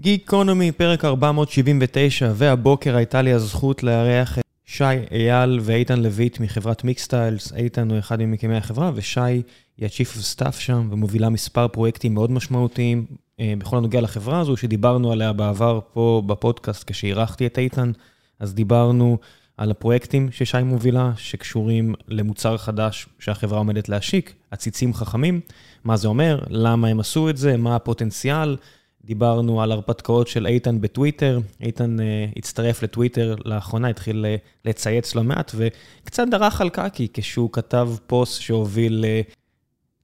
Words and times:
גיקונומי, 0.00 0.72
פרק 0.72 1.04
479, 1.04 2.32
והבוקר 2.34 2.96
הייתה 2.96 3.22
לי 3.22 3.32
הזכות 3.32 3.82
לארח 3.82 4.38
את 4.38 4.44
שי 4.64 4.84
אייל 5.10 5.58
ואיתן 5.62 6.00
לויט 6.00 6.40
מחברת 6.40 6.84
מיקסטיילס. 6.84 7.52
איתן 7.52 7.90
הוא 7.90 7.98
אחד 7.98 8.20
ממקימי 8.22 8.56
החברה, 8.56 8.90
ושי 8.94 9.20
היא 9.20 9.42
ה-Chief 9.82 10.16
of 10.16 10.36
Staff 10.36 10.52
שם, 10.52 10.88
ומובילה 10.90 11.28
מספר 11.28 11.68
פרויקטים 11.68 12.14
מאוד 12.14 12.30
משמעותיים 12.30 13.04
אה, 13.40 13.54
בכל 13.58 13.76
הנוגע 13.76 14.00
לחברה 14.00 14.40
הזו, 14.40 14.56
שדיברנו 14.56 15.12
עליה 15.12 15.32
בעבר 15.32 15.80
פה 15.92 16.22
בפודקאסט 16.26 16.90
כשאירחתי 16.90 17.46
את 17.46 17.58
איתן. 17.58 17.92
אז 18.40 18.54
דיברנו 18.54 19.18
על 19.56 19.70
הפרויקטים 19.70 20.28
ששי 20.32 20.62
מובילה, 20.64 21.12
שקשורים 21.16 21.94
למוצר 22.08 22.56
חדש 22.56 23.06
שהחברה 23.18 23.58
עומדת 23.58 23.88
להשיק, 23.88 24.34
עציצים 24.50 24.94
חכמים. 24.94 25.40
מה 25.84 25.96
זה 25.96 26.08
אומר, 26.08 26.40
למה 26.48 26.88
הם 26.88 27.00
עשו 27.00 27.30
את 27.30 27.36
זה, 27.36 27.56
מה 27.56 27.76
הפוטנציאל. 27.76 28.56
דיברנו 29.04 29.62
על 29.62 29.72
הרפתקאות 29.72 30.28
של 30.28 30.46
איתן 30.46 30.80
בטוויטר, 30.80 31.40
איתן 31.60 31.96
uh, 31.98 32.02
הצטרף 32.36 32.82
לטוויטר 32.82 33.34
לאחרונה, 33.44 33.88
התחיל 33.88 34.26
uh, 34.26 34.48
לצייץ 34.64 35.14
לא 35.14 35.22
מעט, 35.22 35.52
וקצת 35.54 36.28
דרך 36.30 36.60
על 36.60 36.68
קקי 36.68 37.08
כשהוא 37.12 37.50
כתב 37.52 37.88
פוסט 38.06 38.40
שהוביל 38.40 39.04
uh, 39.04 39.32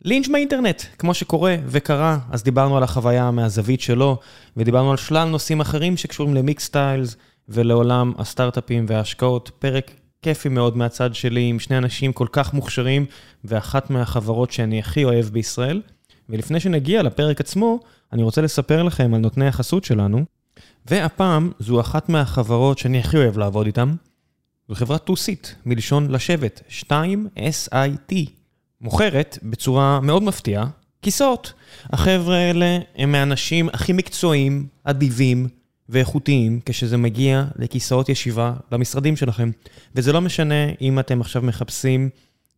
לינץ' 0.04 0.28
באינטרנט, 0.28 0.82
כמו 0.98 1.14
שקורה 1.14 1.56
וקרה, 1.66 2.18
אז 2.30 2.42
דיברנו 2.42 2.76
על 2.76 2.82
החוויה 2.82 3.30
מהזווית 3.30 3.80
שלו, 3.80 4.16
ודיברנו 4.56 4.90
על 4.90 4.96
שלל 4.96 5.28
נושאים 5.28 5.60
אחרים 5.60 5.96
שקשורים 5.96 6.34
למיקס 6.34 6.64
סטיילס 6.64 7.16
ולעולם 7.48 8.12
הסטארט-אפים 8.18 8.86
וההשקעות. 8.88 9.50
פרק 9.58 9.90
כיפי 10.22 10.48
מאוד 10.48 10.76
מהצד 10.76 11.14
שלי, 11.14 11.48
עם 11.48 11.58
שני 11.58 11.78
אנשים 11.78 12.12
כל 12.12 12.26
כך 12.32 12.54
מוכשרים, 12.54 13.06
ואחת 13.44 13.90
מהחברות 13.90 14.50
שאני 14.50 14.78
הכי 14.78 15.04
אוהב 15.04 15.24
בישראל. 15.26 15.82
ולפני 16.28 16.60
שנגיע 16.60 17.02
לפרק 17.02 17.40
עצמו, 17.40 17.80
אני 18.12 18.22
רוצה 18.22 18.40
לספר 18.40 18.82
לכם 18.82 19.14
על 19.14 19.20
נותני 19.20 19.46
החסות 19.46 19.84
שלנו, 19.84 20.24
והפעם 20.86 21.52
זו 21.58 21.80
אחת 21.80 22.08
מהחברות 22.08 22.78
שאני 22.78 22.98
הכי 22.98 23.16
אוהב 23.16 23.38
לעבוד 23.38 23.66
איתן. 23.66 23.94
זו 24.68 24.74
חברת 24.74 25.10
2-Sit, 25.10 25.48
מלשון 25.66 26.10
לשבת, 26.10 26.62
2SIT. 26.90 28.14
מוכרת 28.80 29.38
בצורה 29.42 30.00
מאוד 30.00 30.22
מפתיעה 30.22 30.66
כיסאות. 31.02 31.52
החבר'ה 31.90 32.36
האלה 32.36 32.78
הם 32.96 33.12
מהאנשים 33.12 33.68
הכי 33.68 33.92
מקצועיים, 33.92 34.66
אדיבים 34.84 35.48
ואיכותיים 35.88 36.60
כשזה 36.66 36.96
מגיע 36.96 37.44
לכיסאות 37.56 38.08
ישיבה 38.08 38.52
במשרדים 38.70 39.16
שלכם. 39.16 39.50
וזה 39.94 40.12
לא 40.12 40.20
משנה 40.20 40.72
אם 40.80 40.98
אתם 40.98 41.20
עכשיו 41.20 41.42
מחפשים 41.42 42.10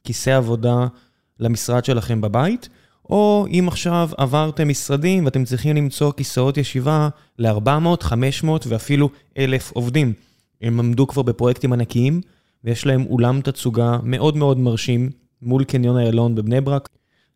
כיסא 0.05 0.31
עבודה 0.31 0.87
למשרד 1.41 1.85
שלכם 1.85 2.21
בבית, 2.21 2.69
או 3.11 3.47
אם 3.51 3.65
עכשיו 3.69 4.11
עברתם 4.17 4.69
משרדים 4.69 5.25
ואתם 5.25 5.45
צריכים 5.45 5.77
למצוא 5.77 6.13
כיסאות 6.13 6.57
ישיבה 6.57 7.09
ל-400, 7.39 8.03
500 8.03 8.67
ואפילו 8.67 9.11
1,000 9.39 9.71
עובדים. 9.75 10.13
הם 10.63 10.81
עמדו 10.81 11.07
כבר 11.07 11.23
בפרויקטים 11.23 11.73
ענקיים, 11.73 12.21
ויש 12.65 12.87
להם 12.87 13.07
אולם 13.07 13.41
תצוגה 13.41 13.99
מאוד 14.03 14.37
מאוד 14.37 14.59
מרשים 14.59 15.11
מול 15.43 15.65
קניון 15.65 15.99
איילון 15.99 16.35
בבני 16.35 16.61
ברק. 16.61 16.89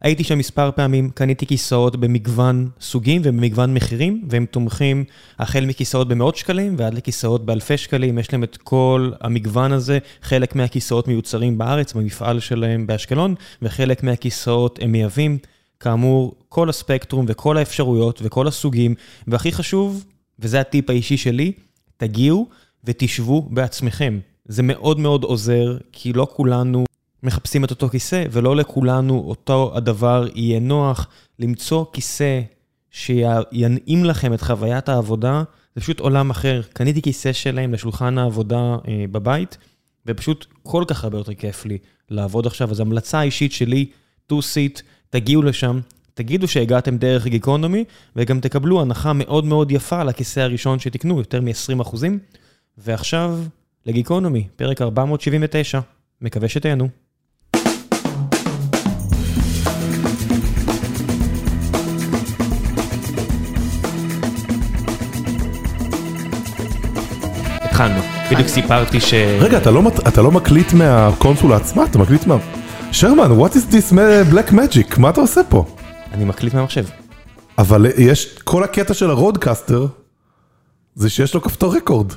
הייתי 0.02 0.24
שם 0.24 0.38
מספר 0.38 0.70
פעמים, 0.76 1.10
קניתי 1.10 1.46
כיסאות 1.46 1.96
במגוון 1.96 2.68
סוגים 2.80 3.22
ובמגוון 3.24 3.74
מחירים, 3.74 4.24
והם 4.28 4.46
תומכים 4.46 5.04
החל 5.38 5.64
מכיסאות 5.66 6.08
במאות 6.08 6.36
שקלים 6.36 6.74
ועד 6.78 6.94
לכיסאות 6.94 7.46
באלפי 7.46 7.76
שקלים, 7.76 8.18
יש 8.18 8.32
להם 8.32 8.44
את 8.44 8.56
כל 8.56 9.10
המגוון 9.20 9.72
הזה, 9.72 9.98
חלק 10.22 10.54
מהכיסאות 10.54 11.08
מיוצרים 11.08 11.58
בארץ, 11.58 11.92
במפעל 11.92 12.41
שלהם 12.41 12.86
באשקלון, 12.86 13.34
וחלק 13.62 14.02
מהכיסאות 14.02 14.78
הם 14.82 14.92
מייבאים. 14.92 15.38
כאמור, 15.80 16.34
כל 16.48 16.68
הספקטרום 16.68 17.26
וכל 17.28 17.56
האפשרויות 17.56 18.20
וכל 18.22 18.48
הסוגים, 18.48 18.94
והכי 19.26 19.52
חשוב, 19.52 20.04
וזה 20.38 20.60
הטיפ 20.60 20.90
האישי 20.90 21.16
שלי, 21.16 21.52
תגיעו 21.96 22.46
ותשבו 22.84 23.48
בעצמכם. 23.50 24.20
זה 24.44 24.62
מאוד 24.62 24.98
מאוד 24.98 25.24
עוזר, 25.24 25.78
כי 25.92 26.12
לא 26.12 26.26
כולנו 26.32 26.84
מחפשים 27.22 27.64
את 27.64 27.70
אותו 27.70 27.88
כיסא, 27.88 28.24
ולא 28.30 28.56
לכולנו 28.56 29.24
אותו 29.26 29.72
הדבר 29.74 30.26
יהיה 30.34 30.60
נוח. 30.60 31.06
למצוא 31.38 31.84
כיסא 31.92 32.40
שינעים 32.90 34.04
לכם 34.04 34.34
את 34.34 34.40
חוויית 34.40 34.88
העבודה, 34.88 35.42
זה 35.74 35.80
פשוט 35.80 36.00
עולם 36.00 36.30
אחר. 36.30 36.62
קניתי 36.72 37.02
כיסא 37.02 37.32
שלהם 37.32 37.72
לשולחן 37.72 38.19
העבודה 38.19 38.76
אה, 38.88 39.04
בבית, 39.10 39.58
ופשוט 40.06 40.46
כל 40.62 40.84
כך 40.88 41.04
הרבה 41.04 41.19
יותר 41.19 41.34
כיף 41.34 41.66
לי 41.66 41.78
לעבוד 42.10 42.46
עכשיו. 42.46 42.70
אז 42.70 42.80
המלצה 42.80 43.22
אישית 43.22 43.52
שלי, 43.52 43.86
2-Seat, 44.32 44.82
תגיעו 45.10 45.43
לשם, 45.43 45.81
תגידו 46.15 46.48
שהגעתם 46.48 46.97
דרך 46.97 47.26
גיקונומי, 47.26 47.84
וגם 48.16 48.41
תקבלו 48.41 48.81
הנחה 48.81 49.12
מאוד 49.12 49.44
מאוד 49.44 49.72
יפה 49.72 50.03
לכיסא 50.03 50.41
הראשון 50.41 50.78
שתקנו, 50.78 51.19
יותר 51.19 51.41
מ-20 51.41 51.82
אחוזים. 51.82 52.19
ועכשיו, 52.78 53.38
לגיקונומי, 53.87 54.49
פרק 54.56 54.82
479, 54.82 55.81
מקווה 56.20 56.49
שתהנו. 56.49 56.88
התחלנו, 67.54 68.00
בדיוק 68.32 68.49
סיפרתי 68.49 69.00
ש... 69.00 69.15
רגע, 69.15 69.59
אתה 69.59 69.70
לא, 69.70 69.82
אתה 70.09 70.22
לא 70.22 70.31
מקליט 70.31 70.72
מהקונסולה 70.72 71.56
עצמה? 71.56 71.84
אתה 71.84 71.99
מקליט 71.99 72.26
מה... 72.26 72.59
שרמן, 72.92 73.40
what 73.40 73.52
is 73.52 73.72
this 73.72 73.92
black 74.32 74.52
magic? 74.52 74.98
מה 74.98 75.10
אתה 75.10 75.20
עושה 75.20 75.40
פה? 75.48 75.64
אני 76.12 76.24
מקליט 76.24 76.54
מהמחשב. 76.54 76.84
אבל 77.58 77.86
יש, 77.98 78.38
כל 78.44 78.64
הקטע 78.64 78.94
של 78.94 79.10
ה-RODECaster, 79.10 79.86
זה 80.94 81.10
שיש 81.10 81.34
לו 81.34 81.42
כפתור 81.42 81.76
record. 81.76 82.12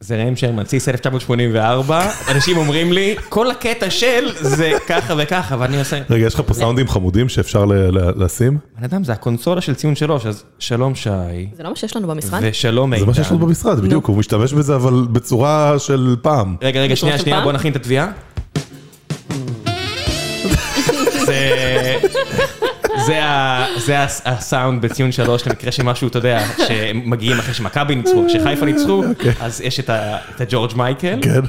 זה 0.00 0.24
ראם 0.24 0.36
שרמן, 0.36 0.64
ציס 0.64 0.88
1984, 0.88 2.10
אנשים 2.30 2.56
אומרים 2.56 2.92
לי, 2.92 3.16
כל 3.28 3.50
הקטע 3.50 3.90
של 3.90 4.28
זה 4.40 4.72
ככה 4.88 5.14
וככה, 5.18 5.56
ואני 5.58 5.78
עושה... 5.78 6.00
רגע, 6.10 6.26
יש 6.26 6.34
לך 6.34 6.42
פה 6.46 6.54
סאונדים 6.54 6.88
חמודים 6.88 7.28
שאפשר 7.28 7.64
לשים? 8.16 8.58
בן 8.78 8.84
אדם, 8.84 9.04
זה 9.04 9.12
הקונסולה 9.12 9.60
של 9.60 9.74
ציון 9.74 9.94
שלוש, 9.94 10.26
אז 10.26 10.44
שלום 10.58 10.94
שי. 10.94 11.10
זה 11.56 11.62
לא 11.62 11.70
מה 11.70 11.76
שיש 11.76 11.96
לנו 11.96 12.08
במשרד? 12.08 12.40
ושלום 12.42 12.92
איתן. 12.92 13.04
זה 13.04 13.06
מה 13.06 13.14
שיש 13.14 13.30
לנו 13.30 13.38
במשרד, 13.38 13.80
בדיוק, 13.80 14.06
הוא 14.06 14.16
משתמש 14.16 14.52
בזה, 14.52 14.76
אבל 14.76 15.06
בצורה 15.12 15.74
של 15.78 16.16
פעם. 16.22 16.56
רגע, 16.62 16.80
רגע, 16.80 16.96
שנייה, 16.96 17.18
שנייה, 17.18 17.40
בוא 17.40 17.52
נכין 17.52 17.70
את 17.70 17.76
התביעה. 17.76 18.10
זה 23.76 23.96
הסאונד 24.24 24.82
בציון 24.82 25.12
שלוש 25.12 25.46
למקרה 25.46 25.72
שמשהו, 25.72 26.08
אתה 26.08 26.18
יודע, 26.18 26.44
שמגיעים 26.68 27.38
אחרי 27.38 27.54
שמכבי 27.54 27.94
ניצחו, 27.94 28.24
שחיפה 28.28 28.66
ניצחו, 28.66 29.04
אוקיי. 29.04 29.32
אז 29.40 29.60
יש 29.60 29.80
את 29.80 30.40
הג'ורג' 30.40 30.70
מייקל, 30.76 31.18
כן. 31.22 31.40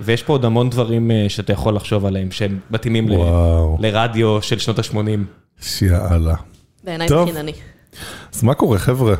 ויש 0.00 0.22
פה 0.22 0.32
עוד 0.32 0.44
המון 0.44 0.70
דברים 0.70 1.10
אה, 1.10 1.24
שאתה 1.28 1.52
יכול 1.52 1.74
לחשוב 1.74 2.06
עליהם, 2.06 2.30
שהם 2.30 2.58
מתאימים 2.70 3.08
לרדיו 3.78 4.42
של 4.42 4.58
שנות 4.58 4.78
ה-80. 4.78 4.94
שיאללה. 5.60 6.34
בעיניי 6.84 7.08
זה 7.08 7.14
חינני. 7.24 7.52
אז 8.34 8.42
מה 8.42 8.54
קורה, 8.54 8.78
חבר'ה? 8.78 9.14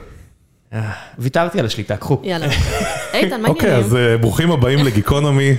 אה, 0.73 0.91
ויתרתי 1.19 1.61
על 1.61 1.67
השליטה, 1.67 1.97
קחו. 1.97 2.21
יאללה. 2.25 2.47
איתן, 3.15 3.41
מה 3.41 3.49
אוקיי, 3.49 3.75
אז 3.77 3.97
אה, 3.97 4.17
ברוכים 4.19 4.51
הבאים 4.51 4.79
לגיקונומי. 4.85 5.57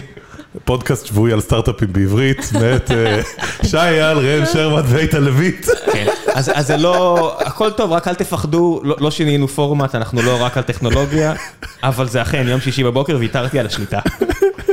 פודקאסט 0.65 1.05
שבועי 1.05 1.33
על 1.33 1.41
סטארט-אפים 1.41 1.93
בעברית, 1.93 2.49
מאת 2.61 2.91
שי 3.65 3.77
אייל, 3.77 4.17
ראם 4.17 4.45
שרמן 4.45 4.81
ואיתן 4.85 5.23
לויט. 5.23 5.65
כן, 5.93 6.07
אז 6.33 6.51
זה 6.67 6.77
לא, 6.77 7.37
הכל 7.45 7.71
טוב, 7.71 7.91
רק 7.91 8.07
אל 8.07 8.13
תפחדו, 8.13 8.81
לא 8.83 9.11
שינינו 9.11 9.47
פורמט, 9.47 9.95
אנחנו 9.95 10.21
לא 10.21 10.37
רק 10.41 10.57
על 10.57 10.63
טכנולוגיה, 10.63 11.33
אבל 11.83 12.07
זה 12.07 12.21
אכן, 12.21 12.45
יום 12.47 12.61
שישי 12.61 12.83
בבוקר 12.83 13.17
ויתרתי 13.19 13.59
על 13.59 13.65
השליטה. 13.65 13.99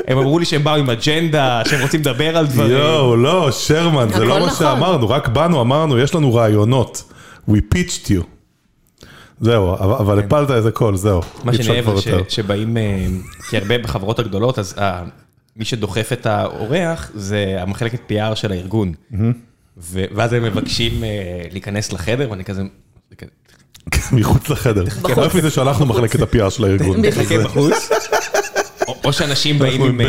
הם 0.06 0.18
אמרו 0.18 0.38
לי 0.38 0.44
שהם 0.44 0.64
באו 0.64 0.74
עם 0.74 0.90
אג'נדה, 0.90 1.62
שהם 1.68 1.82
רוצים 1.82 2.00
לדבר 2.00 2.36
על 2.36 2.46
דברים. 2.46 2.70
יואו, 2.70 3.16
לא, 3.16 3.50
שרמן, 3.50 4.08
זה 4.08 4.24
לא 4.24 4.40
מה 4.40 4.50
שאמרנו, 4.54 5.08
רק 5.08 5.28
באנו, 5.28 5.60
אמרנו, 5.60 5.98
יש 5.98 6.14
לנו 6.14 6.34
רעיונות. 6.34 7.12
We 7.50 7.54
pitched 7.74 8.08
you. 8.08 8.24
זהו, 9.40 9.74
אבל 9.74 10.18
הפלת 10.18 10.50
איזה 10.50 10.70
קול, 10.70 10.96
זהו. 10.96 11.20
מה 11.44 11.52
שאני 11.52 11.70
אוהב 11.70 12.00
זה 12.00 12.18
שבאים, 12.28 12.76
כי 13.48 13.56
הרבה 13.56 13.78
בחברות 13.78 14.18
הגדולות, 14.18 14.58
אז 14.58 14.74
מי 15.56 15.64
שדוחף 15.64 16.12
את 16.12 16.26
האורח 16.26 17.10
זה 17.14 17.56
המחלקת 17.58 18.10
PR 18.10 18.34
של 18.34 18.52
הארגון. 18.52 18.92
ואז 19.86 20.32
הם 20.32 20.42
מבקשים 20.42 21.04
להיכנס 21.52 21.92
לחדר, 21.92 22.30
ואני 22.30 22.44
כזה... 22.44 22.62
מחוץ 24.12 24.48
לחדר. 24.48 24.84
רק 25.16 25.34
מזה 25.34 25.50
שאנחנו 25.50 25.86
מחלקת 25.86 26.20
ה-PR 26.20 26.50
של 26.50 26.64
הארגון. 26.64 27.00
מחכה 27.06 27.38
בחוץ. 27.44 27.90
או 29.04 29.12
שאנשים 29.12 29.58
באים 29.58 30.00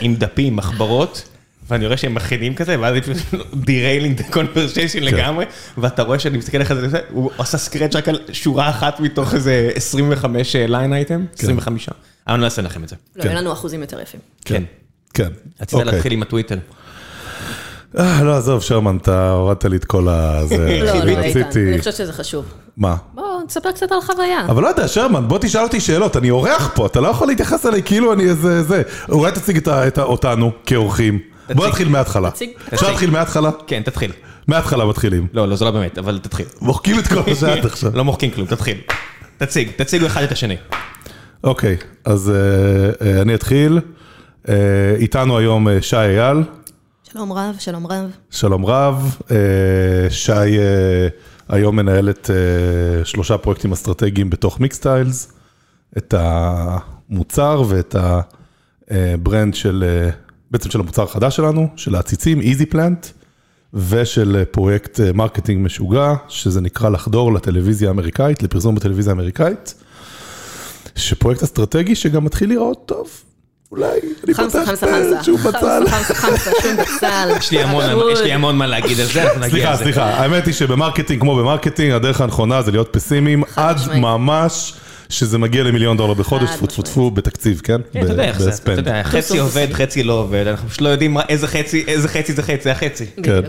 עם 0.00 0.14
דפים, 0.14 0.56
מחברות. 0.56 1.28
ואני 1.68 1.86
רואה 1.86 1.96
שהם 1.96 2.14
מכינים 2.14 2.54
כזה, 2.54 2.80
ואז 2.80 2.94
הם 2.96 3.02
דיריילינג 3.54 4.20
את 4.20 4.26
הקונברסיישן 4.28 5.02
לגמרי, 5.02 5.44
ואתה 5.78 6.02
רואה 6.02 6.18
שאני 6.18 6.38
מסתכל 6.38 6.58
לך, 6.58 6.74
הוא 7.10 7.30
עשה 7.38 7.58
scratch 7.58 7.96
רק 7.96 8.08
על 8.08 8.20
שורה 8.32 8.70
אחת 8.70 9.00
מתוך 9.00 9.34
איזה 9.34 9.70
25 9.74 10.56
line 10.56 10.92
item, 10.92 11.24
25. 11.38 11.88
אני 12.28 12.40
לא 12.40 12.44
אעשה 12.44 12.62
לכם 12.62 12.84
את 12.84 12.88
זה. 12.88 12.96
לא, 13.16 13.24
אין 13.24 13.36
לנו 13.36 13.52
אחוזים 13.52 13.80
יותר 13.80 14.00
יפים. 14.00 14.20
כן. 14.44 14.62
כן. 15.14 15.28
רצית 15.60 15.78
להתחיל 15.78 16.12
עם 16.12 16.22
הטוויטר. 16.22 16.58
לא, 17.94 18.36
עזוב, 18.36 18.62
שרמן, 18.62 18.96
אתה 18.96 19.30
הורדת 19.30 19.64
לי 19.64 19.76
את 19.76 19.84
כל 19.84 20.08
ה... 20.08 20.40
לא, 20.50 20.94
לא, 20.94 21.18
איתן, 21.18 21.40
אני 21.68 21.78
חושבת 21.78 21.94
שזה 21.94 22.12
חשוב. 22.12 22.44
מה? 22.76 22.96
בוא 23.14 23.24
תספר 23.48 23.72
קצת 23.72 23.92
על 23.92 23.98
החוויה. 23.98 24.46
אבל 24.48 24.62
לא 24.62 24.68
יודע, 24.68 24.88
שרמן, 24.88 25.28
בוא 25.28 25.38
תשאל 25.38 25.62
אותי 25.62 25.80
שאלות, 25.80 26.16
אני 26.16 26.30
אורח 26.30 26.70
פה, 26.74 26.86
אתה 26.86 27.00
לא 27.00 27.08
יכול 27.08 27.28
להתייחס 27.28 27.66
אליי 27.66 27.82
כאילו 27.82 28.12
אני 28.12 28.22
איזה 28.22 28.62
זה. 28.62 28.82
אולי 29.08 29.32
תציג 29.32 29.68
אותנו 29.98 30.52
כאורחים. 30.66 31.18
בוא 31.54 31.68
נתחיל 31.68 31.88
מההתחלה. 31.88 32.30
תציג. 32.30 32.50
אפשר 32.74 32.88
להתחיל 32.88 33.10
מההתחלה? 33.10 33.50
כן, 33.66 33.82
תתחיל. 33.82 34.12
מההתחלה 34.46 34.84
מתחילים. 34.84 35.26
לא, 35.32 35.48
לא, 35.48 35.56
זה 35.56 35.64
לא 35.64 35.70
באמת, 35.70 35.98
אבל 35.98 36.18
תתחיל. 36.22 36.46
מוחקים 36.60 36.98
את 36.98 37.06
כל 37.06 37.14
מה 37.26 37.34
שאת 37.34 37.64
עכשיו. 37.72 37.96
לא 37.96 38.04
מוחקים 38.04 38.30
כלום, 38.30 38.46
תתחיל. 38.46 38.76
תציג, 39.38 39.70
תציגו 39.76 40.06
אחד 40.06 40.22
את 40.22 40.32
השני. 40.32 40.56
אוקיי, 41.44 41.76
אז 42.04 42.30
אה, 42.30 43.06
אה, 43.06 43.22
אני 43.22 43.34
אתחיל. 43.34 43.80
אה, 44.48 44.54
איתנו 44.98 45.38
היום 45.38 45.66
שי 45.80 45.96
אייל, 45.96 46.42
שלום 47.12 47.32
רב, 47.32 47.56
שלום 47.58 47.86
רב. 47.86 48.10
שלום 48.30 48.66
רב. 48.66 49.16
שי 50.10 50.32
היום 51.48 51.76
מנהלת 51.76 52.30
שלושה 53.04 53.38
פרויקטים 53.38 53.72
אסטרטגיים 53.72 54.30
בתוך 54.30 54.60
Mixtiles, 54.60 55.32
את 55.98 56.14
המוצר 56.18 57.62
ואת 57.68 57.96
ה-brand 58.90 59.54
של, 59.54 60.08
בעצם 60.50 60.70
של 60.70 60.80
המוצר 60.80 61.02
החדש 61.02 61.36
שלנו, 61.36 61.68
של 61.76 61.94
העציצים, 61.94 62.40
Easyplant, 62.40 63.06
ושל 63.74 64.44
פרויקט 64.50 65.00
marketing 65.00 65.64
משוגע, 65.64 66.14
שזה 66.28 66.60
נקרא 66.60 66.88
לחדור 66.88 67.32
לטלוויזיה 67.32 67.88
האמריקאית, 67.88 68.42
לפרסום 68.42 68.74
בטלוויזיה 68.74 69.12
האמריקאית. 69.12 69.74
שפרויקט 70.96 71.42
אסטרטגי 71.42 71.94
שגם 71.94 72.24
מתחיל 72.24 72.48
להיראות 72.48 72.82
טוב. 72.86 73.08
אולי, 73.72 73.90
אני 74.24 74.34
פותח 74.34 74.70
את 74.72 74.78
חמסה. 74.78 75.22
שהוא 75.24 75.38
בצל. 75.38 75.82
חמסה, 75.88 76.14
חמסה, 76.14 76.50
שום 76.62 76.76
בצל. 76.76 77.28
יש 77.40 77.50
לי 78.22 78.32
המון- 78.32 78.56
מה 78.56 78.66
להגיד 78.66 79.00
על 79.00 79.06
זה, 79.06 79.22
אנחנו 79.22 79.40
נגיע 79.40 79.50
סליחה, 79.50 79.72
לזה. 79.72 79.82
סליחה, 79.82 80.04
האמת 80.04 80.46
היא 80.46 80.54
שב-marketing, 80.54 81.20
כמו 81.20 81.36
ב-marketing, 81.36 81.92
הדרך 81.92 82.20
הנכונה 82.20 82.62
זה 82.62 82.70
להיות 82.70 82.88
פסימיים, 82.92 83.42
עד. 83.56 83.76
ממש 83.94 84.74
שזה 85.08 85.38
מגיע 85.38 85.62
למיליון 85.64 85.96
דולר 85.96 86.14
בחודש, 86.14 86.50
טפו 86.50 86.66
טפו 86.66 86.82
טפו, 86.82 87.10
בתקציב, 87.10 87.60
כן? 87.64 87.80
אתה 87.90 87.98
יודע 87.98 88.24
איך 88.24 88.38
זה, 88.42 88.50
אתה. 88.62 88.72
יודע, 88.72 89.02
חצי 89.02 89.38
עובד, 89.38 89.66
חצי 89.72 90.02
לא 90.02 90.12
עובד, 90.12 90.46
אנחנו 90.46 90.68
פשוט 90.68 90.80
לא 90.80 90.88
יודעים 90.88 91.14
מה- 91.14 91.22
איזה 91.28 91.46
חצי, 91.46 91.84
איזה 91.86 92.08
חצי 92.08 92.32
זה 92.32 92.42
חצי, 92.42 92.62
זה 92.62 92.72
החצי. 92.72 93.06
כן. 93.22 93.40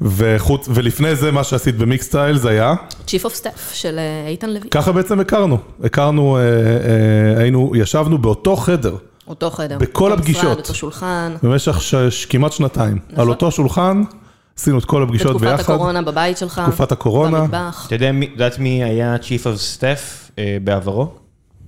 בדיוק. 0.00 0.68
ולפני 0.68 1.16
זה 1.16 1.30
מה 1.32 1.44
שעשית 1.44 1.76
ב-Mixtiles 1.76 2.38
זה 2.38 2.48
היה, 2.48 2.74
Chief 3.06 3.22
of 3.24 3.42
Staff 3.42 3.58
של 3.72 3.98
אה, 3.98 4.28
איתן 4.28 4.50
לוי. 4.50 4.68
ככה 4.70 4.92
בעצם 4.92 5.20
הכרנו, 5.20 5.58
הכרנו, 5.84 6.36
אה, 6.36 6.42
אה, 6.42 7.40
היינו, 7.42 7.72
ישבנו 7.76 8.18
באותו 8.18 8.56
חדר 8.56 8.96
אותו 9.28 9.50
חדר. 9.50 9.78
בכל 9.78 10.12
הפגישות. 10.12 10.44
משרד, 10.44 10.56
אותו 10.56 10.74
שולחן. 10.74 11.34
במשך 11.42 11.78
כמעט 12.28 12.52
שנתיים, 12.52 12.98
על 13.16 13.28
אותו 13.28 13.50
שולחן, 13.50 14.02
עשינו 14.58 14.78
את 14.78 14.84
כל 14.84 15.02
הפגישות 15.02 15.26
בתקופת 15.36 15.46
ביחד, 15.50 15.62
הקורונה 15.72 16.02
בבית 16.02 16.38
שלך. 16.38 16.60
תקופת 16.66 16.92
הקורונה. 16.92 17.40
במטבח. 17.40 17.84
אתה 17.86 17.94
יודע 17.94 18.12
מי- 18.12 18.28
יודעת 18.32 18.58
מי 18.58 18.84
היה 18.84 19.16
Chief 19.16 19.42
of 19.44 19.78
Staff 19.78 20.30
אה, 20.38 20.56
בעברו? 20.64 21.12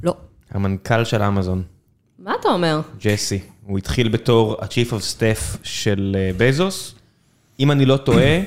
לא. 0.03 0.15
המנכ"ל 0.51 1.05
של 1.05 1.23
אמזון, 1.23 1.63
מה 2.19 2.33
אתה 2.41 2.49
אומר? 2.49 2.81
ג'סי. 3.01 3.39
הוא 3.67 3.79
התחיל 3.79 4.09
בתור 4.09 4.57
ה-Chief 4.61 4.91
of 4.91 5.17
Staff 5.17 5.57
של 5.63 6.17
אה, 6.19 6.31
בזוס. 6.37 6.95
אם 7.61 7.71
אני 7.71 7.85
לא 7.87 7.97
טועה, 7.97 8.41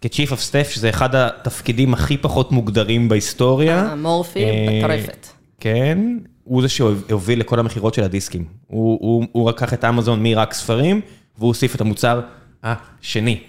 כ-Chief 0.00 0.28
of 0.30 0.38
Staff, 0.50 0.68
שזה 0.70 0.90
אחד 0.90 1.14
התפקידים 1.14 1.94
הכי 1.94 2.16
פחות 2.16 2.52
מוגדרים 2.52 3.08
בהיסטוריה. 3.08 3.80
אמורפי, 3.92 4.44
אה, 4.44 4.80
בטרפת. 4.84 5.26
כן, 5.60 5.98
הוא 6.44 6.62
זה 6.62 6.68
שהוביל 6.68 7.40
לכל 7.40 7.58
המכירות 7.58 7.94
של 7.94 8.04
הדיסקים. 8.04 8.44
הוא, 8.66 8.98
הוא, 9.00 9.24
הוא 9.32 9.50
לקח 9.50 9.74
את 9.74 9.84
אמזון 9.84 10.22
מרק 10.22 10.52
ספרים, 10.54 11.00
והוא 11.38 11.48
הוסיף 11.48 11.74
את 11.74 11.80
המוצר 11.80 12.20
השני, 12.62 13.40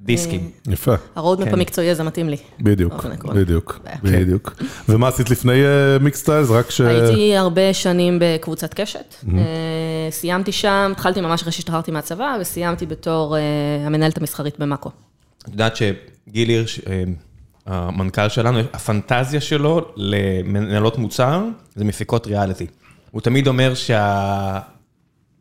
דיסקים. 0.00 0.50
יפה, 0.68 0.94
ה-roadmap 1.14 1.48
כן. 1.48 1.54
המקצועי 1.54 1.90
הזה 1.90 2.02
מתאים 2.02 2.28
לי. 2.28 2.36
בדיוק. 2.60 3.06
בדיוק, 3.34 3.80
כן. 3.84 3.96
בדיוק. 4.02 4.54
ומה 4.88 5.08
עשית 5.08 5.30
לפני 5.30 5.62
Mixtiles? 6.00 6.42
זה 6.42 6.54
רק 6.58 6.70
ש... 6.70 6.80
הייתי 6.80 7.36
הרבה 7.36 7.74
שנים 7.74 8.18
בקבוצת 8.20 8.74
קשת. 8.74 9.14
אה, 9.38 9.42
סיימתי 10.10 10.52
שם, 10.52 10.92
התחלתי 10.92 11.20
ממש 11.20 11.40
אחרי 11.40 11.52
שהשתחררתי 11.52 11.90
מהצבא, 11.90 12.36
וסיימתי 12.40 12.86
בתור 12.86 13.36
אה, 13.36 13.42
המנהלת 13.86 14.18
המסחרית 14.18 14.58
במאקו. 14.58 14.90
את 15.42 15.48
יודעת 15.48 15.76
שגיל 15.76 16.48
הירש, 16.48 16.80
אה, 16.80 17.04
המנכ"ל 17.66 18.28
שלנו, 18.28 18.58
הפנטזיה 18.72 19.40
שלו 19.40 19.80
למנהלות 19.96 20.98
מוצר 20.98 21.44
זה 21.74 21.84
מפיקות 21.84 22.26
ריאליטי. 22.26 22.66
הוא 23.10 23.20
תמיד 23.20 23.46
אומר 23.46 23.72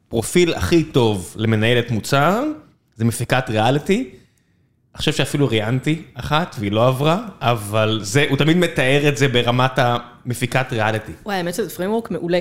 שהפרופיל 0.04 0.54
הכי 0.54 0.84
טוב 0.84 1.36
למנהלת 1.38 1.92
מוצר 1.92 2.44
זה 2.96 3.06
מפיקת 3.06 3.50
ריאליטי. 3.50 4.10
אני 4.96 5.00
חושב 5.00 5.12
שאפילו 5.14 5.48
ראיינתי 5.48 6.02
אחת 6.14 6.56
והיא 6.60 6.72
לא 6.72 6.88
עברה, 6.88 7.20
אבל 7.42 8.00
זה, 8.04 8.26
הוא 8.30 8.38
תמיד 8.38 8.58
מתאר 8.58 9.08
את 9.08 9.18
זה 9.18 9.28
ברמת 9.28 9.72
המפיקת 9.78 10.66
ריאליטי. 10.72 11.12
וואי, 11.26 11.36
האמת 11.38 11.54
שזה 11.54 11.70
פריימוורק 11.70 12.12
מעולה, 12.12 12.40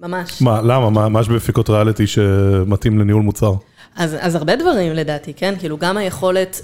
ממש. 0.00 0.42
מה, 0.42 0.60
למה? 0.62 0.90
מה- 0.90 1.08
מה 1.08 1.20
יש 1.20 1.28
בפיקות 1.28 1.70
ריאליטי 1.70 2.06
שמתאים 2.06 2.98
לניהול 2.98 3.22
מוצר? 3.22 3.52
אז, 3.96 4.16
אז 4.20 4.34
הרבה 4.34 4.56
דברים 4.56 4.92
לדעתי, 4.92 5.32
כן? 5.34 5.54
כאילו 5.58 5.78
גם 5.78 5.96
היכולת, 5.96 6.60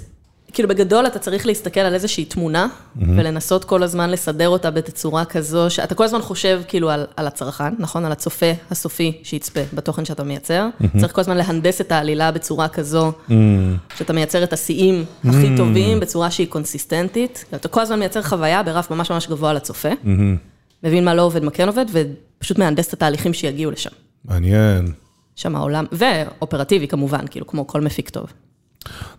כאילו 0.53 0.69
בגדול 0.69 1.07
אתה 1.07 1.19
צריך 1.19 1.45
להסתכל 1.45 1.79
על 1.79 1.93
איזושהי 1.93 2.25
תמונה, 2.25 2.67
ולנסות 2.95 3.65
כל 3.65 3.83
הזמן 3.83 4.09
לסדר 4.09 4.49
אותה 4.49 4.71
בתצורה 4.71 5.25
כזו, 5.25 5.69
שאתה 5.69 5.95
כל 5.95 6.03
הזמן 6.03 6.21
חושב 6.21 6.61
כאילו 6.67 6.89
על, 6.89 7.05
על 7.15 7.27
הצרכן, 7.27 7.73
נכון? 7.79 8.05
על 8.05 8.11
הצופה 8.11 8.45
הסופי 8.71 9.21
שיצפה 9.23 9.59
בתוכן 9.73 10.05
שאתה 10.05 10.23
מייצר. 10.23 10.67
צריך 10.97 11.13
כל 11.15 11.21
הזמן 11.21 11.37
להנדס 11.37 11.81
את 11.81 11.91
העלילה 11.91 12.31
בצורה 12.31 12.67
כזו, 12.67 13.11
שאתה 13.97 14.13
מייצר 14.13 14.43
את 14.43 14.53
השיאים 14.53 15.05
הכי 15.29 15.49
טובים 15.57 15.99
בצורה 15.99 16.31
שהיא 16.31 16.47
קונסיסטנטית. 16.47 17.45
אתה 17.55 17.67
כל 17.67 17.81
הזמן 17.81 17.99
מייצר 17.99 18.21
חוויה 18.21 18.63
ברף 18.63 18.91
ממש 18.91 19.11
ממש 19.11 19.27
גבוה 19.27 19.53
לצופה, 19.53 19.89
מבין 20.83 21.05
מה 21.05 21.15
לא 21.15 21.21
עובד, 21.21 21.43
מה 21.43 21.51
כן 21.51 21.67
עובד, 21.67 21.85
ופשוט 21.91 22.59
מהנדס 22.59 22.87
את 22.87 22.93
התהליכים 22.93 23.33
שיגיעו 23.33 23.71
לשם. 23.71 23.89
מעניין. 24.25 24.91
שם 25.35 25.55
העולם, 25.55 25.85
ואופרטיבי 25.91 26.87
כמובן, 26.87 27.27
כאילו, 27.29 27.47
כמו 27.47 27.67
כל 27.67 27.81
מפיק 27.81 28.09
טוב. 28.09 28.25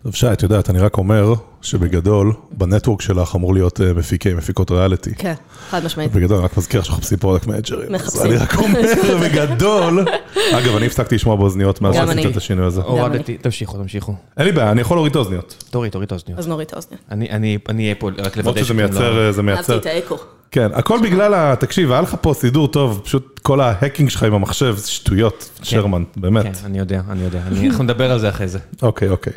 טוב, 0.02 0.14
שי, 0.14 0.32
את 0.32 0.42
יודעת, 0.42 0.70
אני 0.70 0.78
רק 0.78 0.98
אומר 0.98 1.34
שבגדול, 1.62 2.32
ב-network 2.50 3.00
שלך 3.02 3.34
אמור 3.36 3.54
להיות 3.54 3.80
אה, 3.80 3.92
מפיקי, 3.92 4.34
מפיקות 4.34 4.70
ריאליטי. 4.70 5.14
כן, 5.14 5.34
חד 5.70 5.84
משמעית. 5.84 6.12
בגדול, 6.12 6.36
אני 6.36 6.44
רק 6.44 6.56
מזכיר 6.56 6.82
שמחפשים 6.82 7.18
product 7.18 7.46
מנג'רים. 7.46 7.92
מחפשים. 7.92 8.22
אני 8.26 8.36
רק 8.36 8.54
אומר, 8.56 8.80
בגדול, 9.24 10.04
אגב, 10.52 10.76
אני 10.76 10.86
הפסקתי 10.86 11.14
לשמוע 11.14 11.36
באוזניות 11.36 11.80
מאז 11.80 11.94
שעשיתי. 11.94 12.28
את 12.28 12.36
השינוי 12.36 12.66
הזה. 12.66 12.80
הורדתי, 12.82 13.36
תמשיכו, 13.36 13.76
תמשיכו. 13.78 14.14
אין 14.36 14.46
לי 14.46 14.52
בעיה, 14.52 14.70
אני 14.70 14.80
יכול 14.80 14.96
להוריד 14.96 15.10
את 15.10 15.16
האוזניות. 15.16 15.64
תוריד, 15.70 15.92
תוריד 15.92 16.06
את 16.06 16.12
האוזניות. 16.12 16.38
אז 16.38 16.48
נוריד 16.48 16.66
את 16.66 16.72
האוזניה. 16.72 16.98
אני, 17.10 17.30
אני, 17.30 17.58
אני 17.68 17.82
אהיה 17.82 17.94
פה 17.94 18.10
רק 18.18 18.36
לוודא 18.36 18.62
שזה 18.64 18.74
לא- 18.74 18.80
מייצר, 18.80 19.26
אה, 19.26 19.32
זה 19.32 19.42
אהבתי. 19.48 19.76
את 19.76 19.86
האקו. 19.86 20.16
כן, 20.50 20.68
הכל 20.74 20.98
בגלל 21.02 21.34
ה... 21.34 21.56
תקשיב, 21.56 21.92
היה 21.92 22.00
לך 22.00 22.16
פה 22.20 22.34
סידור 22.34 22.68
טוב, 22.68 23.00
פשוט 23.04 23.40
כל 23.42 23.60
ההקינג 23.60 24.10
שלך 24.10 24.22
עם 24.22 24.34
המחשב, 24.34 24.74
זה 24.76 24.90
שטויות, 24.90 25.50
שרמן, 25.62 26.02
כן, 26.14 26.20
באמת. 26.20 26.46
אני 26.64 26.78
יודע, 26.78 27.00
אני 27.10 27.24
יודע. 27.24 27.40
אנחנו 27.66 27.84
נדבר 27.84 28.12
על 28.12 28.18
זה 28.18 28.28
אחרי 28.28 28.48
זה. 28.48 28.58
אוקיי, 28.82 29.08
אוקיי. 29.08 29.32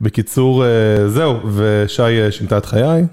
בקיצור, 0.00 0.64
אה, 0.64 0.68
זהו, 1.08 1.38
ושי 1.54 2.02
אה, 2.02 2.32
שינתה 2.32 2.58
את 2.58 2.66
חיי. 2.66 3.04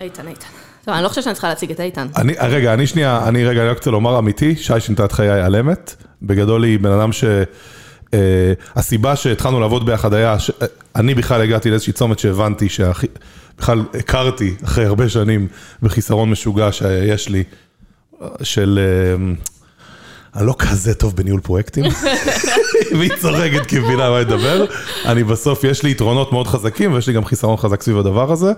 איתן, 0.00 0.28
איתן. 0.28 0.46
טוב, 0.84 0.94
אני 0.94 1.04
לא 1.04 1.08
חושבת 1.08 1.24
שאני 1.24 1.34
צריכה 1.34 1.48
להציג 1.48 1.70
את 1.70 1.80
איתן. 1.80 2.06
אני, 2.16 2.34
רגע, 2.40 2.74
אני 2.74 2.86
שנייה, 2.86 3.28
אני 3.28 3.44
רגע, 3.44 3.60
אני 3.60 3.68
רק 3.68 3.76
רוצה 3.76 3.90
לומר 3.90 4.18
אמיתי, 4.18 4.56
שי 4.56 4.80
שינתה 4.80 5.04
את 5.04 5.12
חיי 5.12 5.30
על 5.30 5.56
אמת. 5.56 5.94
בגדול 6.22 6.64
היא 6.64 6.78
בן 6.78 6.90
אדם 6.92 7.12
ש... 7.12 7.24
אה, 8.14 8.52
הסיבה 8.76 9.16
שהתחלנו 9.16 9.60
לעבוד 9.60 9.86
ביחד 9.86 10.14
היה, 10.14 10.38
ש... 10.38 10.50
אה, 10.50 10.66
אני 10.96 11.14
בכלל 11.14 11.40
הגעתי 11.40 11.70
לאיזושהי 11.70 11.92
צומת 11.92 12.18
שהבנתי 12.18 12.68
שהכי... 12.68 13.06
בכלל 13.58 13.84
הכרתי 13.94 14.54
אחרי 14.64 14.84
הרבה 14.84 15.08
שנים 15.08 15.48
בחיסרון 15.82 16.30
משוגע 16.30 16.72
שיש 16.72 17.28
לי, 17.28 17.44
של... 18.42 18.80
אה, 18.82 19.32
אני 20.36 20.46
לא 20.46 20.54
כזה 20.58 20.94
טוב 20.94 21.16
בניהול 21.16 21.40
פרויקטים, 21.40 21.84
והיא 22.98 23.10
צוחקת 23.20 23.66
כי 23.66 23.78
מבינה 23.78 24.10
מה 24.10 24.20
לדבר. 24.20 24.64
אני 25.06 25.24
בסוף, 25.24 25.64
יש 25.64 25.82
לי 25.82 25.90
יתרונות 25.90 26.32
מאוד 26.32 26.46
חזקים 26.46 26.92
ויש 26.92 27.06
לי 27.06 27.12
גם 27.12 27.24
חיסרון 27.24 27.56
חזק 27.56 27.82
סביב 27.82 27.98
הדבר 27.98 28.32
הזה, 28.32 28.52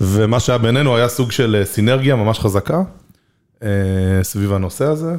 ומה 0.00 0.40
שהיה 0.40 0.58
בינינו 0.58 0.96
היה 0.96 1.08
סוג 1.08 1.32
של 1.32 1.56
אה, 1.60 1.64
סינרגיה 1.64 2.16
ממש 2.16 2.38
חזקה 2.38 2.82
אה, 3.62 3.68
סביב 4.22 4.52
הנושא 4.52 4.84
הזה, 4.84 5.14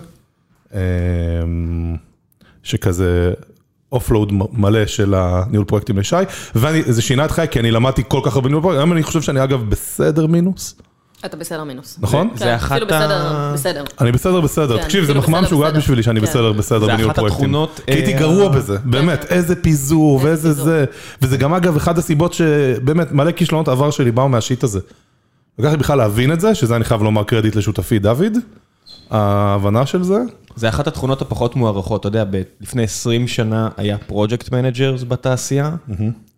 אה, 0.74 0.80
שכזה 2.64 3.34
offload 3.92 4.32
מלא 4.54 4.86
של 4.86 5.14
הניהול 5.18 5.66
פרויקטים 5.66 5.98
לשי, 5.98 6.16
וזה 6.56 7.02
שינה 7.02 7.26
את 7.26 7.32
חיי 7.32 7.48
כי 7.48 7.60
אני 7.60 7.72
למדתי 7.72 8.04
כל 8.08 8.20
כך 8.24 8.36
הרבה 8.36 8.50
ניהול 8.50 8.62
פרויקטים, 8.62 8.80
היום 8.82 8.92
אני 8.94 9.04
חושב 9.04 9.22
שאני 9.22 9.44
אגב 9.44 9.70
בסדר 9.70 10.28
מינוס, 10.28 10.76
אתה 11.26 11.38
בסדר 11.38 11.64
מינוס. 11.64 11.98
נכון? 12.02 12.30
זה 12.36 12.46
כן, 12.46 12.54
אחת 12.54 12.72
אפילו 12.82 12.94
ה- 12.96 13.00
בסדר, 13.00 13.52
בסדר. 13.54 13.84
אני 14.02 14.12
בסדר 14.12 14.42
בסדר, 14.42 14.78
כן, 14.78 14.84
תקשיב, 14.84 15.04
זה 15.06 15.14
מחמאה 15.14 15.42
משוגעת. 15.42 15.74
בשבילי 15.74 16.04
שאני 16.04 16.20
כן. 16.20 16.26
בסדר 16.26 16.52
בסדר 16.54 16.80
זה 16.80 16.88
בניהול 16.88 17.12
אחת 17.12 17.16
פרויקטים. 17.20 17.40
התכונות, 17.46 17.80
כי 17.86 17.92
הייתי 17.92 18.14
אה, 18.14 18.20
גרוע 18.20 18.50
בזה, 18.50 18.78
באמת, 18.86 19.26
איזה 19.26 19.56
פיזור 19.56 20.20
ואיזה 20.24 20.50
פיזור. 20.50 20.66
זה. 20.66 20.86
וזה 21.22 21.38
גם 21.38 21.54
אגב 21.54 21.76
אחד 21.76 21.98
הסיבות 21.98 22.34
שבאמת 22.34 23.12
מלא 23.12 23.32
כישלונות 23.32 23.68
עבר 23.68 23.92
שלי 23.92 24.12
באו 24.12 24.30
מה-shit 24.30 24.64
הזה. 24.64 24.80
לקח 25.60 25.72
לי 25.72 25.78
בכלל 25.78 25.98
להבין 25.98 26.32
את 26.32 26.40
זה, 26.42 26.56
שזה 26.56 26.76
אני 26.76 26.84
חייב 26.84 27.04
לומר 27.04 27.24
קרדיט 27.24 27.56
לשותפי 27.56 28.00
דוד. 28.00 28.38
ההבנה 29.10 29.86
של 29.86 30.04
זה. 30.04 30.18
זה 30.56 30.70
אחת 30.70 30.88
התכונות 30.88 31.22
הפחות 31.22 31.56
מוערכות, 31.56 32.00
אתה 32.00 32.08
יודע, 32.08 32.24
ב- 32.32 32.42
לפני 32.62 32.84
20 32.84 33.28
שנה 33.28 33.70
היה 33.78 33.98
project 33.98 34.52
managers 34.52 35.04
בתעשייה, 35.04 35.76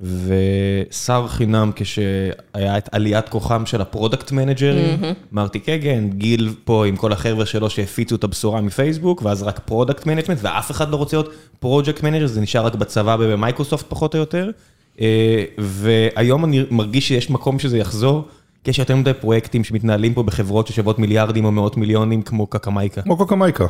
ושר 0.01 1.25
חינם 1.27 1.71
כשהיה 1.75 2.77
את 2.77 2.89
עליית 2.91 3.29
כוחם 3.29 3.65
של 3.65 3.81
ה-product 3.81 4.31
מנג'רים, 4.31 4.99
מרטי 5.31 5.59
קגן, 5.59 6.09
גיל 6.09 6.53
פה 6.63 6.85
עם 6.85 6.95
כל 6.95 7.11
החבר'ה 7.13 7.45
שלו 7.45 7.69
שהפיצו 7.69 8.15
את 8.15 8.23
הבשורה 8.23 8.61
מפייסבוק, 8.61 9.21
ואז 9.25 9.43
רק 9.43 9.59
product 9.65 10.05
management, 10.05 10.39
ואף 10.41 10.71
אחד 10.71 10.89
לא 10.89 10.95
רוצה 10.95 11.17
להיות 11.17 11.29
project 11.59 12.03
manager, 12.03 12.27
זה 12.27 12.41
נשאר 12.41 12.65
רק 12.65 12.75
בצבא 12.75 13.17
ובמייקרוסופט 13.19 13.85
פחות 13.89 14.15
או 14.15 14.19
יותר. 14.19 14.49
אה, 15.01 15.43
והיום 15.57 16.45
אני 16.45 16.63
מרגיש 16.71 17.07
שיש 17.07 17.29
מקום 17.29 17.59
שזה 17.59 17.77
יחזור, 17.77 18.25
כי 18.63 18.69
יש 18.69 18.79
יותר 18.79 18.95
מדי 18.95 19.13
פרויקטים 19.13 19.63
שמתנהלים 19.63 20.13
פה 20.13 20.23
בחברות 20.23 20.67
ששוות 20.67 20.99
מיליארדים 20.99 21.45
או 21.45 21.51
מאות 21.51 21.77
מיליונים, 21.77 22.21
כמו 22.21 22.47
קקמייקה. 22.47 23.01
כמו 23.01 23.17
קוקמייקה. 23.17 23.65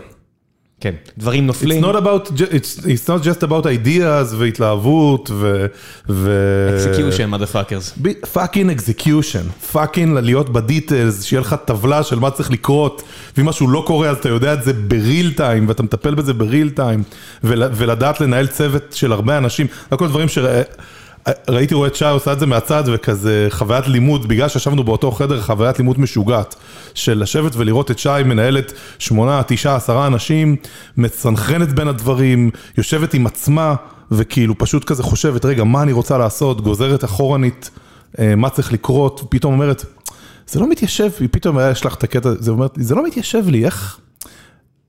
כן, 0.79 0.93
דברים 1.17 1.43
It's 1.43 1.48
נופלים. 1.48 1.83
not 1.86 1.95
about, 1.95 2.27
it's, 2.31 2.79
it's 2.79 3.07
not 3.07 3.24
just 3.24 3.43
about 3.48 3.65
ideas 3.65 4.36
והתלהבות 4.38 5.31
ו... 5.33 5.65
ו... 6.10 6.29
execution, 6.77 7.33
motherfuckers. 7.36 8.07
fucking 8.34 8.72
execution, 8.72 9.50
fucking 9.72 10.17
להיות 10.17 10.50
ב 10.50 10.58
details, 10.58 11.24
שיהיה 11.24 11.41
לך 11.41 11.55
טבלה 11.65 12.03
של 12.03 12.19
מה 12.19 12.31
צריך 12.31 12.51
לקרות, 12.51 13.03
ואם 13.38 13.45
משהו 13.45 13.67
לא 13.67 13.83
קורה 13.88 14.10
אז 14.10 14.17
אתה 14.17 14.29
יודע 14.29 14.53
את 14.53 14.63
זה 14.63 14.74
ב 14.74 14.86
real 14.86 15.34
time, 15.34 15.67
ואתה 15.67 15.83
מטפל 15.83 16.15
בזה 16.15 16.33
ב 16.34 16.41
real 16.41 16.70
time, 16.70 17.03
ול, 17.43 17.63
ולדעת 17.74 18.21
לנהל 18.21 18.48
צוות 18.48 18.83
של 18.93 19.12
הרבה 19.12 19.38
אנשים, 19.38 19.67
זה 19.91 19.98
כל 19.98 20.07
דברים 20.07 20.27
שראיתי 21.48 21.74
רואה 21.74 21.88
את 21.88 21.96
שי 21.96 22.06
עושה 22.06 22.34
את 22.34 22.40
זה 22.40 22.46
מהצד, 22.46 22.84
וכזה 22.88 23.48
חוויית 23.50 23.88
לימוד, 23.88 24.28
בגלל 24.28 24.50
שישבנו 24.50 24.84
באותו 24.84 25.12
חדר, 25.12 25.42
חוויית 25.42 25.78
לימוד 25.78 26.00
משוגעת, 26.00 26.56
של 26.94 27.22
לשבת 27.22 27.56
ולראות 27.56 27.92
את 27.92 28.00
שי 28.00 28.10
מנהלת 28.25 28.74
שמונה, 29.00 29.42
תשעה, 29.48 29.75
עשרה 29.75 30.08
אנשים, 30.08 30.56
מסנכרנת 30.98 31.74
בין 31.74 31.88
הדברים, 31.88 32.50
יושבת 32.78 33.13
עם 33.13 33.28
עצמה, 33.28 33.75
וכאילו 34.12 34.58
פשוט 34.58 34.84
כזה 34.84 35.04
חושבת, 35.04 35.46
רגע, 35.46 35.63
מה 35.63 35.82
אני 35.82 35.92
רוצה 35.92 36.18
לעשות, 36.18 36.62
גוזרת 36.62 37.04
אחורנית. 37.04 37.70
אה, 38.20 38.36
מה 38.36 38.50
צריך 38.50 38.74
לקרות, 38.74 39.22
ופתאום 39.24 39.54
אומרת, 39.54 39.86
זה 40.48 40.60
לא 40.60 40.70
מתיישב, 40.70 41.10
היא 41.20 41.30
פתאום 41.32 41.58
היה 41.58 41.72
יש 41.72 41.86
לך 41.86 41.96
את 41.96 42.04
הקטע, 42.04 42.30
זה 42.40 42.51
אומרת, 42.51 42.72
זה 42.75 42.96
לא 42.96 43.06
מתיישב 43.06 43.44
לי, 43.48 43.66
איך? 43.66 44.00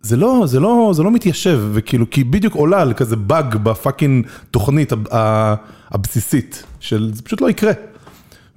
זה 0.02 0.16
לא, 0.16 0.42
זה 0.46 0.60
לא, 0.60 0.92
זה 0.94 1.02
לא 1.02 1.10
מתיישב, 1.10 1.60
וכאילו, 1.72 2.10
כי 2.10 2.24
בדיוק 2.24 2.54
עולה 2.54 2.82
על 2.82 2.92
כזה 2.92 3.16
באג 3.16 3.56
בפאקינג 3.56 4.26
תוכנית 4.50 4.92
הבסיסית, 5.90 6.62
של 6.80 7.10
זה 7.14 7.22
פשוט 7.22 7.40
לא 7.40 7.50
יקרה. 7.50 7.72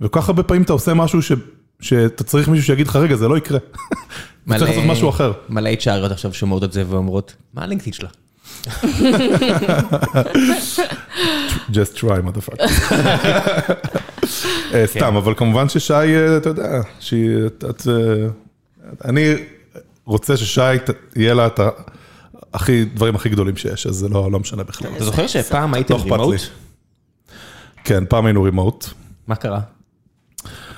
וכל 0.02 0.22
כך 0.22 0.30
הרבה 0.30 0.44
פעמים 0.44 0.64
אתה 0.64 0.74
עושה 0.74 0.94
משהו 0.94 1.22
ש, 1.22 1.32
שאתה 1.80 2.24
צריך 2.24 2.48
מישהו 2.48 2.66
שיגיד 2.66 2.88
לך, 2.88 2.96
רגע, 2.96 3.16
זה 3.16 3.28
לא 3.28 3.38
יקרה. 3.38 3.60
אתה 4.48 4.58
צריך 4.58 4.70
לעשות 4.70 4.84
משהו 4.86 5.10
אחר. 5.10 5.32
מלא 5.50 5.70
HRיות 5.70 6.12
עכשיו 6.12 6.34
שומעות 6.34 6.64
את 6.64 6.72
זה 6.72 6.84
ואומרות, 6.90 7.36
מה 7.54 7.64
הלינקדאין 7.64 7.94
שלה? 7.94 8.10
just 11.72 11.98
try, 11.98 12.20
motherfucker. 12.26 12.62
אה, 14.74 14.84
סתם, 14.86 15.16
אבל 15.16 15.34
כמובן 15.38 15.70
ששי, 15.70 15.94
אה, 15.94 16.38
אתה 16.38 16.50
יודע, 16.50 16.82
שהיא, 17.00 17.30
אה, 17.88 18.28
אני 19.06 19.34
רוצה 20.06 20.38
ששי 20.38 20.62
יהיה 21.16 21.34
לה 21.34 21.48
את 21.48 21.60
הכי, 22.54 22.86
דברים 22.86 23.16
הכי 23.16 23.30
גדולים 23.30 23.58
שיש, 23.58 23.88
אז 23.88 23.96
זה 23.96 24.10
לא 24.10 24.32
לא 24.32 24.40
משנה 24.40 24.64
בכלל. 24.64 24.92
אתה 24.96 25.04
זוכר 25.06 25.28
שפעם 25.28 25.74
הייתם 25.74 25.94
לא. 25.94 26.00
רימוט? 26.16 26.42
כן, 27.84 28.04
פעם 28.06 28.26
היינו 28.26 28.44
רימוט. 28.44 28.86
מה 29.28 29.36
קרה? 29.36 29.60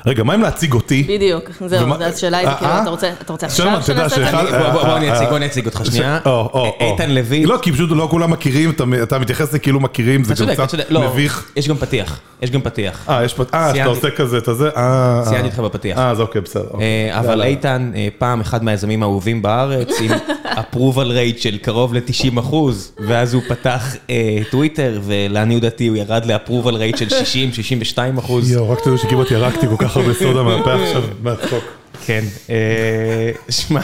רגע, 0.08 0.24
מה 0.24 0.36
אם 0.36 0.42
להציג 0.42 0.74
אותי? 0.74 1.04
בדיוק, 1.10 1.50
זהו, 1.66 1.94
אז 1.94 2.16
השאלה 2.16 2.38
היא, 2.38 2.48
אה, 2.48 2.56
כאילו, 2.56 2.72
אה? 2.72 2.82
אתה 2.82 2.90
רוצה 2.90 3.10
אתה 3.22 3.46
עכשיו 3.46 3.74
אתה 3.78 3.82
שנעשה 3.86 4.42
את 4.44 4.48
זה? 4.52 4.70
בוא- 4.72 4.98
אני 4.98 5.12
אציג, 5.14 5.24
אה, 5.24 5.30
בוא 5.30 5.38
אני 5.38 5.46
אציג 5.46 5.66
אותך 5.66 5.82
שנייה. 5.86 6.20
איתן 6.82 7.10
לוי. 7.12 7.46
לא, 7.46 7.58
כי 7.62 7.72
פשוט 7.72 7.90
לא 7.92 8.08
כולם 8.12 8.32
מכירים, 8.32 8.70
אתה- 8.70 8.84
אתה 9.04 9.20
מתייחס 9.20 9.54
לכאילו 9.54 9.80
מכירים, 9.80 10.24
זה 10.24 10.34
אתה 10.34 10.46
גם 10.46 10.50
אתה 10.52 10.68
קצת. 10.68 10.78
לא, 10.90 11.02
מביך. 11.12 11.52
יש 11.56 11.68
גם 11.68 11.78
פתיח. 11.78 12.20
יש 12.42 12.52
גם 12.52 12.62
פתיח. 12.62 13.06
אה, 13.10 13.24
יש 13.24 13.34
פה, 13.34 13.44
אה, 13.54 13.72
שאתה. 13.76 13.86
עושה 13.86 14.10
כזה 14.10 14.38
את 14.38 14.48
הזה, 14.48 14.70
אה, 14.78 15.22
ציינתי 15.24 15.42
אה. 15.44 15.46
אותך 15.46 15.76
בפתיח. 15.76 15.98
אה, 15.98 16.10
אז 16.12 16.20
אוקיי, 16.22 16.42
בסדר. 16.42 16.64
אוקיי. 16.72 16.88
אבל. 17.20 17.42
איתן, 17.44 17.92
פעם 18.18 18.42
אחד 18.42 18.64
מהיזמים 18.64 19.04
האהובים 19.04 19.42
בארץ, 19.42 19.90
עם 20.02 20.12
approval 20.62 21.08
rate 21.12 21.42
של 21.42 21.58
קרוב 21.58 21.94
ל-90 21.94 22.40
אחוז, 22.40 22.92
ואז 23.08 23.34
הוא 23.34 23.42
פתח 23.48 23.96
טוויטר, 24.52 25.00
ולעניות 25.04 25.62
דעתי 25.62 25.88
הוא 25.88 25.98
ירד 25.98 26.26
ל-approval 26.26 26.72
rate 26.74 26.98
של 26.98 27.08
60-62 27.96 28.20
אחוז. 28.20 28.52
יואו, 28.52 28.70
רק 28.70 28.80
תדעו 28.84 28.98
שכמעט 28.98 29.32
ירקתי 29.32 29.68
כל 29.68 29.76
כך 29.86 29.97
הרבה 29.98 30.14
סודה 30.14 30.44
מהפה 30.44 30.74
עכשיו, 30.84 31.04
מהצחוק. 31.24 31.64
כן. 32.06 32.24
אה, 32.50 33.32
שמע, 33.50 33.82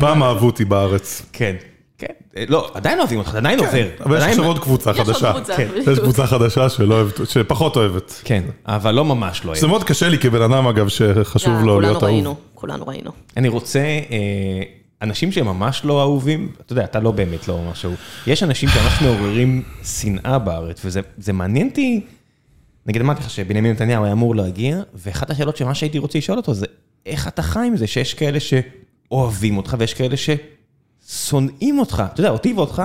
פעם 0.00 0.22
אהבו 0.22 0.46
אותי 0.46 0.64
בארץ. 0.64 1.22
כן. 1.32 1.56
כן. 1.98 2.06
אה, 2.36 2.44
לא, 2.48 2.70
עדיין 2.74 2.98
אוהבים 2.98 3.18
אותך, 3.18 3.34
עדיין 3.34 3.58
עובר. 3.58 3.86
אבל 4.06 4.18
יש 4.18 4.22
עכשיו 4.22 4.44
עוד 4.44 4.58
קבוצה 4.58 4.92
חדשה. 4.92 5.32
כן. 5.56 5.68
יש 5.92 5.98
קבוצה 5.98 6.26
חדשה 6.26 6.68
שלא 6.68 6.94
אוהבת, 6.94 7.20
שפחות 7.30 7.76
אוהבת. 7.76 8.20
כן, 8.24 8.42
אבל 8.66 8.94
לא 8.94 9.04
ממש 9.04 9.44
לא. 9.44 9.54
זה 9.54 9.66
מאוד 9.66 9.84
קשה 9.84 10.08
לי 10.08 10.18
כבן 10.18 10.42
אדם, 10.42 10.66
אגב, 10.66 10.88
שחשוב 10.88 11.54
אה, 11.54 11.60
לו 11.60 11.66
כולנו 11.66 11.80
להיות 11.80 12.02
ראינו, 12.02 12.28
אהוב. 12.28 12.38
כולנו 12.54 12.86
ראינו. 12.86 13.10
אני 13.36 13.48
רוצה, 13.48 13.80
אנשים 15.02 15.32
שהם 15.32 15.46
ממש 15.46 15.82
לא 15.84 16.00
אהובים, 16.02 16.48
אתה 16.60 16.72
יודע, 16.72 16.84
אתה 16.84 17.00
לא 17.00 17.10
באמת 17.10 17.48
לא 17.48 17.58
ממש 17.58 17.84
אהוב. 17.84 17.96
יש 18.26 18.42
אנשים 18.42 18.68
שממש 18.68 19.02
מעוררים 19.02 19.62
שנאה 19.84 20.38
בארץ, 20.38 20.80
וזה 20.84 21.00
זה 21.18 21.32
מעניין 21.32 21.68
אותי, 21.68 22.00
נגיד 22.86 23.02
אמרתי 23.02 23.20
לך 23.20 23.30
שבנימין 23.30 23.72
נתניהו 23.72 24.04
היה 24.04 24.12
אמור 24.12 24.36
להגיע, 24.36 24.80
ואחת 24.94 25.30
השאלות 25.30 25.56
שממש 25.56 25.80
הייתי 25.80 25.98
רוצה 25.98 26.18
לשאול 26.18 26.38
אותו 26.38 26.54
זה, 26.54 26.66
איך 27.06 27.28
אתה 27.28 27.42
חי 27.42 27.66
עם 27.66 27.76
זה 27.76 27.86
שיש 27.86 28.14
כאלה 28.14 28.38
שאוהבים 28.40 29.56
אותך 29.56 29.76
ויש 29.78 29.94
כאלה 29.94 30.14
ששונאים 30.16 31.78
אותך? 31.78 32.02
אתה 32.12 32.20
יודע, 32.20 32.30
אותי 32.30 32.52
ואותך, 32.52 32.82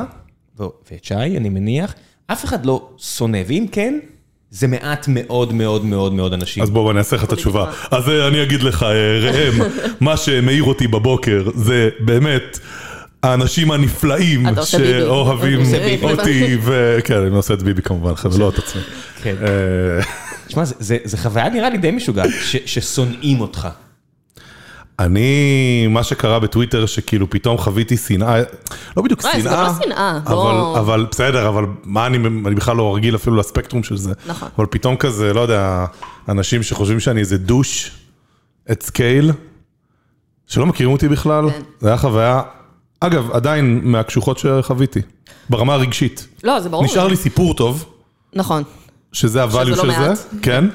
ואת 0.60 1.04
שי, 1.04 1.14
אני 1.14 1.50
מניח, 1.50 1.94
אף 2.28 2.46
אחד 2.46 2.66
לא 2.66 2.90
שונא, 2.98 3.42
ואם 3.48 3.66
כן, 3.72 4.00
זה 4.50 4.68
מעט 4.68 5.06
מאוד 5.08 5.54
מאוד 5.54 5.86
מאוד 5.86 6.14
מאוד 6.14 6.34
אנשים. 6.34 6.64
אז 6.64 6.70
בואו 6.70 6.92
אני 6.92 7.00
אעשה 7.00 7.16
לך 7.16 7.24
את 7.24 7.34
התשובה. 7.34 7.72
אז 7.92 8.10
אה, 8.10 8.28
אני 8.28 8.44
אגיד 8.44 8.64
לך, 8.64 8.84
אה, 8.84 9.20
ראם, 9.20 9.54
מה 10.00 10.18
שמעיר 10.18 10.64
אותי 10.64 10.88
בבוקר 10.88 11.50
זה 11.56 11.90
באמת 12.00 12.60
האנשים 13.26 13.72
הנפלאים. 13.72 14.46
שאוהבים. 14.66 15.60
אותי, 16.04 16.58
וכן, 16.64 17.18
אני 17.22 17.36
עושה 17.36 17.54
את 17.54 17.64
ביבי 17.64 17.82
כמובן, 17.82 18.14
לא 18.38 18.50
את 18.50 18.58
עצמי. 18.58 18.82
כן. 19.24 19.36
אה, 19.42 20.04
תשמע, 20.48 20.66
זה- 20.66 20.76
זה 20.80 20.98
זה 21.04 21.18
חוויה 21.18 21.50
נראה 21.50 21.70
לי 21.70 21.78
די 21.78 21.92
משוגעת, 21.92 22.30
ששונאים 22.66 23.42
אותך. 23.42 23.68
אני, 25.00 25.88
מה 25.90 26.04
שקרה 26.04 26.40
בטוויטר, 26.40 26.86
שכאילו 26.86 27.30
פתאום 27.30 27.58
חוויתי 27.58 27.98
שנאה, 27.98 28.42
לא 28.98 29.04
בדיוק 29.04 29.26
אה, 29.26 29.32
זה 29.36 29.40
שנאה, 29.42 29.54
גם 29.54 29.64
לא 29.64 29.84
שנאה, 29.86 30.20
אבל, 30.26 30.34
בוא- 30.36 30.80
אבל 30.80 31.06
בסדר, 31.12 31.48
אבל 31.48 31.66
מה 31.84 32.06
אני, 32.08 32.18
אני 32.18 32.56
בכלל 32.56 32.76
לא 32.76 32.96
רגיל 32.96 33.16
אפילו 33.16 33.36
לספקטרום 33.36 33.84
של 33.84 33.98
זה. 33.98 34.14
נכון. 34.28 34.50
אבל 34.58 34.66
פתאום 34.70 34.96
כזה, 34.96 35.34
לא 35.34 35.42
יודע, 35.42 35.86
אנשים 36.30 36.64
שחושבים 36.64 37.00
שאני 37.00 37.20
איזה 37.20 37.38
דוש 37.38 37.92
את 38.72 38.84
סקייל, 38.84 39.32
שלא 40.48 40.66
מכירים 40.66 40.92
אותי 40.94 41.08
בכלל, 41.08 41.50
כן. 41.50 41.62
זה 41.80 41.88
היה 41.88 41.98
חוויה, 41.98 42.42
אגב, 43.00 43.32
עדיין 43.32 43.82
מהקשוחות 43.84 44.38
שחוויתי, 44.38 45.00
ברמה 45.50 45.74
הרגשית. 45.74 46.28
לא, 46.44 46.60
זה 46.60 46.70
ברור. 46.70 46.84
נשאר 46.84 47.08
לי 47.08 47.16
סיפור 47.16 47.54
טוב, 47.54 47.86
נכון. 48.34 48.64
שזה 49.14 49.44
הvalue 49.44 49.64
לא 49.64 49.76
של 49.76 49.92
זה, 49.92 50.08
מעט. 50.08 50.18
כן. 50.42 50.66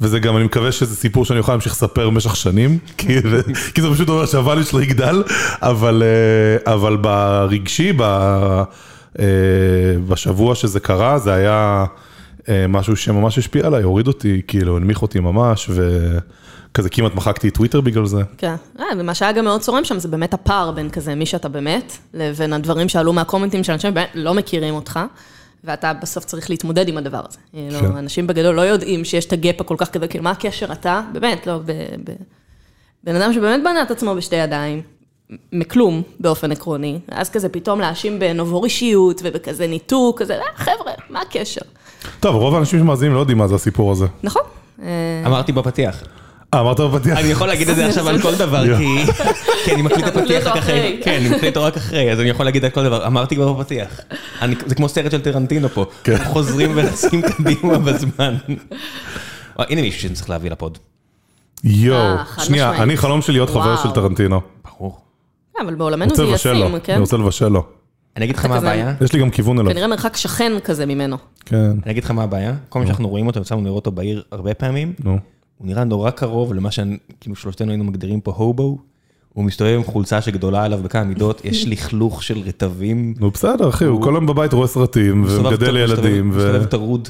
וזה 0.00 0.18
גם, 0.18 0.36
אני 0.36 0.44
מקווה 0.44 0.72
שזה 0.72 0.96
סיפור 0.96 1.24
שאני 1.24 1.38
אוכל 1.38 1.52
להמשיך 1.52 1.72
לספר 1.72 2.10
במשך 2.10 2.36
שנים, 2.36 2.78
כי 2.98 3.22
כי 3.74 3.82
זה 3.82 3.90
פשוט 3.90 4.08
אומר 4.08 4.24
שהvalue 4.24 4.64
שלו 4.64 4.80
יגדל, 4.80 5.22
אבל, 5.62 6.02
אה, 6.02 6.74
אבל 6.74 6.96
ברגשי, 6.96 7.92
ב, 7.96 8.02
אה, 9.18 9.24
בשבוע 10.08 10.54
שזה 10.54 10.80
קרה, 10.80 11.18
זה 11.18 11.32
היה 11.32 11.84
אה, 12.48 12.66
משהו 12.68 12.96
שממש 12.96 13.38
השפיע 13.38 13.66
עליי, 13.66 13.82
הוריד 13.82 14.06
אותי, 14.06 14.42
כאילו, 14.46 14.76
הנמיך 14.76 15.02
אותי 15.02 15.20
ממש, 15.20 15.70
וכזה 16.70 16.90
כמעט 16.90 17.14
מחקתי 17.14 17.48
את 17.48 17.54
טוויטר 17.54 17.80
בגלל 17.80 18.06
זה. 18.06 18.22
כן, 18.38 18.54
אה, 18.78 18.84
ומה 18.98 19.14
שהיה 19.14 19.32
גם 19.32 19.44
מאוד 19.44 19.60
צורם 19.60 19.84
שם 19.84 19.98
זה 19.98 20.08
באמת 20.08 20.34
הפער 20.34 20.70
בין 20.70 20.90
כזה 20.90 21.14
מי 21.14 21.26
שאתה 21.26 21.48
באמת, 21.48 21.96
לבין 22.14 22.52
הדברים 22.52 22.88
שעלו 22.88 23.12
מהקומנטים 23.12 23.64
של 23.64 23.72
אנשים 23.72 23.90
שבאמת 23.90 24.08
לא 24.14 24.34
מכירים 24.34 24.74
אותך, 24.74 25.00
ואתה 25.64 25.92
בסוף 25.92 26.24
צריך 26.24 26.50
להתמודד 26.50 26.88
עם 26.88 26.98
הדבר 26.98 27.22
הזה. 27.28 27.38
כאילו, 27.52 27.80
כן. 27.80 27.96
אנשים 27.96 28.26
בגדול 28.26 28.54
לא 28.54 28.60
יודעים 28.60 29.04
שיש 29.04 29.24
את 29.24 29.32
הגאפ 29.32 29.60
הכל 29.60 29.74
כך 29.78 29.90
כזה, 29.90 30.08
כאילו, 30.08 30.24
מה 30.24 30.30
הקשר 30.30 30.72
אתה? 30.72 31.02
באמת, 31.12 31.46
לא, 31.46 31.58
ב... 31.58 31.72
ב... 32.04 32.12
בן 33.04 33.16
אדם 33.16 33.32
שבאמת 33.32 33.60
בנה 33.64 33.82
את 33.82 33.90
עצמו 33.90 34.14
בשתי 34.14 34.36
ידיים, 34.36 34.82
מכלום 35.52 36.02
באופן 36.20 36.52
עקרוני, 36.52 36.98
אז 37.08 37.30
כזה 37.30 37.48
פתאום 37.48 37.80
להאשים 37.80 38.18
בנובו 38.18 38.64
אישיות 38.64 39.20
ובכזה 39.24 39.66
ניתוק, 39.66 40.22
כזה, 40.22 40.34
אה, 40.34 40.42
חבר'ה, 40.56 40.92
מה 41.10 41.20
הקשר? 41.20 41.60
טוב, 42.20 42.36
רוב 42.36 42.54
האנשים 42.54 42.78
שמאזינים 42.78 43.14
לא 43.14 43.20
יודעים 43.20 43.38
מה 43.38 43.48
זה 43.48 43.54
הסיפור 43.54 43.92
הזה. 43.92 44.06
נכון? 44.22 44.42
אה, 44.82 45.22
אמרתי 45.26 45.52
בפתיח. 45.52 46.02
אה, 46.54 46.60
אמרת 46.60 46.80
בפתיח? 46.80 47.18
אני 47.18 47.28
יכול 47.28 47.48
להגיד 47.48 47.68
את 47.68 47.76
זה 47.76 47.86
עכשיו 47.86 48.08
על 48.08 48.22
כל 48.22 48.34
דבר, 48.34 48.64
כי 48.78 49.12
כי 49.64 49.72
אני 49.74 49.82
מקליט 49.82 50.06
את 50.08 50.16
הפתיח 50.16 50.46
אותו 50.46 50.50
רק 50.50 50.62
אחרי. 50.62 51.00
כן, 51.04 51.14
אני 51.20 51.28
מקליט 51.36 51.56
אותו 51.56 51.66
רק 51.66 51.76
אחרי, 51.76 52.12
אז 52.12 52.20
אני 52.20 52.28
יכול 52.28 52.44
להגיד 52.46 52.64
על 52.64 52.70
כל 52.70 52.84
דבר. 52.84 53.06
אמרתי 53.06 53.34
כבר 53.34 53.52
בפתיח. 53.52 54.00
אני- 54.42 54.54
זה 54.66 54.74
כמו 54.74 54.88
סרט 54.88 55.10
של 55.10 55.20
טרנטינו 55.20 55.68
פה. 55.68 55.84
כן. 56.04 56.24
חוזרים 56.24 56.72
ורצים 56.74 57.22
קדימה 57.22 57.78
בזמן. 57.78 58.34
אה, 59.60 59.64
הנה 59.68 59.80
מישהו 59.82 60.00
שאני 60.02 60.14
צריך 60.14 60.30
להביא 60.30 60.50
לפוד. 60.50 60.78
יואו, 61.64 61.98
אה, 61.98 62.24
שנייה. 62.44 62.82
אני 62.82 62.96
חלום 62.96 63.22
שלי 63.22 63.34
להיות 63.34 63.50
חבר. 63.50 63.76
של 63.82 63.90
טרנטינו. 63.90 64.40
ברור. 64.78 64.98
אבל 65.64 65.74
בעולמנו 65.74 66.14
זה 66.14 66.24
ישים, 66.24 66.78
כן? 66.82 66.92
אני 66.92 67.00
רוצה 67.00 67.16
לבשל 67.16 67.48
לו. 67.48 67.66
אני 68.16 68.24
אגיד 68.24 68.36
לך 68.36 68.44
מה 68.46 68.56
הבעיה. 68.56 68.94
יש 69.00 69.12
לי 69.12 69.20
גם 69.20 69.30
כיוון 69.30 69.58
אליו. 69.58 69.72
כנראה 69.72 69.88
מרחק 69.88 70.16
שכן 70.16 70.52
כזה 70.64 70.86
ממנו. 70.86 71.16
כן, 71.46 71.56
אני 71.84 71.90
אגיד 71.92 72.04
לך 72.04 72.10
מה 72.10 72.22
הבעיה. 72.22 72.52
כל 72.68 72.78
פעם 72.78 72.86
שאנחנו 72.86 73.08
רואים 73.08 73.26
אותו, 73.26 73.40
יצא 73.40 73.54
לנו 73.54 73.64
לראות 73.64 73.76
אותו 73.86 73.92
בעיר 73.96 74.22
הרבה 74.32 74.54
פעמים, 74.54 74.92
נו. 75.04 75.18
הוא 75.60 75.66
נראה 75.66 75.84
נורא 75.84 76.10
קרוב 76.10 76.54
למה 76.54 76.70
שכאילו 76.70 77.36
שלושתנו 77.36 77.70
היינו 77.70 77.84
מגדירים 77.84 78.20
פה 78.20 78.32
הובו. 78.36 78.78
הוא 79.32 79.44
מסתובב 79.44 79.74
עם 79.74 79.84
חולצה 79.84 80.20
שגדולה 80.22 80.64
עליו 80.64 80.80
בכמה 80.82 81.04
מידות, 81.04 81.40
יש 81.44 81.66
לכלוך 81.68 82.22
של 82.22 82.38
רטבים. 82.38 83.14
נו 83.20 83.30
בסדר, 83.30 83.68
אחי, 83.68 83.84
הוא 83.84 84.02
כל 84.02 84.14
היום 84.14 84.26
בבית 84.26 84.52
רואה 84.52 84.66
סרטים, 84.66 85.24
ומגדל 85.28 85.76
ילדים, 85.76 86.30
ו... 86.30 86.36
מסתובב 86.36 86.64
טרוד. 86.64 87.08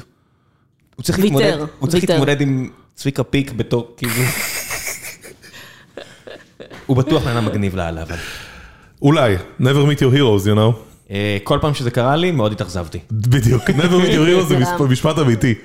הוא 0.95 1.03
צריך 1.03 1.19
להתמודד, 1.19 1.57
הוא 1.79 1.89
צריך. 1.89 2.09
להתמודד 2.09 2.41
עם 2.41 2.69
צביקה 2.95 3.23
פיק 3.23 3.51
בתור, 3.51 3.93
כאילו... 3.97 4.13
הוא 6.85 6.97
בטוח 6.97 7.27
אדם 7.27 7.45
מגניב 7.45 7.75
לאללה, 7.75 8.01
אבל... 8.01 8.15
אולי, 9.01 9.35
never 9.61 9.63
meet 9.63 9.99
your 9.99 10.15
heroes, 10.15 10.45
you 10.45 10.55
know? 10.55 10.77
אה, 11.11 11.37
כל 11.43 11.57
פעם 11.61 11.73
שזה 11.73 11.91
קרה 11.91 12.15
לי, 12.15 12.31
מאוד 12.31 12.51
התאכזבתי. 12.51 12.99
בדיוק, 13.11 13.63
never 13.63 14.03
meet 14.03 14.13
your 14.13 14.27
heroes 14.27 14.47
זה. 14.47 14.59
משפט 14.89 15.19
אמיתי. 15.19 15.55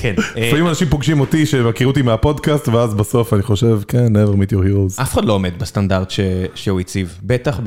כן. 0.00 0.14
אה, 0.36 0.46
לפעמים 0.48 0.68
אנשים 0.68 0.88
פוגשים 0.88 1.20
אותי 1.20 1.46
שמכירו 1.46 1.90
אותי 1.90 2.02
מהפודקאסט, 2.02 2.68
ואז 2.68 2.94
בסוף 2.94 3.34
אני 3.34 3.42
חושב, 3.42 3.80
כן, 3.88 4.12
never 4.16 4.32
meet 4.34 4.50
your 4.52 4.64
heroes. 4.64 5.02
אף 5.02 5.12
אחד 5.14 5.24
לא 5.24 5.32
עומד 5.32 5.58
בסטנדרט 5.58 6.12
שהוא 6.54 6.80
הציב, 6.80 7.20
בטח 7.22 7.60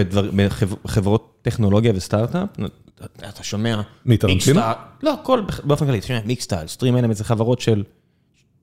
בחברות 0.85 1.37
טכנולוגיה 1.41 1.91
וסטארט-אפ. 1.95 2.49
אתה 3.29 3.43
שומע... 3.43 3.81
מי, 4.05 4.17
טרנטינו? 4.17 4.59
מיקסטייל- 4.59 4.75
לא, 5.03 5.13
הכל 5.13 5.41
באופן 5.63 5.85
כללי, 5.85 5.97
אתה 5.99 6.07
שומע 6.07 6.19
מיקסטייל, 6.25 6.67
סטרים 6.67 6.97
אלמנט 6.97 7.15
זה 7.15 7.23
חברות 7.23 7.61
של 7.61 7.83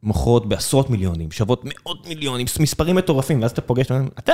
מוכרות 0.02 0.48
בעשרות 0.48 0.90
מיליונים, 0.90 1.30
שוות 1.30 1.62
מאות 1.64 2.06
מיליונים, 2.08 2.46
מספרים 2.60 2.96
מטורפים, 2.96 3.42
ואז 3.42 3.50
אתה 3.50 3.60
פוגש, 3.60 3.86
אתה 3.86 4.00
אתה? 4.18 4.32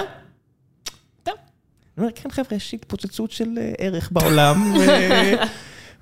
אני 1.99 2.05
אומר, 2.07 2.09
כן 2.15 2.31
חבר'ה, 2.31 2.57
יש 2.57 2.75
התפוצצות 2.75 3.31
של 3.31 3.49
אה, 3.59 3.73
ערך 3.79 4.09
בעולם, 4.13 4.75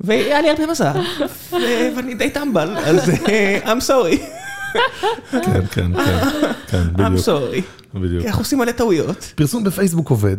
והיה 0.05 0.41
לי 0.41 0.51
הרבה 0.51 0.67
מזל, 0.67 1.01
ואני 1.97 2.15
די 2.15 2.31
טמבל, 2.31 2.77
אז 2.77 3.09
I'm 3.65 3.89
sorry, 3.89 4.17
כן, 5.31 5.41
כן, 5.43 5.67
כן, 5.71 5.93
כן, 6.67 6.83
I'm 6.97 6.99
בדיוק, 6.99 7.27
sorry. 7.27 7.61
בדיוק. 7.95 8.23
כי 8.23 8.29
אנחנו 8.29 8.41
עושים 8.43 8.59
מלא 8.59 8.73
טעויות. 8.73 9.33
פרסום 9.35 9.65
בפייסבוק 9.65 10.11
עובד. 10.11 10.37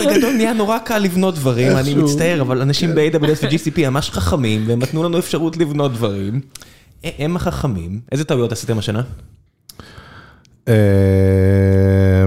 בגדול 0.00 0.32
נהיה 0.36 0.52
נורא 0.52 0.78
קל 0.78 0.98
לבנות 0.98 1.34
דברים, 1.34 1.76
אני. 1.76 1.94
מצטער, 1.94 2.40
אבל 2.40 2.62
אנשים 2.62 2.94
ב-AWS 2.94 3.44
ו-GCP 3.44 3.80
ממש 3.90 4.10
חכמים, 4.10 4.64
והם 4.68 4.78
נתנו 4.78 5.02
לנו 5.04 5.18
אפשרות 5.18 5.56
לבנות 5.56 5.92
דברים. 5.92 6.40
הם 7.04 7.36
החכמים. 7.36 8.00
איזה 8.12 8.24
טעויות 8.24 8.52
עשיתם 8.52 8.78
השנה? 8.78 9.02
אמ, 10.68 10.72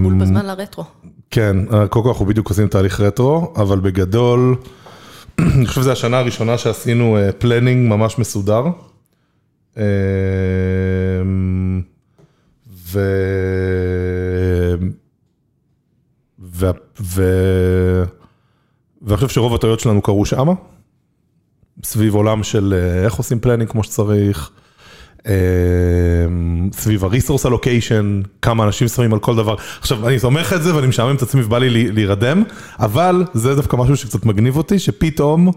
בול 0.03 0.13
בזמן 0.13 0.45
לרטרו. 0.45 0.83
כן, 1.31 1.57
קודם 1.89 2.03
כל 2.03 2.09
אנחנו 2.09 2.25
בדיוק 2.25 2.49
עושים 2.49 2.67
תהליך 2.67 2.99
רטרו, 2.99 3.53
אבל 3.55 3.79
בגדול, 3.79 4.55
אני 5.39 5.65
חושב 5.67 5.81
שזו 5.81 5.91
השנה 5.91 6.19
הראשונה 6.19 6.57
שעשינו 6.57 7.17
planning 7.37 7.89
ממש 7.89 8.19
מסודר. 8.19 8.63
אמ, 9.77 9.83
ו... 12.91 12.99
ו... 16.39 16.69
ו... 17.01 17.23
ואני 19.01 19.15
חושב 19.15 19.29
שרוב 19.29 19.55
הטעויות 19.55 19.79
שלנו 19.79 20.01
קרו 20.01 20.25
שמה, 20.25 20.53
סביב 21.83 22.15
עולם 22.15 22.43
של 22.43 22.73
אה, 22.77 23.03
איך 23.03 23.13
עושים 23.13 23.39
פלנינג 23.39 23.69
כמו 23.69 23.83
שצריך, 23.83 24.51
אה, 24.51 24.68
סביב 26.73 27.05
ה-resource 27.05 27.45
allocation, 27.45 28.27
כמה 28.41 28.63
אנשים 28.63 28.87
שמים 28.87 29.13
על 29.13 29.19
כל 29.19 29.35
דבר. 29.35 29.55
עכשיו, 29.79 30.07
אני 30.07 30.19
סומך 30.19 30.53
את 30.53 30.63
זה 30.63 30.75
ואני 30.75 30.87
משעמם 30.87 31.15
את 31.15 31.21
עצמי 31.21 31.43
ובא 31.43 31.57
לי 31.57 31.91
להירדם, 31.91 32.43
אבל 32.79 33.23
זה 33.33 33.55
דווקא 33.55 33.75
משהו 33.75 33.95
שקצת 33.95 34.25
מגניב 34.25 34.57
אותי, 34.57 34.79
שפתאום, 34.79 35.51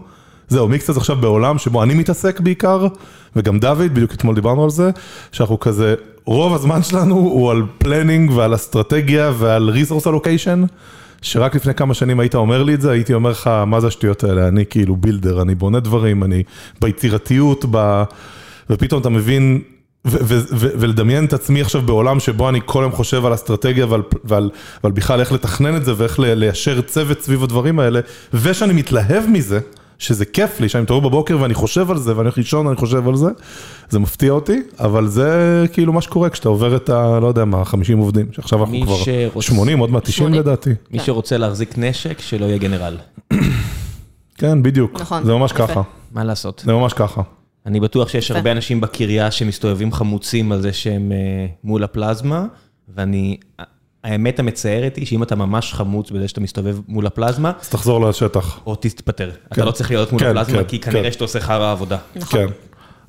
זהו, 0.47 0.67
מיקסט 0.67 0.97
עכשיו 0.97 1.15
בעולם 1.15 1.57
שבו 1.57 1.83
אני 1.83 1.93
מתעסק 1.93 2.39
בעיקר, 2.39 2.87
וגם 3.35 3.59
דוד, 3.59 3.93
בדיוק 3.93 4.13
אתמול 4.13 4.35
דיברנו 4.35 4.63
על 4.63 4.69
זה, 4.69 4.89
שאנחנו 5.31 5.59
כזה, 5.59 5.95
רוב 6.25 6.53
הזמן 6.53 6.83
שלנו 6.83 7.15
הוא 7.15 7.51
על 7.51 7.63
planning 7.77 8.31
ועל 8.31 8.55
אסטרטגיה 8.55 9.31
ועל 9.37 9.73
resource 9.75 10.05
allocation. 10.05 10.67
שרק 11.21 11.55
לפני 11.55 11.73
כמה 11.73 11.93
שנים 11.93 12.19
היית 12.19 12.35
אומר 12.35 12.63
לי 12.63 12.73
את 12.73 12.81
זה, 12.81 12.91
הייתי 12.91 13.13
אומר 13.13 13.29
לך, 13.29 13.49
מה 13.67 13.79
זה 13.79 13.87
השטויות 13.87 14.23
האלה? 14.23 14.47
אני 14.47 14.65
כאילו 14.69 14.95
builder, 14.95 15.41
אני 15.41 15.55
בונה 15.55 15.79
דברים, 15.79 16.23
אני 16.23 16.43
ביצירתיות, 16.81 17.65
ב... 17.71 18.03
ופתאום 18.69 19.01
אתה 19.01 19.09
מבין, 19.09 19.61
ו- 20.07 20.17
ו- 20.21 20.39
ו- 20.51 20.69
ולדמיין 20.79 21.25
את 21.25 21.33
עצמי 21.33 21.61
עכשיו 21.61 21.81
בעולם 21.81 22.19
שבו 22.19 22.49
אני 22.49 22.59
כל 22.65 22.83
היום 22.83 22.91
חושב 22.91 23.25
על 23.25 23.33
אסטרטגיה 23.33 23.85
ועל, 23.85 24.01
ועל, 24.23 24.49
ועל 24.83 24.91
בכלל 24.91 25.19
איך 25.19 25.31
לתכנן 25.31 25.75
את 25.75 25.85
זה 25.85 25.93
ואיך 25.97 26.19
ל- 26.19 26.33
ליישר 26.33 26.81
צוות 26.81 27.21
סביב 27.21 27.43
הדברים 27.43 27.79
האלה, 27.79 27.99
ושאני 28.33 28.73
מתלהב 28.73 29.23
מזה, 29.29 29.59
שזה 29.99 30.25
כיף 30.25 30.59
לי, 30.59 30.69
שאני 30.69 30.83
מתעורר 30.83 31.01
בבוקר 31.09 31.37
ואני 31.41 31.53
חושב 31.53 31.91
על 31.91 31.97
זה, 31.97 32.11
ואני 32.11 32.23
הולך 32.27 32.37
לישון 32.37 32.65
ואני 32.67 32.77
חושב 32.77 33.07
על 33.07 33.15
זה, 33.15 33.27
זה 33.89 33.99
מפתיע 33.99 34.31
אותי, 34.31 34.61
אבל 34.79 35.07
זה 35.07 35.29
כאילו 35.73 35.93
מה 35.93 36.01
שקורה 36.01 36.29
כשאתה 36.29 36.49
עובר 36.49 36.75
את 36.75 36.89
ה... 36.89 37.19
לא 37.21 37.27
יודע 37.27 37.45
מה, 37.45 37.65
50 37.65 37.97
עובדים, 37.97 38.25
שעכשיו 38.31 38.59
אנחנו 38.63 38.81
כבר 38.81 38.95
שרוצה- 38.95 39.41
80, 39.47 39.79
עוד 39.79 39.91
מעט 39.91 40.03
90 40.03 40.27
80. 40.27 40.39
לדעתי. 40.41 40.69
מי 40.91 40.99
שרוצה 40.99 41.37
להחזיק 41.37 41.77
נשק, 41.77 42.19
שלא 42.19 42.45
יהיה 42.45 42.57
גנרל. 42.57 42.97
כן, 44.37 44.63
בדיוק. 44.63 45.01
נכון, 45.01 45.23
זה 45.23 45.31
ממש 45.33 45.51
יפה. 45.51 45.67
ככה. 45.67 45.81
מה 46.11 46.23
לעשות? 46.23 46.61
זה 46.65 46.73
ממש 46.73 46.93
ככה. 46.93 47.21
אני 47.65 47.79
בטוח 47.79 48.09
שיש. 48.09 48.31
הרבה 48.31 48.51
אנשים 48.51 48.81
בקריה 48.81 49.31
שמסתובבים 49.31 49.91
חמוצים 49.91 50.51
על 50.51 50.61
זה 50.61 50.73
שהם 50.73 51.11
אה, 51.11 51.17
מול 51.63 51.83
הפלזמה, 51.83 52.45
ואני... 52.95 53.37
האמת 54.03 54.39
המצערת 54.39 54.95
היא 54.95 55.05
שאם 55.05 55.23
אתה 55.23 55.35
ממש 55.35 55.73
חמוץ 55.73 56.11
בזה 56.11 56.27
שאתה 56.27 56.41
מסתובב 56.41 56.77
מול 56.87 57.05
הפלזמה, 57.07 57.51
אז 57.61 57.69
תחזור 57.69 58.09
לשטח. 58.09 58.59
או 58.65 58.75
תתפטר. 58.75 59.31
אתה 59.47 59.55
כן. 59.55 59.65
לא 59.65 59.71
צריך 59.71 59.91
להיות 59.91 60.11
מול 60.11 60.21
כן, 60.21 60.37
הפלזמה, 60.37 60.57
כן, 60.57 60.63
כי 60.63 60.79
כנראה 60.79 61.03
כן. 61.03 61.11
שאתה 61.11 61.23
עושה 61.23 61.39
חרא 61.39 61.71
עבודה. 61.71 61.97
נכון. 62.15 62.39
כן. 62.39 62.45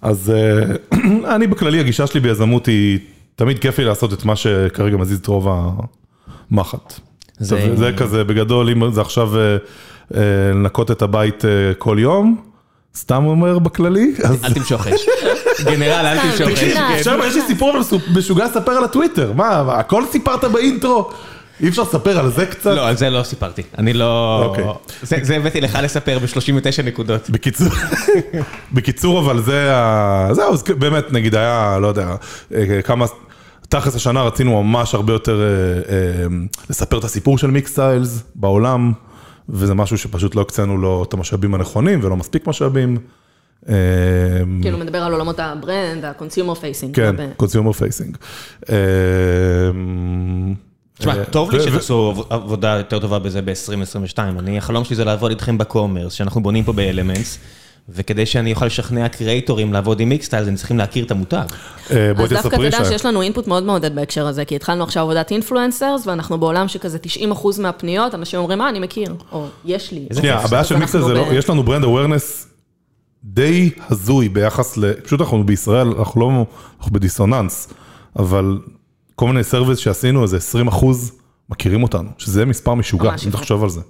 אז 0.03 0.31
אה, 0.31 0.65
אני 1.35 1.47
בכללי, 1.47 1.81
הגישה 1.81 2.07
שלי 2.07 2.21
ביזמות 2.21 2.67
היא, 2.67 2.99
תמיד 3.37 3.59
כיף 3.59 3.79
לי 3.79 3.85
לעשות 3.85 4.13
את 4.13 4.25
מה 4.25 4.37
שכרגע 4.37 4.97
מזיז 4.97 5.19
את 5.19 5.27
רוב 5.27 5.49
המחט. 6.51 6.93
זה- 7.39 7.57
זה, 7.57 7.77
זה 7.77 7.91
כזה, 7.97 8.25
בגדול, 8.25 8.71
אם 8.71 8.93
זה 8.93 9.01
עכשיו 9.01 9.31
אה, 9.39 9.57
לנקות 10.55 10.91
את 10.91 11.03
הבית 11.03 11.45
כל 11.79 11.97
יום, 12.01 12.43
סתם 12.97 13.25
אומר 13.27 13.59
בכללי, 13.59 14.15
אז... 14.25 14.45
אל 14.45 14.53
תמשוך 14.53 14.87
אש. 14.87 15.07
גנרל, 15.65 16.07
אל 16.07 16.19
תמשוך 16.21 16.49
אש. 16.49 16.53
תקשיב. 16.53 16.77
עכשיו 16.97 17.19
יש 17.25 17.35
לי 17.35 17.43
סיפור 17.47 17.79
משוגע 18.17 18.45
לספר 18.45 18.73
על 18.73 18.85
הטוויטר, 18.85 19.33
מה, 19.33 19.63
מה, 19.63 19.75
הכל 19.75 20.05
סיפרת 20.13 20.45
באינטרו? 20.45 21.11
אי 21.61 21.69
אפשר 21.69 21.83
לספר 21.83 22.19
על 22.19 22.31
זה 22.31 22.47
קצת? 22.47 22.71
לא, 22.71 22.89
על 22.89 22.97
זה 22.97 23.11
לא 23.11 23.23
סיפרתי. 23.23 23.63
אני 23.79 23.93
לא... 23.93 24.43
אוקיי. 24.45 24.65
זה 25.03 25.17
זה 25.23 25.37
הבאתי 25.37 25.61
לך 25.61 25.79
לספר 25.83 26.19
ב-39 26.19 26.83
נקודות. 26.85 27.31
בקיצור, 27.31 27.69
בקיצור, 28.75 29.21
אבל 29.21 29.43
זה, 29.43 29.77
ה- 29.77 30.29
זהו, 30.33 30.55
באמת, 30.79 31.13
נגיד 31.13 31.35
היה, 31.35 31.79
לא 31.81 31.87
יודע, 31.87 32.15
אה, 32.55 32.83
כמה, 32.83 33.07
תכלס 33.69 33.95
השנה 33.95 34.23
רצינו 34.23 34.63
ממש 34.63 34.95
הרבה 34.95 35.13
יותר 35.13 35.41
אה, 35.41 35.47
אה, 35.95 36.27
לספר 36.71 36.99
את 36.99 37.05
הסיפור 37.05 37.39
של 37.39 37.51
מיקס 37.51 37.71
סטיילס 37.73 38.23
בעולם, 38.35 38.93
וזה 39.49 39.75
משהו 39.75 39.99
שפשוט 39.99 40.35
לא 40.35 40.41
הקצינו 40.41 40.79
לו 40.79 41.05
את 41.09 41.13
המשאבים 41.13 41.55
הנכונים 41.55 42.01
ולא 42.03 42.17
מספיק 42.17 42.47
משאבים. 42.47 42.97
אה, 43.69 43.75
כאילו 44.63 44.79
מדבר 44.79 44.99
על 44.99 45.13
עולמות 45.13 45.39
ה 45.41 45.50
brand, 45.50 46.05
ה-consumer 46.05 46.57
facing. 46.57 46.93
כן, 46.95 47.15
consumer 47.43 47.73
facing. 47.79 48.17
אה, 48.71 48.75
תשמע, 50.99 51.19
אה, 51.19 51.25
טוב 51.25 51.51
לי 51.51 51.61
שתעשו 51.63 52.11
עב- 52.17 52.33
עבודה 52.43 52.69
יותר 52.79 52.99
טובה 52.99 53.19
בזה 53.19 53.43
ב-2022. 53.43 54.19
אני, 54.19 54.59
החלום 54.59 54.85
שלי 54.85 54.97
זה 54.97 55.05
לעבוד 55.05 55.31
איתכם 55.31 55.59
ב 55.59 55.64
commerce, 55.64 56.13
שאנחנו 56.13 56.43
בונים 56.43 56.65
פה 56.65 56.73
באלמנטס, 56.73 57.39
וכדי 57.89 58.27
שאני 58.27 58.53
אוכל 58.53 58.67
לשכנע 58.67 59.09
קריאייטורים 59.09 59.73
לעבוד 59.73 60.01
עם 60.01 60.09
מיקסטיילס, 60.09 60.49
הם 60.49 60.55
צריכים 60.55 60.79
להכיר 60.79 61.05
את 61.05 61.11
המותג. 61.11 61.45
אה, 61.91 62.11
אז 62.17 62.31
דווקא 62.31 62.71
שי. 62.71 62.85
שיש 62.85 63.07
לנו 63.07 63.23
input 63.23 63.47
מאוד 63.47 63.63
מעודד 63.63 63.95
בהקשר 63.95 64.27
הזה, 64.27 64.45
כי 64.45 64.57
התחלנו 64.57 64.85
עכשיו 64.85 65.03
עבודת 65.03 65.31
influencers, 65.31 66.07
ואנחנו 66.07 66.39
בעולם 66.39 66.69
שכזה 66.69 66.99
90% 67.33 67.61
מהפניות, 67.61 68.15
אנשים 68.15 68.41
אומרים, 68.41 68.59
מה, 68.59 68.69
אני 68.69 68.81
מכיר, 68.81 69.15
או 69.33 69.47
יש 69.65 69.93
לי. 69.93 70.07
שנייה, 70.13 70.39
הבעיה 70.39 70.65
של 70.65 70.75
אנחנו 70.75 71.07
זה 71.07 71.15
לא, 71.15 71.25
ב- 71.25 71.33
יש 71.33 71.51
לנו 71.51 71.63
brand 71.63 71.85
awareness 71.85 72.49
די 73.25 73.71
הזוי 73.91 74.29
ביחס 74.29 74.77
ל... 74.77 74.93
פשוט 74.93 75.21
אנחנו 75.21 75.47
בישראל, 75.47 75.89
אנחנו 75.99 76.21
לא, 76.21 76.31
אנחנו 76.79 76.93
בדיסוננס, 76.93 77.69
אבל 78.19 78.59
כל 79.15 79.27
מיני 79.27 79.45
surveys 79.45 79.79
שעשינו, 79.79 80.23
איזה 80.23 80.37
20 80.37 80.69
אחוז 80.69 81.13
מכירים 81.49 81.83
אותנו, 81.83 82.09
שזה 82.19 82.45
מספר 82.45 82.75
משוגע, 82.75 83.11
אם. 83.27 83.31
תחשוב 83.31 83.63
על 83.63 83.71
זה. 83.71 83.81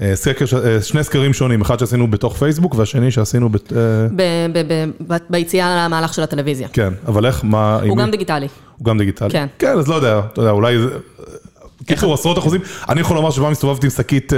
אה, 0.00 0.16
סקר, 0.16 0.44
אה, 0.64 0.82
שני 0.82 1.04
סקרים 1.04 1.32
שונים, 1.32 1.60
אחד 1.60 1.78
שעשינו 1.78 2.10
בתוך 2.10 2.36
פייסבוק 2.36 2.74
והשני 2.74 3.10
שעשינו, 3.10 3.48
בת- 3.48 3.72
אה, 3.72 3.78
ב- 4.16 4.22
ב- 4.58 4.84
ב- 5.12 5.16
ביציאה 5.30 5.86
למהלך 5.86 6.14
של 6.14 6.22
הטלוויזיה. 6.22 6.68
כן, 6.72 6.92
אבל 7.08 7.26
איך, 7.26 7.44
מה, 7.44 7.78
הוא 7.82 7.96
מי- 7.96 8.02
גם 8.02 8.10
דיגיטלי. 8.10 8.46
הוא 8.76 8.84
גם 8.84 8.98
דיגיטלי. 8.98 9.30
כן. 9.30 9.46
כן, 9.58 9.78
אז 9.78 9.88
לא 9.88 9.94
יודע, 9.94 10.20
אתה 10.32 10.40
יודע, 10.40 10.50
אולי 10.50 10.78
זה... 10.78 10.88
קיצור, 11.86 12.14
עשרות 12.14 12.38
אחוזים. 12.38 12.60
אני 12.88 13.00
יכול 13.00 13.16
לומר 13.16 13.30
שפעם 13.30 13.52
הסתובבתי 13.52 13.86
עם 13.86 13.90
שקית 13.90 14.32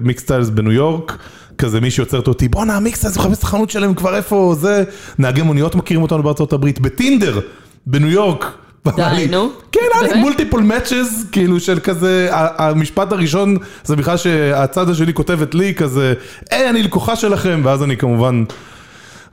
מיקסטיילס 0.00 0.48
בניו 0.48 0.72
יורק, 0.72 1.18
כזה 1.58 1.80
מישהי 1.80 2.02
עוצרת 2.02 2.28
אותי, 2.28 2.48
בואנה, 2.48 2.80
מיקסטיילס, 2.80 3.16
מחפש 3.16 3.38
את 3.38 3.42
החנות 3.42 3.70
שלהם 3.70 3.94
כבר 3.94 4.16
איפה 4.16 4.54
זה, 4.58 4.84
נהגי 5.18 5.42
מוניות 5.42 5.74
מכירים 5.74 6.02
אותנו 6.02 6.22
בארצות 6.22 6.52
הברית, 6.52 6.80
בטינדר, 6.80 7.40
בניו 7.86 8.08
יורק, 8.10 8.46
לי, 8.86 9.26
נו. 9.26 9.50
כן, 9.72 9.80
היה 9.94 10.14
לי? 10.14 10.20
מולטיפול 10.20 10.62
מאצ'ז, 10.62 11.26
כאילו 11.32 11.60
של 11.60 11.80
כזה, 11.80 12.28
המשפט 12.32 13.12
הראשון 13.12 13.56
זה 13.84 13.96
בכלל 13.96 14.16
שהצד 14.16 14.90
השני 14.90 15.14
כותבת 15.14 15.54
לי 15.54 15.74
כזה, 15.74 16.14
היי, 16.50 16.70
אני 16.70 16.82
לקוחה 16.82 17.16
שלכם, 17.16 17.60
ואז 17.64 17.82
אני 17.82 17.96
כמובן 17.96 18.44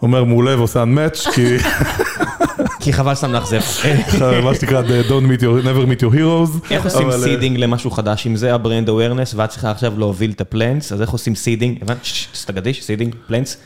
אומר 0.02 0.24
מעולה 0.24 0.58
ועושה 0.58 0.84
unmatch, 0.84 1.32
כי 1.32 1.58
כי 2.80 2.94
חבל 2.94 3.16
סתם 3.16 3.34
לאכזב. 3.34 3.60
מה 4.44 4.56
שנקרא, 4.56 4.82
Don't 4.82 5.40
meet 5.40 5.42
your, 5.42 5.66
never 5.66 5.86
meet 5.90 6.02
your 6.04 6.16
heroes. 6.16 6.72
איך 6.72 6.86
עושים 6.86 7.08
אבל, 7.08 7.14
אה, 7.14 7.24
seeding 7.24 7.58
למשהו 7.58 7.92
חדש, 7.92 8.28
אם 8.28 8.36
זה 8.36 8.56
ה 8.56 8.62
brand 8.62 8.90
awareness, 8.90 9.34
ואת 9.38 9.50
צריכה 9.50 9.72
עכשיו 9.72 10.00
להוביל 10.00 10.32
את 10.32 10.42
ה 10.42 10.48
plants, 10.48 10.94
אז 10.94 11.02
איך 11.02 11.10
עושים 11.10 11.36
seeding? 11.36 11.78
הבנת? 11.82 11.98
סטגדיש, 12.34 12.84
seeding, 12.84 13.16
plants. 13.28 13.58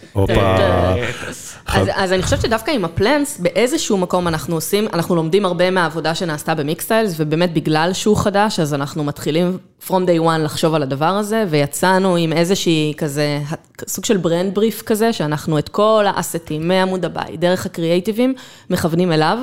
אז 1.67 2.11
אני 2.11 2.23
חושבת 2.23 2.41
שדווקא 2.41 2.71
עם 2.71 2.85
ה 2.85 2.92
plants, 2.92 3.39
באיזשהו 3.39 3.97
מקום 3.97 4.27
אנחנו 4.27 4.55
עושים, 4.55 4.87
אנחנו 4.93 5.15
לומדים 5.15 5.45
הרבה 5.45 5.71
מהעבודה 5.71 6.15
שנעשתה 6.15 6.55
במיקסטיילס, 6.55 7.15
ובאמת 7.17 7.53
בגלל 7.53 7.93
שהוא 7.93 8.17
חדש, 8.17 8.59
אז 8.59 8.73
אנחנו 8.73 9.03
מתחילים 9.03 9.57
from 9.87 9.91
day 9.91 10.23
one 10.25 10.37
לחשוב 10.43 10.73
על 10.73 10.83
הדבר 10.83 11.05
הזה, 11.05 11.45
ויצאנו 11.49 12.15
עם 12.15 12.33
איזושהי 12.33 12.93
כזה, 12.97 13.39
סוג 13.87 14.05
של 14.05 14.17
brand 14.17 14.55
brief 14.55 14.81
כזה, 14.81 15.13
שאנחנו 15.13 15.59
את 15.59 15.69
כל 15.69 16.05
האסטים, 16.07 16.67
מעמוד 16.67 17.05
הבית, 17.05 17.39
דרך 17.39 17.65
הקריאייטיבים, 17.65 18.33
מכוונים 18.69 19.11
אליו. 19.11 19.37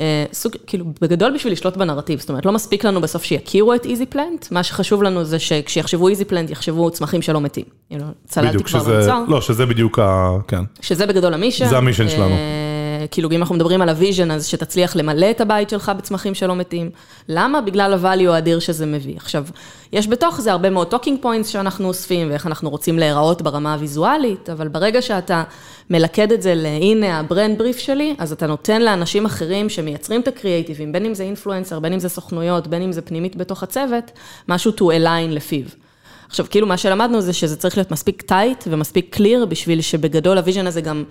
אה, 0.00 0.24
סוג, 0.32 0.52
כאילו, 0.66 0.84
בגדול 1.00 1.34
בשביל 1.34 1.52
לשלוט 1.52 1.76
בנרטיב, 1.76 2.20
זאת 2.20 2.28
אומרת, 2.28 2.46
לא 2.46 2.52
מספיק 2.52 2.84
לנו 2.84 3.00
בסוף 3.00 3.24
שיכירו 3.24 3.74
את 3.74 3.86
Easy 3.86 4.06
Plant, 4.06 4.46
מה 4.50 4.62
שחשוב 4.62 5.02
לנו 5.02 5.24
זה 5.24 5.38
שכשיחשבו 5.38 6.08
Easy 6.08 6.24
Plant, 6.24 6.50
יחשבו 6.50 6.90
צמחים 6.90 7.22
שלא 7.22 7.40
מתים. 7.40 7.64
כאילו, 7.88 8.04
צללתי 8.28 8.64
כבר 8.64 8.82
במוצר. 8.82 9.22
לא, 9.28 9.40
שזה 9.40 9.66
בדיוק 9.66 9.98
ה... 9.98 10.30
כן. 10.48 10.62
שזה 10.80 11.06
בגדול 11.06 11.34
ה 11.34 11.38
mission. 11.38 11.66
זה 11.66 11.78
ה 11.78 11.82
mission 11.82 12.08
שלנו. 12.08 12.34
כאילו, 13.14 13.30
אם 13.30 13.40
אנחנו 13.40 13.54
מדברים 13.54 13.82
על 13.82 13.88
ה 13.88 13.93
vision, 13.93 14.30
אז 14.30 14.46
שתצליח 14.46 14.96
למלא 14.96 15.30
את 15.30 15.40
הבית 15.40 15.70
שלך 15.70 15.92
בצמחים 15.98 16.34
שלא 16.34 16.56
מתים. 16.56 16.90
למה? 17.28 17.60
בגלל 17.60 17.94
ה 17.94 18.00
value 18.00 18.30
האדיר 18.30 18.58
שזה 18.58 18.86
מביא. 18.86 19.16
עכשיו, 19.16 19.44
יש 19.92 20.08
בתוך 20.08 20.40
זה 20.40 20.52
הרבה 20.52 20.70
מאוד 20.70 20.86
talking 20.86 21.18
points 21.22 21.48
שאנחנו 21.48 21.88
אוספים, 21.88 22.30
ואיך 22.30 22.46
אנחנו 22.46 22.70
רוצים 22.70 22.98
להיראות 22.98 23.42
ברמה 23.42 23.74
הוויזואלית, 23.74 24.50
אבל 24.50 24.68
ברגע 24.68 25.02
שאתה 25.02 25.44
מלכד 25.90 26.32
את 26.32 26.42
זה 26.42 26.54
להנה 26.54 27.18
ה 27.18 27.25
brand 27.25 27.58
brief 27.58 27.78
שלי, 27.78 28.14
אז 28.18 28.32
אתה 28.32 28.46
נותן 28.46 28.82
לאנשים 28.82 29.26
אחרים 29.26 29.68
שמייצרים 29.68 30.20
את 30.20 30.28
הקריאייטיבים, 30.28 30.92
בין 30.92 31.04
אם 31.04 31.14
זה 31.14 31.22
influencer, 31.22 31.80
בין 31.80 31.92
אם 31.92 31.98
זה 31.98 32.08
סוכנויות, 32.08 32.66
בין 32.66 32.82
אם 32.82 32.92
זה 32.92 33.02
פנימית 33.02 33.36
בתוך 33.36 33.62
הצוות, 33.62 34.10
משהו 34.48 34.72
to 34.76 34.82
align 34.82 35.30
לפיו. 35.30 35.64
עכשיו, 36.28 36.46
כאילו, 36.50 36.66
מה 36.66 36.76
שלמדנו 36.76 37.20
זה 37.20 37.32
שזה 37.32 37.56
צריך 37.56 37.76
להיות 37.76 37.90
מספיק 37.90 38.22
tight 38.22 38.64
ומספיק 38.66 39.14
clear, 39.14 39.46
בשביל 39.46 39.80
שבגדול 39.80 40.38
ה 40.38 40.42
vision 40.42 40.66
הזה 40.66 40.80
גם 40.80 41.04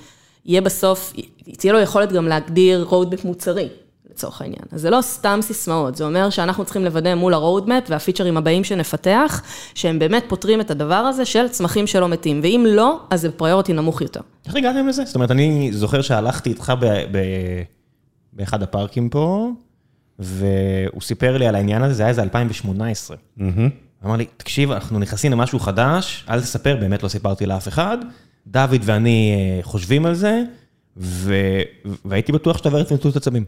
יהיה 0.45 0.61
בסוף, 0.61 1.13
תהיה 1.57 1.73
לו 1.73 1.79
יכולת 1.79 2.11
גם 2.11 2.27
להגדיר 2.27 2.87
roadmap 2.89 3.27
מוצרי, 3.27 3.69
לצורך 4.11 4.41
העניין. 4.41 4.61
אז 4.71 4.81
זה 4.81 4.89
לא 4.89 5.01
סתם 5.01 5.39
סיסמאות, 5.41 5.95
זה 5.95 6.05
אומר 6.05 6.29
שאנחנו 6.29 6.63
צריכים 6.65 6.85
לוודא 6.85 7.15
מול 7.15 7.33
ה-roadmap 7.33 7.89
והפיצ'רים 7.89 8.37
הבאים 8.37 8.63
שנפתח, 8.63 9.41
שהם 9.75 9.99
באמת 9.99 10.23
פותרים 10.27 10.61
את 10.61 10.71
הדבר 10.71 10.95
הזה 10.95 11.25
של 11.25 11.47
צמחים 11.47 11.87
שלא 11.87 12.07
מתים, 12.07 12.39
ואם 12.43 12.65
לא, 12.69 12.99
אז 13.09 13.21
זה 13.21 13.31
priority 13.31 13.73
נמוך 13.73 14.01
יותר. 14.01 14.21
איך 14.45 14.55
הגעתם 14.55 14.87
לזה? 14.87 15.05
זאת 15.05 15.15
אומרת, 15.15 15.31
אני 15.31 15.69
זוכר 15.73 16.01
שהלכתי 16.01 16.49
איתך 16.49 16.73
ב- 16.79 16.85
ב- 16.85 17.63
באחד 18.33 18.63
הפארקים 18.63 19.09
פה, 19.09 19.49
והוא 20.19 21.01
סיפר 21.01 21.37
לי 21.37 21.47
על 21.47 21.55
העניין 21.55 21.83
הזה, 21.83 21.93
זה 21.93 22.03
היה 22.03 22.09
איזה 22.09 22.23
2018. 22.23 23.17
אמר 24.05 24.15
לי, 24.15 24.25
תקשיב, 24.37 24.71
אנחנו 24.71 24.99
נכנסים 24.99 25.31
למשהו 25.31 25.59
חדש, 25.59 26.25
אל 26.29 26.41
תספר, 26.41 26.75
באמת 26.79 27.03
לא 27.03 27.07
סיפרתי 27.07 27.45
לאף 27.45 27.67
אחד. 27.67 27.97
דוד 28.47 28.81
ואני 28.83 29.33
אה, 29.35 29.63
חושבים 29.63 30.05
על 30.05 30.13
זה, 30.15 30.41
ו- 30.97 31.61
והייתי 32.05 32.31
בטוח 32.31 32.57
שאתה 32.57 32.69
עובר 32.69 32.81
את 32.81 32.87
צנטוט 32.87 33.15
עצבים. 33.15 33.43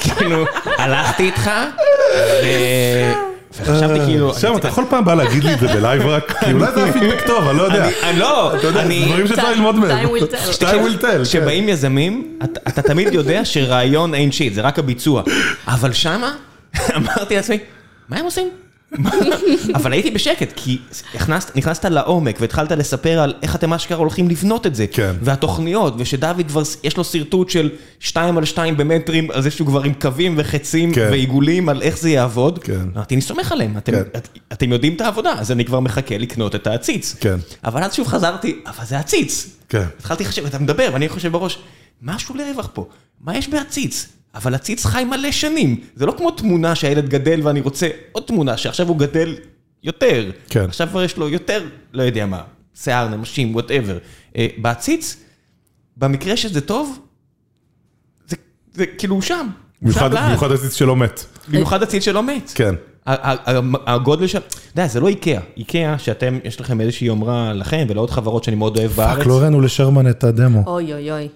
כאילו, 0.00 0.44
הלכתי 0.78 1.22
איתך, 1.22 1.50
ו- 2.44 3.12
וחשבתי 3.60 4.00
כאילו... 4.06 4.34
שם, 4.34 4.56
אתה 4.56 4.68
יכול 4.68 4.84
פעם 4.90 5.04
בא 5.04 5.14
להגיד 5.14 5.44
לי 5.44 5.54
את 5.54 5.60
זה 5.60 5.68
בלייב 5.68 6.06
רק? 6.06 6.32
כי 6.44 6.52
אולי 6.52 6.72
זה 6.74 6.84
היה 6.84 6.92
פידבק 6.92 7.26
טוב, 7.26 7.48
אני 7.48 7.58
לא 7.58 7.62
יודע. 7.62 7.88
אני- 8.02 8.18
לא, 8.18 8.56
אתה 8.56 8.66
יודע, 8.66 8.82
אני... 8.82 9.04
דברים 9.06 9.26
שצריך 9.26 9.44
ללמוד 9.48 9.74
מהם. 9.74 10.06
שתיים 10.52 10.86
will 10.86 11.00
tell. 11.00 11.06
כן. 11.06 11.22
כשבאים 11.24 11.68
יזמים, 11.68 12.38
אתה 12.68 12.82
תמיד 12.82 13.14
יודע 13.14 13.44
שרעיון 13.44 14.14
אין 14.14 14.32
שיט, 14.32 14.54
זה 14.54 14.60
רק 14.60 14.78
הביצוע. 14.78 15.22
אבל 15.66 15.92
שמה, 15.92 16.34
אמרתי 16.96 17.36
לעצמי, 17.36 17.58
מה 18.08 18.16
הם 18.18 18.24
עושים? 18.24 18.50
אבל 19.74 19.92
הייתי 19.92 20.10
בשקט, 20.10 20.52
כי 20.56 20.78
נכנסת 21.54 21.84
לעומק 21.84 22.36
והתחלת 22.40 22.72
לספר 22.72 23.18
על 23.18 23.34
איך 23.42 23.56
אתם 23.56 23.72
אשכרה 23.72 23.98
הולכים 23.98 24.28
לבנות 24.28 24.66
את 24.66 24.74
זה. 24.74 24.86
כן. 24.86 25.12
והתוכניות, 25.22 25.94
ושדוד 25.98 26.48
כבר, 26.48 26.62
יש 26.84 26.96
לו 26.96 27.04
שרטוט 27.04 27.50
של 27.50 27.70
2 28.00 28.38
על 28.38 28.44
2 28.44 28.76
במטרים, 28.76 29.30
על 29.30 29.42
זה 29.42 29.50
שהוא 29.50 29.66
כבר 29.66 29.82
עם 29.82 29.92
קווים 29.94 30.34
וחצים 30.38 30.94
כן. 30.94 31.08
ועיגולים 31.10 31.68
על 31.68 31.82
איך 31.82 31.98
זה 31.98 32.10
יעבוד. 32.10 32.58
כן. 32.58 32.80
אמרתי, 32.94 33.14
אני 33.14 33.22
סומך 33.22 33.52
עליהם, 33.52 33.76
אתם, 33.76 33.92
כן. 33.92 34.02
את, 34.16 34.28
אתם 34.52 34.72
יודעים 34.72 34.94
את 34.94 35.00
העבודה, 35.00 35.32
אז 35.38 35.50
אני 35.52 35.64
כבר 35.64 35.80
מחכה 35.80 36.18
לקנות 36.18 36.54
את 36.54 36.66
העציץ. 36.66 37.16
כן. 37.20 37.36
אבל 37.64 37.82
אז 37.82 37.94
שוב 37.94 38.06
חזרתי, 38.06 38.60
אבל 38.66 38.84
זה 38.84 38.98
עציץ. 38.98 39.46
כן. 39.68 39.84
התחלתי 39.98 40.24
לחשב, 40.24 40.46
אתה 40.46 40.58
מדבר, 40.58 40.90
ואני 40.92 41.08
חושב 41.08 41.32
בראש, 41.32 41.58
משהו 42.02 42.34
לרווח 42.36 42.68
פה, 42.72 42.86
מה 43.20 43.36
יש 43.36 43.48
בעציץ? 43.48 44.08
אבל 44.34 44.54
עציץ 44.54 44.84
חי 44.84 45.04
מלא 45.04 45.32
שנים, 45.32 45.80
זה 45.94 46.06
לא 46.06 46.14
כמו 46.18 46.30
תמונה 46.30 46.74
שהילד 46.74 47.08
גדל 47.08 47.40
ואני 47.42 47.60
רוצה 47.60 47.88
עוד 48.12 48.24
תמונה 48.26 48.56
שעכשיו 48.56 48.88
הוא 48.88 48.98
גדל 48.98 49.36
יותר. 49.82 50.30
כן. 50.48 50.64
עכשיו 50.64 50.88
כבר 50.88 51.02
יש 51.02 51.16
לו 51.16 51.28
יותר, 51.28 51.64
לא 51.92 52.02
יודע 52.02 52.26
מה, 52.26 52.42
שיער, 52.74 53.08
נמשים, 53.08 53.54
וואטאבר. 53.54 53.98
בעציץ, 54.58 55.16
במקרה 55.96 56.36
שזה 56.36 56.60
טוב, 56.60 56.98
זה, 58.26 58.36
זה 58.72 58.86
כאילו 58.86 59.14
הוא 59.14 59.22
שם. 59.22 59.48
במיוחד 59.82 60.52
עציץ 60.52 60.74
שלא 60.74 60.96
מת. 60.96 61.24
במיוחד 61.48 61.82
עציץ 61.82 62.04
שלא 62.04 62.22
מת. 62.22 62.52
כן. 62.54 62.74
הגודל 63.86 64.26
של... 64.26 64.38
אתה 64.38 64.56
יודע, 64.72 64.88
זה 64.88 65.00
לא 65.00 65.08
איקאה. 65.08 65.40
איקאה, 65.56 65.98
שאתם, 65.98 66.38
יש 66.44 66.60
לכם 66.60 66.80
איזושהי 66.80 67.06
יומרה 67.06 67.52
לכם 67.52 67.86
ולעוד 67.88 68.10
חברות 68.10 68.44
שאני 68.44 68.56
מאוד 68.56 68.78
אוהב 68.78 68.90
בארץ. 68.90 69.18
fuck, 69.18 69.26
לא 69.26 69.34
הראינו 69.38 69.60
לשרמן 69.60 70.10
את 70.10 70.24
הדמו. 70.24 70.62
אוי 70.66 70.92
אוי 70.92 71.10
אוי. 71.10 71.28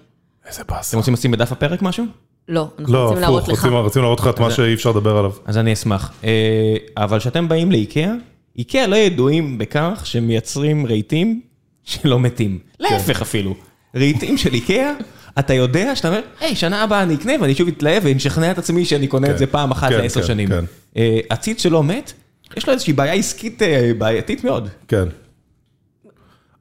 איזה 0.47 0.63
באסה. 0.69 0.89
אתם 0.89 0.97
רוצים 0.97 1.13
לשים 1.13 1.31
בדף 1.31 1.51
הפרק 1.51 1.81
משהו? 1.81 2.05
לא, 2.49 2.69
אנחנו 2.79 2.93
לא, 2.93 3.03
רוצים 3.03 3.21
להראות 3.21 3.43
לך. 3.43 3.49
רוצים 3.49 3.73
רוצים 3.73 4.01
להראות 4.01 4.19
לך 4.19 4.27
את 4.27 4.39
מה 4.39 4.51
שאי 4.51 4.73
אפשר 4.73 4.89
לדבר 4.89 5.17
עליו. 5.17 5.31
אז 5.45 5.57
אני 5.57 5.73
אשמח. 5.73 6.11
אה, 6.23 6.75
אבל 6.97 7.19
כשאתם 7.19 7.47
באים 7.47 7.71
לאיקאה, 7.71 8.13
איקאה 8.57 8.87
לא 8.87 8.95
ידועים 8.95 9.57
בכך 9.57 10.01
שמייצרים 10.03 10.85
רהיטים 10.85 11.41
שלא 11.83 12.19
מתים. 12.19 12.59
להפך 12.79 13.21
אפילו. 13.21 13.55
רהיטים 13.95 14.37
של 14.37 14.53
איקאה, 14.53 14.93
אתה 15.39 15.53
יודע 15.53 15.95
שאתה 15.95 16.07
אומר, 16.07 16.21
היי, 16.39 16.55
שנה 16.55 16.83
הבאה 16.83 17.03
אני 17.03 17.15
אקנה 17.15 17.33
ואני 17.41 17.55
שוב 17.55 17.67
אתלהב 17.67 18.03
ואני 18.05 18.17
אשכנע 18.17 18.51
את 18.51 18.57
עצמי 18.57 18.85
שאני 18.85 19.07
קונה 19.07 19.27
את 19.27 19.31
כן. 19.31 19.37
זה 19.37 19.47
פעם 19.47 19.71
אחת 19.71 19.89
כן, 19.89 19.97
לעשר 19.97 20.21
כן, 20.21 20.27
שנים. 20.27 20.49
כן. 20.49 20.65
אה, 20.97 21.19
עציץ 21.29 21.63
שלא 21.63 21.83
מת, 21.83 22.13
יש 22.57 22.67
לו 22.67 22.73
איזושהי 22.73 22.93
בעיה 22.93 23.13
עסקית 23.13 23.61
אה, 23.61 23.91
בעייתית 23.97 24.43
מאוד. 24.43 24.69
כן. 24.87 25.05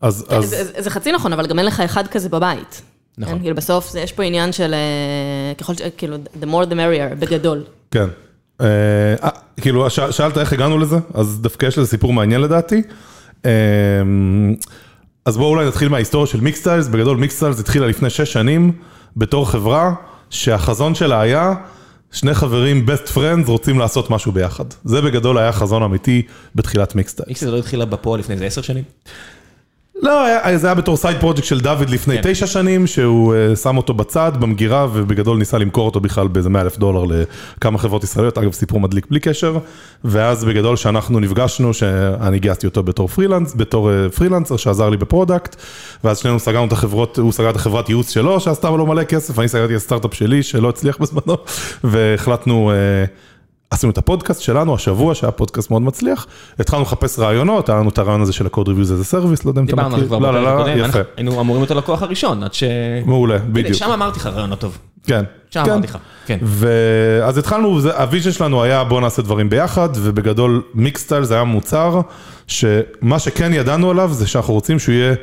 אז, 0.01 0.27
אז, 0.29 0.45
זה, 0.45 0.65
זה, 0.65 0.83
זה 0.83 0.91
חצי 0.91 1.13
נכון, 1.13 1.33
אבל 1.33 1.47
גם 1.47 1.59
אין 1.59 1.67
לך 1.67 1.81
אחד 1.81 2.07
כזה 2.07 2.29
בבית. 2.29 2.83
נכון. 3.19 3.35
כן, 3.35 3.41
כאילו 3.41 3.57
בסוף 3.57 3.91
זה, 3.91 4.01
יש 4.01 4.13
פה 4.13 4.23
עניין 4.23 4.53
של 4.53 4.75
אה, 4.75 5.55
ככל 5.55 5.75
ש... 5.75 5.83
כאילו, 5.97 6.17
the 6.41 6.45
more 6.45 6.71
the 6.71 6.73
merrier, 6.73 7.15
בגדול. 7.19 7.65
כן. 7.91 8.07
אה, 8.61 8.67
אה, 9.23 9.29
כאילו, 9.61 9.91
שאלת 9.91 10.39
איך 10.39 10.53
הגענו 10.53 10.79
לזה? 10.79 10.97
אז 11.15 11.41
דווקא 11.41 11.67
יש 11.67 11.79
לזה 11.79 11.89
סיפור 11.91 12.13
מעניין 12.13 12.41
לדעתי. 12.41 12.83
אז 15.25 15.37
בואו 15.37 15.49
אולי 15.49 15.67
נתחיל 15.67 15.89
מההיסטוריה 15.89 16.27
של 16.27 16.41
מיקסטיילס. 16.41 16.89
בגדול 16.89 17.17
מיקסטיילס 17.17 17.61
התחילה 17.61 17.87
לפני 17.87 18.11
שש 18.11 18.33
שנים 18.33 18.73
בתור 19.17 19.51
חברה 19.51 19.95
שהחזון 20.31 20.95
שלה 20.95 21.21
היה 21.21 21.55
שני 22.13 22.35
חברים 22.35 22.87
best 22.89 23.09
friends 23.17 23.47
רוצים 23.47 23.79
לעשות 23.79 24.11
משהו 24.11 24.33
ביחד. 24.33 24.65
זה 24.85 25.01
בגדול 25.01 25.39
היה 25.39 25.53
חזון 25.53 25.83
אמיתי 25.83 26.23
בתחילת 26.55 26.95
מיקסטיילס. 26.95 27.41
זה 27.41 27.51
לא 27.51 27.59
התחילה 27.59 27.85
בפועל 27.85 28.21
לפני 28.21 28.35
איזה 28.35 28.47
עשר 28.47 28.63
שנים? 28.63 28.85
לא, 30.03 30.25
היה- 30.25 30.59
זה 30.59 30.67
היה 30.67 30.75
בתור 30.75 30.97
side 30.97 31.17
project 31.21 31.45
של 31.45 31.61
דוד 31.61 31.91
לפני 31.91 32.23
כן. 32.23 32.33
תשע 32.33 32.47
שנים, 32.47 32.87
שהוא 32.87 33.35
אה, 33.35 33.57
שם 33.57 33.77
אותו 33.77 33.95
בצד 33.95 34.33
במגירה 34.41 34.87
ובגדול 34.93 35.39
ניסה 35.39 35.59
למכור 35.59 35.87
אותו 35.87 36.01
בכלל 36.01 36.29
באיזה 36.29 36.49
100 36.49 36.63
אלף 36.63 36.79
דולר 36.79 37.05
לכמה 37.59 37.79
חברות 37.79 38.05
ישראליות, 38.05 38.39
אגב 38.39 38.53
סיפור 38.53 38.81
מדליק 38.81 39.07
בלי 39.11 39.21
קשר, 39.21 39.59
ואז 40.05 40.45
בגדול 40.45 40.77
שאנחנו 40.77 41.21
נפגשנו, 41.21 41.75
שאני 41.75 42.39
גייסתי 42.39 42.67
אותו 42.67 42.83
בתור 42.83 43.09
פרילנס, 43.09 43.55
בתור 43.57 43.91
אה, 43.91 44.11
פרילנסר 44.11 44.57
שעזר 44.57 44.89
לי 44.91 44.97
ב 44.97 45.04
product, 45.04 45.57
ואז 46.05 46.19
שנינו 46.19 46.39
סגרנו 46.39 46.67
את 46.67 46.73
החברות, 46.73 47.19
הוא 47.19 47.33
סגר 47.33 47.51
את 47.51 47.57
החברת 47.57 47.89
ייעוץ 47.89 48.11
שלו 48.11 48.41
שעשתה 48.41 48.71
לו 48.71 48.87
מלא 48.87 49.05
כסף, 49.05 49.39
אני 49.39 49.49
סגרתי 49.49 49.73
את 49.73 49.81
הסטארט-אפ 49.81 50.15
שלי 50.15 50.43
שלא 50.43 50.69
הצליח 50.69 50.99
בזמנו, 51.01 51.37
והחלטנו... 51.85 52.71
אה, 52.71 52.77
עשינו 53.71 53.93
את 53.93 53.99
הפודקאסט 53.99 54.41
שלנו 54.41 54.75
השבוע, 54.75 55.15
שהיה 55.15 55.31
פודקאסט 55.31 55.71
מאוד 55.71 55.83
מצליח, 55.83 56.27
התחלנו 56.59 56.83
לחפש 56.83 57.19
רעיונות, 57.19 57.69
היה 57.69 57.79
לנו 57.79 57.89
את 57.89 57.99
הרעיון 57.99 58.21
הזה 58.21 58.33
של 58.33 58.47
ה-code 58.47 58.67
reviews 58.67 58.89
as 58.89 59.09
a 59.09 59.15
service, 59.15 59.43
לא 59.45 59.51
יודע 59.51 59.61
אם 59.61 59.67
אתה 59.67 59.77
דיברנו 59.77 59.95
על 59.95 60.01
זה 60.01 60.07
כבר 60.07 60.19
לא, 60.19 60.35
לא, 60.35 60.41
בפרק 60.41 60.77
לא, 60.77 60.85
הקודם, 60.85 61.05
היינו 61.17 61.41
אמורים 61.41 61.63
להיות 61.63 61.71
הלקוח 61.71 62.03
הראשון, 62.03 62.43
עד 62.43 62.55
ש... 62.55 62.65
מעולה, 63.05 63.39
בדיוק, 63.39 63.75
שם 63.75 63.91
אמרתי 63.91 64.19
לך 64.19 64.27
רעיון 64.27 64.51
לא 64.51 64.55
טוב. 64.55 64.79
כן, 65.07 65.25
שם 65.51 65.65
כן. 65.65 65.71
אמרתי 65.71 65.87
לך, 65.87 65.99
כן. 66.27 66.39
ואז 66.43 67.39
התחלנו, 67.39 67.81
ה-vision 67.99 68.33
שלנו 68.33 68.63
היה 68.63 68.85
בוא 68.85 69.01
נעשה 69.01 69.23
דברים 69.23 69.51
ביחד, 69.51 69.89
ובגדול 69.95 70.63
מיקסטייל 70.75 71.25
זה 71.25 71.35
היה 71.35 71.45
מוצר, 71.45 72.01
שמה 72.47 73.19
שכן 73.19 73.53
ידענו 73.53 73.91
עליו 73.91 74.11
זה 74.13 74.27
שאנחנו 74.27 74.55
רוצים 74.55 74.79
שהוא 74.79 74.93
יהיה 74.95 75.15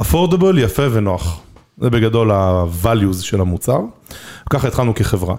אפורדבל, 0.00 0.58
יפה 0.58 0.82
ונוח. 0.92 1.40
זה 1.78 1.90
בגדול 1.90 2.30
ה-values 2.30 3.22
של 3.22 3.40
המוצר. 3.40 3.78
ככה 4.50 4.68
התחלנו 4.68 4.94
כחברה. 4.94 5.34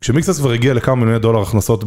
כשמיקסס 0.00 0.38
כבר 0.38 0.50
הגיע 0.50 0.74
לכמה 0.74 0.94
מיליוני 0.94 1.18
דולר 1.18 1.40
הכנסות 1.40 1.84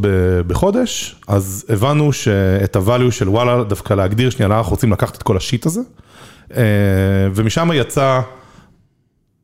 בחודש, 0.48 1.16
אז 1.28 1.66
הבנו 1.70 2.14
שאת 2.14 2.76
ה-value 2.76 3.12
של 3.12 3.30
וואלה, 3.30 3.64
דווקא 3.64 3.94
להגדיר 3.94 4.30
שנייה, 4.30 4.58
אנחנו 4.58 4.72
רוצים 4.72 4.92
לקחת 4.92 5.18
את 5.18 5.24
כל 5.24 5.38
השיט 5.38 5.66
הזה, 5.66 5.82
אה, 6.56 6.64
ומשם 7.36 7.70
יצא, 7.74 8.22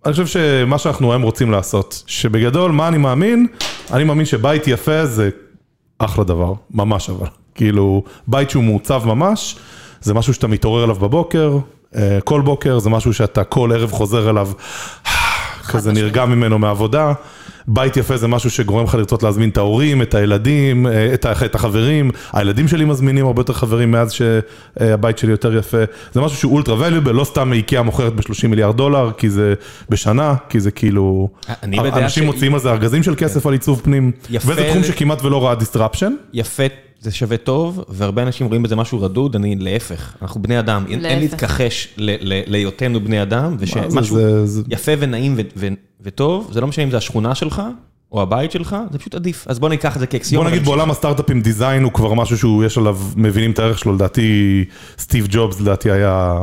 אני 0.05 0.13
חושב 0.13 0.27
שמה 0.27 0.77
שאנחנו 0.77 1.11
היום 1.11 1.21
רוצים 1.21 1.51
לעשות, 1.51 2.03
שבגדול, 2.07 2.71
מה 2.71 2.87
אני 2.87 2.97
מאמין? 2.97 3.47
אני 3.93 4.03
מאמין 4.03 4.25
שבית 4.25 4.67
יפה 4.67 5.05
זה 5.05 5.29
אחלה 5.99 6.23
דבר, 6.23 6.53
ממש 6.71 7.09
אבל. 7.09 7.27
כאילו, 7.55 8.03
בית 8.27 8.49
שהוא 8.49 8.63
מעוצב 8.63 9.01
ממש, 9.05 9.55
זה 10.01 10.13
משהו 10.13 10.33
שאתה 10.33 10.47
מתעורר 10.47 10.83
אליו 10.83 10.95
בבוקר, 10.95 11.57
אה, 11.95 12.19
כל 12.23 12.41
בוקר, 12.41 12.79
זה 12.79 12.89
משהו 12.89 13.13
שאתה 13.13 13.43
כל 13.43 13.71
ערב 13.73 13.91
חוזר 13.91 14.29
אליו, 14.29 14.49
כזה 15.69 15.91
נרגע 15.91 16.25
ממנו 16.25 16.59
מעבודה. 16.59 17.13
בית 17.67 17.97
יפה 17.97 18.17
זה 18.17 18.27
משהו 18.27 18.49
שגורם 18.49 18.83
לך 18.85 18.95
לרצות 18.95 19.23
להזמין 19.23 19.49
את 19.49 19.57
ההורים, 19.57 20.01
את 20.01 20.15
הילדים, 20.15 20.87
אה, 20.87 21.13
את, 21.13 21.25
ה- 21.25 21.45
את 21.45 21.55
החברים. 21.55 22.11
הילדים 22.33 22.67
שלי 22.67 22.85
מזמינים 22.85 23.25
הרבה 23.25 23.39
יותר 23.41 23.53
חברים 23.53 23.91
מאז 23.91 24.11
שהבית 24.11 25.17
שלי 25.17 25.31
יותר 25.31 25.55
יפה. 25.57 25.77
זה 26.13 26.21
משהו 26.21 26.37
שהוא 26.37 26.53
אולטרה 26.53 26.87
valuable, 26.87 27.11
לא 27.11 27.23
סתם 27.23 27.53
איקאה 27.53 27.81
מוכרת 27.83 28.13
ב-30 28.15 28.47
מיליארד 28.47 28.77
דולר, 28.77 29.11
כי 29.17 29.29
זה 29.29 29.53
בשנה, 29.89 30.33
כי 30.49 30.59
זה 30.59 30.71
כאילו... 30.71 31.29
בדעה 31.63 32.03
אנשים 32.03 32.23
ש- 32.23 32.25
מוציאים 32.25 32.53
על 32.53 32.59
זה 32.59 32.71
ארגזים 32.71 33.03
של 33.03 33.15
כסף 33.15 33.45
על 33.47 33.53
עיצוב 33.53 33.81
פנים, 33.83 34.11
יפה 34.29 34.51
וזה 34.51 34.67
תחום 34.69 34.83
שכמעט 34.83 35.21
ולא 35.25 35.45
ראה 35.45 35.53
disruption. 35.53 36.11
יפה, 36.33 36.63
זה 36.99 37.11
שווה 37.11 37.37
טוב, 37.37 37.83
והרבה 37.89 38.23
אנשים 38.23 38.47
רואים 38.47 38.63
בזה 38.63 38.75
משהו 38.75 39.01
רדוד, 39.01 39.35
אני 39.35 39.55
להפך, 39.59 40.13
אנחנו 40.21 40.41
בני 40.41 40.59
אדם, 40.59 40.85
אין-. 40.89 41.19
להתכחש 41.19 41.87
ל- 41.97 42.33
ל- 42.33 42.43
להיותנו 42.51 42.99
בני 42.99 43.21
אדם, 43.21 43.55
ושמשהו 43.59 44.15
זה- 44.15 44.45
זה- 44.45 44.61
יפה 44.69 44.91
ונעים 44.99 45.33
ו- 45.37 45.41
ו- 45.57 45.67
וטוב, 46.01 46.49
זה 46.51 46.61
לא 46.61 46.67
משנה 46.67 46.83
אם 46.85 46.91
זה 46.91 46.97
השכונה 46.97 47.35
שלך, 47.35 47.61
או 48.11 48.21
הבית 48.21 48.51
שלך, 48.51 48.75
זה 48.91 48.99
פשוט 48.99 49.15
עדיף. 49.15 49.45
אז 49.47 49.59
בוא 49.59 49.69
ניקח 49.69 49.95
את 49.95 49.99
זה 49.99 50.07
כאקסיומה. 50.07 50.43
בוא 50.49 50.55
נגיד. 50.55 50.65
בעולם 50.65 50.91
הסטארט-אפים 50.91 51.41
דיזיין 51.41 51.83
הוא 51.83 51.91
כבר 51.93 52.13
משהו 52.13 52.37
שהוא, 52.37 52.63
יש 52.63 52.77
עליו, 52.77 52.97
מבינים 53.15 53.51
את 53.51 53.59
הערך 53.59 53.79
שלו, 53.79 53.93
לדעתי 53.93 54.65
סטיב 54.99 55.27
ג'ובס 55.29 55.59
לדעתי 55.61 55.91
היה 55.91 56.39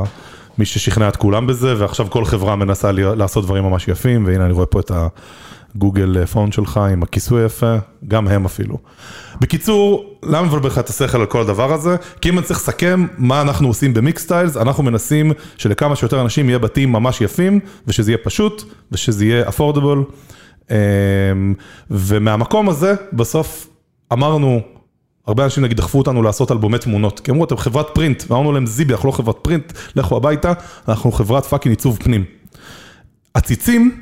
מי 0.57 0.65
ששכנע 0.65 1.07
את 1.07 1.15
כולם 1.15 1.47
בזה, 1.47 1.73
ועכשיו 1.77 2.09
כל 2.09 2.25
חברה 2.25 2.55
מנסה 2.55 2.91
לעשות 2.91 3.43
דברים 3.45 3.63
ממש 3.63 3.87
יפים, 3.87 4.25
והנה 4.25 4.45
אני 4.45 4.53
רואה 4.53 4.65
פה 4.65 4.79
את 4.79 4.91
הגוגל 5.75 6.25
פון 6.25 6.51
שלך 6.51 6.77
עם 6.77 7.03
הכיסוי 7.03 7.41
היפה, 7.43 7.75
גם 8.07 8.27
הם 8.27 8.45
אפילו. 8.45 8.77
בקיצור, 9.39 10.13
למה 10.23 10.47
מבלבל 10.47 10.67
לך 10.67 10.77
את 10.77 10.89
השכל 10.89 11.19
על 11.19 11.25
כל 11.25 11.41
הדבר 11.41 11.73
הזה? 11.73 11.95
כי 12.21 12.29
אם 12.29 12.37
אני 12.37 12.45
צריך 12.45 12.59
לסכם 12.59 13.05
מה 13.17 13.41
אנחנו 13.41 13.67
עושים 13.67 13.93
במיקס 13.93 14.23
סטיילס, 14.23 14.57
אנחנו 14.57 14.83
מנסים 14.83 15.31
שלכמה 15.57 15.95
שיותר 15.95 16.21
אנשים 16.21 16.49
יהיה 16.49 16.59
בתים 16.59 16.91
ממש 16.91 17.21
יפים, 17.21 17.59
ושזה 17.87 18.11
יהיה 18.11 18.17
פשוט, 18.23 18.63
ושזה 18.91 19.25
יהיה 19.25 19.49
אפורדבול. 19.49 20.03
ומהמקום 21.91 22.69
הזה, 22.69 22.95
בסוף 23.13 23.67
אמרנו, 24.13 24.61
הרבה 25.27 25.43
אנשים 25.43 25.63
נגיד 25.63 25.77
דחפו 25.77 25.97
אותנו 25.97 26.23
לעשות 26.23 26.51
אלבומי 26.51 26.77
תמונות, 26.77 27.19
כי 27.19 27.31
אמרו, 27.31 27.43
אתם 27.43 27.57
חברת 27.57 27.87
פרינט, 27.93 28.23
ואמרנו 28.27 28.51
להם, 28.51 28.65
זיבי, 28.65 28.93
אנחנו 28.93 29.09
לא 29.09 29.13
חברת 29.13 29.37
פרינט, 29.41 29.73
לכו 29.95 30.17
הביתה, 30.17 30.53
אנחנו 30.87 31.11
חברת 31.11 31.45
fucking 31.45 31.75
עיצוב 31.75 31.97
פנים. 32.03 32.25
עציצים 33.33 34.01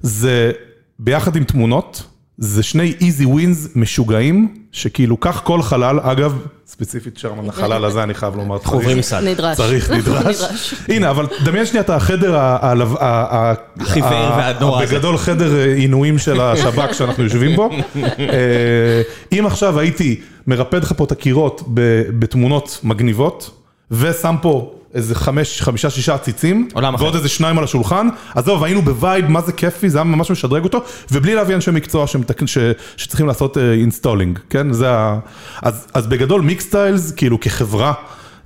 זה 0.00 0.52
ביחד 0.98 1.36
עם 1.36 1.44
תמונות, 1.44 2.02
זה 2.38 2.62
שני 2.62 2.94
easy 3.00 3.24
wins 3.24 3.68
משוגעים, 3.76 4.54
שכאילו 4.72 5.16
קח 5.16 5.40
כל 5.44 5.62
חלל, 5.62 6.00
אגב, 6.02 6.38
ספציפית 6.66 7.18
שרמן, 7.18 7.48
החלל 7.48 7.84
הזה 7.84 8.02
אני 8.02 8.14
חייב 8.14 8.36
לומר, 8.36 8.56
אנחנו 8.56 8.72
עוברים 8.78 8.98
מסעד. 8.98 9.24
נדרש. 9.24 9.56
צריך, 9.56 9.90
נדרש. 9.98 10.74
הנה, 10.88 11.10
אבל 11.10 11.26
דמיין 11.44 11.66
שנייה 11.66 11.82
את 11.82 11.90
החדר, 11.90 12.34
החיוור 12.36 14.10
והנורא 14.36 14.82
הזה. 14.82 14.94
בגדול 14.94 15.18
חדר 15.18 15.56
אה, 15.56 15.74
עינויים 15.74 16.18
של 16.18 16.40
השב"כ 16.40 16.92
שאנחנו 16.98 17.22
יושבים 17.22 17.56
בו. 17.56 17.70
אה, 18.18 19.02
אם 19.32 19.46
עכשיו 19.46 19.78
הייתי 19.78 20.20
מרפד 20.46 20.82
לך 20.82 20.92
פה 20.96 21.04
את 21.04 21.12
הקירות 21.12 21.62
ב- 21.74 22.02
בתמונות 22.18 22.80
מגניבות, 22.82 23.50
ושם 23.90 24.36
פה 24.42 24.74
איזה 24.94 25.14
חמש, 25.14 25.62
חמישה, 25.62 25.90
שישה 25.90 26.14
עציצים. 26.14 26.68
ועוד 26.98 27.14
איזה 27.14 27.28
שניים 27.28 27.58
על 27.58 27.64
השולחן, 27.64 28.08
עזוב, 28.34 28.64
היינו 28.64 28.82
ב-vibe, 28.82 29.28
מה 29.28 29.40
זה 29.40 29.52
כיפי, 29.52 29.90
זה 29.90 29.98
היה 29.98 30.04
ממש 30.04 30.30
משדרג 30.30 30.64
אותו, 30.64 30.82
ובלי 31.10 31.34
להביא 31.34 31.54
אנשי 31.54 31.70
מקצוע 31.70 32.06
שמתקן, 32.06 32.46
ש, 32.46 32.58
שצריכים 32.96 33.26
לעשות 33.26 33.58
אינסטולינג, 33.58 34.38
כן? 34.50 34.72
זה 34.72 34.90
ה... 34.90 35.18
אז, 35.62 35.86
אז 35.94 36.06
בגדול 36.06 36.40
מיקסטיילס, 36.40 37.12
כאילו 37.12 37.40
כחברה, 37.40 37.92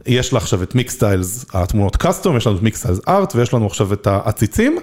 יש 0.07 0.33
לה 0.33 0.39
עכשיו 0.39 0.63
את 0.63 0.75
מיקסטיילס, 0.75 1.45
התמונות 1.55 1.97
custom, 1.97 2.37
יש 2.37 2.47
לנו 2.47 2.57
את 2.57 2.63
מיקסטיילס 2.63 3.01
art, 3.09 3.35
ויש 3.35 3.55
לנו 3.55 3.67
עכשיו 3.67 3.93
את 3.93 4.07
העציצים, 4.07 4.79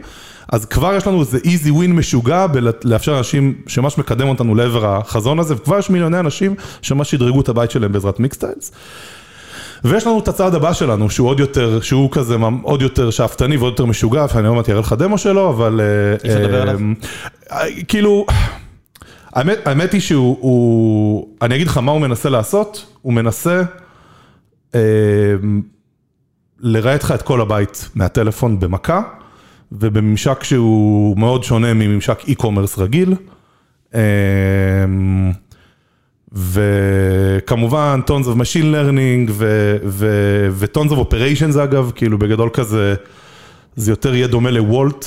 אז 0.52 0.66
כבר 0.66 0.96
יש 0.96 1.08
לנו 1.08 1.22
איזה 1.22 1.38
easy 1.46 1.72
win 1.72 1.96
משוגע 1.96 2.48
בלאפשר 2.48 3.14
לאנשים 3.14 3.54
שממש 3.68 3.98
מקדם 3.98 4.28
אותנו 4.28 4.56
לעבר 4.56 4.86
החזון 4.86 5.40
הזה, 5.40 5.56
וכבר 5.56 5.80
יש 5.80 5.90
מיליוני 5.90 6.20
אנשים 6.20 6.56
שממש 6.82 7.12
שדרגו 7.12 7.42
את 7.42 7.50
הבית 7.50 7.72
שלהם 7.72 7.92
בעזרת 7.92 8.20
מיקסטיילס. 8.20 8.72
ויש 9.84 10.08
לנו 10.08 10.20
את 10.20 10.28
הצעד 10.28 10.56
הבא 10.56 10.74
שלנו, 10.74 11.10
שהוא 11.10 11.30
עוד 11.30 11.40
יותר, 11.40 11.82
שהוא 11.82 12.12
כזה 12.12 12.36
עוד 12.64 12.82
יותר 12.82 13.10
שאפתני 13.10 13.58
ועוד 13.58 13.72
יותר 13.72 13.86
משוגע, 13.86 14.26
ואני 14.34 14.48
עוד 14.48 14.56
מעט 14.56 14.70
אראה 14.70 14.80
לך 14.80 14.94
דמו 14.94 15.18
שלו, 15.18 15.50
אבל... 15.50 15.82
אי 16.24 16.30
אפשר 16.30 16.42
לדבר 16.42 16.62
עליו? 16.62 16.80
אה, 17.52 17.84
כאילו, 17.88 18.26
האמת, 19.34 19.68
האמת 19.68 19.94
היא 19.94 20.02
שהוא, 20.02 20.38
הוא, 20.40 21.28
אני 21.42 21.56
אגיד 21.56 21.68
לך 21.68 21.78
מה 21.78 21.92
הוא 21.92 22.02
מנסה 22.02 22.30
לעשות, 22.30 22.86
הוא 23.02 23.14
מנסה 23.14 23.62
אה, 24.76 24.80
לרהט 26.60 27.04
לך 27.04 27.12
את 27.12 27.22
כל 27.22 27.42
הבית 27.42 27.90
מהטלפון 27.96 28.60
במכה, 28.60 29.02
ובממשק 29.72 30.44
שהוא 30.44 31.18
מאוד 31.18 31.44
שונה 31.44 31.74
מממשק 31.74 32.20
e-commerce 32.22 32.78
רגיל. 32.78 33.14
אה, 33.96 34.02
וכמובן, 36.32 38.02
tons 38.08 38.26
of 38.26 38.38
machine 38.38 38.74
learning 38.74 39.32
ו- 39.32 39.78
ו- 39.86 40.48
ו-tons 40.52 40.90
of 40.90 40.96
operations 40.96 41.60
אגב, 41.64 41.92
כאילו 41.96 42.18
בגדול 42.18 42.50
כזה, 42.54 42.96
זה 43.76 43.92
יותר 43.92 44.16
יהיה 44.16 44.28
דומה 44.28 44.52
לוולט 44.52 45.06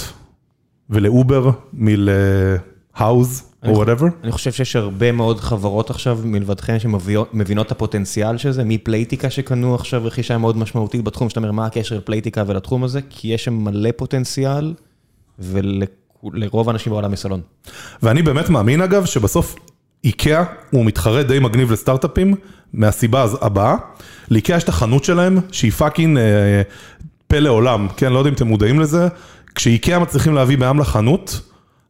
ולאובר 0.91 1.51
מלהאוז 1.73 3.43
או 3.67 3.75
whatever. 3.75 4.07
אני 4.25 4.33
חושב 4.33 4.53
שיש 4.53 4.77
הרבה 4.77 5.13
מאוד 5.13 5.41
חברות 5.41 5.91
עכשיו 5.91 6.19
מלבדכם 6.25 6.79
שמבינות 6.79 7.67
את 7.67 7.73
הפוטנציאל 7.73 8.39
של 8.39 8.51
זה, 8.51 8.65
מפלייטיקה 8.65 9.31
שקנו 9.31 9.75
עכשיו 9.75 10.05
רכישה 10.05 10.39
מאוד 10.39 10.57
משמעותית 10.57 11.05
בתחום, 11.05 11.29
שאתה 11.29 11.41
אומר 11.41 11.53
מה 11.53 11.67
הקשר 11.67 11.97
לפלייטיקה 11.97 12.45
ולתחום 12.47 12.85
הזה, 12.85 13.01
כי 13.11 13.29
יש 13.29 13.45
שם 13.45 13.55
מלא 13.55 13.91
פוטנציאל, 13.97 14.75
ולרוב 15.39 16.69
האנשים 16.69 16.93
בעולם 16.93 17.13
יש 17.13 17.21
סלון. 17.21 17.41
ואני 18.03 18.23
באמת 18.23 18.49
מאמין 18.49 18.81
אגב 18.81 19.05
שבסוף 19.05 19.57
איקאה 20.05 20.45
הוא 20.71 20.85
מתחרה 20.85 21.23
די 21.23 21.39
מגניב 21.39 21.73
לסטארט-אפים 21.73 22.35
מהסיבה 22.73 23.27
הבאה. 23.41 23.75
לאיקאה 24.31 24.57
יש 24.57 24.65
את 24.65 24.69
החנות 24.69 25.05
שלהם 25.05 25.39
שהיא 25.53 25.73
fucking 25.73 26.19
אה, 26.19 26.63
פלא 27.27 27.49
עולם, 27.49 27.87
כן? 27.97 28.13
לא 28.13 28.19
יודע 28.19 28.29
אם 28.31 28.35
אתם 28.35 28.47
מודעים 28.47 28.81
לזה. 28.81 29.09
כשאיקאה 29.55 29.99
מצליחים 29.99 30.35
להביא 30.35 30.59
בעם 30.59 30.79
לחנות, 30.81 31.41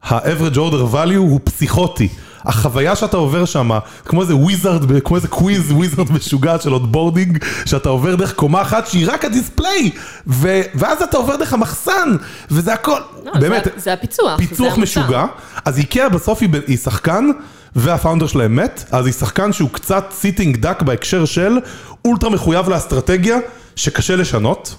ה-average 0.02 0.54
order 0.56 0.94
value 0.94 1.16
הוא 1.16 1.40
פסיכוטי. 1.44 2.08
החוויה 2.44 2.96
שאתה 2.96 3.16
עובר 3.16 3.44
שם, 3.44 3.70
כמו 4.04 4.22
איזה 4.22 4.36
wizard, 4.36 5.00
כמו 5.04 5.16
איזה 5.16 5.28
quiz 5.28 5.72
wizard 5.72 6.12
משוגע 6.12 6.58
של 6.58 6.74
onboarding, 6.74 7.38
שאתה 7.66 7.88
עובר 7.88 8.14
דרך 8.14 8.34
קומה 8.34 8.62
אחת 8.62 8.86
שהיא 8.86 9.06
רק 9.10 9.24
ה-display, 9.24 9.90
ו- 10.26 10.60
ואז 10.74 11.02
אתה 11.02 11.16
עובר 11.16 11.36
דרך 11.36 11.52
המחסן, 11.52 12.16
וזה 12.50 12.72
הכל, 12.74 13.00
לא, 13.24 13.32
זה- 13.34 13.40
באמת, 13.40 13.68
זה 13.76 13.92
הפיצוח. 13.92 14.40
זה 14.40 14.48
פיצוח 14.48 14.66
המוצר. 14.74 14.82
משוגע, 14.82 15.24
אז 15.64 15.78
איקאה 15.78 16.08
בסוף 16.08 16.42
היא, 16.42 16.48
היא 16.66 16.76
שחקן, 16.76 17.30
וה-founder 17.76 18.26
שלהם 18.26 18.56
מת, 18.56 18.84
אז 18.90 19.06
היא 19.06 19.14
שחקן 19.14 19.52
שהוא 19.52 19.70
קצת 19.70 20.04
sitting 20.12 20.56
duck 20.56 20.82
בהקשר 20.82 21.24
של 21.24 21.58
אולטרה 22.04 22.30
מחויב 22.30 22.68
לאסטרטגיה, 22.68 23.38
שקשה 23.76 24.16
לשנות. 24.16 24.76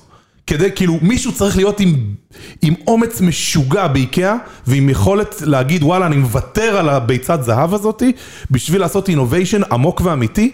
כדי, 0.47 0.71
כאילו, 0.75 0.99
מישהו 1.01 1.31
צריך 1.31 1.57
להיות 1.57 1.79
עם, 1.79 1.95
עם 2.61 2.73
אומץ 2.87 3.21
משוגע 3.21 3.87
באיקאה, 3.87 4.35
ועם 4.67 4.89
יכולת 4.89 5.41
להגיד, 5.45 5.83
וואלה, 5.83 6.05
אני 6.05 6.15
מוותר 6.15 6.77
על 6.77 6.89
הביצת 6.89 7.43
זהב 7.43 7.73
הזאתי, 7.73 8.11
בשביל 8.51 8.81
לעשות 8.81 9.09
innovation 9.09 9.61
עמוק 9.71 10.01
ואמיתי. 10.01 10.51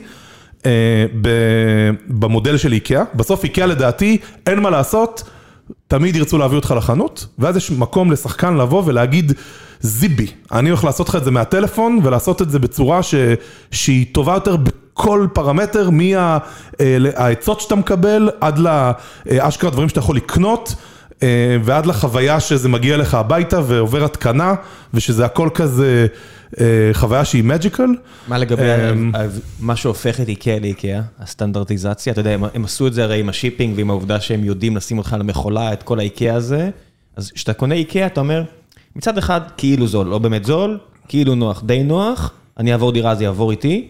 אה, 0.65 1.06
ב- 1.21 1.91
במודל 2.08 2.58
של 2.58 2.74
איקאה. 2.74 3.04
בסוף 3.15 3.43
איקאה 3.43 3.65
לדעתי, 3.65 4.17
אין 4.48 4.60
מה 4.60 4.69
לעשות, 4.69 5.24
תמיד 5.88 6.15
ירצו 6.15 6.38
להביא 6.38 6.56
אותך 6.56 6.74
לחנות, 6.78 7.28
ואז 7.39 7.58
יש 7.58 7.71
מקום 7.71 8.12
לשחקן 8.12 8.58
לבוא 8.58 8.84
ולהגיד, 8.86 9.34
זיבי, 9.81 10.27
אני 10.51 10.69
הולך 10.69 10.83
לעשות 10.83 11.09
לך 11.09 11.15
את 11.15 11.23
זה 11.23 11.31
מהטלפון, 11.31 11.99
ולעשות 12.03 12.41
את 12.41 12.49
זה 12.49 12.59
בצורה 12.59 13.03
ש... 13.03 13.15
שהיא 13.71 14.05
טובה 14.11 14.33
יותר 14.33 14.55
בכל 14.55 15.27
פרמטר, 15.33 15.89
מהעצות 15.89 17.61
שאתה 17.61 17.75
מקבל, 17.75 18.29
עד 18.41 18.59
לאשכרה 19.25 19.69
דברים 19.71 19.89
שאתה 19.89 19.99
יכול 19.99 20.15
לקנות. 20.15 20.75
אה, 21.23 21.27
ועד 21.63 21.85
לחוויה 21.85 22.39
שזה 22.39 22.69
מגיע 22.69 22.97
לך 22.97 23.13
הביתה 23.13 23.59
ועובר 23.67 24.03
התקנה, 24.03 24.53
ושזה 24.93 25.25
הכל 25.25 25.49
כזה 25.53 26.07
אה, 26.59 26.65
חוויה 26.93 27.25
שהיא 27.25 27.43
magical. 27.43 27.88
מה 28.27 28.38
לגבי 28.38 28.63
אמ, 28.91 29.11
מה 29.59 29.75
שהופך 29.75 30.21
את 30.21 30.27
איקאה 30.29 30.59
לאיקאה, 30.59 31.01
הסטנדרטיזציה, 31.19 32.13
אתה 32.13 32.21
יודע, 32.21 32.31
הם- 32.31 32.43
הם 32.53 32.65
עשו 32.65 32.88
את 32.88 32.93
זה 32.93 33.03
הרי 33.03 33.19
עם 33.19 33.29
ה-shipping 33.30 33.78
ועם 33.77 33.89
העובדה 33.89 34.19
שהם 34.21 34.43
יודעים 34.43 34.77
לשים 34.77 34.97
אותך 34.97 35.13
על 35.13 35.21
המכולה, 35.21 35.73
את 35.73 35.83
כל 35.83 35.99
האיקאה 35.99 36.33
הזה, 36.35 36.69
אז 37.15 37.31
כשאתה 37.31 37.53
קונה 37.53 37.75
איקאה, 37.75 38.05
אתה 38.05 38.19
אומר, 38.19 38.43
מצד 38.95 39.17
אחד, 39.17 39.41
כאילו 39.58 39.88
זול, 39.88 40.08
לא 40.08 40.17
באמת 40.19 40.45
זול, 40.45 40.79
כאילו 41.08 41.36
נוח, 41.36 41.63
די 41.65 41.84
נוח, 41.84 42.31
אני 42.58 42.71
אעבור 42.71 42.91
דירה, 42.91 43.15
זה 43.15 43.23
יעבור 43.23 43.51
איתי, 43.51 43.88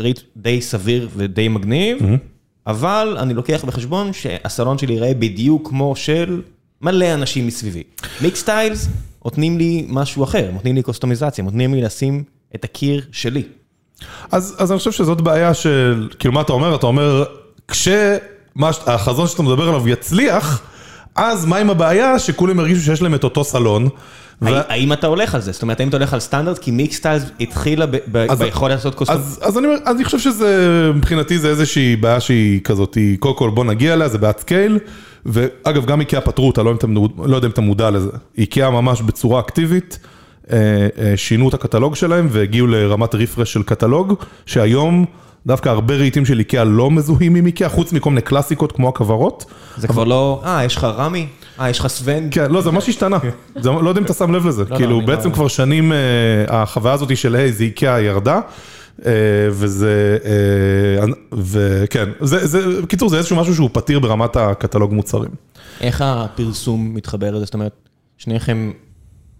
רהיט 0.00 0.20
די 0.36 0.60
סביר 0.60 1.08
ודי 1.16 1.48
מגניב, 1.48 1.98
אבל 2.66 3.16
אני 3.20 3.34
לוקח 3.34 3.64
בחשבון 3.64 4.12
שהסלון 4.12 4.78
שלי 4.78 4.92
ייראה 4.92 5.14
בדיוק 5.14 5.68
כמו 5.68 5.96
של 5.96 6.42
מלא 6.82 7.14
אנשים 7.14 7.46
מסביבי. 7.46 7.82
מיקסטיילס 8.20 8.88
נותנים 9.24 9.58
לי 9.58 9.86
משהו 9.88 10.24
אחר, 10.24 10.50
נותנים 10.52 10.74
לי 10.74 10.82
קסטומיזציה, 10.82 11.44
נותנים 11.44 11.74
לי 11.74 11.82
לשים 11.82 12.24
את 12.54 12.64
הקיר 12.64 13.04
שלי. 13.12 13.42
אז, 14.32 14.56
אז 14.58 14.70
אני 14.72 14.78
חושב 14.78 14.92
שזאת 14.92 15.20
בעיה 15.20 15.54
של, 15.54 16.08
כאילו 16.18 16.34
מה 16.34 16.40
אתה 16.40 16.52
אומר? 16.52 16.74
אתה 16.74 16.86
אומר, 16.86 17.24
כשהחזון 17.68 19.26
שאתה 19.26 19.42
מדבר 19.42 19.68
עליו 19.68 19.88
יצליח, 19.88 20.62
אז 21.14 21.44
מה 21.44 21.56
עם 21.56 21.70
הבעיה 21.70 22.18
שכולם 22.18 22.58
ירגישו 22.58 22.80
שיש 22.80 23.02
להם 23.02 23.14
את 23.14 23.24
אותו 23.24 23.44
סלון? 23.44 23.88
ו... 24.42 24.46
האם 24.68 24.92
אתה 24.92 25.06
הולך 25.06 25.34
על 25.34 25.40
זה? 25.40 25.52
זאת 25.52 25.62
אומרת, 25.62 25.80
האם 25.80 25.88
אתה 25.88 25.96
הולך 25.96 26.14
על 26.14 26.20
סטנדרט? 26.20 26.58
כי 26.58 26.70
מיקסטיילס 26.70 27.24
התחילה 27.40 27.86
ביכולת 28.38 28.74
לעשות 28.74 28.94
custom. 28.94 29.16
אז, 29.16 29.40
אז 29.42 29.58
אני, 29.58 29.68
אני 29.86 30.04
חושב 30.04 30.18
שזה, 30.18 30.90
מבחינתי 30.94 31.38
זה 31.38 31.48
איזושהי 31.48 31.96
בעיה 31.96 32.20
שהיא 32.20 32.60
כזאת, 32.60 32.94
היא, 32.94 33.18
קודם 33.18 33.36
כל 33.36 33.50
בוא 33.50 33.64
נגיע 33.64 33.94
אליה, 33.94 34.08
זה 34.08 34.18
בעד 34.18 34.38
scale. 34.38 34.78
ואגב, 35.26 35.86
גם 35.86 36.00
איקאה 36.00 36.20
פתרו 36.20 36.46
אותה, 36.46 36.62
לא, 36.62 36.74
לא 37.24 37.36
יודע 37.36 37.46
אם 37.46 37.52
אתה 37.52 37.60
מודע 37.60 37.90
לזה. 37.90 38.10
איקאה 38.38 38.70
ממש 38.70 39.02
בצורה 39.02 39.40
אקטיבית, 39.40 39.98
אה, 40.52 40.56
אה, 40.98 41.16
שינו 41.16 41.48
את 41.48 41.54
הקטלוג 41.54 41.94
שלהם 41.94 42.28
והגיעו 42.30 42.66
לרמת 42.66 43.14
רפרש 43.14 43.52
של 43.52 43.62
קטלוג, 43.62 44.14
שהיום 44.46 45.04
דווקא 45.46 45.68
הרבה 45.68 45.94
רהיטים 45.94 46.24
של 46.24 46.38
איקאה 46.38 46.64
לא 46.64 46.90
מזוהים 46.90 47.34
עם 47.34 47.46
איקאה, 47.46 47.68
חוץ 47.68 47.92
מכל 47.92 48.10
מיני 48.10 48.22
קלאסיקות 48.22 48.72
כמו 48.72 48.88
הכוורות. 48.88 49.44
זה 49.76 49.88
כבר 49.88 50.04
לא, 50.04 50.42
אה, 50.44 50.64
יש 50.64 50.76
לך 50.76 50.84
רמי? 50.84 51.26
אה, 51.60 51.70
יש 51.70 51.78
לך 51.78 51.86
סוון? 51.86 52.28
כן, 52.30 52.50
לא, 52.50 52.62
זה 52.62 52.70
ממש 52.70 52.88
השתנה. 52.88 53.18
לא 53.64 53.88
יודע 53.88 54.00
אם 54.00 54.04
אתה 54.04 54.14
שם 54.14 54.34
לב 54.34 54.46
לזה. 54.46 54.64
לא, 54.64 54.70
לא, 54.70 54.76
כאילו, 54.76 55.06
בעצם 55.06 55.32
כבר 55.32 55.48
שנים, 55.48 55.92
אה, 55.92 55.98
החוויה 56.48 56.94
הזאת 56.94 57.16
של, 57.16 57.34
היי, 57.34 57.52
זה 57.52 57.64
איקאה 57.64 58.00
ירדה. 58.00 58.40
וזה, 59.50 60.18
וכן, 61.32 62.08
זה, 62.20 62.80
בקיצור, 62.82 63.08
זה 63.08 63.18
איזשהו 63.18 63.36
משהו 63.36 63.54
שהוא 63.54 63.70
פתיר 63.72 63.98
ברמת 63.98 64.36
הקטלוג 64.36 64.94
מוצרים. 64.94 65.30
איך 65.80 66.02
הפרסום 66.04 66.94
מתחבר 66.94 67.30
לזה? 67.30 67.44
זאת 67.44 67.54
אומרת, 67.54 67.88
שניכם 68.16 68.72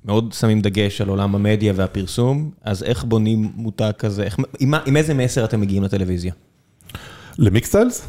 מאוד 0.04 0.32
שמים 0.32 0.60
דגש 0.60 1.00
על 1.00 1.08
עולם 1.08 1.34
המדיה 1.34 1.72
והפרסום, 1.76 2.50
אז 2.64 2.82
איך 2.82 3.04
בונים 3.04 3.52
מותג 3.54 3.90
כזה? 3.98 4.22
איך, 4.22 4.36
עם, 4.60 4.74
עם 4.86 4.96
איזה 4.96 5.14
מסר 5.14 5.44
אתם 5.44 5.60
מגיעים 5.60 5.82
לטלוויזיה? 5.82 6.32
למיקסטיילס? 7.38 8.08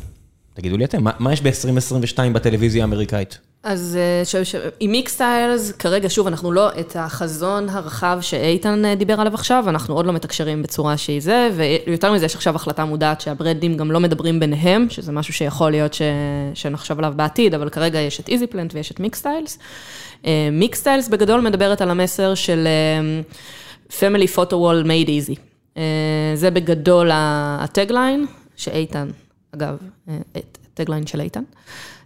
תגידו 0.53 0.77
לי 0.77 0.85
אתם, 0.85 1.03
מה, 1.03 1.11
מה 1.19 1.33
יש 1.33 1.41
ב-2022 1.41 2.33
בטלוויזיה 2.33 2.83
האמריקאית? 2.83 3.39
אז 3.63 3.97
אה, 4.01 4.41
עם 4.79 4.91
מיקסטיילס, 4.91 5.71
כרגע 5.71 6.09
שוב, 6.09 6.27
אנחנו 6.27 6.51
לא, 6.51 6.69
את 6.79 6.95
החזון 6.95 7.69
הרחב 7.69 8.17
שאיתן 8.21 8.85
אה, 8.85 8.95
דיבר 8.95 9.21
עליו 9.21 9.33
עכשיו, 9.33 9.65
אנחנו 9.67 9.95
עוד 9.95 10.05
לא 10.05 10.13
מתקשרים 10.13 10.63
בצורה 10.63 10.97
שהיא 10.97 11.21
זה, 11.21 11.49
ויותר 11.55 12.13
מזה, 12.13 12.25
יש 12.25 12.35
עכשיו 12.35 12.55
החלטה 12.55 12.85
מודעת 12.85 13.21
שהברנדים 13.21 13.77
גם 13.77 13.91
לא 13.91 13.99
מדברים 13.99 14.39
ביניהם, 14.39 14.89
שזה 14.89 15.11
משהו 15.11 15.33
שיכול 15.33 15.71
להיות 15.71 15.93
ש, 15.93 16.01
שנחשוב 16.53 16.99
עליו 16.99 17.13
בעתיד, 17.15 17.53
אבל 17.53 17.69
כרגע 17.69 17.99
יש 17.99 18.19
את 18.19 18.29
איזיפלנט 18.29 18.73
ויש 18.75 18.91
את 18.91 18.99
מיקסטיילס. 18.99 19.59
מיקסטיילס 20.51 21.05
אה, 21.05 21.11
בגדול 21.11 21.41
מדברת 21.41 21.81
על 21.81 21.89
המסר 21.89 22.35
של 22.35 22.67
Family 23.89 24.35
Photo 24.35 24.53
Wall 24.53 24.85
Made 24.85 25.07
Easy. 25.07 25.39
זה 26.35 26.51
בגדול 26.51 27.09
הטגליין, 27.13 28.25
שאיתן, 28.55 29.09
אגב, 29.55 29.77
הטגליין 30.73 31.07
של 31.07 31.21
איתן. 31.21 31.43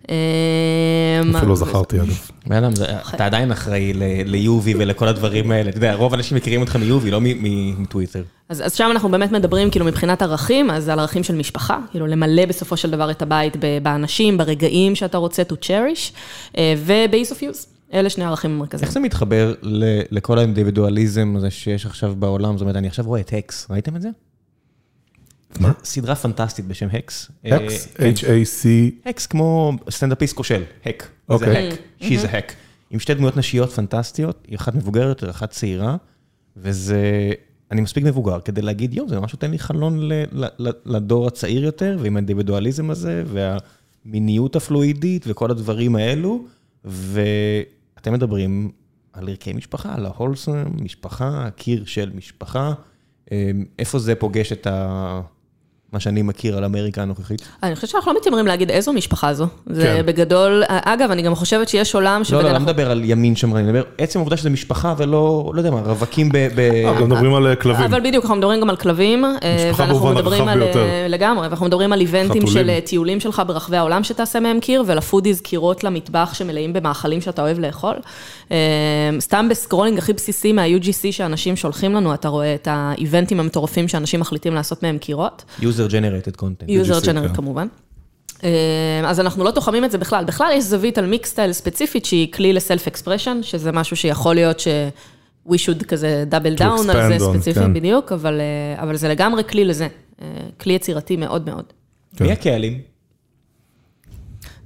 אמ, 0.09 1.35
אפילו 1.35 1.49
לא 1.49 1.55
זכרתי 1.55 1.97
אגב. 1.97 2.19
בן 2.47 2.55
אדם, 2.63 2.71
אתה 3.15 3.25
עדיין 3.25 3.51
אחראי 3.51 3.93
ליובי 4.25 4.73
ולכל 4.77 5.07
הדברים 5.07 5.51
האלה. 5.51 5.69
אתה 5.69 5.77
יודע, 5.77 5.93
רוב 5.93 6.13
האנשים 6.13 6.37
מכירים 6.37 6.61
אותך 6.61 6.75
מיובי, 6.75 7.11
לא 7.11 7.19
מטוויטר. 7.77 8.23
אז 8.49 8.73
שם 8.73 8.89
אנחנו 8.91 9.09
באמת 9.11 9.31
מדברים, 9.31 9.69
כאילו, 9.69 9.85
מבחינת 9.85 10.21
ערכים, 10.21 10.69
אז 10.71 10.89
על 10.89 10.99
ערכים 10.99 11.23
של 11.23 11.35
משפחה, 11.35 11.77
כאילו, 11.91 12.07
למלא 12.07 12.45
בסופו 12.45 12.77
של 12.77 12.91
דבר 12.91 13.11
את 13.11 13.21
הבית 13.21 13.57
באנשים, 13.83 14.37
ברגעים 14.37 14.95
שאתה 14.95 15.17
רוצה 15.17 15.43
to 15.43 15.53
cherish, 15.65 16.13
אה, 16.57 16.73
וב-ease 16.85 17.31
of 17.31 17.39
use. 17.39 17.67
אלה 17.93 18.09
שני 18.09 18.23
הערכים 18.23 18.51
המרכזיים. 18.51 18.83
איך 18.83 18.93
זה 18.93 18.99
מתחבר 18.99 19.53
לכל 20.11 20.37
האינדיבידואליזם 20.37 21.33
הזה 21.37 21.51
שיש 21.51 21.85
עכשיו 21.85 22.15
בעולם? 22.19 22.57
זאת 22.57 22.61
אומרת, 22.61 22.75
אני 22.75 22.87
עכשיו 22.87 23.05
רואה 23.05 23.19
את 23.19 23.33
הקס, 23.33 23.67
ראיתם 23.69 23.95
את 23.95 24.01
זה? 24.01 24.09
מה? 25.59 25.71
סדרה 25.83 26.15
פנטסטית 26.15 26.67
בשם 26.67 26.87
הקס. 26.93 27.31
הקס? 27.45 27.87
H-A-C? 27.95 28.67
הקס 29.05 29.25
כמו 29.25 29.73
סטנדאפיסט 29.89 30.35
כושל, 30.35 30.63
הק. 30.85 31.09
זה 31.37 31.59
הק, 31.59 31.79
she's 32.01 32.25
a 32.25 32.27
hack. 32.27 32.53
עם 32.91 32.99
שתי 32.99 33.13
דמויות 33.13 33.37
נשיות 33.37 33.69
פנטסטיות, 33.69 34.45
היא 34.47 34.57
אחת 34.57 34.75
מבוגרת 34.75 35.23
אחת 35.29 35.51
צעירה, 35.51 35.95
וזה... 36.57 37.31
אני 37.71 37.81
מספיק 37.81 38.03
מבוגר 38.03 38.39
כדי 38.39 38.61
להגיד, 38.61 38.93
יואו, 38.93 39.09
זה 39.09 39.19
ממש 39.19 39.33
נותן 39.33 39.51
לי 39.51 39.59
חלון 39.59 40.09
לדור 40.85 41.27
הצעיר 41.27 41.63
יותר, 41.63 41.97
ועם 41.99 42.15
האינדיבידואליזם 42.15 42.89
הזה, 42.89 43.23
והמיניות 43.25 44.55
הפלואידית 44.55 45.25
וכל 45.27 45.51
הדברים 45.51 45.95
האלו, 45.95 46.45
ואתם 46.85 48.13
מדברים 48.13 48.71
על 49.13 49.29
ערכי 49.29 49.53
משפחה, 49.53 49.95
על 49.95 50.05
ההולסם, 50.05 50.63
משפחה, 50.81 51.45
הקיר 51.47 51.85
של 51.85 52.11
משפחה, 52.15 52.73
איפה 53.79 53.99
זה 53.99 54.15
פוגש 54.15 54.51
את 54.51 54.67
ה... 54.67 55.21
מה 55.93 55.99
שאני 55.99 56.21
מכיר 56.21 56.57
על 56.57 56.63
אמריקה 56.63 57.01
הנוכחית. 57.01 57.41
אני 57.63 57.75
חושבת 57.75 57.89
שאנחנו 57.89 58.13
לא 58.13 58.19
מתיימרים 58.19 58.47
להגיד 58.47 58.71
איזו 58.71 58.93
משפחה 58.93 59.33
זו. 59.33 59.47
זה 59.65 59.83
כן. 59.83 60.05
בגדול, 60.05 60.63
אגב, 60.67 61.11
אני 61.11 61.21
גם 61.21 61.35
חושבת 61.35 61.69
שיש 61.69 61.95
עולם 61.95 62.23
שבדרך... 62.23 62.43
לא, 62.43 62.49
לא, 62.49 62.57
לא 62.57 62.59
מדבר 62.59 62.91
על 62.91 63.01
ימין 63.05 63.35
שמרני, 63.35 63.59
אני 63.59 63.71
מדבר, 63.71 63.83
עצם 63.97 64.19
העובדה 64.19 64.37
שזה 64.37 64.49
משפחה 64.49 64.93
ולא, 64.97 65.51
לא 65.53 65.59
יודע 65.59 65.71
מה, 65.71 65.81
רווקים 65.81 66.29
ב... 66.31 66.59
אנחנו 66.87 67.07
מדברים 67.07 67.33
על 67.33 67.47
אה, 67.47 67.55
כלבים. 67.55 67.85
אבל 67.85 67.99
בדיוק, 67.99 68.23
אנחנו 68.23 68.35
מדברים 68.37 68.61
גם 68.61 68.69
על 68.69 68.75
כלבים. 68.75 69.25
אה, 69.25 69.65
משפחה 69.69 69.85
במובן 69.85 70.17
הרחב 70.17 70.47
אה, 70.47 70.55
ביותר. 70.55 70.85
לגמרי, 71.09 71.47
ואנחנו 71.47 71.65
מדברים 71.65 71.93
על 71.93 72.01
event-ים 72.01 72.47
של 72.47 72.79
טיולים 72.85 73.19
שלך 73.19 73.41
ברחבי 73.47 73.77
העולם 73.77 74.03
שתעשה 74.03 74.39
מהם 74.39 74.59
קיר, 74.59 74.83
ול-foodies 74.87 75.41
קירות 75.41 75.83
למטבח 75.83 76.33
שמלאים 76.33 76.73
במאכלים 76.73 77.21
שאתה 77.21 77.41
אוהב 77.41 77.59
לאכול. 77.59 77.95
סתם 79.19 79.47
ב-scrolling 79.49 79.97
הכי 79.97 80.13
בסיסי 80.13 80.51
מה-UGC 80.51 81.11
שאנשים 81.11 81.55
שולחים 81.55 81.93
לנו, 81.93 82.13
אתה 82.13 82.27
רואה 82.27 82.55
את 82.55 82.67
ה-event-ים 82.71 83.39
המטורפים 83.39 83.87
שאנשים 83.87 84.19
מחליטים 84.19 84.53
לעשות 84.53 84.83
מהם 84.83 84.97
קירות. 84.97 85.43
user 85.59 85.82
generated 85.89 86.37
content. 86.41 86.69
user 86.69 87.05
generated 87.05 87.27
כן. 87.27 87.33
כמובן. 87.35 87.67
אה, 88.43 88.49
אז 89.05 89.19
אנחנו 89.19 89.43
לא 89.43 89.51
תוחמים 89.51 89.85
את 89.85 89.91
זה 89.91 89.97
בכלל. 89.97 90.25
בכלל 90.25 90.51
יש 90.53 90.63
זווית 90.63 90.97
על 90.97 91.05
מיקסטייל 91.05 91.53
ספציפית 91.53 92.05
שהיא 92.05 92.31
כלי 92.31 92.53
ל-self 92.53 92.87
expression, 92.87 93.39
שזה 93.41 93.71
משהו 93.71 93.97
שיכול 93.97 94.35
להיות 94.35 94.59
ש... 94.59 94.67
we 95.47 95.51
should 95.51 95.85
כזה 95.85 96.23
double 96.27 96.55
down 96.55 96.89
על 96.89 97.17
זה 97.17 97.25
ספציפית 97.25 97.63
כן. 97.63 97.73
בדיוק, 97.73 98.11
אבל, 98.11 98.41
אה, 98.41 98.83
אבל 98.83 98.95
זה 98.95 99.09
לגמרי 99.09 99.43
כלי 99.43 99.65
לזה. 99.65 99.87
אה, 100.21 100.27
כלי 100.59 100.73
יצירתי 100.73 101.15
מאוד 101.15 101.45
מאוד. 101.45 101.63
מי 102.21 102.31
הקהלים? 102.31 102.81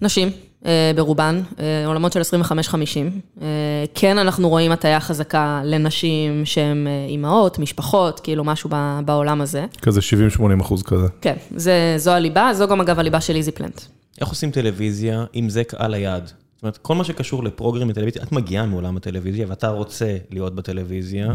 נשים. 0.02 0.47
אה, 0.66 0.92
ברובן, 0.96 1.42
אה, 1.60 1.88
עולמות 1.88 2.14
של 2.14 2.22
25-50. 2.22 3.22
אה, 3.42 3.48
כן, 3.96 4.18
אנחנו 4.18 4.50
רואים 4.50 4.72
הטיה 4.72 5.00
חזקה 5.00 5.62
לנשים 5.66 6.46
שהן 6.46 6.88
אימהות, 7.10 7.60
משפחות, 7.60 8.20
כאילו 8.20 8.44
משהו 8.44 8.70
בעולם 9.06 9.42
הזה. 9.42 9.66
כזה 9.82 10.00
70-80 10.40 10.62
אחוז 10.62 10.84
כזה. 10.84 11.08
כן, 11.22 11.36
זה, 11.56 11.94
זו 11.98 12.12
הליבה, 12.12 12.50
זו 12.54 12.68
גם 12.68 12.82
אגב 12.82 13.00
הליבה 13.00 13.22
של 13.22 13.36
איזי 13.36 13.52
פלנט. 13.52 13.82
איך 14.22 14.30
עושים 14.30 14.52
טלוויזיה 14.52 15.26
עם 15.34 15.50
זה 15.50 15.64
קהל 15.64 15.94
היעד? 15.94 16.26
זאת 16.26 16.64
אומרת, 16.64 16.78
כל 16.78 16.96
מה 16.96 17.04
שקשור 17.04 17.44
ל-program 17.44 17.88
בטלוויזיה, 17.88 18.24
את 18.24 18.32
מגיעה 18.32 18.66
מעולם 18.66 18.98
הטלוויזיה 18.98 19.46
ואתה 19.50 19.70
רוצה 19.70 20.18
להיות 20.30 20.56
בטלוויזיה. 20.56 21.32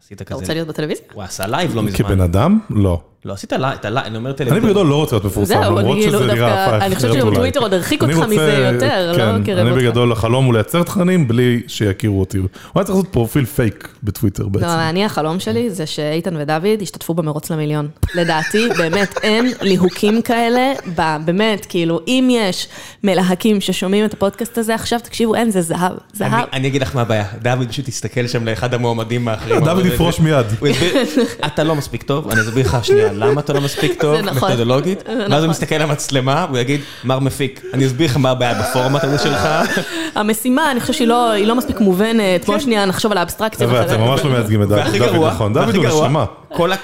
עשית 0.00 0.22
כזה... 0.22 0.24
אתה 0.24 0.34
רוצה 0.34 0.54
להיות 0.54 0.68
בטלוויזיה? 0.68 1.04
הוא 1.12 1.22
עשה 1.22 1.46
live 1.46 1.74
לא 1.74 1.82
מזמן. 1.82 1.98
כבן 1.98 2.20
אדם? 2.20 2.58
לא. 2.70 3.00
לא, 3.24 3.32
עשית 3.32 3.52
live, 3.52 3.78
אני 3.84 4.16
אומר 4.16 4.32
טלוויזיה. 4.32 4.60
אני 4.60 4.68
בגדול 4.68 4.86
לא 4.86 4.94
רוצה 4.94 5.16
להיות 5.16 5.24
מפורסם, 5.24 5.60
למרות 5.62 6.02
שזה 6.02 6.26
נראה 6.26 6.76
הפך. 6.76 6.84
אני 6.86 6.96
חושבת 6.96 7.14
שטוויטר 7.14 7.60
עוד 7.60 7.74
הרחיק 7.74 8.02
אותך 8.02 8.16
מזה 8.16 8.70
יותר, 8.72 9.12
לא 9.12 9.16
קרב 9.16 9.36
אותך. 9.38 9.48
אני 9.48 9.72
בגדול, 9.72 10.12
החלום 10.12 10.44
הוא 10.44 10.54
לייצר 10.54 10.82
תכנים 10.82 11.28
בלי 11.28 11.62
שיכירו 11.66 12.20
אותי. 12.20 12.38
הוא 12.38 12.48
היה 12.74 12.84
צריך 12.84 12.96
לעשות 12.96 13.12
פרופיל 13.12 13.44
פייק 13.44 13.88
בטוויטר 14.02 14.48
בעצם. 14.48 14.66
לא, 14.66 14.88
אני, 14.88 15.04
החלום 15.04 15.40
שלי 15.40 15.70
זה 15.70 15.86
שאיתן 15.86 16.36
ודוד 16.36 16.82
ישתתפו 16.82 17.14
במרוץ 17.14 17.50
למיליון. 17.50 17.88
לדעתי, 18.14 18.68
באמת, 18.78 19.18
אין 19.22 19.52
ליהוקים 19.60 20.22
כאלה, 20.22 20.72
באמת, 21.24 21.66
כאילו, 21.68 22.00
אם 22.08 22.28
יש 22.30 22.68
מלהקים 23.04 23.60
ששומעים 23.60 24.04
את 24.04 24.14
הפודקאסט 24.14 24.58
הזה 24.58 24.74
עכשיו, 24.74 25.00
תקשיבו, 25.02 25.34
אין, 25.34 25.50
זה 25.50 25.60
זהב, 25.62 25.92
זהב. 26.12 26.44
אני 26.52 26.68
אגיד 26.68 26.82
לך 26.82 26.94
מה 26.94 27.02
הבעיה, 27.02 27.24
דוד 27.42 27.68
פשוט 27.68 27.84
תסתכל 27.84 28.26
שם 28.26 28.44
לאחד 28.44 28.74
המועמדים 28.74 29.28
האחרים. 29.28 29.64
דוד 29.64 29.86
יפרוש 29.86 30.20
מיד. 30.20 30.46
אתה 31.46 31.64
לא 31.64 31.74
מספיק 31.74 32.02
טוב, 32.02 32.30
אני 32.30 32.40
אסביר 32.40 32.66
לך 32.66 32.84
שנייה 32.84 33.07
למה 33.14 33.40
אתה 33.40 33.52
לא 33.52 33.60
מספיק 33.60 34.00
טוב, 34.00 34.16
נכון. 34.16 34.48
מתודולוגית, 34.48 35.02
ואז 35.08 35.16
הוא 35.18 35.28
נכון. 35.28 35.50
מסתכל 35.50 35.74
על 35.74 35.82
המצלמה, 35.82 36.46
והוא 36.48 36.58
יגיד, 36.58 36.80
מר 37.04 37.18
מפיק, 37.18 37.62
אני 37.74 37.86
אסביר 37.86 38.10
לך 38.10 38.16
מה 38.16 38.30
הבעיה 38.30 38.54
בפורמט 38.54 39.04
הזה 39.04 39.18
שלך. 39.18 39.48
המשימה, 40.14 40.70
אני 40.70 40.80
חושב 40.80 40.92
שהיא 40.92 41.08
לא, 41.08 41.36
לא 41.36 41.54
מספיק 41.54 41.80
מובנת, 41.80 42.44
בוא 42.46 42.54
כן. 42.54 42.60
שנייה 42.60 42.84
נחשוב 42.84 43.12
על 43.12 43.18
האבסטרקציה. 43.18 43.82
אתם 43.82 44.00
ממש 44.00 44.20
לא 44.24 44.30
מייצגים 44.30 44.62
את 44.62 44.68
דוד, 44.68 44.78
נכון, 45.26 45.52
דוד 45.52 45.76
הוא 45.76 45.86
נשמה. 45.86 46.24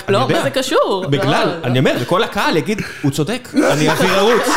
לא, 0.08 0.28
מה 0.28 0.42
זה 0.42 0.50
קשור? 0.50 1.04
בגלל, 1.10 1.48
אני 1.64 1.78
אומר, 1.78 1.92
וכל 2.00 2.22
הקהל 2.22 2.56
יגיד, 2.56 2.82
הוא 3.02 3.10
צודק, 3.10 3.48
אני 3.72 3.88
אעביר 3.88 4.14
ערוץ, 4.14 4.48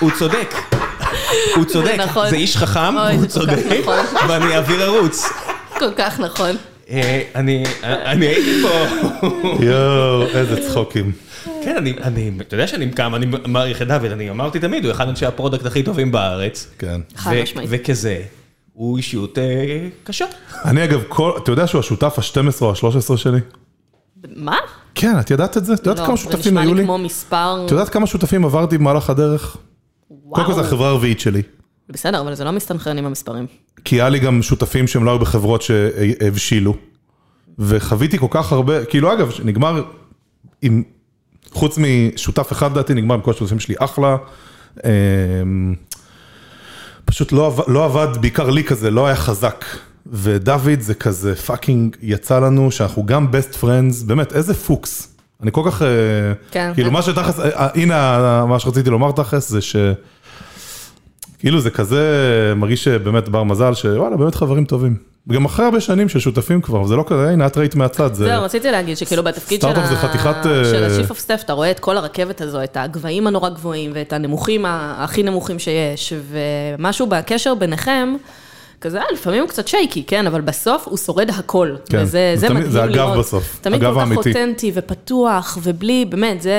הוא 0.00 0.10
צודק. 0.18 0.54
הוא 1.56 1.64
צודק, 1.64 1.94
נכון. 1.98 2.30
זה 2.30 2.36
איש 2.36 2.56
חכם, 2.56 2.96
הוא 2.98 3.20
כל 3.20 3.26
צודק, 3.26 3.58
נכון. 3.80 3.98
ואני 4.28 4.56
אעביר 4.56 4.82
ערוץ. 4.82 5.28
כל 5.78 5.90
כך 5.96 6.20
נכון. 6.20 6.56
אה, 6.90 7.22
אני 7.34 7.64
אני 7.82 8.26
הייתי 8.26 8.50
פה, 8.62 9.26
יואו, 9.64 10.22
איזה 10.22 10.68
צחוקים. 10.68 11.12
כן, 11.64 11.74
אני, 11.78 11.94
אני, 12.02 12.30
אתה 12.40 12.54
יודע 12.54 12.66
שאני 12.66 12.92
כמה, 12.92 13.16
אני 13.16 13.26
מעריך 13.46 13.82
את 13.82 13.86
דוד, 13.88 14.04
אני 14.12 14.30
אמרתי 14.30 14.58
תמיד, 14.60 14.84
הוא 14.84 14.92
אחד 14.92 15.08
אנשי 15.08 15.26
ה-product 15.26 15.66
הכי 15.66 15.82
טובים 15.82 16.12
בארץ. 16.12 16.66
כן. 16.78 17.00
חד 17.16 17.32
משמעית. 17.42 17.68
וכזה, 17.72 18.22
הוא 18.72 18.96
אישיות 18.96 19.38
אה, 19.38 19.44
קשה. 20.04 20.24
אני 20.64 20.84
אגב, 20.84 21.02
כל- 21.08 21.32
אתה 21.42 21.52
יודע 21.52 21.66
שהוא 21.66 21.78
השותף 21.78 22.18
ה-12 22.18 22.62
או 22.62 22.70
ה-13 22.70 23.16
שלי? 23.16 23.38
מה? 24.36 24.56
כן, 24.94 25.20
את 25.20 25.30
ידעת 25.30 25.56
את 25.56 25.64
זה? 25.64 25.74
את 25.74 25.86
יודעת 25.86 25.98
לא, 25.98 26.06
כמה 26.06 26.16
זה 26.16 26.22
שותפים 26.22 26.40
נשמע 26.40 26.60
היו 26.60 26.74
לי? 26.74 26.80
לי 26.80 26.86
כמו 26.86 26.98
מספר... 26.98 27.62
את 27.66 27.70
יודעת 27.70 27.88
כמה 27.88 28.06
שותפים 28.06 28.44
עברתי 28.44 28.78
במהלך 28.78 29.10
הדרך? 29.10 29.56
קודם 30.30 30.46
כל 30.46 30.52
זו 30.52 30.56
וואו. 30.58 30.66
החברה 30.66 30.88
הרביעית 30.88 31.20
שלי. 31.20 31.42
בסדר, 31.90 32.20
אבל 32.20 32.34
זה 32.34 32.44
לא 32.44 32.50
מסתנכרן 32.50 32.98
עם 32.98 33.06
המספרים. 33.06 33.46
כי 33.84 33.96
היה 33.96 34.08
לי 34.08 34.18
גם 34.18 34.42
שותפים 34.42 34.86
שהם 34.86 35.04
לא 35.04 35.10
היו 35.10 35.18
בחברות 35.18 35.62
שהבשילו. 35.62 36.74
וחוויתי 37.58 38.18
כל 38.18 38.26
כך 38.30 38.52
הרבה, 38.52 38.84
כאילו 38.84 39.12
אגב, 39.12 39.32
נגמר 39.44 39.82
עם, 40.62 40.82
חוץ 41.52 41.78
משותף 41.78 42.52
אחד 42.52 42.70
לדעתי, 42.70 42.94
נגמר 42.94 43.14
עם 43.14 43.20
כל 43.20 43.30
השותפים 43.30 43.60
שלי 43.60 43.74
אחלה. 43.78 44.16
אמ, 44.84 45.74
פשוט 47.04 47.32
לא, 47.32 47.64
לא 47.68 47.84
עבד, 47.84 48.16
בעיקר 48.20 48.50
לי 48.50 48.64
כזה, 48.64 48.90
לא 48.90 49.06
היה 49.06 49.16
חזק. 49.16 49.64
ודוד 50.06 50.80
זה 50.80 50.94
כזה 50.94 51.34
fucking 51.34 51.96
יצא 52.02 52.38
לנו 52.38 52.70
שאנחנו 52.70 53.06
גם 53.06 53.26
best 53.32 53.54
friends, 53.62 54.06
באמת, 54.06 54.32
איזה 54.32 54.54
פוקס. 54.54 55.16
אני 55.42 55.52
כל 55.52 55.62
כך, 55.66 55.82
אה, 55.82 55.88
כן, 56.50 56.70
כאילו 56.74 56.88
כן. 56.88 56.94
מה 56.94 57.02
שתכלס, 57.02 57.40
אה, 57.40 57.68
הנה 57.74 58.44
מה 58.48 58.58
שרציתי 58.58 58.90
לומר 58.90 59.12
תכלס 59.12 59.48
זה 59.48 59.60
ש... 59.60 59.76
כאילו 61.40 61.60
זה 61.60 61.70
כזה 61.70 62.02
מרגיש 62.56 62.84
שבאמת 62.84 63.28
בר 63.28 63.42
מזל, 63.42 63.74
שוואלה, 63.74 64.16
באמת 64.16 64.34
חברים 64.34 64.64
טובים. 64.64 64.96
גם 65.32 65.44
אחרי 65.44 65.64
הרבה 65.64 65.80
שנים 65.80 66.08
של 66.08 66.20
שותפים 66.20 66.60
כבר, 66.60 66.86
זה 66.86 66.96
לא 66.96 67.04
כזה, 67.06 67.30
הנה, 67.30 67.46
את 67.46 67.58
ראית 67.58 67.74
מהצד, 67.74 68.14
זה... 68.14 68.24
זהו, 68.24 68.42
רציתי 68.42 68.70
להגיד 68.70 68.96
שכאילו 68.96 69.22
בתפקיד 69.22 69.60
של 69.60 69.66
אה, 70.46 70.64
של 70.64 70.84
ה-Chief 70.84 71.10
of 71.10 71.14
Staff, 71.14 71.44
אתה 71.44 71.52
רואה 71.52 71.70
את 71.70 71.80
כל 71.80 71.96
הרכבת 71.96 72.40
הזו, 72.40 72.64
את 72.64 72.76
הגבהים 72.76 73.26
הנורא 73.26 73.48
גבוהים 73.48 73.90
ואת 73.94 74.12
הנמוכים 74.12 74.64
הכי 74.68 75.22
נמוכים 75.22 75.58
שיש, 75.58 76.12
ומשהו 76.30 77.06
בקשר 77.06 77.54
ביניכם, 77.54 78.14
כזה, 78.80 78.98
אה, 78.98 79.04
לפעמים 79.12 79.40
הוא 79.40 79.48
קצת 79.48 79.68
שייקי, 79.68 80.02
כן, 80.06 80.26
אבל 80.26 80.40
בסוף 80.40 80.88
הוא 80.88 80.98
שורד 80.98 81.30
הכל. 81.30 81.74
כן, 81.88 82.02
וזה 82.02 82.32
זה 82.36 82.48
מדהים 82.50 82.70
זה 82.70 82.82
הגב 82.82 82.94
לראות. 82.94 83.18
בסוף, 83.18 83.58
תמיד 83.60 83.80
כל 83.80 83.94
כך. 83.94 84.16
אותנטי 84.16 84.72
ופתוח, 84.74 85.58
ובלי, 85.62 86.04
באמת, 86.04 86.42
זה 86.42 86.54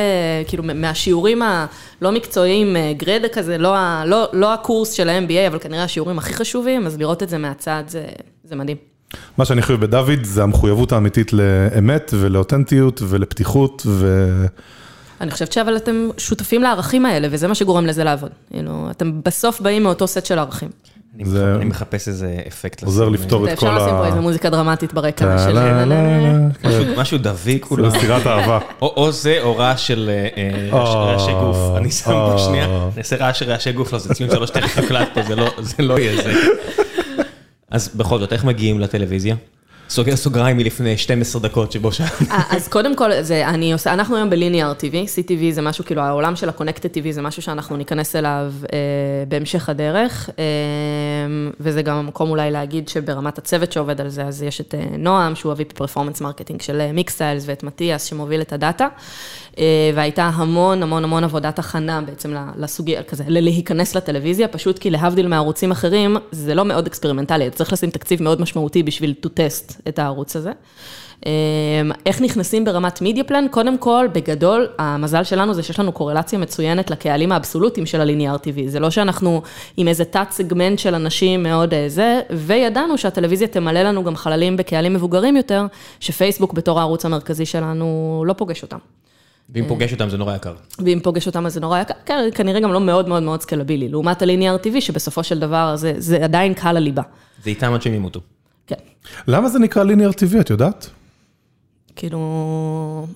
כאילו 0.48 0.64
מהשיעורים 0.64 1.42
הלא 1.42 2.12
מקצועיים, 2.12 2.76
אה, 2.76 2.94
גרדה 2.98 3.28
כזה, 3.28 3.58
לא, 3.58 3.76
לא, 4.06 4.28
לא 4.34 4.54
הקורס 4.54 4.92
של 4.92 5.10
ה-MBA, 5.10 5.48
אבל 5.48 5.60
כנראה 5.60 5.84
השיעורים 5.84 6.18
הכי 6.18 6.34
חשובים, 6.34 6.86
אז 6.86 6.98
לראות 6.98 7.24
את 7.24 7.30
זה 7.30 7.38
מהצד, 7.38 7.84
זה, 7.88 8.06
זה 8.44 8.56
מדהים. 8.56 8.78
מה 9.38 9.46
שאני 9.46 9.62
חושב 9.62 9.80
בדוד 9.80 10.24
זה 10.24 10.44
המחויבות 10.44 10.92
האמיתית 10.92 11.34
לאמת 11.34 12.12
ולאותנטיות 12.14 13.02
ולפתיחות 13.04 13.84
ו... 13.86 14.28
אני 15.22 15.32
חושבת 15.32 15.52
שאבל 15.52 15.78
אתם 15.78 16.10
שותפים 16.18 16.64
לערכים 16.64 17.06
האלה, 17.06 17.28
וזה 17.32 17.48
מה 17.48 17.56
שגורם 17.56 17.86
לזה 17.86 18.04
לעבוד. 18.04 18.30
כאילו, 18.54 18.88
אתם 18.92 19.12
בסוף 19.26 19.62
באים 19.62 19.84
מאותו 19.84 20.08
סט 20.08 20.26
של 20.26 20.40
ערכים. 20.40 20.70
אני 21.16 21.24
אני 21.56 21.66
מחפש 21.66 22.08
איזה 22.08 22.40
אפקט. 22.48 22.84
עוזר 22.84 23.10
לפתור 23.10 23.50
את 23.50 23.60
כל 23.60 23.66
ואפשר 23.66 23.78
לשים 23.84 23.96
פה 23.98 24.04
ה... 24.04 24.08
איזה 24.08 24.20
מוזיקה 24.20 24.50
דרמטית 24.50 24.94
ברקע 24.94 25.38
של... 25.38 25.58
משהו- 26.98 27.18
דביק 27.18 27.66
כולו. 27.66 27.90
זה 27.90 28.00
סירת 28.00 28.28
אהבה. 28.28 28.60
או 28.82 29.12
זה 29.12 29.38
או 29.42 29.58
רעש 29.58 29.88
של 29.88 30.10
אה, 30.10 30.28
אה, 30.38 30.70
רעש- 30.72 30.96
אה, 30.96 31.04
רעשי 31.14 31.32
גוף. 31.32 31.58
אני 31.78 31.92
שם 31.92 32.06
פה. 32.12 32.36
שנייה, 32.48 32.68
נעשה 32.98 33.16
רעש 33.16 33.40
של 33.40 33.52
רעשי 33.52 33.72
גוף, 33.72 33.94
לא, 33.94 34.00
זה 34.00 34.14
ציון 34.14 34.30
שלוש 34.30 34.50
תכף 34.50 34.78
הקלט 34.78 35.08
פה, 35.14 35.22
זה 35.24 35.36
זה 35.60 35.84
לא 35.84 36.00
יהיה 36.00 36.24
זה. 36.24 36.34
אז 37.72 37.90
בכל 37.96 38.20
זאת, 38.20 38.34
איך 38.34 38.46
מגיעים 38.46 38.80
לטלוויזיה? 38.80 39.36
סוגר 39.92 40.16
סוגריים 40.16 40.58
מלפני 40.58 40.98
12 40.98 41.42
דקות 41.42 41.72
שבו 41.72 41.92
שם. 41.92 42.04
אה, 42.32 42.44
אז 42.50 42.68
קודם 42.68 42.96
כל, 42.96 43.22
זה, 43.22 43.48
אני 43.48 43.74
עושה, 43.74 43.94
אנחנו 43.94 44.16
היום 44.16 44.30
ב 44.30 44.36
linear 44.36 44.74
TV, 44.74 44.94
CTV 44.94 45.52
זה 45.52 45.62
משהו, 45.62 45.86
כאילו 45.86 46.02
העולם 46.02 46.36
של 46.36 46.50
ה-Connected 46.50 46.98
TV 46.98 47.12
זה 47.12 47.22
משהו 47.22 47.42
שאנחנו 47.42 47.78
ניכנס 47.78 48.16
אליו 48.16 48.54
אה, 48.74 48.78
בהמשך 49.28 49.70
הדרך, 49.70 50.30
אה, 50.40 50.44
וזה 51.60 51.82
גם 51.82 51.96
המקום 51.96 52.30
אולי 52.30 52.52
להגיד 52.52 52.88
שברמת 52.90 53.38
הצוות 53.38 53.72
שעובד 53.72 54.02
על 54.02 54.10
זה, 54.10 54.24
אז 54.24 54.44
יש 54.44 54.62
את 54.62 54.76
אה, 54.76 54.86
נועם, 54.98 55.36
שהוא 55.36 55.52
ה-VP 55.52 55.74
performance 55.76 56.22
marketing 56.22 56.62
של 56.62 56.92
מיקסטיילס, 56.94 57.44
ואת 57.46 57.64
מתיאס 57.64 58.04
שמוביל 58.06 58.42
את 58.42 58.54
ה 58.54 58.59
data, 58.59 58.84
אה, 58.86 58.90
והייתה 59.96 60.24
המון 60.24 60.84
המון 60.84 61.04
המון 61.04 61.24
עבודת 61.24 61.60
הכנה 61.60 62.02
בעצם 62.02 62.36
לסוגיה, 62.58 63.04
כזה, 63.04 63.24
ללהיכנס 63.28 63.96
לטלוויזיה, 63.96 64.48
פשוט 64.48 64.80
כי 64.80 64.90
להבדיל 64.90 65.28
מערוצים 65.28 65.72
אחרים, 65.72 66.18
זה 66.32 66.56
לא 66.56 66.66
מאוד 66.66 66.88
אקספרימנטלי, 66.88 67.48
אתה 67.48 67.56
צריך 67.56 67.74
לשים 67.74 67.90
תקציב 67.90 68.24
מאוד 68.24 68.42
משמעותי 68.42 68.84
בשביל 68.84 69.14
to 69.26 69.28
test 69.28 69.74
את 69.88 70.00
הערוץ 70.00 70.36
הזה. 70.36 70.52
אמ, 71.26 71.92
איך 72.06 72.22
נכנסים 72.22 72.66
ברמת 72.66 73.02
media 73.02 73.24
plan? 73.24 73.46
קודם 73.52 73.78
כל, 73.78 74.08
בגדול, 74.14 74.68
המזל 74.78 75.24
שלנו 75.24 75.54
זה 75.54 75.64
שיש 75.64 75.80
לנו 75.80 75.92
קורלציה 75.92 76.40
מצוינת 76.40 76.92
לקהלים 76.92 77.32
האבסולוטיים 77.32 77.86
של 77.86 78.02
ה 78.02 78.07
linear 78.07 78.36
TV. 78.36 78.68
זה 78.68 78.80
לא 78.80 78.90
שאנחנו 78.90 79.42
עם 79.78 79.88
איזה 79.88 80.06
תת 80.06 80.28
סגמנט 80.32 80.80
של 80.80 80.96
אנשים 80.96 81.44
מאוד 81.44 81.74
אה, 81.74 81.90
זה, 81.90 82.22
וידענו 82.30 82.98
שהטלוויזיה 82.98 83.48
תמלא 83.48 83.82
לנו 83.82 84.04
גם 84.04 84.16
חללים 84.16 84.58
בקהלים 84.58 84.94
מבוגרים 84.94 85.38
יותר, 85.38 85.66
שפייסבוק 86.00 86.54
בתור 86.54 86.80
הערוץ 86.80 87.06
המרכזי 87.06 87.46
שלנו 87.46 88.24
לא 88.28 88.34
פוגש 88.34 88.62
אותם. 88.62 88.78
ואם 89.52 89.66
פוגש 89.68 89.94
אותם 89.94 90.10
זה 90.10 90.18
נורא 90.18 90.36
יקר. 90.36 90.54
ואם 90.80 91.00
פוגש 91.04 91.28
אותם 91.28 91.46
אז 91.46 91.54
זה 91.54 91.60
נורא 91.60 91.80
יקר, 91.80 91.94
כן, 92.06 92.30
כנראה 92.36 92.60
גם 92.60 92.74
לא 92.74 92.82
מאוד 92.82 93.08
מאוד 93.08 93.24
מאוד 93.24 93.42
סקלבילי, 93.42 93.90
לעומת 93.90 94.22
הליניאר 94.22 94.58
TV, 94.64 94.82
שבסופו 94.82 95.24
של 95.24 95.40
דבר 95.40 95.76
זה, 95.76 95.94
זה 95.98 96.24
עדיין 96.24 96.54
קהל 96.54 96.78
הליבה. 96.78 97.02
זה 97.44 97.50
איתם 97.50 97.74
עד 97.74 97.82
שהם 97.82 97.94
ימותו. 97.94 98.20
כן. 98.68 98.76
למה 99.28 99.50
זה 99.50 99.60
נקרא 99.60 99.84
ליניאר 99.84 100.12
טבעי, 100.12 100.40
את 100.40 100.50
יודעת? 100.50 100.90
כאילו, 101.96 103.08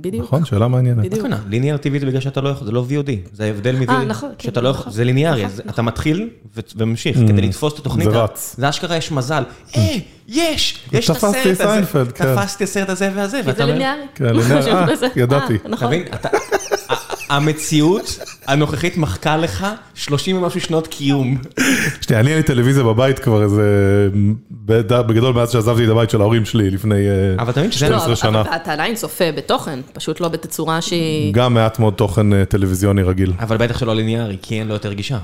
בדיוק. 0.00 0.24
נכון, 0.24 0.44
שאלה 0.44 0.68
מעניינת. 0.68 1.04
בדיוק. 1.04 1.26
ליניאר 1.48 1.76
טבעי 1.76 2.00
זה 2.00 2.06
בגלל 2.06 2.20
שאתה 2.20 2.40
לא 2.40 2.48
יכול, 2.48 2.66
זה 2.66 2.72
לא 2.72 2.84
VOD, 2.88 3.10
זה 3.32 3.44
ההבדל 3.44 3.76
מ-VOD. 3.76 3.90
אה, 3.90 4.04
נכון, 4.04 4.30
שאתה 4.38 4.60
כן, 4.60 4.64
לא 4.64 4.70
נכון. 4.70 4.80
יכול, 4.80 4.92
זה 4.92 5.04
ליניארי, 5.04 5.44
נכון, 5.44 5.56
נכון. 5.58 5.70
אתה 5.70 5.82
מתחיל 5.82 6.28
וממשיך, 6.76 7.16
כדי 7.16 7.42
לתפוס 7.42 7.74
את 7.74 7.78
התוכנית. 7.78 8.10
זה 8.10 8.22
רץ. 8.22 8.54
זה 8.58 8.68
אשכרה 8.68 8.96
יש 8.96 9.12
מזל. 9.12 9.42
אה, 9.76 9.96
יש! 10.28 10.78
יש 10.92 11.10
את 11.10 11.16
תפסתי 11.16 11.26
הסרט 11.26 11.46
את 11.46 11.60
הזה. 11.60 11.72
סיינפלד, 11.72 12.12
כן. 12.12 12.34
תפסתי 12.34 12.64
את 12.64 12.68
הסרט 12.68 12.88
הזה 12.88 13.10
והזה, 13.14 13.40
כי 13.42 13.48
ואתה 13.48 13.56
זה 13.56 13.62
אומר... 13.62 13.72
ליניארי. 13.74 14.02
כן, 14.14 14.36
ליניארי, 14.36 14.72
אה. 14.72 14.86
ידעתי. 15.16 15.54
אה, 15.54 15.68
נכון. 15.68 15.92
המציאות 17.28 18.18
הנוכחית 18.46 18.96
מחקה 18.96 19.36
לך 19.36 19.66
30 19.94 20.36
ומשהו 20.36 20.60
שנות 20.60 20.86
קיום. 20.86 21.38
שנייה, 22.00 22.20
אני 22.20 22.30
אין 22.30 22.36
לי 22.36 22.42
טלוויזיה 22.42 22.82
בבית 22.84 23.18
כבר 23.18 23.42
איזה, 23.42 24.08
בגדול 24.66 25.34
מאז 25.34 25.52
שעזבתי 25.52 25.84
את 25.84 25.88
הבית 25.90 26.10
של 26.10 26.20
ההורים 26.20 26.44
שלי 26.44 26.70
לפני 26.70 27.08
אה, 27.08 27.34
אבל 27.38 27.50
אתה 27.50 27.60
מבין 27.60 27.72
שזה... 27.72 27.88
לא, 27.88 27.98
12 27.98 28.16
שנה. 28.16 28.40
אבל 28.40 28.50
אתה 28.56 28.72
עדיין 28.72 28.94
צופה 28.94 29.32
בתוכן, 29.36 29.80
פשוט 29.92 30.20
לא 30.20 30.28
בתצורה 30.28 30.80
שהיא... 30.80 31.34
גם 31.34 31.54
מעט 31.54 31.78
מאוד 31.78 31.94
תוכן 31.94 32.32
אה, 32.32 32.44
טלוויזיוני 32.44 33.02
רגיל. 33.02 33.32
אבל 33.38 33.56
בטח 33.56 33.78
שלא 33.78 33.96
ליניארי, 33.96 34.36
כי 34.42 34.60
אין 34.60 34.68
לו 34.68 34.74
יותר 34.74 34.92
גישה. 34.92 35.18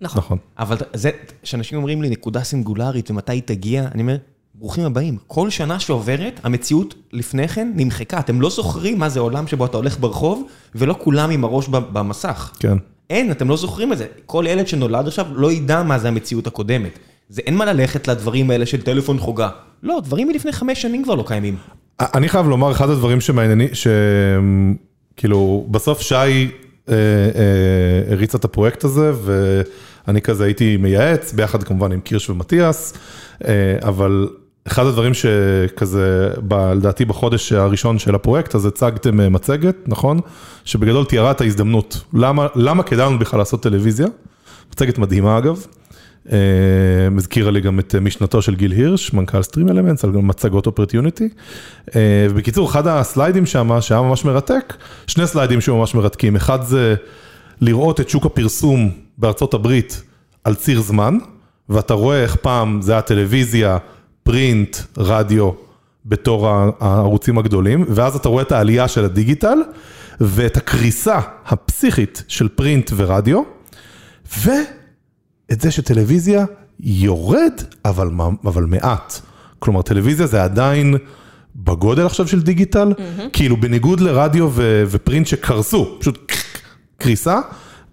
נכון. 0.00 0.22
נכון. 0.22 0.38
אבל 0.58 0.76
זה, 0.94 1.10
כשאנשים 1.42 1.78
אומרים 1.78 2.02
לי 2.02 2.10
נקודה 2.10 2.42
סינגולרית 2.42 3.10
ומתי 3.10 3.32
היא 3.32 3.42
תגיע, 3.44 3.84
אני 3.94 4.02
אומר, 4.02 4.16
ברוכים 4.60 4.84
הבאים. 4.84 5.16
כל 5.26 5.50
שנה 5.50 5.80
שעוברת, 5.80 6.40
המציאות 6.42 6.94
לפני 7.12 7.48
כן 7.48 7.72
נמחקה. 7.74 8.18
אתם 8.18 8.40
לא 8.40 8.50
זוכרים 8.50 8.98
מה 8.98 9.08
זה 9.08 9.20
עולם 9.20 9.46
שבו 9.46 9.64
אתה 9.64 9.76
הולך 9.76 9.98
ברחוב, 10.00 10.46
ולא 10.74 10.96
כולם 10.98 11.30
עם 11.30 11.44
הראש 11.44 11.68
במסך. 11.68 12.50
כן. 12.58 12.76
אין, 13.10 13.30
אתם 13.30 13.48
לא 13.48 13.56
זוכרים 13.56 13.92
את 13.92 13.98
זה. 13.98 14.06
כל 14.26 14.44
ילד 14.48 14.68
שנולד 14.68 15.06
עכשיו 15.06 15.26
לא 15.32 15.52
ידע 15.52 15.82
מה 15.82 15.98
זה 15.98 16.08
המציאות 16.08 16.46
הקודמת. 16.46 16.98
זה 17.28 17.42
אין 17.46 17.56
מה 17.56 17.64
ללכת 17.64 18.08
לדברים 18.08 18.50
האלה 18.50 18.66
של 18.66 18.82
טלפון 18.82 19.18
חוגה. 19.18 19.48
לא, 19.82 20.00
דברים 20.04 20.28
מלפני 20.28 20.52
חמש 20.52 20.82
שנים 20.82 21.04
כבר 21.04 21.14
לא 21.14 21.24
קיימים. 21.26 21.56
אני 22.00 22.28
חייב 22.28 22.46
לומר, 22.46 22.72
אחד 22.72 22.90
הדברים 22.90 23.20
שמעניינים, 23.20 23.68
שכאילו, 23.72 25.66
בסוף 25.70 26.00
שי 26.00 26.14
אה, 26.14 26.48
אה, 26.88 28.24
את 28.34 28.44
הפרויקט 28.44 28.84
הזה, 28.84 29.12
ואני 29.24 30.20
כזה 30.20 30.44
הייתי 30.44 30.76
מייעץ, 30.76 31.32
ביחד 31.32 31.62
כמובן 31.62 31.92
עם 31.92 32.00
קירש 32.00 32.30
ומתיאס, 32.30 32.94
אה, 33.44 33.76
אבל 33.82 34.28
אחד 34.70 34.86
הדברים 34.86 35.12
שכזה, 35.14 36.30
ב- 36.48 36.72
לדעתי 36.72 37.04
בחודש 37.04 37.52
הראשון 37.52 37.98
של 37.98 38.14
הפרויקט, 38.14 38.54
אז 38.54 38.66
הצגתם 38.66 39.20
אה, 39.20 39.28
מצגת, 39.28 39.76
נכון? 39.86 40.20
שבגדול 40.64 41.04
תיארה 41.04 41.30
את 41.30 41.40
ההזדמנות. 41.40 42.00
למה, 42.14 42.46
למה 42.54 42.82
כדאי 42.82 43.06
לנו 43.06 43.18
בכלל 43.18 43.38
לעשות 43.38 43.62
טלוויזיה? 43.62 44.06
מצגת 44.72 44.98
מדהימה 44.98 45.38
אגב. 45.38 45.66
אה, 46.32 46.38
הזכירה 47.16 47.50
לי 47.50 47.60
גם 47.60 47.78
את 47.78 47.94
משנתו 47.94 48.42
של 48.42 48.54
גיל 48.54 48.72
הירש, 48.72 49.12
מנכ"ל 49.12 49.42
סטרים 49.42 49.68
אלמנטס, 49.68 50.04
על 50.04 50.10
מצגות 50.10 50.66
אופרטיוניטי. 50.66 51.28
ובקיצור, 52.30 52.70
אחד 52.70 52.86
הסליידים 52.86 53.46
שם, 53.46 53.80
שהיה 53.80 54.02
ממש 54.02 54.24
מרתק, 54.24 54.74
שני 55.06 55.26
סליידים 55.26 55.60
שהיו 55.60 55.76
ממש 55.76 55.94
מרתקים. 55.94 56.36
אחד 56.36 56.62
זה 56.62 56.94
לראות 57.60 58.00
את 58.00 58.08
שוק 58.08 58.26
הפרסום 58.26 58.90
בארצות 59.18 59.54
הברית 59.54 60.02
על 60.44 60.54
ציר 60.54 60.80
זמן, 60.80 61.18
ואתה 61.68 61.94
רואה 61.94 62.22
איך 62.22 62.36
פעם 62.36 62.82
זה 62.82 62.92
היה 62.92 63.02
טלוויזיה, 63.02 63.78
פרינט, 64.30 64.76
רדיו, 64.96 65.50
בתור 66.06 66.48
הערוצים 66.80 67.38
הגדולים, 67.38 67.84
ואז 67.88 68.16
אתה 68.16 68.28
רואה 68.28 68.42
את 68.42 68.52
העלייה 68.52 68.88
של 68.88 69.04
הדיגיטל, 69.04 69.58
ואת 70.20 70.56
הקריסה 70.56 71.18
הפסיכית 71.46 72.24
של 72.28 72.48
פרינט 72.48 72.90
ורדיו. 72.96 73.42
ואת 74.38 75.60
זה 75.60 75.70
שטלוויזיה 75.70 76.44
יורד, 76.80 77.52
אבל, 77.84 78.10
אבל 78.44 78.64
מעט. 78.64 79.20
כלומר, 79.58 79.82
טלוויזיה 79.82 80.26
זה 80.26 80.44
עדיין 80.44 80.94
בגודל 81.56 82.06
עכשיו 82.06 82.28
של 82.28 82.42
דיגיטל, 82.42 82.92
כאילו 83.32 83.56
בניגוד 83.56 84.00
לרדיו 84.00 84.48
ו- 84.52 84.84
ופרינט 84.86 85.26
שקרסו, 85.26 85.96
פשוט 86.00 86.32
קריסה, 86.98 87.40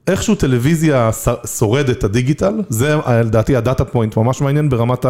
איכשהו 0.08 0.36
טלוויזיה 0.36 1.10
ש- 1.14 1.58
שורד 1.58 1.90
את 1.90 2.04
הדיגיטל, 2.04 2.54
זה 2.70 2.96
לדעתי 3.08 3.56
הדאטה 3.56 3.86
פוינט 3.86 4.18
ממש 4.18 4.42
מעניין 4.42 4.70
ברמת 4.70 5.06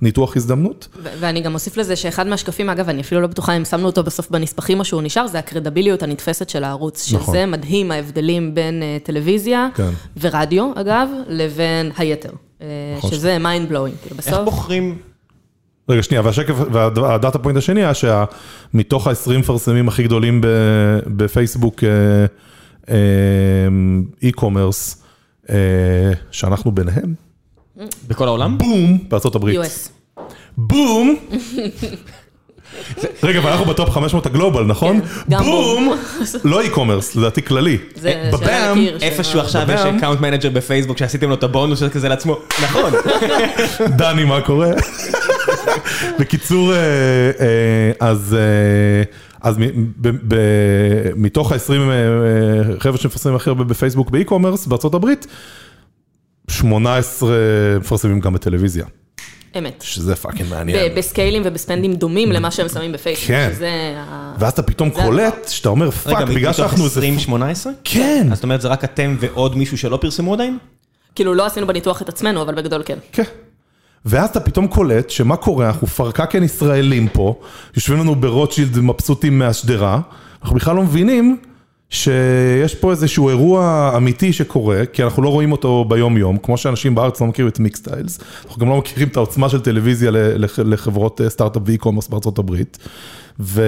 הניתוח 0.00 0.36
הזדמנות. 0.36 0.88
ואני 1.20 1.40
גם 1.40 1.54
אוסיף 1.54 1.76
לזה 1.76 1.96
שאחד 1.96 2.26
מהשקפים, 2.26 2.70
אגב, 2.70 2.88
אני 2.88 3.00
אפילו 3.00 3.20
לא 3.20 3.26
בטוחה 3.26 3.52
אם 3.56 3.64
שמנו 3.64 3.86
אותו 3.86 4.02
בסוף 4.02 4.30
בנספחים 4.30 4.78
או 4.80 4.84
שהוא 4.84 5.02
נשאר, 5.02 5.26
זה 5.26 5.38
הקרדביליות 5.38 6.02
הנתפסת 6.02 6.48
של 6.48 6.64
הערוץ. 6.64 7.12
נכון. 7.12 7.26
שזה 7.34 7.46
מדהים, 7.46 7.90
ההבדלים 7.90 8.54
בין 8.54 8.82
אה, 8.82 8.96
טלוויזיה, 9.02 9.68
כן. 9.74 9.90
ורדיו, 10.20 10.72
אגב, 10.74 11.08
לבין 11.28 11.92
היתר. 11.96 12.30
אה, 12.62 12.66
נכון. 12.98 13.10
שזה 13.10 13.38
mind 13.42 13.70
blowing, 13.70 13.96
כאילו 14.02 14.16
איך 14.18 14.28
בסוף. 14.28 14.44
בוחרים? 14.44 14.98
רגע, 15.88 16.02
שנייה, 16.02 16.22
והשקף, 16.24 16.54
וה 16.72 16.94
data 16.94 17.38
point 17.38 17.58
השני 17.58 17.84
היה 17.84 17.92
שמתוך 17.94 19.06
ה-20 19.06 19.38
מפרסמים 19.38 19.88
הכי 19.88 20.02
גדולים 20.02 20.40
בפייסבוק 21.06 21.84
אה, 21.84 21.88
e-commerce, 24.22 24.96
אה, 25.50 26.12
שאנחנו 26.30 26.72
ביניהם, 26.72 27.14
בכל 28.08 28.26
העולם? 28.28 28.58
בום, 28.58 28.98
בארצות 29.08 29.34
הברית. 29.34 29.60
US. 29.60 29.88
בום! 30.56 31.16
רגע, 33.22 33.38
אבל 33.38 33.50
אנחנו 33.50 33.66
ב 33.66 33.72
top 33.72 33.90
500 33.90 34.26
ה 34.26 34.31
global, 34.31 34.64
נכון? 34.64 35.00
כן, 35.30 35.38
בום! 35.38 35.94
לא 36.44 36.62
e-commerce, 36.62 37.18
לדעתי 37.18 37.42
כללי. 37.42 37.78
זה 37.94 38.08
אה, 38.08 38.30
שאלה 38.38 38.72
בבאם, 38.74 38.86
איפשהו 39.00 39.40
עכשיו 39.40 39.66
יש. 39.74 39.80
אקאונט 39.80 40.20
מנג'ר 40.20 40.50
בפייסבוק 40.50 40.98
שעשיתם 40.98 41.28
לו 41.28 41.34
את 41.34 41.42
הבונוס 41.42 41.82
כזה 41.82 42.08
לעצמו. 42.08 42.36
נכון. 42.62 42.92
דני, 43.98 44.24
מה 44.24 44.40
קורה? 44.40 44.70
בקיצור, 46.18 46.72
אה, 46.72 46.78
אה, 46.78 47.92
אז 48.00 48.36
אה, 48.38 49.02
אז 49.42 49.58
מ- 49.58 49.62
ב- 49.96 50.08
ב- 50.34 50.36
מתוך 51.16 51.52
ה-20 51.52 51.58
חבר'ה 52.78 52.98
שמפרסמים 52.98 53.36
הכי 53.36 53.50
הרבה 53.50 53.64
בפייסבוק 53.64 54.10
ב 54.10 54.15
e-commerce 54.15 54.66
בארצות 54.66 54.94
הברית, 54.94 55.26
18 56.50 57.30
מפרסמים 57.80 58.20
גם 58.20 58.32
בטלוויזיה, 58.34 58.84
אמת. 59.58 59.82
שזה 59.82 60.16
fucking 60.16 60.50
מעניין. 60.50 60.78
ב- 60.94 60.98
בסקיילים 60.98 61.42
ובספנדים 61.44 61.94
דומים 61.94 62.32
למה 62.32 62.50
שהם 62.50 62.68
שמים 62.68 62.92
בפייסבוק. 62.92 63.26
כן. 63.28 63.50
שזה 63.54 63.70
ה- 63.96 64.34
ואז 64.38 64.52
אתה 64.52 64.62
פתאום 64.62 64.90
קולט 64.90 65.48
שאתה 65.48 65.68
אומר, 65.68 65.90
fuck, 65.90 66.16
רגע, 66.16 66.24
בגלל 66.24 66.40
מתוך 66.50 66.56
שאנחנו 66.56 66.84
איזה... 66.84 67.00
20-18? 67.28 67.32
כן. 67.84 68.28
אז 68.30 68.36
זאת 68.36 68.44
אומרת 68.44 68.60
זה 68.60 68.68
רק 68.68 68.84
אתם 68.84 69.16
ועוד 69.20 69.56
מישהו 69.56 69.78
שלא 69.78 69.96
פרסמו 69.96 70.34
עדיין? 70.34 70.58
כאילו, 71.14 71.34
לא 71.34 71.46
עשינו 71.46 71.66
בניתוח 71.66 72.02
את 72.02 72.08
עצמנו, 72.08 72.42
אבל 72.42 72.54
בגדול 72.54 72.82
כן. 72.86 72.98
כן. 73.12 73.22
ואז 74.04 74.28
אתה 74.28 74.40
פתאום 74.40 74.66
קולט 74.66 75.10
שמה 75.10 75.36
קורה, 75.36 75.66
אנחנו 75.66 75.86
פרחחים 75.86 76.42
ישראלים 76.42 77.08
פה, 77.08 77.40
יושבים 77.76 77.98
לנו 77.98 78.14
ברוטשילד 78.14 78.78
מבסוטים 78.78 79.38
מהשדרה, 79.38 80.00
אנחנו 80.42 80.56
בכלל 80.56 80.76
לא 80.76 80.82
מבינים 80.82 81.36
שיש 81.90 82.74
פה 82.74 82.90
איזשהו 82.90 83.28
אירוע 83.28 83.92
אמיתי 83.96 84.32
שקורה, 84.32 84.82
כי 84.92 85.02
אנחנו 85.02 85.22
לא 85.22 85.28
רואים 85.28 85.52
אותו 85.52 85.84
ביום 85.88 86.16
יום, 86.16 86.38
כמו 86.38 86.58
שאנשים 86.58 86.94
בארץ 86.94 87.20
לא 87.20 87.26
מכירים 87.26 87.48
את 87.48 87.58
מיקסטיילס, 87.58 88.20
אנחנו 88.44 88.60
גם 88.60 88.68
לא 88.68 88.78
מכירים 88.78 89.08
את 89.08 89.16
העוצמה 89.16 89.48
של 89.48 89.60
טלוויזיה 89.60 90.10
לחברות 90.58 91.20
אה, 91.20 91.30
סטארט-אפ 91.30 91.62
ו 91.66 91.70
e-commerce 91.70 92.08
בארצות 92.08 92.38
הברית. 92.38 92.78
ו... 93.40 93.62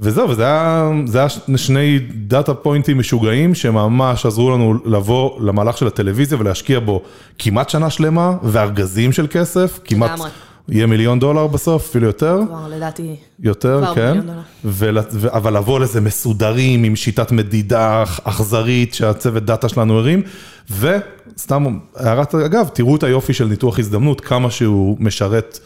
וזהו, 0.00 0.28
וזה 0.28 0.44
היה, 0.44 0.90
זה 1.06 1.18
היה 1.18 1.28
שני 1.56 1.98
data 2.14 2.54
פוינטים 2.54 2.98
משוגעים 2.98 3.54
שממש 3.54 4.26
עזרו 4.26 4.50
לנו 4.50 4.74
לבוא 4.84 5.40
למהלך 5.40 5.78
של 5.78 5.86
הטלוויזיה 5.86 6.38
ולהשקיע 6.40 6.80
בו 6.80 7.02
כמעט 7.38 7.70
שנה 7.70 7.90
שלמה 7.90 8.36
וארגזים 8.42 9.12
של 9.12 9.26
כסף, 9.30 9.80
כמעט 9.84 10.10
לגמרי. 10.10 10.30
יהיה 10.68 10.86
מיליון 10.86 11.18
דולר 11.18 11.46
בסוף, 11.46 11.88
אפילו 11.90 12.06
יותר, 12.06 12.40
כבר 12.48 12.68
לדעתי, 12.68 13.16
יותר, 13.40 13.80
כבר 13.84 13.94
כן. 13.94 14.18
ול, 14.64 14.98
ו, 15.12 15.34
אבל 15.36 15.56
לבוא 15.56 15.80
לזה 15.80 16.00
מסודרים 16.00 16.84
עם 16.84 16.96
שיטת 16.96 17.32
מדידה 17.32 18.04
אכזרית 18.24 18.94
שהצוות 18.94 19.44
data 19.44 19.68
שלנו 19.68 19.98
הרים, 19.98 20.22
וסתם 20.70 21.78
הערת 21.96 22.34
אגב, 22.34 22.68
תראו 22.72 22.96
את 22.96 23.02
היופי 23.02 23.32
של 23.32 23.44
ניתוח 23.44 23.78
הזדמנות, 23.78 24.20
כמה 24.20 24.50
שהוא 24.50 24.96
משרת 25.00 25.58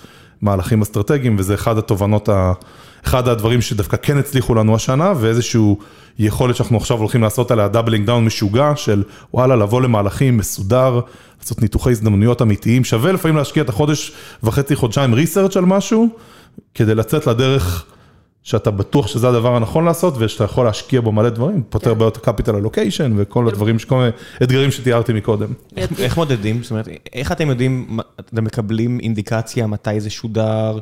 מהלכים 0.43 0.83
אסטרטגיים, 0.83 1.37
וזה 1.39 1.55
אחד 1.55 1.79
התובנות, 1.79 2.29
ה, 2.29 2.53
אחד 3.05 3.29
הדברים 3.29 3.61
שדווקא 3.61 3.97
כן 4.03 4.19
הצליחו 4.19 4.55
לנו 4.55 4.75
השנה, 4.75 5.13
ואיזשהו 5.17 5.79
יכולת 6.19 6.57
שאנחנו 6.57 6.77
עכשיו 6.77 6.99
הולכים 6.99 7.23
לעשות 7.23 7.51
עליה 7.51 7.69
doubling 7.69 8.07
down 8.07 8.25
משוגע, 8.25 8.73
של 8.77 9.03
וואלה, 9.35 9.57
לבוא 9.57 9.81
למהלכים 9.83 10.37
מסודר, 10.37 11.01
לעשות 11.41 11.63
ניתוחי 11.63 11.91
הזדמנויות 11.91 12.43
אמיתיים, 12.43 12.85
שווה 12.85 13.13
לפעמים 13.13 13.37
להשקיע 13.37 13.63
את 13.63 13.69
החודש 13.69 14.13
וחצי, 14.43 14.77
חודשיים 14.77 15.15
research 15.15 15.57
על 15.57 15.65
משהו, 15.65 16.09
כדי 16.75 16.95
לצאת 16.95 17.27
לדרך 17.27 17.85
שאתה 18.43 18.71
בטוח 18.71 19.07
שזה 19.07 19.29
הדבר 19.29 19.57
הנכון 19.57 19.85
לעשות, 19.85 20.15
ושאתה 20.19 20.45
יכול 20.45 20.65
להשקיע 20.67 21.01
בו 21.01 21.13
מלא 21.13 21.29
דברים, 21.29 21.63
פותר 21.69 21.95
בעיות 21.95 22.17
ה 22.17 22.22
capital 22.22 22.57
allocation 22.57 23.13
וכל 23.17 23.49
הדברים, 23.49 23.77
כל 23.89 23.97
מיני 23.97 24.11
אתגרים 24.43 24.71
שתיארתי 24.71 25.13
מקודם. 25.13 25.49
איך- 25.77 26.17
מודדים? 26.17 26.63
זאת 26.63 26.71
אומרת, 26.71 26.89
איך 27.13 27.33
אתם 27.33 27.49
יודעים, 27.49 27.99
אתם 28.21 28.45
מקבלים 28.45 29.01
אינדיקציה 29.01 29.67
מתי 29.67 30.01
זה 30.01 30.11
שודר, 30.11 30.79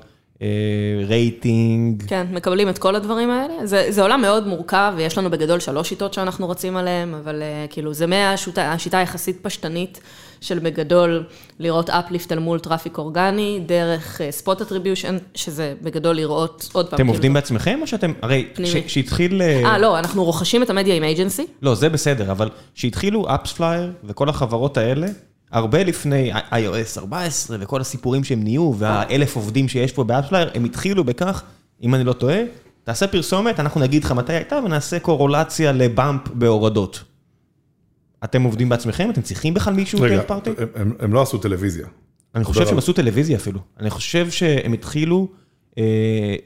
רייטינג? 1.08 2.02
כן, 2.06 2.26
מקבלים 2.30 2.68
את 2.68 2.78
כל 2.78 2.96
הדברים 2.96 3.30
האלה. 3.30 3.66
זה, 3.66 3.86
זה 3.88 4.02
עולם 4.02 4.20
מאוד 4.20 4.46
מורכב, 4.46 4.92
ויש 4.96 5.18
לנו 5.18 5.30
בגדול 5.30 5.60
שלוש 5.60 5.88
שיטות 5.88 6.14
שאנחנו 6.14 6.48
רצים 6.48 6.76
עליהן, 6.76 7.14
אבל 7.14 7.42
אה, 7.42 7.66
כאילו, 7.70 7.94
זה 7.94 8.06
מהשיטה 8.06 8.72
השיטה 8.72 8.98
היחסית 8.98 9.38
פשטנית 9.42 10.00
של 10.40 10.58
בגדול 10.58 11.24
לראות 11.58 11.90
uplift 11.90 12.32
אל 12.32 12.38
מול 12.38 12.58
traffic 12.58 12.98
אורגני, 12.98 13.60
דרך 13.66 14.20
spot 14.30 14.60
attribution, 14.62 15.16
שזה 15.34 15.74
בגדול 15.82 16.16
לראות 16.16 16.68
עוד 16.72 16.86
פעם. 16.86 16.88
אתם 16.88 16.96
כאילו- 16.96 17.12
עובדים 17.12 17.32
בעצמכם 17.32 17.78
או 17.82 17.86
שאתם, 17.86 18.12
הרי. 18.22 18.48
כשהתחיל, 18.86 19.42
אה, 19.42 19.78
לא, 19.78 19.98
אנחנו 19.98 20.24
רוכשים 20.24 20.62
את 20.62 20.70
המדיה 20.70 20.94
עם 20.94 21.04
agency. 21.04 21.46
לא, 21.62 21.74
זה 21.74 21.88
בסדר, 21.88 22.30
אבל 22.30 22.48
כשהתחילו 22.74 23.26
אפספלייר 23.34 23.92
וכל 24.04 24.28
החברות 24.28 24.76
האלה, 24.76 25.06
הרבה 25.50 25.84
לפני 25.84 26.32
iOS 26.34 26.98
14 26.98 27.56
וכל 27.60 27.80
הסיפורים 27.80 28.24
שהם 28.24 28.42
נהיו, 28.42 28.72
והאלף 28.78 29.36
עובדים 29.36 29.68
שיש 29.68 29.92
פה 29.92 30.04
באפספלייר, 30.04 30.50
הם 30.54 30.64
התחילו 30.64 31.04
בכך, 31.04 31.42
אם 31.82 31.94
אני 31.94 32.04
לא 32.04 32.12
טועה, 32.12 32.38
תעשה 32.84 33.06
פרסומת, 33.06 33.60
אנחנו 33.60 33.80
נגיד 33.80 34.04
לך 34.04 34.12
מתי 34.12 34.32
הייתה 34.32 34.56
ונעשה 34.64 34.98
קורלציה 34.98 35.72
ל 35.72 35.82
bump 35.82 36.20
בהורדות. 36.34 37.04
אתם 38.24 38.42
עובדים 38.42 38.68
בעצמכם? 38.68 39.10
אתם 39.10 39.22
צריכים 39.22 39.54
בכלל 39.54 39.74
מישהו 39.74 39.98
רגע, 40.02 40.22
party? 40.28 40.48
הם- 40.58 40.66
הם- 40.74 40.92
הם 41.00 41.12
לא 41.12 41.22
עשו 41.22 41.38
טלוויזיה. 41.38 41.86
אני 42.34 42.44
חושב 42.44 42.66
שהם 42.66 42.78
עשו 42.78 42.92
טלוויזיה 42.92 43.36
אפילו. 43.36 43.60
אני 43.80 43.90
חושב 43.90 44.30
שהם 44.30 44.72
התחילו 44.72 45.28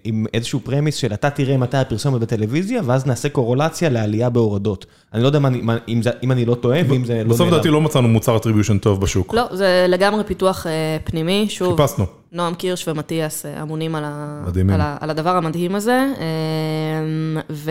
עם 0.04 0.26
איזשהו 0.34 0.60
premise 0.60 0.96
של 0.96 1.14
אתה 1.14 1.30
תראה 1.30 1.56
מתי 1.56 1.76
הפרסומת 1.76 2.20
בטלוויזיה, 2.20 2.80
ואז 2.84 3.06
נעשה 3.06 3.28
קורלציה 3.28 3.88
לעלייה 3.88 4.30
בהורדות. 4.30 4.86
אני 5.14 5.22
לא 5.22 5.26
יודע 5.26 5.38
מה, 5.38 5.50
מה, 5.50 5.76
אם, 5.88 6.02
זה, 6.02 6.10
אם 6.22 6.32
אני 6.32 6.44
לא 6.44 6.54
טועה, 6.54 6.80
ואם 6.88 7.04
זה 7.04 7.24
לא 7.24 7.30
בסוף 7.30 7.40
נעלם. 7.40 7.52
לדעתי 7.52 7.68
לא 7.68 7.80
מצאנו 7.80 8.08
מוצר 8.08 8.36
attribution 8.36 8.78
טוב 8.78 9.00
בשוק. 9.00 9.34
לא, 9.34 9.42
זה 9.52 9.86
לגמרי 9.88 10.24
פיתוח 10.24 10.66
אה, 10.66 10.96
פנימי, 11.04 11.46
שוב. 11.48 11.80
חיפשנו. 11.80 12.06
נועם 12.32 12.54
קירש 12.54 12.88
ומתיאס 12.88 13.46
אה, 13.46 13.62
אמונים 13.62 13.94
על, 13.94 14.04
ה... 14.06 14.44
על, 14.72 14.80
ה... 14.80 14.96
על 15.00 15.10
הדבר 15.10 15.36
המדהים 15.36 15.74
הזה, 15.74 16.06
אה, 16.18 17.44
ו... 17.50 17.70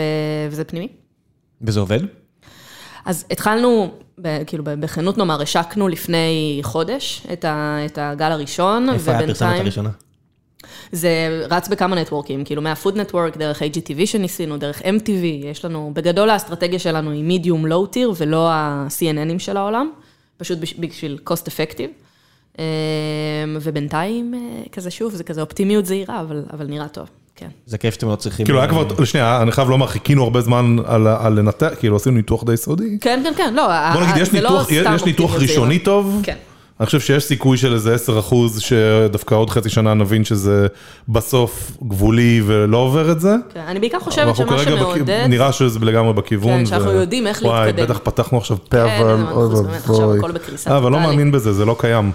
וזה 0.50 0.64
פנימי. 0.64 0.88
וזה 1.62 1.80
עובד? 1.80 2.00
אז 3.06 3.26
התחלנו, 3.32 3.92
ב... 4.22 4.44
כאילו 4.48 4.64
בכנות 4.64 5.18
נאמר, 5.18 5.42
השקנו 5.42 5.88
לפני 5.88 6.60
חודש 6.64 7.28
את, 7.34 7.46
ה... 7.46 7.78
את 7.86 7.98
הגל 8.02 8.32
הראשון, 8.32 8.90
איפה 8.90 9.12
היה 9.12 9.20
הפרסומת 9.20 9.60
הראשונה? 9.60 9.90
זה 10.92 11.10
רץ 11.50 11.68
בכמה 11.68 11.96
נטוורקים, 11.96 12.44
כאילו 12.44 12.62
מהפוד 12.62 12.98
נטוורק, 12.98 13.38
דרך 13.38 13.62
AGTV 13.62 14.06
שניסינו, 14.06 14.58
דרך 14.58 14.82
MTV, 14.82 15.26
יש 15.52 15.66
לנו, 15.66 15.92
בגדול 15.94 16.30
האסטרטגיה 16.30 16.80
שלנו 16.80 17.12
היא 17.12 17.24
מידיום 17.24 17.66
לואו 17.66 17.86
טיר 17.86 18.14
ולא 18.18 18.50
ה-CNNים 18.52 19.40
של 19.40 19.58
העולם, 19.58 19.90
פשוט 20.38 20.58
בש- 20.60 20.74
בשביל 20.80 21.18
cost 21.30 21.44
effective. 21.48 21.90
אה, 22.60 22.64
ובינתיים, 23.62 24.34
אה, 24.34 24.40
כזה 24.72 24.92
שוב, 24.92 25.14
זה 25.14 25.24
כזה 25.24 25.42
אופטימיות 25.42 25.86
זהירה, 25.86 26.22
אבל, 26.22 26.44
אבל 26.54 26.66
נראה 26.68 26.88
טוב, 26.88 27.06
כן. 27.36 27.48
זה 27.66 27.78
כיף 27.78 27.94
שאתם 27.94 28.08
לא 28.10 28.16
צריכים... 28.16 28.46
כאילו 28.46 28.60
היה 28.60 28.68
כבר, 28.70 29.06
שנייה, 29.06 29.42
אני 29.42 29.52
חייב 29.52 29.70
לומר, 29.70 29.88
חיכינו 29.88 30.24
הרבה 30.24 30.42
זמן 30.42 30.76
על 31.20 31.34
לנתח, 31.40 31.72
כאילו 31.80 31.96
עשינו 31.96 32.16
ניתוח 32.16 32.44
די 32.44 32.58
סודי. 32.58 32.98
כן, 33.02 33.22
כן, 33.24 33.34
כן, 33.38 33.54
לא, 33.54 33.68
בוא 33.94 34.02
נגיד, 34.02 34.18
יש 34.22 34.34
לא 34.34 34.40
ניתוח, 34.42 34.72
יש 34.96 35.04
ניתוח 35.06 35.36
ראשוני 35.36 35.48
זהירה. 35.68 35.86
טוב. 35.86 36.20
כן. 36.24 36.36
אני 36.82 36.86
חושב 36.86 37.00
שיש 37.00 37.24
סיכוי 37.24 37.58
של 37.58 37.74
איזה 37.74 37.94
10 37.96 38.20
אחוז, 38.20 38.60
שדווקא 38.60 39.36
עוד 39.36 39.50
חצי 39.50 39.70
שנה 39.70 39.94
נבין 39.94 40.24
שזה 40.24 40.68
בסוף 41.10 41.72
גבולי 41.88 42.42
ולא 42.46 42.78
עובר 42.78 43.12
את 43.12 43.20
זה. 43.22 43.36
כן, 43.54 43.60
אני 43.68 43.80
בעיקר 43.80 44.00
חושבת 44.00 44.28
אנחנו 44.28 44.44
שמה 44.48 44.58
כרגע 44.58 44.76
בכ- 44.76 44.80
שמעודד, 44.82 45.26
נראה 45.30 45.52
שזה 45.52 45.80
לגמרי 45.80 46.14
בכיוון. 46.14 46.60
כן, 46.60 46.66
שאנחנו 46.66 46.90
ו- 46.90 46.94
יודעים 46.94 47.28
איך 47.28 47.42
וואי, 47.42 47.66
להתקדם. 47.66 47.86
בטח 47.86 48.00
פתחנו 48.04 48.38
עכשיו 48.38 48.58
פה, 48.70 48.78
כן, 48.78 48.98
אבל 49.02 49.10
אנחנו 49.10 49.42
אוי 49.42 49.64
באמת 49.64 49.76
עכשיו. 49.90 50.14
הכל 50.16 50.32
בקריסה 50.32 50.72
אה, 50.72 50.78
אבל 50.78 50.92
לא. 50.92 51.00
מאמין 51.00 51.32
בזה, 51.32 51.54
זה 51.54 51.66
לא 51.66 51.76
קיים. 51.80 52.12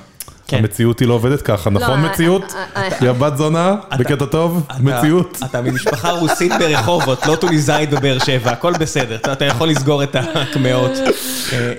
כן. 0.49 0.57
המציאות 0.59 1.01
היא 1.01 1.09
לא 1.09 1.15
עובדת 1.15 1.43
ככה, 1.43 1.71
נכון 1.71 2.05
אה, 2.05 2.11
מציאות? 2.11 2.55
אה, 2.77 2.83
אה, 2.83 3.07
יא 3.07 3.13
בת 3.13 3.37
זונה, 3.37 3.75
בקטע 3.99 4.25
טוב, 4.25 4.63
אתה- 4.67 4.83
מציאות. 4.83 5.39
אתה 5.45 5.61
ממשפחה 5.61 6.11
רוסית 6.11 6.53
ברחובות, 6.59 7.27
לא 7.27 7.37
טוניסאית 7.37 7.91
בבאר 7.91 8.19
שבע, 8.19 8.51
הכל 8.51 8.73
בסדר, 8.73 9.17
אתה- 9.33 9.45
יכול 9.45 9.69
לסגור 9.69 10.03
את 10.03 10.17
הקמעות. 10.25 10.91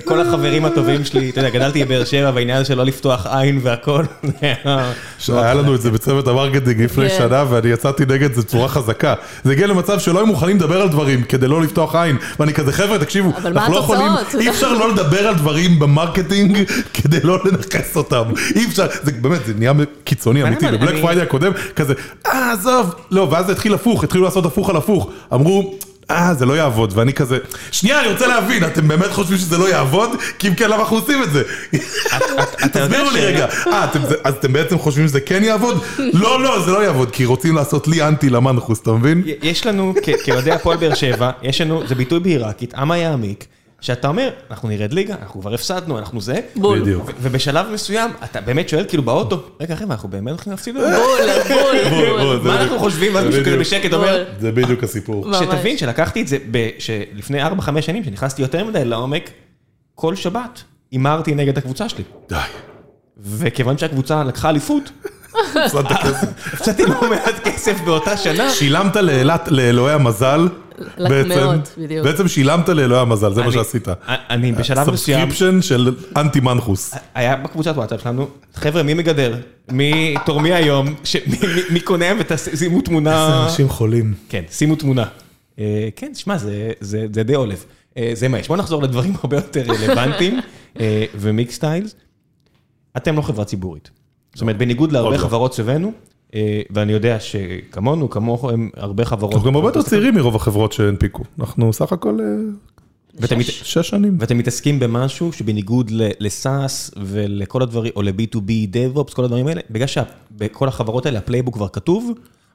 כל 0.05 0.21
החברים 0.21 0.65
הטובים 0.65 1.05
שלי, 1.05 1.29
אתה 1.29 1.39
יודע, 1.39 1.49
גדלתי 1.49 1.85
בבאר 1.85 2.03
שבע, 2.05 2.31
והעניין 2.35 2.65
של 2.65 2.77
לא 2.77 2.85
לפתוח 2.85 3.27
עין 3.27 3.59
והכל, 3.63 4.03
היה... 5.29 5.53
לנו 5.53 5.75
את 5.75 5.81
זה 5.81 5.91
בצוות 5.91 6.27
המרקטינג 6.27 6.81
לפני 6.81 7.09
כן. 7.09 7.15
שנה, 7.17 7.45
ואני 7.49 7.69
יצאתי 7.69 8.03
נגד 8.05 8.33
זה 8.33 8.41
בצורה 8.41 8.67
חזקה. 8.67 9.13
זה 9.43 9.51
הגיע 9.51 9.67
למצב 9.67 9.99
שלא 9.99 10.19
היו 10.19 10.27
מוכנים 10.27 10.57
לדבר 10.57 10.81
על 10.81 10.89
דברים 10.89 11.23
כדי 11.23 11.47
לא 11.47 11.61
לפתוח 11.61 11.95
עין. 11.95 12.17
ואני 12.39 12.53
כזה, 12.53 12.71
חבר'ה, 12.71 12.99
תקשיבו, 12.99 13.31
אנחנו 13.45 13.73
לא 13.73 13.79
יכולים? 13.79 14.11
אי 14.39 14.49
אפשר 14.49 14.73
לא 14.73 14.91
לדבר 14.91 15.27
על 15.27 15.35
דברים 15.35 15.79
ב 15.79 15.87
marketing 15.87 16.57
כדי 17.01 17.19
לא 17.23 17.39
לנכס 17.45 17.95
אותם. 17.95 18.23
אי 18.55 18.65
אפשר, 18.65 18.87
זה 19.03 19.11
באמת, 19.11 19.45
זה 19.45 19.53
נהיה 19.57 19.73
קיצוני 20.03 20.43
אמיתי. 20.43 20.67
ב 20.71 20.76
Black 20.76 21.01
Friday 21.01 21.21
הקודם, 21.21 21.51
כזה, 21.75 21.93
אה, 22.25 22.51
עזוב, 22.51 22.95
לא, 23.11 23.27
ואז 23.31 23.45
זה 23.45 23.51
התחיל 23.51 23.73
הפוך, 23.73 24.03
התחילו 24.03 24.23
לעשות 24.23 24.45
הפוך 24.45 24.69
על 24.69 24.75
הפוך. 24.75 25.09
אמרו... 25.33 25.77
אה, 26.11 26.33
זה 26.33 26.45
לא 26.45 26.53
יעבוד, 26.53 26.93
ואני 26.95 27.13
כזה, 27.13 27.37
שנייה, 27.71 28.01
אני 28.01 28.11
רוצה 28.11 28.27
להבין, 28.27 28.63
אתם 28.65 28.87
באמת 28.87 29.11
חושבים 29.11 29.37
שזה 29.37 29.57
לא 29.57 29.69
יעבוד? 29.69 30.09
כי 30.39 30.47
אם 30.47 30.55
כן, 30.55 30.69
למה 30.69 30.81
אנחנו 30.81 30.97
עושים 30.97 31.23
את 31.23 31.31
זה? 31.31 31.43
תסבירו 32.71 33.11
לי 33.11 33.25
רגע, 33.25 33.47
אה, 33.67 33.85
אז 34.23 34.33
אתם 34.33 34.53
בעצם 34.53 34.77
חושבים 34.77 35.07
שזה 35.07 35.21
כן 35.21 35.43
יעבוד? 35.43 35.83
לא, 35.97 36.43
לא, 36.43 36.65
זה 36.65 36.71
לא 36.71 36.83
יעבוד, 36.83 37.11
כי 37.11 37.25
רוצים 37.25 37.55
לעשות 37.55 37.87
לי 37.87 38.01
אנטי 38.07 38.29
למנחוס, 38.29 38.81
אתה 38.81 38.91
מבין? 38.91 39.23
יש 39.41 39.65
לנו, 39.65 39.93
כאוהדי 40.23 40.51
הפועל 40.51 40.77
באר 40.77 40.93
שבע, 40.93 41.31
יש 41.41 41.61
לנו, 41.61 41.87
זה 41.87 41.95
ביטוי 41.95 42.19
בעיראקית, 42.19 42.73
אמה 42.75 42.97
יעמיק, 42.97 43.45
שאתה 43.87 44.07
אומר, 44.07 44.29
אנחנו 44.51 44.69
נרד 44.69 44.93
ליגה, 44.93 45.15
אנחנו 45.21 45.41
כבר 45.41 45.53
הפסדנו, 45.53 45.97
אנחנו 45.97 46.21
זה, 46.21 46.39
בול. 46.55 46.79
בדיוק. 46.79 47.11
ובשלב 47.21 47.67
מסוים, 47.73 48.11
אתה 48.23 48.41
באמת 48.41 48.69
שואל 48.69 48.85
כאילו 48.87 49.03
באוטו, 49.03 49.43
רגע 49.61 49.75
חבר'ה, 49.75 49.93
אנחנו 49.93 50.09
באמת 50.09 50.29
הולכים 50.29 50.51
להפסיד? 50.51 50.75
בול, 50.77 50.83
בול, 51.49 52.19
בול, 52.19 52.39
מה. 52.43 52.61
אנחנו 52.61 52.79
חושבים? 52.79 53.15
ואז 53.15 53.23
זה 53.23 53.29
מישהו 53.29 53.41
כזה 53.43 53.51
בדיוק. 53.55 53.59
בשקט 53.67 53.93
אומר, 53.93 54.25
זה 54.39 54.51
בדיוק 54.51 54.83
הסיפור. 54.83 55.33
שתבין 55.33 55.77
שלקחתי 55.77 56.21
את 56.21 56.27
זה, 56.27 56.37
ב- 56.51 56.69
שלפני 56.79 57.43
4-5 57.47 57.49
שנים, 57.81 58.03
שנכנסתי 58.03 58.41
יותר 58.41 58.65
מדי 58.65 58.85
לעומק, 58.85 59.29
כל 59.95 60.15
שבת 60.15 60.63
הימרתי 60.91 61.35
נגד 61.35 61.57
הקבוצה 61.57 61.89
שלי. 61.89 62.03
די. 62.29 62.35
וכיוון 63.17 63.77
שהקבוצה 63.77 64.23
לקחה 64.23 64.49
אליפות, 64.49 64.91
הפסדת 65.55 65.91
כסף. 66.03 66.53
הפסדתי 66.53 66.83
לא 66.85 67.09
מעט 67.09 67.39
כסף 67.43 67.81
באותה 67.85 68.17
שנה. 68.17 68.49
שילמת 68.49 68.95
לאלוהי 69.47 69.93
המזל, 69.93 70.47
בעצם. 70.97 71.59
בדיוק. 71.77 72.05
בעצם 72.05 72.27
שילמת 72.27 72.69
לאלוהי 72.69 73.01
המזל, 73.01 73.33
זה 73.33 73.41
מה 73.41 73.47
אני- 73.47 73.53
שעשית. 73.55 73.87
אני 74.07 74.51
בשלב 74.51 74.79
מסוים, 74.79 74.95
subscription 75.19 75.61
של 75.61 75.95
אנטי 76.17 76.39
מנחוס. 76.39 76.93
היה 77.15 77.35
בקבוצת 77.35 77.73
וואטסאפ 77.75 78.01
שלנו, 78.01 78.27
חבר'ה, 78.55 78.83
מי 78.83 78.93
מגדר? 78.93 79.35
מי 79.71 80.15
תורמי 80.25 80.53
היום? 80.53 80.95
ש- 81.03 81.15
מי- 81.15 81.21
מי- 81.55 81.61
מי 81.69 81.79
קונה 81.79 82.05
ותשימו 82.19 82.81
תמונה... 82.81 83.47
חולים. 83.67 84.13
כן, 84.29 84.43
שימו 84.51 84.75
תמונה. 84.75 85.05
אה, 85.59 85.89
כן, 85.95 86.11
שמע, 86.15 86.37
זה- 86.37 86.71
זה 86.79 87.05
זה 87.13 87.23
די 87.23 87.33
עולב. 87.35 87.63
אה, 87.97 88.11
זה 88.13 88.27
מה 88.27 88.39
יש. 88.39 88.47
בוא 88.47 88.57
נחזור 88.57 88.83
לדברים 88.83 89.13
הרבה 89.23 89.35
יותר 89.37 89.63
רלוונטיים. 89.67 90.39
אה, 90.79 91.05
ומיקס 91.15 91.55
סטיילס, 91.55 91.95
אתם 92.97 93.15
לא 93.15 93.21
חברה 93.21 93.45
ציבורית. 93.45 93.89
זאת 94.37 94.41
אומרת, 94.41 94.57
בניגוד 94.57 94.91
להרבה 94.91 95.11
לא. 95.11 95.17
חברות 95.17 95.53
סביבנו, 95.53 95.91
אה, 96.35 96.61
ואני 96.69 96.93
יודע 96.93 97.19
שכמונו, 97.19 98.09
כמוכם, 98.09 98.69
הרבה 98.75 99.05
חברות... 99.05 99.33
אנחנו 99.33 99.47
גם 99.47 99.55
הרבה 99.55 99.67
יותר 99.67 99.81
צעירים 99.81 100.15
מרוב 100.15 100.35
החברות 100.35 100.73
שהנפיקו. 100.73 101.23
אנחנו 101.39 101.73
סך 101.73 101.91
הכל 101.91 102.19
אה, 102.19 102.25
שש 103.41 103.89
שנים. 103.89 104.17
ואתם 104.19 104.37
מתעסקים 104.37 104.79
במשהו 104.79 105.33
שבניגוד 105.33 105.91
ל 106.19 106.34
SaaS 106.34 106.91
ולכל 106.97 107.61
הדברים, 107.61 107.91
או 107.95 108.01
ל-B2B, 108.01 108.49
DevOps, 108.73 109.13
כל 109.15 109.23
הדברים 109.23 109.47
האלה, 109.47 109.61
בגלל 109.69 109.87
שבכל 109.87 110.67
החברות 110.67 111.05
האלה 111.05 111.19
ה 111.19 111.23
playbook 111.23 111.55
כבר 111.55 111.67
כתוב, 111.67 112.11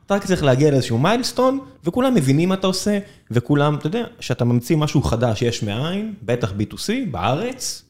אתה 0.06 0.14
רק 0.14 0.26
צריך 0.26 0.42
להגיע 0.42 0.70
לאיזשהו 0.70 0.98
milestone, 0.98 1.58
וכולם 1.84 2.14
מבינים 2.14 2.48
מה 2.48 2.54
אתה 2.54 2.66
עושה, 2.66 2.98
וכולם, 3.30 3.74
אתה 3.74 3.86
יודע, 3.86 4.04
כשאתה 4.18 4.44
ממציא 4.44 4.76
משהו 4.76 5.02
חדש 5.02 5.42
יש 5.42 5.62
מאין, 5.62 6.14
בטח 6.22 6.52
B2C, 6.52 6.88
בארץ, 7.10 7.84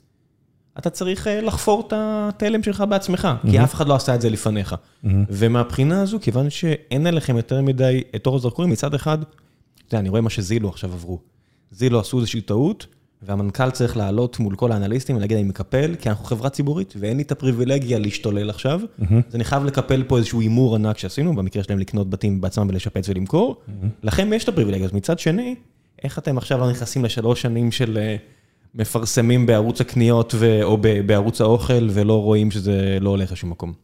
אתה 0.78 0.90
צריך 0.90 1.26
אה, 1.26 1.40
לחפור 1.40 1.84
את 1.86 1.92
התלם 1.96 2.62
שלך 2.62 2.84
בעצמך, 2.88 3.28
כי 3.50 3.62
אף 3.64 3.74
אחד 3.74 3.88
לא 3.88 3.94
עשה 3.94 4.14
את 4.14 4.20
זה 4.20 4.30
לפניך. 4.30 4.74
ומהבחינה 5.28 6.02
הזו, 6.02 6.18
כיוון 6.20 6.50
שאין 6.50 7.06
עליכם 7.06 7.36
יותר 7.36 7.62
מדי 7.62 8.02
את 8.16 8.26
אור 8.26 8.36
הזרקורים, 8.36 8.70
מצד 8.70 8.94
אחד, 8.94 9.18
אתה 9.22 9.30
יודע, 9.88 9.98
אני 9.98 10.08
רואה 10.08 10.20
מה 10.20 10.30
שזילו 10.30 10.68
עכשיו 10.68 10.92
עברו. 10.92 11.18
זילו 11.70 12.00
עשו 12.00 12.18
איזושהי 12.18 12.40
טעות, 12.40 12.86
והמנכ"ל 13.22 13.70
צריך 13.70 13.96
לעלות 13.96 14.38
מול 14.38 14.56
כל 14.56 14.72
האנליסטים 14.72 15.16
ולהגיד, 15.16 15.36
אני 15.36 15.46
מקפל, 15.46 15.94
כי 15.94 16.08
אנחנו 16.08 16.24
חברה 16.24 16.50
ציבורית, 16.50 16.94
ואין 16.96 17.16
לי 17.16 17.22
את 17.22 17.32
הפריבילגיה 17.32 17.98
להשתולל 17.98 18.50
עכשיו, 18.50 18.80
אז 19.28 19.34
אני 19.34 19.44
חייב 19.44 19.64
לקפל 19.64 20.02
פה 20.02 20.18
איזשהו 20.18 20.40
הימור 20.40 20.74
ענק 20.74 20.98
שעשינו, 20.98 21.36
במקרה 21.36 21.62
שלהם 21.62 21.78
לקנות 21.78 22.10
בתים 22.10 22.40
בעצמם 22.40 22.66
ולשפץ 22.70 23.08
ולמכור, 23.08 23.56
לכם 24.02 24.32
יש 24.32 24.44
את 24.44 24.48
הפריבילגיה, 24.48 24.86
אז 24.86 24.92
מצד 24.92 25.18
שני, 25.18 25.54
איך 26.04 26.18
אתם 26.18 26.38
עכשיו 26.38 26.58
לא 26.58 26.70
נכנסים 26.70 27.04
לשלוש 27.04 27.42
שנים 27.42 27.72
של 27.72 27.98
אה, 27.98 28.16
מפרסמים 28.74 29.46
בערוץ 29.46 29.80
הקניות 29.80 30.34
ו- 30.38 30.62
או 30.62 30.78
בערוץ 31.06 31.40
האוכל, 31.40 31.88
ולא 31.90 32.22
רואים 32.22 32.50
שזה 32.50 32.98
לא 33.00 33.10
הולך 33.10 33.32
לשום 33.32 33.50
מקום? 33.50 33.81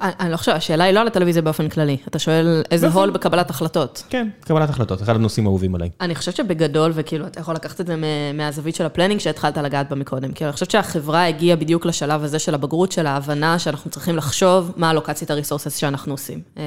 אני 0.00 0.32
לא 0.32 0.36
חושבת, 0.36 0.54
השאלה 0.54 0.84
היא 0.84 0.94
לא 0.94 1.00
על 1.00 1.06
הטלוויזיה 1.06 1.42
באופן 1.42 1.68
כללי. 1.68 1.96
אתה 2.08 2.18
שואל 2.18 2.62
איזה 2.70 2.88
הול 2.88 3.10
בקבלת 3.10 3.50
החלטות. 3.50 4.02
כן, 4.10 4.28
קבלת 4.40 4.70
החלטות, 4.70 5.02
אחד 5.02 5.16
הנושאים 5.16 5.46
האהובים 5.46 5.74
עליי. 5.74 5.90
אני 6.00 6.14
חושבת 6.14 6.36
שבגדול, 6.36 6.92
וכאילו, 6.94 7.26
אתה 7.26 7.40
יכול 7.40 7.54
לקחת 7.54 7.80
את 7.80 7.86
זה 7.86 7.94
מהזווית 8.34 8.74
של 8.74 8.86
ה 8.86 8.90
planning 8.90 9.20
שהתחלת 9.20 9.56
לגעת 9.56 9.88
בה 9.88 9.96
מקודם. 9.96 10.32
כי 10.32 10.44
אני 10.44 10.52
חושבת 10.52 10.70
שהחברה 10.70 11.26
הגיעה 11.26 11.56
בדיוק 11.56 11.86
לשלב 11.86 12.24
הזה 12.24 12.38
של 12.38 12.54
הבגרות, 12.54 12.92
של 12.92 13.06
ההבנה 13.06 13.58
שאנחנו 13.58 13.90
צריכים 13.90 14.16
לחשוב 14.16 14.72
מה 14.76 14.90
ה 14.90 14.93
allocation 14.93 15.21
של 15.21 15.30
ה 15.30 15.35
resources 15.35 15.76
שאנחנו 15.76 16.12
עושים. 16.12 16.40
אה, 16.58 16.62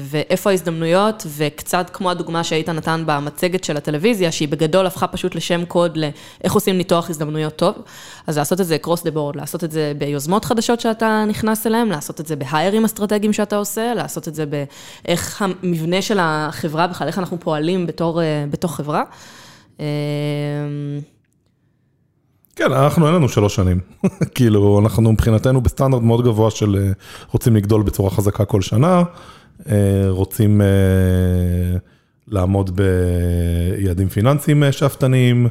ואיפה 0.00 0.50
ההזדמנויות, 0.50 1.26
וקצת 1.36 1.90
כמו 1.92 2.10
הדוגמה 2.10 2.44
שאיתן 2.44 2.76
נתן 2.76 3.02
במצגת 3.06 3.64
של 3.64 3.76
הטלוויזיה, 3.76 4.32
שהיא 4.32 4.48
בגדול 4.48 4.86
הפכה 4.86 5.06
פשוט 5.06 5.34
לשם 5.34 5.64
קוד 5.64 5.96
לאיך 5.96 6.52
עושים 6.52 6.78
ניתוח 6.78 7.10
הזדמנויות 7.10 7.56
טוב. 7.56 7.74
אז 8.26 8.38
לעשות 8.38 8.60
את 8.60 8.66
זה 8.66 8.76
across 8.84 9.00
the 9.00 9.14
board, 9.14 9.36
לעשות 9.36 9.64
את 9.64 9.72
זה 9.72 9.92
ביוזמות 9.98 10.44
חדשות 10.44 10.80
שאתה 10.80 11.24
נכנס 11.28 11.66
אליהן, 11.66 11.88
לעשות 11.88 12.20
את 12.20 12.26
זה 12.26 12.36
ב 12.52 12.57
hire 12.57 12.75
ים 12.75 12.84
אסטרטגיים 12.84 13.32
שאתה 13.32 13.56
עושה, 13.56 13.94
לעשות 13.94 14.28
את 14.28 14.34
זה 14.34 14.44
באיך 14.46 15.42
המבנה 15.42 16.02
של 16.02 16.18
החברה 16.20 16.86
בכלל, 16.86 17.06
איך 17.06 17.18
אנחנו 17.18 17.40
פועלים 17.40 17.86
בתור, 17.86 18.22
אה, 18.22 18.44
בתור 18.50 18.76
חברה. 18.76 19.02
אה, 19.80 19.86
כן, 22.56 22.72
אנחנו 22.72 23.06
אין 23.06 23.14
לנו 23.14 23.28
שלוש 23.28 23.54
שנים. 23.54 23.80
כאילו, 24.34 24.78
אנחנו 24.78 25.12
מבחינתנו 25.12 25.60
בסטנדרט 25.60 26.02
מאוד 26.02 26.24
גבוה 26.24 26.50
של 26.50 26.76
אה, 26.76 26.92
רוצים 27.30 27.56
לגדול 27.56 27.82
בצורה 27.82 28.10
חזקה 28.10 28.44
כל 28.44 28.62
שנה, 28.62 29.02
רוצים 30.08 30.60
לעמוד 32.28 32.70
ביעדים 32.76 34.08
פיננסיים 34.08 34.62
שאפתניים, 34.70 35.48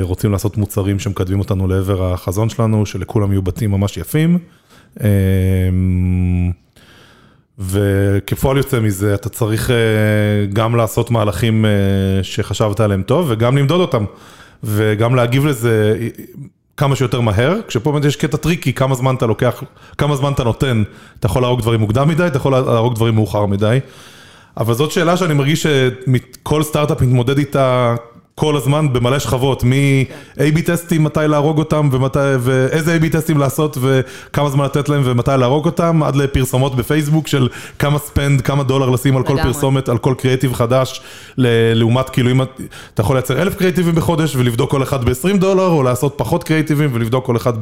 רוצים 0.00 0.32
לעשות 0.32 0.56
מוצרים 0.56 0.98
שמקדמים 0.98 1.38
אותנו 1.38 1.68
לעבר 1.68 2.12
החזון 2.12 2.48
שלנו, 2.48 2.86
שלכולם 2.86 3.32
יהיו 3.32 3.42
בתים 3.42 3.70
ממש 3.70 3.96
יפים. 3.96 4.38
אה, 5.00 5.06
וכפועל 7.58 8.56
יוצא 8.56 8.80
מזה, 8.80 9.14
אתה 9.14 9.28
צריך 9.28 9.70
אה, 9.70 9.76
גם 10.52 10.76
לעשות 10.76 11.10
מהלכים 11.10 11.64
אה, 11.64 11.70
שחשבת 12.22 12.80
עליהם 12.80 13.02
טוב, 13.02 13.26
וגם 13.28 13.58
למדוד 13.58 13.80
אותם, 13.80 14.04
וגם 14.64 15.14
להגיב 15.14 15.46
לזה 15.46 15.96
אה, 16.00 16.08
כמה 16.76 16.96
שיותר 16.96 17.20
מהר, 17.20 17.56
שפה 17.68 17.92
באמת 17.92 18.04
יש 18.04 18.16
קטע 18.16 18.36
טריקי, 18.36 18.72
כמה 18.72 18.94
זמן 18.94 19.14
אתה 19.14 19.26
לוקח, 19.26 19.62
כמה 19.98 20.16
זמן 20.16 20.32
אתה 20.32 20.44
נותן, 20.44 20.82
אתה 21.18 21.26
יכול 21.26 21.42
להרוג 21.42 21.60
דברים 21.60 21.80
מוקדם 21.80 22.08
מדי, 22.08 22.26
אתה 22.26 22.36
יכול 22.36 22.52
להרוג 22.52 22.94
דברים 22.94 23.14
מאוחר 23.14 23.46
מדי. 23.46 23.78
אבל 24.56 24.74
זאת 24.74 24.90
שאלה 24.90 25.16
שאני 25.16 25.34
מרגיש 25.34 25.66
שכל 25.66 26.62
סטארט-אפ 26.62 27.02
מתמודד 27.02 27.38
איתה 27.38 27.94
כל 28.34 28.56
הזמן 28.56 28.92
במלא 28.92 29.18
שכבות, 29.18 29.64
מ- 29.64 30.13
AB 30.13 30.62
test 30.66 30.88
ים, 30.88 31.04
מתי 31.04 31.20
להרוג 31.28 31.58
אותם, 31.58 31.88
ומתי, 31.92 32.18
ואיזה 32.40 32.96
AB 33.02 33.08
test 33.12 33.29
ים 33.29 33.38
לעשות, 33.38 33.78
וכמה 33.80 34.48
זמן 34.50 34.64
לתת 34.64 34.88
להם, 34.88 35.02
ומתי 35.04 35.30
להרוג 35.38 35.66
אותם, 35.66 36.02
עד 36.02 36.16
לפרסומות 36.16 36.76
בפייסבוק 36.76 37.26
של 37.26 37.48
כמה 37.78 37.98
ספנד, 37.98 38.40
כמה 38.40 38.62
דולר 38.62 38.90
לשים 38.90 39.16
על 39.16 39.22
כל 39.22 39.34
לגמרי. 39.34 39.52
פרסומת, 39.52 39.88
על 39.88 39.98
כל 39.98 40.14
קריאיטיב 40.18 40.52
חדש, 40.54 41.02
לעומת 41.38 42.10
כאילו 42.10 42.30
אם 42.30 42.42
את- 42.42 42.60
אתה 42.94 43.00
יכול 43.02 43.16
לייצר 43.16 43.42
אלף 43.42 43.54
קריאיטיבים 43.54 43.94
בחודש, 43.94 44.36
ולבדוק 44.36 44.70
כל 44.70 44.82
אחד 44.82 45.04
ב-20 45.04 45.36
דולר, 45.38 45.66
או 45.66 45.82
לעשות 45.82 46.14
פחות 46.16 46.44
קריאיטיבים, 46.44 46.90
ולבדוק 46.92 47.26
כל 47.26 47.36
אחד 47.36 47.52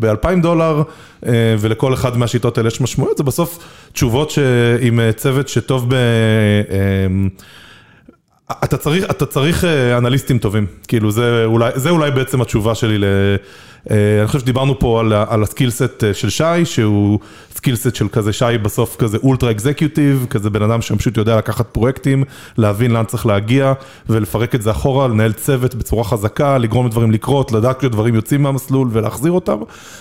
ב-2,000 0.00 0.40
דולר, 0.42 0.82
אה, 1.26 1.32
ולכל 1.58 1.94
אחד 1.94 2.16
מהשיטות 2.18 2.58
האלה 2.58 2.68
יש 2.68 2.80
משמעויות, 2.80 3.16
זה 3.18 3.24
בסוף 3.24 3.58
תשובות 3.92 4.30
שעם 4.30 5.00
אה, 5.00 5.12
צוות 5.12 5.48
שטוב 5.48 5.86
ב... 5.88 5.94
אתה 8.52 8.76
צריך, 8.76 9.04
אתה 9.10 9.26
צריך 9.26 9.64
אה, 9.64 9.98
אנליסטים 9.98 10.38
טובים, 10.38 10.66
כאילו 10.88 11.10
זה 11.10 11.44
אולי, 11.44 11.70
זה 11.74 11.90
אולי 11.90 12.10
בעצם 12.10 12.40
התשובה 12.40 12.74
שלי 12.74 12.98
ל... 12.98 13.04
אה, 13.90 14.18
אני 14.18 14.26
חושב 14.26 14.38
שדיברנו 14.38 14.78
פה 14.78 15.00
על, 15.00 15.12
על 15.12 15.42
הסקילסט 15.42 16.04
אה, 16.04 16.14
של 16.14 16.30
שי, 16.30 16.64
שהוא 16.64 17.18
skill 17.56 17.76
skillset 17.76 17.94
של 17.94 18.08
כזה 18.08 18.32
שי 18.32 18.58
בסוף 18.62 18.96
כזה 18.96 19.18
ultra 19.22 19.50
executive, 19.50 20.26
כזה 20.30 20.50
בן 20.50 20.62
אדם 20.62 20.82
שפשוט 20.82 21.16
יודע 21.16 21.36
לקחת 21.36 21.66
פרויקטים, 21.66 22.24
להבין 22.58 22.90
לאן 22.90 23.04
צריך 23.04 23.26
להגיע 23.26 23.72
ולפרק 24.08 24.54
את 24.54 24.62
זה 24.62 24.70
אחורה, 24.70 25.08
לנהל 25.08 25.32
צוות 25.32 25.74
בצורה 25.74 26.04
חזקה, 26.04 26.58
לגרום 26.58 26.86
לדברים 26.86 27.10
לקרות, 27.10 27.52
לדעת 27.52 27.80
שדברים 27.80 28.14
יוצאים 28.14 28.42
מהמסלול 28.42 28.88
ולהחזיר 28.92 29.32
אותם. 29.32 29.58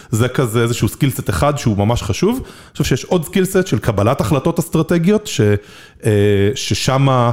זה 0.10 0.28
כזה 0.28 0.62
איזשהו 0.62 0.88
skillset 0.88 1.30
אחד 1.30 1.58
שהוא 1.58 1.78
ממש 1.78 2.04
חשוב. 2.04 2.36
אני 2.36 2.72
חושב 2.72 2.84
שיש 2.84 3.06
עוד 3.06 3.26
skillset 3.26 3.68
של 3.68 3.80
קבלת 3.80 4.22
החלטות 4.22 4.60
אסטרטגיות, 4.60 5.28
ש, 5.28 5.42
ששמה... 6.56 7.32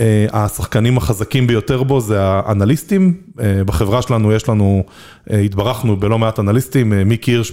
אה, 0.00 0.26
השחקנים 0.32 0.96
החזקים 0.96 1.46
ביותר 1.46 1.82
בו 1.82 2.00
זה 2.00 2.16
האנליסטים, 2.20 3.14
אה, 3.40 3.64
בחברה 3.64 4.02
שלנו 4.02 4.32
יש 4.32 4.48
לנו, 4.48 4.84
אה, 5.30 5.38
התברכנו 5.38 5.96
בלא 5.96 6.18
מעט 6.18 6.38
אנליסטים, 6.38 6.92
מיק 7.06 7.24
הירש 7.24 7.52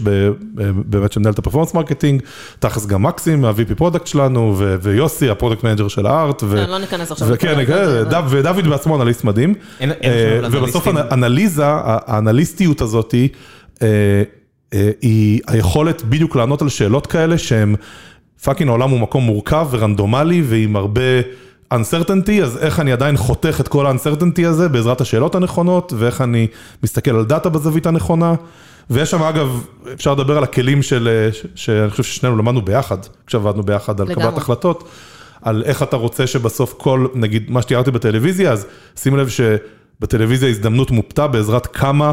באמת 0.85 1.11
שמנהל 1.11 1.33
את 1.33 1.39
ה 1.39 1.42
performance 1.42 1.73
marketing, 1.73 2.21
תכלס 2.59 2.85
גם 2.85 3.03
מקסים, 3.03 3.45
ה-VP 3.45 3.75
product 3.75 4.07
שלנו, 4.07 4.55
ויוסי, 4.81 5.29
ה 5.29 5.33
product 5.34 5.63
manager 5.63 5.87
של 5.87 6.05
הארט. 6.05 6.43
כן, 6.43 6.69
לא 6.69 6.77
ניכנס 6.77 7.11
עכשיו. 7.11 7.27
וכן, 7.31 7.59
ודוד 8.29 8.67
בעצמו 8.67 9.01
אנליסט 9.01 9.23
מדהים. 9.23 9.53
ובסוף 10.51 10.87
האנליזה, 10.87 11.63
האנליסטיות 11.65 12.81
הזאתי, 12.81 13.27
היא 15.01 15.41
היכולת 15.47 16.01
בדיוק 16.01 16.35
לענות 16.35 16.61
על 16.61 16.69
שאלות 16.69 17.07
כאלה 17.07 17.37
שהן, 17.37 17.75
fucking 18.43 18.69
העולם 18.69 18.89
הוא 18.89 18.99
מקום 18.99 19.23
מורכב 19.23 19.67
ורנדומלי 19.71 20.41
ועם 20.45 20.75
הרבה... 20.75 21.01
uncertainty, 21.73 22.43
אז 22.43 22.57
איך 22.57 22.79
אני 22.79 22.91
עדיין 22.91 23.17
חותך 23.17 23.57
את 23.59 23.67
כל 23.67 23.87
ה-uncertainty 23.87 24.47
הזה 24.47 24.69
בעזרת 24.69 25.01
השאלות 25.01 25.35
הנכונות, 25.35 25.93
ואיך 25.97 26.21
אני 26.21 26.47
מסתכל 26.83 27.11
על 27.11 27.25
data 27.25 27.49
בזווית 27.49 27.85
הנכונה. 27.85 28.35
ויש 28.89 29.11
שם 29.11 29.23
אגב, 29.23 29.63
אפשר 29.93 30.13
לדבר 30.13 30.37
על 30.37 30.43
הכלים 30.43 30.81
של, 30.81 31.29
שאני 31.55 31.89
חושב 31.89 32.03
ששנינו 32.03 32.37
למדנו 32.37 32.61
ביחד, 32.61 32.97
כשעבדנו 33.27 33.63
ביחד 33.63 34.01
על 34.01 34.13
קבלת 34.13 34.37
החלטות, 34.37 34.89
על 35.41 35.63
איך 35.65 35.83
אתה 35.83 35.95
רוצה 35.95 36.27
שבסוף 36.27 36.73
כל, 36.77 37.07
נגיד, 37.15 37.51
מה 37.51 37.61
שתיארתי 37.61 37.91
בטלוויזיה, 37.91 38.51
אז 38.51 38.65
שים 38.95 39.17
לב 39.17 39.29
שבטלוויזיה 39.29 40.49
הזדמנות 40.49 40.91
מופתה 40.91 41.27
בעזרת 41.27 41.67
כמה 41.67 42.11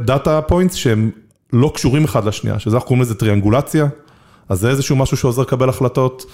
data 0.00 0.40
points 0.42 0.74
שהם 0.74 1.10
לא 1.52 1.72
קשורים 1.74 2.04
אחד 2.04 2.24
לשנייה, 2.24 2.58
שזה 2.58 2.76
אנחנו 2.76 2.88
קוראים 2.88 3.02
לזה 3.02 3.14
טריאנגולציה, 3.14 3.86
אז 4.48 4.60
זה 4.60 4.70
איזשהו 4.70 4.96
משהו 4.96 5.16
שעוזר 5.16 5.42
לקבל 5.42 5.68
החלטות. 5.68 6.24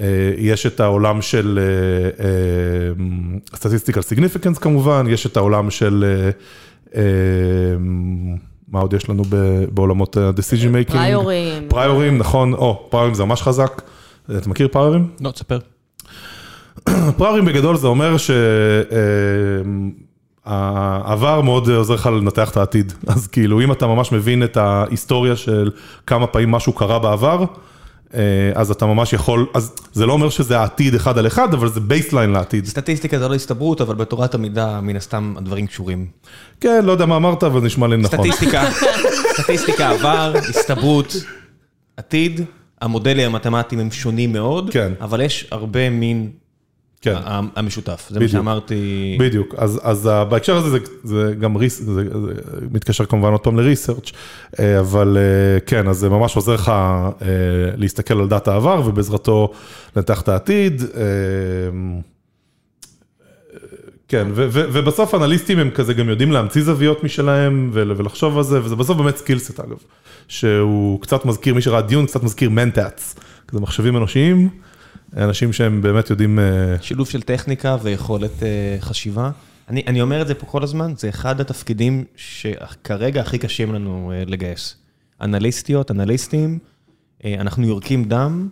אה, 0.00 0.06
יש 0.38 0.66
את 0.66 0.80
העולם 0.80 1.22
של 1.22 1.58
סטטיסטיקל 3.54 4.00
uh, 4.00 4.02
סיגניפיקנס 4.02 4.56
uh, 4.56 4.60
כמובן, 4.60 5.06
יש 5.08 5.26
את 5.26 5.36
העולם 5.36 5.70
של, 5.70 6.04
מה 8.68 8.80
עוד 8.80 8.92
יש 8.92 9.08
לנו 9.08 9.22
בעולמות 9.72 10.16
ה-decision 10.16 10.90
making? 10.90 10.92
פריורים. 10.92 11.68
פריורים, 11.68 12.18
נכון, 12.18 12.54
או, 12.54 12.86
פריורים 12.90 13.14
זה 13.14 13.24
ממש 13.24 13.42
חזק. 13.42 13.82
אתה 14.38 14.48
מכיר 14.48 14.68
פריורים? 14.68 15.08
לא, 15.20 15.30
תספר. 15.30 15.58
פריורים 17.18 17.44
בגדול 17.44 17.76
זה 17.76 17.86
אומר 17.86 18.16
שהעבר 20.46 21.40
מאוד 21.40 21.70
עוזר 21.70 21.94
לך 21.94 22.06
לנתח 22.06 22.50
את 22.50 22.56
העתיד. 22.56 22.92
אז 23.06 23.26
כאילו, 23.26 23.60
אם 23.60 23.72
אתה 23.72 23.86
ממש 23.86 24.12
מבין 24.12 24.42
את 24.42 24.56
ההיסטוריה 24.56 25.36
של 25.36 25.70
כמה 26.06 26.26
פעמים 26.26 26.50
משהו 26.50 26.72
קרה 26.72 26.98
בעבר, 26.98 27.40
אה, 27.40 27.46
אז 28.54 28.70
אתה 28.70 28.86
ממש 28.86 29.12
יכול, 29.12 29.46
אז 29.54 29.72
זה 29.92 30.06
לא 30.06 30.12
אומר 30.12 30.28
שזה 30.28 30.58
העתיד 30.58 30.94
אחד 30.94 31.18
על 31.18 31.26
אחד, 31.26 31.54
אבל 31.54 31.68
זה 31.68 31.80
baseline 31.80 32.30
לעתיד. 32.30 32.66
סטטיסטיקה 32.66 33.18
זה 33.18 33.28
לא 33.28 33.34
הסתברות, 33.34 33.80
אבל 33.80 33.94
בתורת 33.94 34.34
המידה, 34.34 34.80
מן 34.80 34.96
הסתם, 34.96 35.34
הדברים 35.38 35.66
קשורים. 35.66 36.06
כן, 36.60 36.84
לא 36.84 36.92
יודע 36.92 37.06
מה 37.06 37.16
אמרת, 37.16 37.44
אבל 37.44 37.60
נשמע 37.60 37.88
לי 37.88 37.96
נכון. 37.96 38.18
סטטיסטיקה, 38.18 38.64
סטטיסטיקה 39.40 39.90
עבר, 39.90 40.34
הסתברות, 40.48 41.16
עתיד, 41.96 42.40
המודלים 42.80 43.26
המתמטיים 43.26 43.80
הם 43.80 43.90
שונים 43.90 44.32
מאוד, 44.32 44.70
כן. 44.70 44.92
אבל 45.00 45.20
יש 45.20 45.48
הרבה 45.50 45.90
מין 45.90 46.30
כן. 47.04 47.14
המשותף, 47.56 48.06
זה 48.10 48.20
בדיוק. 48.20 48.32
מה 48.32 48.38
שאמרתי. 48.38 49.16
בדיוק, 49.20 49.54
אז, 49.58 49.80
אז 49.82 50.10
בהקשר 50.28 50.56
הזה 50.56 50.70
זה, 50.70 50.78
זה 51.04 51.34
גם 51.40 51.56
res, 51.56 51.80
זה, 51.82 51.92
זה 51.94 52.32
מתקשר 52.70 53.04
כמובן 53.04 53.32
עוד 53.32 53.40
פעם 53.40 53.56
ל 53.56 53.62
research, 53.62 54.12
אה, 54.60 54.80
אבל 54.80 55.16
אה, 55.20 55.60
כן, 55.60 55.88
אז 55.88 55.96
זה 55.96 56.08
ממש 56.08 56.36
עוזר 56.36 56.54
לך 56.54 56.68
אה, 56.68 57.26
להסתכל 57.76 58.20
על 58.20 58.28
data 58.28 58.52
העבר 58.52 58.82
ובעזרתו 58.84 59.52
לנתח 59.96 60.20
את 60.20 60.28
העתיד. 60.28 60.82
כן, 64.08 64.26
ו- 64.34 64.46
ו- 64.50 64.64
ובסוף 64.72 65.14
אנליסטים 65.14 65.58
הם 65.58 65.70
כזה 65.70 65.94
גם 65.94 66.08
יודעים 66.08 66.32
להמציא 66.32 66.62
זוויות 66.62 67.04
משלהם 67.04 67.70
ולחשוב 67.72 68.36
על 68.36 68.44
זה, 68.44 68.62
וזה 68.64 68.76
בסוף 68.76 68.96
באמת 68.96 69.16
skillset 69.16 69.60
אגב, 69.60 69.76
שהוא 70.28 71.00
קצת 71.00 71.24
מזכיר, 71.24 71.54
מי 71.54 71.62
שראה 71.62 71.80
Dune, 71.80 72.06
קצת 72.06 72.22
מזכיר 72.22 72.50
Mentats, 72.50 73.14
כזה 73.48 73.60
מחשבים 73.60 73.96
אנושיים. 73.96 74.48
אנשים 75.16 75.52
שהם 75.52 75.82
באמת 75.82 76.10
יודעים... 76.10 76.38
אה, 76.38 76.76
שילוב 76.80 77.08
של 77.08 77.22
טכניקה 77.22 77.76
ויכולת 77.82 78.42
אה, 78.42 78.76
חשיבה. 78.80 79.30
אני, 79.68 79.82
אני 79.86 80.02
אומר 80.02 80.22
את 80.22 80.26
זה 80.26 80.34
פה 80.34 80.46
כל 80.46 80.62
הזמן, 80.62 80.92
זה 80.96 81.08
אחד 81.08 81.40
התפקידים 81.40 82.04
שכרגע 82.16 83.20
הכי 83.20 83.38
קשים 83.38 83.74
לנו 83.74 84.12
אה, 84.14 84.22
לגייס. 84.26 84.76
אנליסטיות, 85.20 85.90
אנליסטים, 85.90 86.58
אנחנו 87.24 87.66
יורקים 87.66 88.04
דם, 88.04 88.48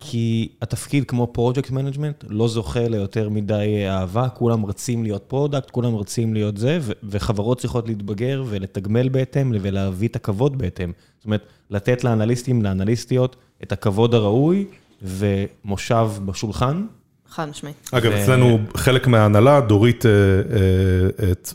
כי 0.00 0.48
התפקיד 0.62 1.04
כמו 1.04 1.26
project 1.26 1.70
management 1.70 2.24
לא 2.28 2.48
זוכה 2.48 2.88
ליותר 2.88 3.28
מדי 3.28 3.84
אהבה, 3.88 4.28
כולם 4.28 4.66
רצים 4.66 5.02
להיות 5.02 5.24
product, 5.28 5.70
כולם 5.70 5.96
רצים 5.96 6.34
להיות 6.34 6.56
זה, 6.56 6.78
וחברות 7.04 7.58
צריכות 7.58 7.88
להתבגר 7.88 8.44
ולתגמל 8.48 9.08
בהתאם 9.08 9.52
ולהביא 9.60 10.08
את 10.08 10.16
הכבוד 10.16 10.58
בהתאם. 10.58 10.92
זאת 11.18 11.24
אומרת, 11.24 11.42
לתת 11.70 12.04
לאנליסטים, 12.04 12.62
לאנליסטיות, 12.62 13.36
את 13.62 13.72
הכבוד 13.72 14.14
הראוי. 14.14 14.66
ומושב 15.02 16.10
בשולחן. 16.24 16.86
חד 17.28 17.48
משמעית. 17.48 17.90
אגב, 17.92 18.12
אצלנו 18.12 18.58
חלק 18.76 19.06
מההנהלה, 19.06 19.60
דורית 19.60 20.06
אה, 20.06 20.10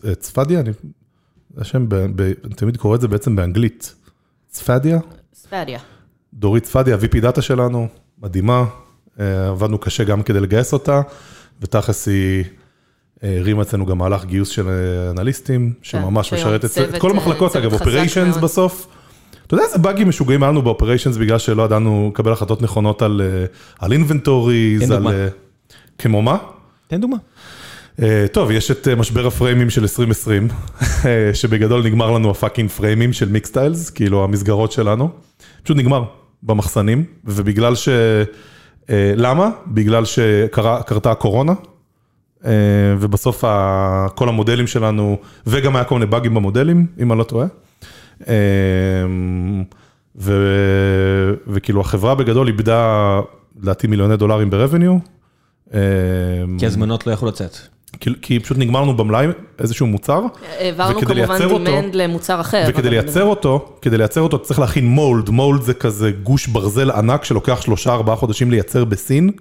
אה, 0.10 0.16
צפדיה, 0.16 0.60
אני 0.60 0.70
השם, 1.58 1.86
אני 2.46 2.54
תמיד 2.56 2.78
קורא 2.78 2.96
את 2.96 3.02
זה 3.02 3.08
בעצם 3.08 3.36
באנגלית. 3.36 3.96
צפדיה? 4.50 5.00
צפדיה. 5.32 5.80
דורית 6.34 6.64
צפדיה, 6.64 6.98
VP 6.98 7.20
דאטה 7.22 7.42
שלנו, 7.42 7.88
מדהימה, 8.22 8.66
אה, 9.20 9.48
עבדנו 9.48 9.78
קשה 9.78 10.04
גם 10.04 10.24
כדי 10.24 10.40
לגייס 10.40 10.74
אותה, 10.74 11.02
ותכלס 11.62 12.08
היא 12.08 12.44
הרימה 13.22 13.62
אצלנו 13.62 13.86
גם 13.86 13.98
מהלך 13.98 14.26
גיוס 14.26 14.50
של 14.50 14.68
אנליסטים, 15.12 15.74
כן, 15.74 15.80
שממש 15.84 16.34
משרת 16.34 16.66
את 16.66 16.72
כל 17.00 17.12
המחלקות, 17.12 17.56
אגב, 17.56 17.74
אופריישנס 17.74 18.38
בסוף. 18.38 18.88
אתה 19.48 19.56
יודע 19.56 19.64
איזה 19.64 19.78
באגים 19.78 20.10
משוגעים 20.10 20.44
היה 20.44 20.52
לנו 20.52 20.62
ב 20.62 20.67
operations 20.67 21.18
בגלל 21.18 21.38
שלא 21.38 21.64
ידענו 21.64 22.10
לקבל 22.14 22.32
החלטות 22.32 22.62
נכונות 22.62 23.02
על 23.80 23.92
inventories, 23.92 24.92
על... 24.92 24.98
דוגמה. 24.98 25.12
כמו 25.98 26.22
מה? 26.22 26.38
תן 26.88 27.02
דוגמה. 27.02 27.18
אה, 28.02 28.26
טוב, 28.32 28.52
יש 28.52 28.72
את 28.72 28.88
אה, 28.88 28.96
משבר 28.96 29.28
ה 29.28 29.33
frame 29.33 29.59
ים 29.59 29.70
של 29.70 29.82
2020, 29.82 30.48
אה, 30.82 31.30
שבגדול 31.34 31.84
נגמר 31.84 32.12
לנו 32.12 32.32
ה 32.32 32.36
fucking 32.37 32.70
frame 32.70 33.01
ים 33.01 33.14
של 33.14 33.30
מיקסטיילס, 33.30 33.90
כאילו 33.90 34.24
המסגרות 34.24 34.72
שלנו. 34.72 35.10
פשוט 35.64 35.78
נגמר 35.78 36.04
במחסנים, 36.44 37.04
ובגלל 37.26 37.76
ש... 37.76 37.90
למה? 39.16 39.50
בגלל 39.68 40.06
שקרתה 40.06 41.12
הקורונה, 41.12 41.54
ובסוף 43.00 43.44
כל 44.16 44.30
המודלים 44.30 44.68
שלנו, 44.68 45.18
וגם 45.48 45.76
היה 45.76 45.86
כל 45.86 45.96
מיני 45.96 46.06
באגים 46.06 46.34
במודלים, 46.34 46.88
אם 47.00 47.12
אני 47.12 47.20
לא 47.20 47.24
טועה. 47.24 47.48
אמ, 48.28 49.64
ו, 50.16 50.34
וכאילו 51.48 51.82
החברה 51.82 52.16
בגדול 52.16 52.48
איבדה, 52.48 53.20
לדעתי 53.62 53.88
מיליוני 53.88 54.18
דולרים 54.18 54.50
ברבניו. 54.50 54.98
אמ, 55.74 55.80
כי 56.60 56.66
הזמנות 56.66 57.08
לא 57.08 57.12
יכלו 57.12 57.28
לצאת. 57.28 57.58
כי, 58.00 58.10
כי 58.22 58.40
פשוט 58.40 58.58
נגמר 58.58 58.82
לנו 58.82 58.98
במלאי 58.98 59.28
איזשהו 59.60 59.88
מוצר. 59.88 60.22
העברנו 60.60 61.02
כמובן 61.02 61.48
דימנד 61.48 61.96
למוצר 61.96 62.42
אחר. 62.42 62.66
וכדי 62.70 62.90
לייצר 62.90 63.24
אותו, 63.24 63.78
כדי 63.82 63.98
לייצר 63.98 64.22
אותו 64.22 64.40
צריך 64.40 64.60
להכין 64.60 64.88
מולד, 64.88 65.30
מולד 65.30 65.62
זה 65.62 65.74
כזה 65.74 66.12
גוש 66.24 66.48
ברזל 66.48 66.92
ענק 66.92 67.24
שלוקח 67.24 67.62
שלושה 67.62 67.94
ארבעה 67.94 68.16
חודשים 68.16 68.52
לייצר 68.52 68.86
בסין, 68.86 69.32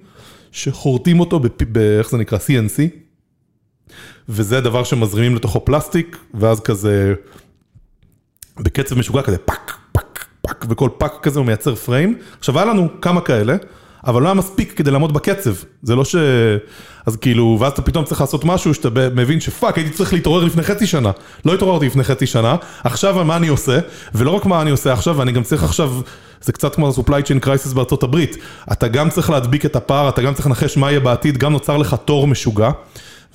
שחורטים 0.51 1.19
אותו, 1.19 1.39
ב, 1.39 1.47
ב, 1.71 1.77
איך 1.77 2.09
זה 2.09 2.17
נקרא? 2.17 2.37
CNC. 2.37 3.05
וזה 4.29 4.61
דבר 4.61 4.83
שמזרימים 4.83 5.35
לתוכו 5.35 5.65
פלסטיק, 5.65 6.17
ואז 6.33 6.59
כזה 6.59 7.13
בקצב 8.59 8.97
משוגע 8.97 9.21
כזה 9.21 9.37
פאק, 9.37 9.77
פאק, 9.91 10.25
פאק, 10.41 10.65
וכל 10.69 10.89
פאק 10.97 11.13
כזה 11.21 11.39
הוא 11.39 11.45
מייצר 11.45 11.75
פריים. 11.75 12.17
עכשיו 12.39 12.59
היה 12.59 12.65
לנו 12.65 12.87
כמה 13.01 13.21
כאלה, 13.21 13.55
אבל 14.07 14.21
לא 14.21 14.27
היה 14.27 14.33
מספיק 14.33 14.73
כדי 14.77 14.91
לעמוד 14.91 15.13
בקצב. 15.13 15.53
זה 15.83 15.95
לא 15.95 16.05
ש... 16.05 16.15
אז 17.05 17.15
כאילו, 17.15 17.57
ואז 17.59 17.71
אתה 17.71 17.81
פתאום 17.81 18.05
צריך 18.05 18.21
לעשות 18.21 18.45
משהו 18.45 18.73
שאתה 18.73 18.89
מבין 19.15 19.39
שפאק, 19.39 19.77
הייתי 19.77 19.91
צריך 19.91 20.13
להתעורר 20.13 20.43
לפני 20.43 20.63
חצי 20.63 20.87
שנה. 20.87 21.11
לא 21.45 21.53
התעוררתי 21.53 21.85
לפני 21.85 22.03
חצי 22.03 22.25
שנה, 22.25 22.55
עכשיו 22.83 23.25
מה 23.25 23.35
אני 23.35 23.47
עושה, 23.47 23.79
ולא 24.13 24.31
רק 24.31 24.45
מה 24.45 24.61
אני 24.61 24.71
עושה 24.71 24.93
עכשיו, 24.93 25.21
אני 25.21 25.31
גם 25.31 25.43
צריך 25.43 25.63
עכשיו, 25.63 25.91
זה 26.41 26.51
קצת 26.51 26.75
כמו 26.75 26.87
ה-supply 26.87 27.27
chain 27.27 27.45
crisis 27.45 27.75
בארצות 27.75 28.03
הברית. 28.03 28.37
אתה 28.71 28.87
גם 28.87 29.09
צריך 29.09 29.29
להדביק 29.29 29.65
את 29.65 29.75
הפער, 29.75 30.09
אתה 30.09 30.21
גם 30.21 30.33
צריך 30.33 30.47
לנחש 30.47 30.77
מה 30.77 30.91
יהיה 30.91 30.99
בעתיד, 30.99 31.37
גם 31.37 31.51
נוצר 31.51 31.77
לך 31.77 31.95
תור 32.05 32.27
משוגע. 32.27 32.69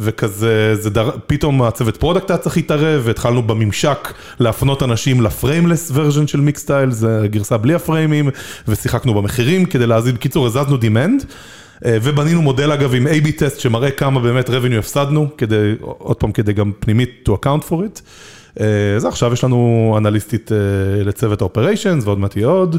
וכזה, 0.01 0.75
זה 0.75 0.91
דר... 0.91 1.11
פתאום 1.27 1.63
הצוות 1.63 1.97
product 1.97 2.31
היה 2.31 2.39
צריך 2.39 2.57
להתערב, 2.57 3.03
והתחלנו 3.05 3.43
בממשק 3.43 4.13
להפנות 4.41 4.83
אנשים 4.83 5.21
ל 5.21 5.28
frameless 5.28 5.91
version 5.95 6.27
של 6.27 6.41
מיקסטייל, 6.41 6.91
זה 6.91 7.27
גרסה 7.31 7.57
בלי 7.57 7.75
הפריימים, 7.75 8.31
ושיחקנו 8.69 9.15
במחירים 9.15 9.65
כדי 9.65 9.87
להזין, 9.87 10.15
בקיצור, 10.15 10.47
הזזנו 10.47 10.77
demand. 10.77 11.25
ובנינו 11.85 12.43
מודל 12.43 12.73
אגב 12.73 12.95
עם 12.95 13.07
A-B 13.07 13.31
test 13.39 13.61
שמראה 13.61 13.91
כמה 13.91 14.21
באמת 14.21 14.49
revenue 14.49 14.79
הפסדנו, 14.79 15.29
כדי, 15.39 15.75
עוד 15.81 16.17
פעם, 16.17 16.33
כדי 16.33 16.53
גם 16.53 16.73
פנימית 16.81 17.29
to 17.29 17.33
account 17.33 17.71
for 17.71 17.75
it. 17.75 18.01
אז 18.97 19.05
עכשיו 19.05 19.33
יש 19.33 19.45
לנו 19.45 19.95
אנליסטית 19.99 20.51
לצוות 21.05 21.43
ה-operations 21.43 22.05
ועוד 22.05 22.19
מעט 22.19 22.37
יהיה 22.37 22.49
עוד. 22.49 22.77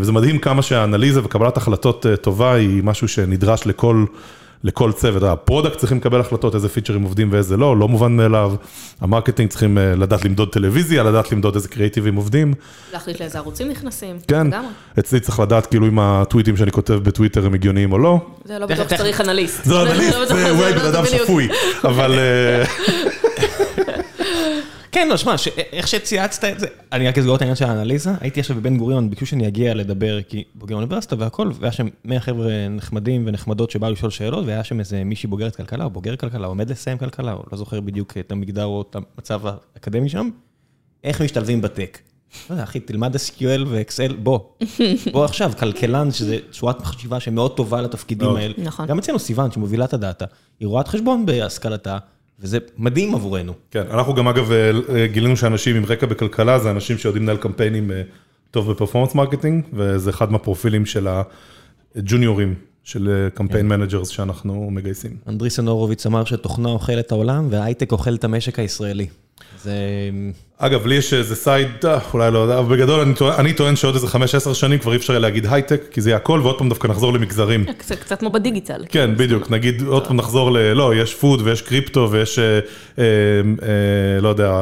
וזה 0.00 0.12
מדהים 0.12 0.38
כמה 0.38 0.62
שהאנליזה 0.62 1.24
וקבלת 1.24 1.56
החלטות 1.56 2.06
טובה 2.20 2.54
היא 2.54 2.82
משהו 2.84 3.08
שנדרש 3.08 3.66
לכל... 3.66 4.04
לכל 4.64 4.92
צוות, 4.92 5.22
ה 5.22 5.29
product 5.29 5.78
צריכים 5.78 5.98
לקבל 5.98 6.20
החלטות 6.20 6.54
איזה 6.54 6.68
פיצ'רים 6.68 7.02
עובדים 7.02 7.28
ואיזה 7.32 7.56
לא, 7.56 7.76
לא 7.76 7.88
מובן 7.88 8.16
מאליו, 8.16 8.54
ה 9.00 9.05
marketing 9.05 9.50
צריכים 9.50 9.78
לדעת 9.78 10.24
למדוד 10.24 10.52
טלוויזיה, 10.52 11.02
לדעת 11.02 11.32
למדוד 11.32 11.54
איזה 11.54 11.68
קריאייטיבים 11.68 12.14
עובדים. 12.14 12.54
להחליט 12.92 13.20
לאיזה 13.20 13.38
ערוצים 13.38 13.68
נכנסים, 13.68 14.16
כן, 14.28 14.46
אצלי 14.98 15.20
צריך 15.20 15.40
לדעת 15.40 15.66
כאילו 15.66 15.86
אם 15.86 15.98
הטוויטים 15.98 16.56
שאני 16.56 16.70
כותב 16.70 16.94
בטוויטר 16.94 17.46
הם 17.46 17.54
הגיוניים 17.54 17.92
או 17.92 17.98
לא. 17.98 18.18
זה 18.44 18.58
לא 18.58 18.66
בטוח 18.66 18.88
שצריך 18.88 19.20
אנליסט. 19.20 19.64
זה 19.64 19.74
לא 19.74 19.82
אנליסט, 19.82 20.18
זה 20.28 20.50
אולי 20.50 20.72
בן 20.72 20.86
אדם 20.86 21.04
שפוי, 21.06 21.48
אבל... 21.84 22.18
כן, 24.94 25.08
לא, 25.08 25.16
שמע, 25.16 25.34
איך 25.72 25.88
שצייצת 25.88 26.44
את 26.44 26.60
זה, 26.60 26.66
אני 26.92 27.08
רק 27.08 27.18
אסגור 27.18 27.36
את 27.36 27.40
העניין 27.40 27.56
של 27.56 27.64
האנליזה, 27.64 28.10
הייתי 28.20 28.40
עכשיו 28.40 28.56
בבן 28.56 28.76
גוריון, 28.76 29.10
ביקשו 29.10 29.26
שאני 29.26 29.48
אגיע 29.48 29.74
לדבר, 29.74 30.22
כי 30.22 30.44
בוגר 30.54 30.74
אוניברסיטה 30.74 31.16
והכל, 31.18 31.50
והיה 31.54 31.72
שם 31.72 31.88
100 32.04 32.20
חבר'ה 32.20 32.68
נחמדים 32.70 33.24
ונחמדות 33.26 33.70
שבאו 33.70 33.90
לשאול 33.90 34.10
שאלות, 34.10 34.46
והיה 34.46 34.64
שם 34.64 34.80
איזה 34.80 35.04
מישהי 35.04 35.28
בוגרת 35.28 35.56
כלכלה, 35.56 35.84
או 35.84 35.90
בוגר 35.90 36.16
כלכלה, 36.16 36.46
או 36.46 36.50
עומד 36.50 36.70
לסיים 36.70 36.98
כלכלה, 36.98 37.32
או 37.32 37.42
לא 37.52 37.58
זוכר 37.58 37.80
בדיוק 37.80 38.18
את 38.18 38.32
המגדר 38.32 38.64
או 38.64 38.84
את 38.90 38.96
המצב 38.96 39.40
האקדמי 39.46 40.08
שם, 40.08 40.30
איך 41.04 41.22
משתלבים 41.22 41.62
בטק. 41.62 41.98
לא 42.50 42.54
יודע, 42.54 42.64
אחי, 42.64 42.80
תלמד 42.80 43.16
SQL 43.16 43.64
ואקסל, 43.66 44.16
בוא. 44.16 44.40
בוא 45.12 45.24
עכשיו, 45.24 45.52
כלכלן, 45.58 46.10
שזה 46.10 46.38
צורת 46.50 46.82
חשיבה 46.82 47.20
שמאוד 47.20 47.56
טובה 47.56 47.80
לתפקידים 47.80 48.36
האלה. 48.36 48.54
נכון. 48.58 48.86
גם 48.86 48.98
אצלנו 48.98 49.18
סיוון, 49.18 49.50
שמובילה 49.50 49.84
את 49.84 49.94
הדאטה, 49.94 50.24
היא 50.60 50.68
רואת 50.68 50.88
חשבון 50.88 51.26
בהשכלתה. 51.26 51.98
וזה 52.40 52.58
מדהים 52.78 53.14
עבורנו. 53.14 53.52
כן, 53.70 53.84
אנחנו 53.90 54.14
גם 54.14 54.28
אגב 54.28 54.50
גילינו 55.12 55.36
שאנשים 55.36 55.76
עם 55.76 55.84
רקע 55.84 56.06
בכלכלה 56.06 56.58
זה 56.58 56.70
אנשים 56.70 56.98
שיודעים 56.98 57.22
לנהל 57.22 57.36
קמפיינים 57.36 57.90
טוב 58.50 58.70
ב 58.70 58.74
performance 58.74 59.14
marketing, 59.14 59.64
וזה 59.72 60.10
אחד 60.10 60.32
מהפרופילים 60.32 60.86
של 60.86 61.08
הג'וניורים 61.96 62.54
של 62.84 63.28
campaign 63.34 63.68
managers 63.68 64.08
שאנחנו 64.08 64.70
מגייסים. 64.70 65.16
אנדריסן 65.28 65.68
הורוביץ 65.68 66.06
אמר 66.06 66.24
שתוכנה 66.24 66.68
אוכלת 66.68 66.98
את 66.98 67.12
העולם 67.12 67.48
וההייטק 67.50 67.92
אוכל 67.92 68.14
את 68.14 68.24
המשק 68.24 68.58
הישראלי. 68.58 69.06
זה... 69.62 69.72
אגב, 70.58 70.86
לי 70.86 70.94
יש 70.94 71.14
איזה 71.14 71.36
side, 71.36 71.68
אולי 72.14 72.30
לא 72.30 72.38
יודע, 72.38 72.58
אבל 72.58 72.76
בגדול 72.76 73.00
אני 73.00 73.14
טוען, 73.14 73.34
אני 73.38 73.52
טוען 73.52 73.76
שעוד 73.76 73.94
איזה 73.94 74.06
5-10 74.06 74.54
שנים 74.54 74.78
כבר 74.78 74.92
אי 74.92 74.96
אפשר 74.96 75.18
להגיד 75.18 75.46
הייטק, 75.46 75.82
כי 75.90 76.00
זה 76.00 76.10
יהיה 76.10 76.16
הכל, 76.16 76.40
ועוד 76.42 76.58
פעם 76.58 76.68
דווקא 76.68 76.88
נחזור 76.88 77.12
למגזרים. 77.12 77.64
זה 77.86 77.96
קצת 77.96 78.18
כמו 78.20 78.30
בדיגיטל. 78.30 78.84
כן, 78.88 79.16
בדיוק, 79.16 79.50
נגיד 79.50 79.82
עוד 79.82 80.06
פעם 80.06 80.16
נחזור 80.16 80.52
ל... 80.52 80.58
לא, 80.58 80.94
יש 80.94 81.14
food 81.14 81.40
ויש 81.44 81.62
קריפטו 81.62 82.08
ויש, 82.10 82.38
אה, 82.38 82.60
אה, 82.98 83.04
לא 84.20 84.28
יודע, 84.28 84.52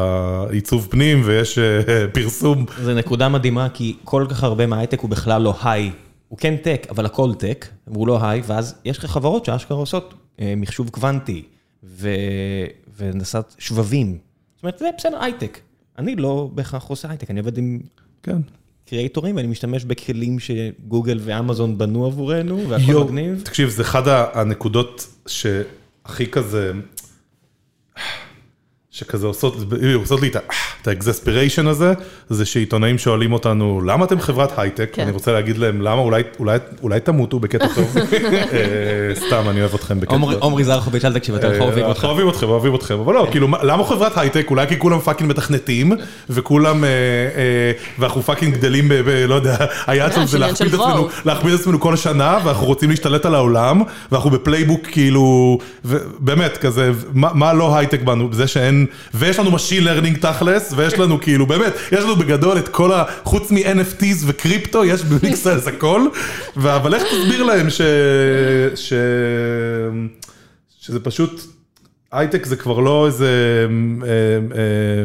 עיצוב 0.50 0.88
פנים 0.90 1.22
ויש 1.24 1.58
אה, 1.58 2.06
פרסום. 2.12 2.66
זה 2.82 2.94
נקודה 2.94 3.28
מדהימה, 3.28 3.68
כי 3.74 3.96
כל 4.04 4.26
כך 4.28 4.44
הרבה 4.44 4.66
מההייטק 4.66 5.00
הוא 5.00 5.10
בכלל 5.10 5.42
לא 5.42 5.54
היי. 5.62 5.90
הוא 6.28 6.38
כן 6.38 6.56
טק, 6.56 6.86
אבל 6.90 7.06
הכל 7.06 7.34
טק, 7.34 7.66
והוא 7.86 8.08
לא 8.08 8.18
היי, 8.22 8.42
ואז 8.46 8.74
יש 8.84 8.98
לך 8.98 9.06
חברות 9.06 9.44
שאשכרה 9.44 9.76
עושות 9.76 10.14
מחשוב 10.56 10.88
קוונטי, 10.88 11.42
והנדסת 12.98 13.54
שבבים. 13.58 14.31
זאת 14.62 14.64
אומרת, 14.64 14.78
זה 14.78 14.90
בסדר, 14.98 15.22
הייטק. 15.22 15.60
אני 15.98 16.16
לא 16.16 16.50
בהכרח 16.54 16.84
עושה 16.84 17.08
הייטק, 17.08 17.30
אני 17.30 17.40
עובד 17.40 17.58
עם 17.58 17.80
כן. 18.22 18.36
קריאייטורים, 18.86 19.36
ואני 19.36 19.48
משתמש 19.48 19.84
בכלים 19.84 20.38
שגוגל 20.38 21.18
ואמזון 21.22 21.78
בנו 21.78 22.06
עבורנו, 22.06 22.68
והכל 22.68 23.04
מגניב. 23.04 23.42
תקשיב, 23.44 23.68
זה 23.68 23.82
אחד 23.82 24.02
הנקודות 24.08 25.06
שהכי 25.26 26.26
כזה, 26.30 26.72
שכזה 28.94 29.26
עושות, 29.26 29.56
עושות 29.94 30.20
לי 30.20 30.30
את 30.82 30.88
ה 30.88 30.94
exasperation 30.94 31.66
הזה, 31.66 31.92
זה 32.28 32.44
שעיתונאים 32.44 32.98
שואלים 32.98 33.32
אותנו, 33.32 33.80
למה 33.86 34.04
אתם 34.04 34.20
חברת 34.20 34.58
הייטק? 34.58 34.98
אני 34.98 35.10
רוצה 35.10 35.32
להגיד 35.32 35.58
להם, 35.58 35.80
למה? 35.80 36.02
אולי 36.82 37.00
תמותו 37.00 37.38
בקטע 37.38 37.66
טוב. 37.74 37.96
סתם, 39.26 39.48
אני 39.48 39.60
אוהב 39.60 39.74
אתכם 39.74 40.00
בקטע 40.00 40.18
טוב. 40.18 40.32
עומרי 40.32 40.64
זרחוביץ', 40.64 41.04
אל 41.04 41.12
תקשיב, 41.12 41.34
אנחנו 41.34 41.64
אוהבים 41.64 41.84
אותך. 41.84 41.96
אנחנו 41.96 42.08
אוהבים 42.08 42.28
אתכם, 42.28 42.48
אוהבים 42.48 42.74
אתכם, 42.74 42.98
אבל 42.98 43.14
לא, 43.14 43.28
כאילו, 43.30 43.48
למה 43.62 43.84
חברת 43.84 44.18
הייטק? 44.18 44.46
אולי 44.50 44.66
כי 44.66 44.78
כולם 44.78 45.00
fucking 45.00 45.30
מתכנתים, 45.30 45.92
וכולם, 46.30 46.84
ואנחנו 47.98 48.22
fucking 48.22 48.54
גדלים 48.54 48.88
ב... 48.88 48.92
לא 49.28 49.34
יודע, 49.34 49.56
היעד 49.86 50.12
שלנו 50.12 50.26
זה 50.26 50.38
להכפיל 51.24 51.54
את 51.54 51.60
עצמנו 51.60 51.80
כל 51.80 51.94
השנה, 51.94 52.38
ואנחנו 52.44 52.66
רוצים 52.66 52.90
להשתלט 52.90 53.26
על 53.26 53.34
העולם, 53.34 53.82
ואנחנו 54.12 54.30
ב 54.30 54.36
playbook, 54.36 54.86
כאילו, 54.86 55.58
באמת, 56.18 56.56
כזה, 56.56 56.90
מה 57.14 57.52
לא 57.52 57.76
הייטק 57.76 58.02
בנו? 58.02 58.28
זה 58.32 58.46
שאין... 58.46 58.81
ויש 59.14 59.38
לנו 59.38 59.50
Machine 59.56 59.84
Learning 59.84 60.18
תכלס, 60.20 60.72
ויש 60.76 60.94
לנו 60.94 61.20
כאילו, 61.20 61.46
באמת, 61.46 61.72
יש 61.92 62.04
לנו 62.04 62.16
בגדול 62.16 62.58
את 62.58 62.68
כל 62.68 62.92
ה... 62.92 63.04
חוץ 63.24 63.50
מ-NFTs 63.50 64.24
וקריפטו, 64.26 64.84
יש 64.84 65.02
במיקסלס 65.02 65.68
הכל, 65.68 66.06
אבל 66.56 66.94
איך 66.94 67.02
תסביר 67.02 67.42
להם 67.42 67.70
ש... 67.70 67.80
ש... 68.74 68.92
שזה 70.80 71.00
פשוט... 71.00 71.51
הייטק 72.12 72.46
זה 72.46 72.56
כבר 72.56 72.78
לא 72.78 73.06
איזה... 73.06 73.66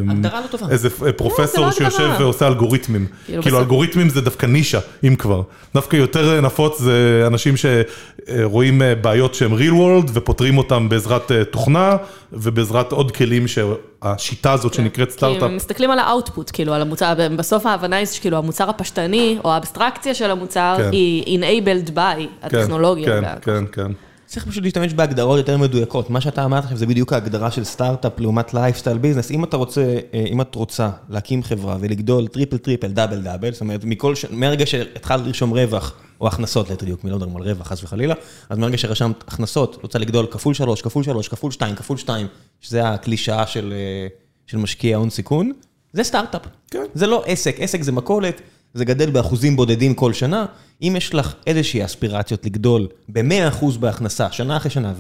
הגדרה 0.10 0.42
לא 0.42 0.48
טובה. 0.48 0.68
איזה 0.70 0.90
פרופסור 1.18 1.72
שיושב 1.72 2.10
ועושה 2.20 2.48
אלגוריתמים. 2.48 3.06
כאילו 3.42 3.60
אלגוריתמים 3.60 4.10
זה 4.10 4.22
דווקא 4.22 4.46
נישה, 4.46 4.80
אם 5.04 5.16
כבר. 5.16 5.42
דווקא 5.74 5.96
יותר 5.96 6.42
נפוץ 6.42 6.80
זה 6.80 7.24
אנשים 7.28 7.54
שרואים 7.58 8.82
בעיות 9.02 9.34
שהם 9.34 9.54
real 9.54 9.74
world 9.74 10.12
ופותרים 10.14 10.58
אותם 10.58 10.90
בעזרת 10.90 11.32
תוכנה 11.52 11.98
ובעזרת 12.34 12.92
עוד 12.92 13.12
כלים 13.12 13.46
שהשיטה 13.48 14.54
הזאת 14.54 14.74
שנקראת 14.74 15.12
סטארט-אפ. 15.12 15.50
כי 15.50 15.56
מסתכלים 15.56 15.92
על 15.92 16.00
האוטפוט, 16.00 16.52
כאילו 16.54 16.74
על 16.74 16.82
המוצר, 16.82 17.14
בסוף 17.36 17.66
ההבנה 17.66 17.96
היא 17.96 18.06
שכאילו 18.06 18.38
המוצר 18.38 18.70
הפשטני 18.70 19.38
או 19.44 19.54
האבסטרקציה 19.54 20.14
של 20.14 20.32
המוצר 20.32 20.78
היא 20.92 21.40
enabled 21.40 21.90
by 21.96 22.22
הטכנולוגיה. 22.44 23.22
כן, 23.22 23.24
כן, 23.42 23.64
כן. 23.72 23.92
צריך 24.28 24.48
פשוט 24.48 24.64
להשתמש 24.64 24.94
בהגדרות 24.94 25.38
יותר 25.38 25.58
מדויקות, 25.58 26.10
מה 26.10 26.22
שאתה 26.22 26.46
אמרת 26.46 26.64
עכשיו 26.64 26.78
זה 26.78 26.86
בדיוק 26.86 27.14
ההגדרה 27.14 27.52
של 27.52 27.64
סטארט-אפ 27.64 28.20
לעומת 28.20 28.54
lifestyle 28.54 28.98
business, 28.98 29.32
אם 29.32 29.44
אתה 29.44 29.58
רוצה, 29.58 29.98
אם 30.32 30.42
את 30.42 30.56
רוצה 30.56 30.90
להקים 31.10 31.44
חברה 31.44 31.78
ולגדול 31.80 32.28
triple 32.28 32.58
triple 32.58 32.88
double 32.88 33.22
double, 33.22 33.52
זאת 33.52 33.62
אומרת 33.62 33.86
מהרגע 34.32 34.66
שהתחלת 34.66 35.26
לרשום 35.26 35.52
רווח 35.54 35.94
או 36.22 36.28
הכנסות 36.28 36.70
ליתר 36.70 36.86
דיוק, 36.86 37.00
לא 37.04 37.16
מדברים 37.16 37.38
על 37.38 37.44
רווח 37.44 37.68
חס 37.68 37.84
וחלילה, 37.84 38.14
אז 38.50 38.58
מהרגע 38.58 38.78
שרשמת 38.78 39.24
הכנסות, 39.28 39.80
רוצה 39.82 40.00
לגדול 40.00 40.26
כפול 40.32 40.54
שלוש, 40.54 40.82
כפול 40.82 41.04
שלוש, 41.04 41.28
כפול 41.28 41.52
שתיים, 41.52 41.76
כפול 41.76 41.98
שתיים, 41.98 42.28
שזה 42.62 42.90
הקלישאה 42.90 43.48
של 43.48 43.74
משקיע 44.58 44.98
הון 44.98 45.10
סיכון, 45.10 45.52
זה 45.94 46.04
סטארט-אפ, 46.04 46.42
זה 46.94 47.08
לא 47.08 47.24
עסק, 47.26 47.56
עסק 47.60 47.82
זה 47.82 47.92
מכולת. 47.92 48.42
זה 48.74 48.86
גדל 48.86 49.10
באחוזים 49.10 49.56
בודדים 49.56 49.94
כל 49.94 50.14
שנה, 50.14 50.46
אם 50.82 50.94
יש 50.98 51.14
לך 51.14 51.34
איזושהי 51.48 51.86
אספירציות 51.86 52.46
לגדול 52.46 52.88
ב-100% 53.10 53.66
בהכנסה, 53.80 54.32
שנה 54.32 54.58
אחרי 54.58 54.72
שנה, 54.72 54.94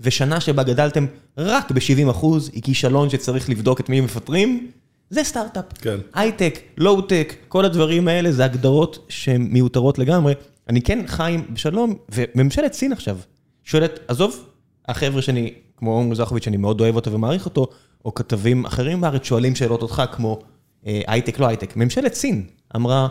ושנה 0.00 0.40
שבה 0.40 0.62
גדלתם 0.62 1.06
רק 1.38 1.70
ב-70%, 1.70 2.26
היא 2.52 2.62
כישלון 2.62 3.10
שצריך 3.10 3.50
לבדוק 3.50 3.80
את 3.80 3.88
מי 3.88 4.00
מפטרים, 4.00 4.70
זה 5.10 5.24
סטארט-אפ. 5.24 5.64
כן. 5.80 5.96
הייטק, 6.14 6.58
לואו-טק, 6.76 7.34
כל 7.48 7.64
הדברים 7.64 8.08
האלה 8.08 8.32
זה 8.32 8.44
הגדרות 8.44 9.06
שהן 9.08 9.42
מיותרות 9.50 9.98
לגמרי. 9.98 10.34
אני 10.68 10.82
כן 10.82 11.06
חי 11.06 11.36
בשלום, 11.52 11.94
וממשלת 12.14 12.72
סין 12.72 12.92
עכשיו 12.92 13.18
שואלת, 13.64 13.98
עזוב, 14.08 14.44
החבר'ה 14.88 15.22
שאני, 15.22 15.54
כמו 15.76 15.92
עומרי 15.92 16.14
זרחוביץ', 16.14 16.44
שאני 16.44 16.56
מאוד 16.56 16.80
אוהב 16.80 16.96
אותו 16.96 17.12
ומעריך 17.12 17.44
אותו, 17.44 17.66
או 18.04 18.14
כתבים 18.14 18.64
אחרים 18.64 19.00
בארץ 19.00 19.24
שואלים 19.24 19.54
שאלות 19.54 19.82
אותך 19.82 20.02
כמו 20.12 20.38
הייטק, 20.84 21.38
לא 21.38 21.46
הייטק. 21.46 21.76
ממשלת 21.76 22.14
סין 22.14 22.46
אמרה, 22.76 23.08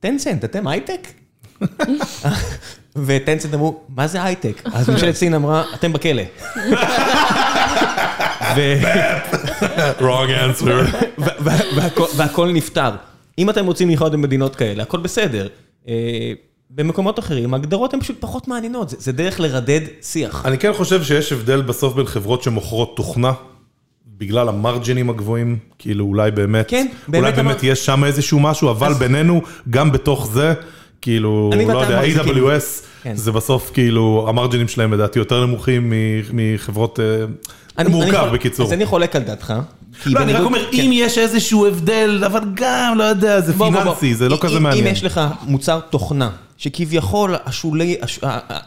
טנסנט, 0.00 0.44
אתם 0.44 0.66
הייטק? 0.66 1.08
וטנסנט 2.96 3.54
אמרו, 3.54 3.80
מה 3.88 4.06
זה 4.06 4.22
הייטק? 4.22 4.62
אז 4.72 4.90
ממשלת 4.90 5.14
סין 5.14 5.34
אמרה, 5.34 5.64
אתם 5.74 5.92
בכלא. 5.92 6.22
wrong 9.98 10.30
answer. 10.30 10.96
והכל 12.16 12.52
נפתר. 12.52 12.90
אם 13.38 13.50
אתם 13.50 13.66
רוצים 13.66 13.90
לחיות 13.90 14.12
במדינות 14.12 14.56
כאלה, 14.56 14.82
הכל 14.82 15.00
בסדר. 15.00 15.48
במקומות 16.70 17.18
אחרים, 17.18 17.54
ההגדרות 17.54 17.94
הן 17.94 18.00
פשוט 18.00 18.16
פחות 18.20 18.48
מעניינות, 18.48 18.90
זה 18.90 19.12
דרך 19.12 19.40
לרדד 19.40 19.80
שיח. 20.02 20.46
אני 20.46 20.58
כן 20.58 20.72
חושב 20.72 21.02
שיש 21.02 21.32
הבדל 21.32 21.62
בסוף 21.62 21.94
בין 21.94 22.06
חברות 22.06 22.42
שמוכרות 22.42 22.96
תוכנה. 22.96 23.32
בגלל 24.22 24.48
המרג'ינים 24.48 25.10
הגבוהים, 25.10 25.58
כאילו 25.78 26.04
אולי 26.04 26.30
באמת, 26.30 26.68
כן, 26.70 26.86
אולי 27.14 27.32
באמת 27.32 27.56
יש 27.62 27.86
שם 27.86 28.04
איזשהו 28.04 28.40
משהו, 28.40 28.70
אבל 28.70 28.92
בינינו, 28.94 29.42
גם 29.70 29.92
בתוך 29.92 30.28
זה, 30.32 30.54
כאילו, 31.00 31.50
לא 31.68 31.78
יודע. 31.78 32.02
AWS, 32.02 32.82
כן. 33.02 33.16
זה 33.16 33.32
בסוף 33.32 33.70
כאילו, 33.74 34.26
המרג'ינים 34.28 34.68
שלהם 34.68 34.92
לדעתי 34.92 35.18
יותר 35.18 35.46
נמוכים 35.46 35.92
מחברות, 36.32 37.00
אה, 37.00 37.24
אני- 37.78 37.90
מורכב 37.90 38.14
אני 38.24 38.32
בקיצור. 38.32 38.66
אז 38.66 38.72
אני 38.72 38.86
חולק 38.86 39.16
על 39.16 39.22
דעתך. 39.22 39.50
לא, 39.50 39.60
אני 40.06 40.14
רק 40.14 40.22
בניגוד- 40.22 40.44
אומר, 40.46 40.70
כן. 40.72 40.80
אם 40.82 40.90
יש 40.94 41.18
איזשהו 41.18 41.66
הבדל, 41.66 42.22
אבל 42.26 42.40
גם, 42.54 42.94
לא 42.98 43.04
יודע, 43.04 43.40
זה 43.40 43.52
בוא, 43.52 43.70
בוא, 43.70 43.74
בוא. 43.74 43.94
פיננסי, 43.94 44.14
זה 44.14 44.28
לא 44.28 44.34
אם- 44.34 44.40
כזה 44.40 44.56
אם- 44.56 44.62
מעניין. 44.62 44.86
אם 44.86 44.92
יש 44.92 45.04
לך 45.04 45.20
מוצר 45.46 45.80
תוכנה, 45.90 46.30
שכביכול 46.56 47.34
השולי, 47.44 47.96
הש- 48.02 48.20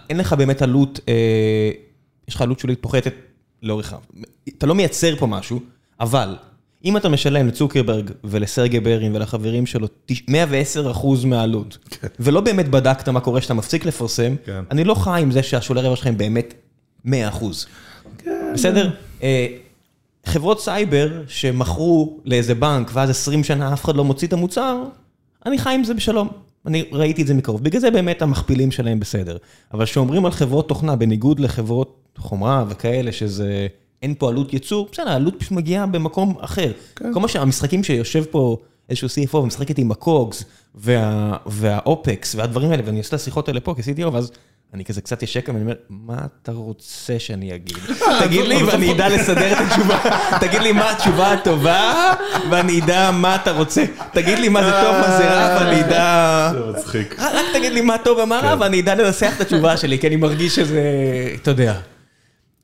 אין 0.10 0.18
לך 0.18 0.34
באמת 0.34 0.62
עלות, 0.62 1.00
אה, 1.10 1.14
יש 2.28 2.36
לך 2.36 2.42
עלות 2.42 2.60
שולית 2.60 2.78
פוחתת 2.82 3.14
לאורך 3.66 3.94
ה... 3.94 3.98
אתה 4.58 4.66
לא 4.66 4.76
מייצר 4.76 5.16
פה 5.16 5.28
משהו, 5.28 5.60
אבל 6.00 6.36
אם 6.86 6.98
אתה 6.98 7.10
משלם 7.10 7.48
לצוקרברג 7.48 8.12
ולסרגי 8.24 8.80
ברין 8.80 9.16
ולחברים 9.16 9.66
שלו 9.66 9.88
תש- 10.06 10.24
110 10.28 10.92
אחוז 10.92 11.26
מהעלות, 11.26 11.78
ולא 12.20 12.42
באמת 12.42 12.70
בדקת 12.70 13.10
מה 13.10 13.20
קורה 13.20 13.40
כשאתה 13.40 13.54
מפסיק 13.54 13.86
לפרסם, 13.86 14.36
כן. 14.46 14.64
אני 14.72 14.84
לא 14.84 14.96
חי 14.96 15.22
עם 15.22 15.32
זה 15.32 15.44
שהשולי 15.44 15.82
רווח 15.82 15.96
שלך 15.96 16.08
הם 16.08 16.18
באמת 16.18 16.54
100 17.06 17.28
אחוז. 17.28 17.66
בסדר? 18.54 18.90
אה, 19.24 19.48
חברות 20.26 20.62
סייבר 20.62 21.22
שמכרו 21.28 22.20
לאיזה 22.26 22.56
בנק 22.56 22.92
ואז 22.94 23.10
20 23.10 23.44
שנה 23.44 23.74
אף 23.74 23.86
אחד 23.86 23.96
לא 23.96 24.04
מוציא 24.04 24.28
את 24.28 24.34
המוצר, 24.34 24.84
אני 25.46 25.58
חי 25.58 25.74
עם 25.74 25.84
זה 25.84 25.94
בשלום. 25.94 26.28
אני 26.66 26.84
ראיתי 26.92 27.22
את 27.22 27.28
זה 27.28 27.34
מקרוב. 27.34 27.64
בגלל 27.64 27.82
זה 27.82 27.92
באמת 27.92 28.22
המכפילים 28.22 28.72
שלהם 28.72 29.00
בסדר. 29.00 29.38
אבל 29.74 29.86
כשאומרים 29.86 30.26
על 30.26 30.32
חברות 30.32 30.68
תוכנה, 30.70 30.96
בניגוד 30.96 31.40
לחברות 31.40 32.02
חומרה 32.18 32.66
וכאלה, 32.70 33.12
שזה... 33.12 33.68
אין 34.02 34.14
פה 34.18 34.30
עלות 34.30 34.54
ייצור, 34.54 34.90
בסדר, 34.92 35.10
העלות 35.10 35.36
פשוט 35.40 35.52
מגיעה 35.52 35.86
במקום 35.86 36.36
אחר. 36.40 36.72
כל 37.14 37.20
מה 37.20 37.28
שהמשחקים 37.28 37.84
שיושב 37.84 38.24
פה 38.24 38.58
איזשהו 38.90 39.08
CFO 39.08 39.36
ומשחק 39.36 39.70
איתי 39.70 39.82
עם 39.82 39.92
הקוגס 39.92 40.44
וה, 40.76 41.38
והאופקס 41.46 42.36
והדברים 42.36 42.72
האלה, 42.72 42.84
ואני 42.86 42.98
עושה 42.98 43.10
את 43.10 43.14
השיחות 43.14 43.48
האלה 43.48 43.60
פה 43.60 43.76
כ-CTO, 43.78 44.08
ואז 44.14 44.32
אני 44.74 44.86
כזה 44.86 45.02
קצת 45.02 45.24
ישק 45.24 45.46
ואני 45.48 45.62
אומר, 45.62 45.74
מה 45.90 46.18
אתה 46.42 46.52
רוצה 46.52 47.20
שאני 47.20 47.56
אגיד? 47.56 47.78
תגיד 48.24 48.46
לי 48.46 48.64
ואני 48.64 48.92
אדע 48.92 49.10
לסדר 49.10 49.54
את 49.54 49.58
התשובה. 49.68 50.00
תגיד 50.48 50.62
לי 50.62 50.72
מה 50.72 50.92
התשובה 50.92 51.32
הטובה, 51.32 52.14
ואני 52.50 52.82
אדע 52.82 53.12
מה 53.12 53.36
אתה 53.36 53.52
רוצה. 53.52 53.86
תגיד 54.14 54.40
לי 54.40 54.50
מה 54.50 54.64
זה 54.64 54.72
טוב, 54.72 54.96
מה 54.96 55.18
זה 55.18 55.34
רע, 55.34 55.58
ואני 55.60 55.82
אדע... 55.82 56.52
זה 56.54 56.80
מצחיק. 56.80 57.16
רק 57.20 57.34
רק 57.34 57.46
תגיד 57.54 57.72
לי 57.72 57.82
מה 57.82 57.98
טוב 57.98 58.18
ומה 58.18 58.40
רע, 58.40 58.56
כן. 58.56 58.62
ואני 58.62 58.82
אדע 58.82 58.96
לנסח 58.96 59.34
את 59.36 59.42
התשובה 59.42 59.78
שלי, 59.78 60.00
כי 60.00 60.08
אני 60.08 60.16
מרגיש 60.16 60.56
שזה, 60.56 60.82
אתה 61.42 61.52
יודע. 61.52 61.80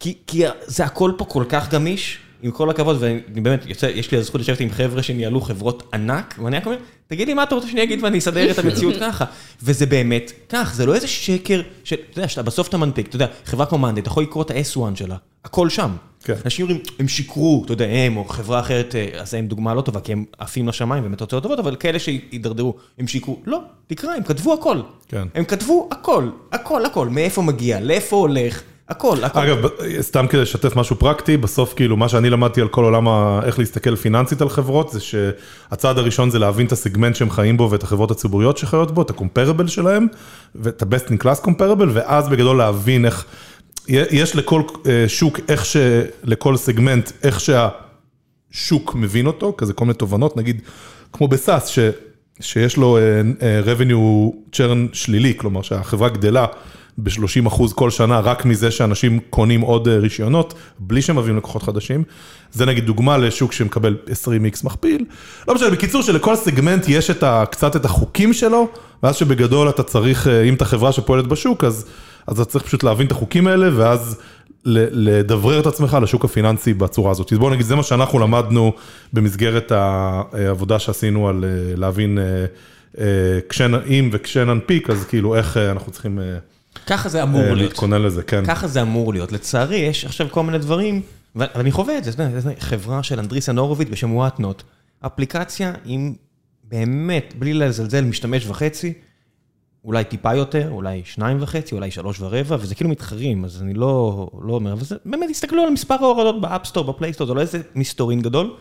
כי, 0.02 0.14
כי 0.28 0.44
זה 0.66 0.86
הכל 0.86 1.12
פה 1.18 1.26
כל 1.26 1.44
כך 1.50 1.70
גמיש, 1.70 2.18
עם 2.44 2.52
כל 2.52 2.70
הכבוד, 2.70 2.98
ואני 3.00 3.42
באמת, 3.42 3.66
יוצא, 3.66 3.86
יש 3.86 4.12
לי 4.12 4.18
הזכות 4.18 4.42
לשבת 4.42 4.60
עם 4.60 4.70
חבר'ה 4.70 5.04
שניהלו 5.04 5.42
חברות 5.42 5.90
ענק, 5.94 6.36
ואני 6.44 6.58
רק 6.58 6.66
אומר, 6.66 6.78
תגיד 7.08 7.28
לי 7.28 7.34
מה 7.34 7.44
אתה 7.44 7.56
רוצה 7.56 7.68
שאני 7.68 7.84
אגיד 7.84 8.04
ואני 8.04 8.18
אסדר 8.18 8.52
את 8.52 8.60
המציאות 8.60 8.96
ככה. 9.02 9.26
וזה 9.64 9.86
באמת 9.86 10.32
כך, 10.50 10.72
זה 10.76 10.86
לא 10.86 10.96
איזה 10.96 11.08
שקר, 11.08 11.62
של, 11.84 11.96
אתה 12.12 12.20
יודע, 12.20 12.28
שאתה 12.28 12.44
בסוף 12.44 12.68
אתה 12.68 12.78
מנפיק, 12.78 13.08
אתה 13.08 13.16
יודע, 13.16 13.28
חברה 13.46 13.66
כמו 13.66 13.78
מאנדי, 13.78 14.02
אתה 14.02 14.10
יכול 14.10 14.24
לקרוא 14.24 14.44
את 14.44 14.52
ה-S1 14.52 14.96
שלה, 14.96 15.16
הכל 15.46 15.70
שם. 15.70 15.92
כן. 16.24 16.34
אנשים 16.46 16.66
אומרים, 16.66 16.84
הם 17.00 17.08
שיקרו, 17.08 17.62
אתה 17.66 17.74
יודע, 17.74 17.86
הם 17.86 18.18
או 18.18 18.26
חברה 18.26 18.60
אחרת, 18.60 18.96
אה, 18.96 19.22
אז 19.22 19.34
הם 19.34 19.48
דוגמה 19.48 19.74
לא 19.74 19.82
טובה, 19.82 20.00
כי 20.00 20.12
הם 20.12 20.26
עפים 20.38 20.68
לשמיים 20.68 21.04
והם 21.04 21.16
תוצאות 21.16 21.44
טובות, 21.44 21.60
אבל 21.60 21.76
כאלה 21.76 22.00
שהידרדרו, 22.00 22.76
הם 22.98 23.08
שיקרו. 23.08 23.40
לא, 23.46 23.60
תקרא, 23.88 24.12
הם 24.12 24.24
כתבו 24.24 24.54
הכל. 24.54 24.82
כן. 25.08 25.28
הם 25.36 25.44
כתבו 25.44 25.90
הכל, 25.92 26.30
הכל, 26.52 26.86
הכל, 26.86 27.10
מאיפה 27.10 27.42
מגיע, 27.42 27.80
לאיפה 27.80 28.16
הולך, 28.16 28.62
הכל, 28.92 29.24
הכל. 29.24 29.40
אגב, 29.40 29.58
סתם 30.02 30.28
כדי 30.28 30.42
לשתף 30.42 30.76
משהו 30.76 30.96
פרקטי, 30.96 31.38
בסוף 31.38 31.74
כאילו 31.74 31.98
מה 31.98 32.10
שאני 32.10 32.30
למדתי 32.30 32.62
על 32.62 32.68
כל 32.68 32.84
עולם 32.84 33.08
ה- 33.08 33.40
איך 33.44 33.60
להסתכל 33.60 33.96
פיננסית 33.96 34.42
על 34.42 34.50
חברות, 34.50 34.92
זה 34.92 35.00
שהצעד 35.00 35.98
הראשון 35.98 36.30
זה 36.30 36.40
להבין 36.40 36.66
את 36.66 36.72
הסגמנט 36.72 37.16
שהם 37.16 37.30
חיים 37.30 37.58
בו 37.58 37.72
ואת 37.72 37.84
החברות 37.84 38.12
הציבוריות 38.12 38.58
שחיות 38.58 38.92
בו, 38.92 39.02
את 39.02 39.10
ה-comparable 39.10 39.68
שלהם, 39.68 40.08
ואת 40.56 40.82
ה-best 40.82 41.08
in 41.08 41.24
class 41.24 41.46
comparable, 41.46 41.88
ואז 41.94 42.30
בגדול 42.30 42.58
להבין 42.58 43.06
איך, 43.06 43.26
יש 43.88 44.36
לכל 44.36 44.62
אה, 44.86 45.06
שוק, 45.08 45.40
איך 45.50 45.66
ש... 45.66 45.78
לכל 46.24 46.58
סגמנט, 46.58 47.12
איך 47.24 47.40
שהשוק 47.40 48.96
מבין 48.96 49.28
אותו, 49.28 49.54
כזה 49.58 49.74
כל 49.74 49.86
מיני 49.86 49.94
תובנות, 49.94 50.38
נגיד, 50.38 50.62
כמו 51.14 51.28
בסאס, 51.28 51.68
ש... 51.68 51.80
שיש 52.40 52.78
לו 52.78 52.98
אה, 52.98 53.02
אה, 53.42 53.62
revenue 53.76 54.36
churn 54.56 54.94
שלילי, 54.94 55.34
כלומר 55.38 55.62
שהחברה 55.62 56.10
גדלה 56.10 56.46
ב-30 56.98 57.48
אחוז 57.48 57.74
כל 57.74 57.90
שנה 57.90 58.20
רק 58.20 58.46
מזה 58.46 58.72
שאנשים 58.72 59.20
קונים 59.30 59.62
עוד 59.62 59.88
אה, 59.88 59.98
רישיונות, 59.98 60.54
בלי 60.80 61.02
שהם 61.02 61.16
מביאים 61.16 61.38
לקוחות 61.38 61.64
חדשים. 61.64 62.04
זה 62.52 62.66
נגיד 62.66 62.86
דוגמה 62.86 63.18
לשוק 63.18 63.54
שמקבל 63.54 63.98
20x 64.08 64.66
מכפיל. 64.66 65.06
לא 65.48 65.56
משנה, 65.56 65.70
בקיצור 65.70 66.02
שלכל 66.02 66.36
סגמנט 66.36 66.86
יש 66.88 67.10
את 67.10 67.24
ה, 67.24 67.44
קצת 67.52 67.76
את 67.76 67.86
החוקים 67.86 68.34
שלו, 68.34 68.68
ואז 69.04 69.16
שבגדול 69.16 69.70
אתה 69.70 69.84
צריך, 69.84 70.28
אה, 70.28 70.44
אם 70.44 70.54
אתה 70.54 70.66
חברה 70.66 70.92
שפועלת 70.92 71.28
בשוק, 71.28 71.64
אז, 71.64 71.86
אז 72.28 72.40
אתה 72.40 72.52
צריך 72.52 72.66
פשוט 72.66 72.84
להבין 72.84 73.08
את 73.08 73.12
החוקים 73.12 73.48
האלה, 73.48 73.70
ואז 73.76 74.18
לדברר 74.66 75.60
את 75.60 75.66
עצמך 75.66 75.98
לשוק 76.02 76.26
הפיננסי 76.26 76.74
בצורה 76.74 77.12
הזאת. 77.12 77.34
אז 77.34 77.38
בואו 77.38 77.50
נגיד, 77.50 77.66
זה 77.66 77.76
מה 77.76 77.84
שאנחנו 77.84 78.20
למדנו 78.20 78.74
במסגרת 79.14 79.72
העבודה 79.72 80.80
שעשינו 80.80 81.30
על 81.30 81.44
אה, 81.44 81.76
להבין 81.76 82.18
אה, 82.18 82.46
אה, 82.98 83.40
כשנ, 83.50 83.74
אם 83.74 84.10
וכשננפיק, 84.12 84.90
אז 84.90 85.06
כאילו 85.06 85.36
איך 85.36 85.58
אנחנו 85.58 85.92
צריכים 85.92 86.20
ככה 86.86 87.10
זה 87.10 87.24
אמור 87.24 87.42
אה, 87.42 87.46
להיות. 87.48 87.60
להתכונן 87.60 88.02
לזה, 88.02 88.24
כן. 88.24 88.46
ככה 88.46 88.68
זה 88.68 88.82
אמור 88.82 89.14
להיות. 89.14 89.32
לצערי, 89.32 89.78
יש 89.78 90.06
עכשיו 90.06 90.28
כל 90.32 90.44
מיני 90.44 90.58
דברים, 90.58 91.02
ואני 91.36 91.72
חווה 91.72 91.98
את 91.98 92.04
זה, 92.04 92.12
אתה 92.12 92.24
יודע, 92.24 92.52
חברה 92.60 93.04
של 93.04 93.20
אנדריסן 93.20 93.58
הורוביץ 93.58 93.88
בשם 93.92 94.16
וואטנוט. 94.16 94.64
אפליקציה 95.02 95.74
עם 95.86 96.14
באמת, 96.64 97.34
בלי 97.40 97.54
לזלזל, 97.54 98.04
משתמש 98.06 98.48
וחצי, 98.48 98.94
אולי 99.86 100.04
טיפה 100.04 100.36
יותר, 100.36 100.70
אולי 100.72 101.02
שניים 101.06 101.38
וחצי, 101.42 101.76
אולי 101.76 101.92
שלוש 101.92 102.22
ורבע, 102.22 102.58
וזה 102.60 102.76
כאילו 102.76 102.90
מתחרים, 102.90 103.46
אז 103.46 103.62
אני 103.62 103.74
לא, 103.74 104.28
לא 104.42 104.54
אומר, 104.54 104.74
אבל 104.74 104.84
זה 104.84 104.96
באמת, 105.06 105.30
תסתכלו 105.30 105.64
על 105.64 105.70
מספר 105.70 105.96
ההורדות 106.02 106.42
באפסטור, 106.42 106.84
בפלייסטור, 106.84 107.28
זה 107.28 107.34
לא 107.34 107.42
איזה 107.42 107.62
מסתורין 107.76 108.22
גדול. 108.22 108.56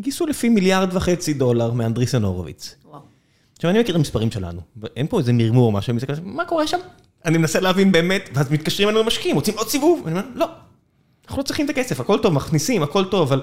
גייסו 0.00 0.26
לפי 0.26 0.48
מיליארד 0.48 0.96
וחצי 0.96 1.34
דולר 1.34 1.72
מאנדריסן 1.72 2.22
הורוביץ. 2.22 2.74
וואו. 2.84 3.00
עכשיו, 3.56 3.70
אני 3.70 3.80
מכיר 3.80 3.94
את 3.94 3.98
המספרים 3.98 4.30
שלנו, 4.30 4.60
אין 4.96 5.06
פה 5.06 5.18
איזה 5.18 5.32
מרמור 5.32 5.66
או 5.66 5.72
משהו, 5.72 5.94
מה 6.22 6.44
קורה 6.44 6.66
שם? 6.66 6.78
אני 7.24 7.38
מנסה 7.38 7.60
להבין 7.60 7.92
באמת, 7.92 8.30
ואז 8.34 8.50
מתקשרים 8.50 8.88
אלינו 8.88 9.04
משקיעים, 9.04 9.36
רוצים 9.36 9.54
עוד 9.56 9.68
סיבוב? 9.68 10.02
אני 10.06 10.18
אומר, 10.18 10.26
לא, 10.34 10.46
אנחנו 11.24 11.38
לא 11.38 11.46
צריכים 11.46 11.64
את 11.64 11.70
הכסף, 11.70 12.00
הכל 12.00 12.18
טוב, 12.22 12.34
מכניסים, 12.34 12.82
הכל 12.82 13.04
טוב, 13.04 13.32
אבל 13.32 13.42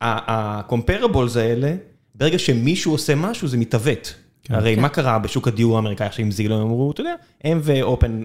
ה-comparables 0.00 1.38
האלה, 1.38 1.76
ברגע 2.14 2.38
שמישהו 2.38 2.92
עושה 2.92 3.14
משהו, 3.14 3.48
זה 3.48 3.56
מתעוות. 3.56 4.14
הרי 4.48 4.76
מה 4.76 4.88
קרה 4.88 5.18
בשוק 5.18 5.48
הדיור 5.48 5.76
האמריקאי 5.76 6.06
עכשיו 6.06 6.24
עם 6.24 6.30
זילו, 6.30 6.54
הם 6.54 6.62
אמרו, 6.62 6.90
אתה 6.90 7.00
יודע, 7.00 7.14
הם 7.44 7.60
ואופן, 7.62 8.22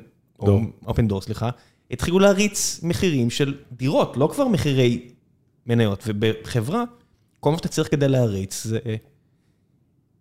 אופן 0.87 1.07
דור, 1.07 1.21
סליחה, 1.21 1.49
התחילו 1.91 2.19
להריץ 2.19 2.79
מחירים 2.83 3.29
של 3.29 3.55
דירות, 3.71 4.17
לא 4.17 4.29
כבר 4.33 4.47
מחירי 4.47 5.07
מניות, 5.65 6.03
ובחברה, 6.07 6.83
כל 7.39 7.51
מה 7.51 7.57
שאתה 7.57 7.67
צריך 7.67 7.91
כדי 7.91 8.07
להריץ 8.07 8.63
זה 8.63 8.79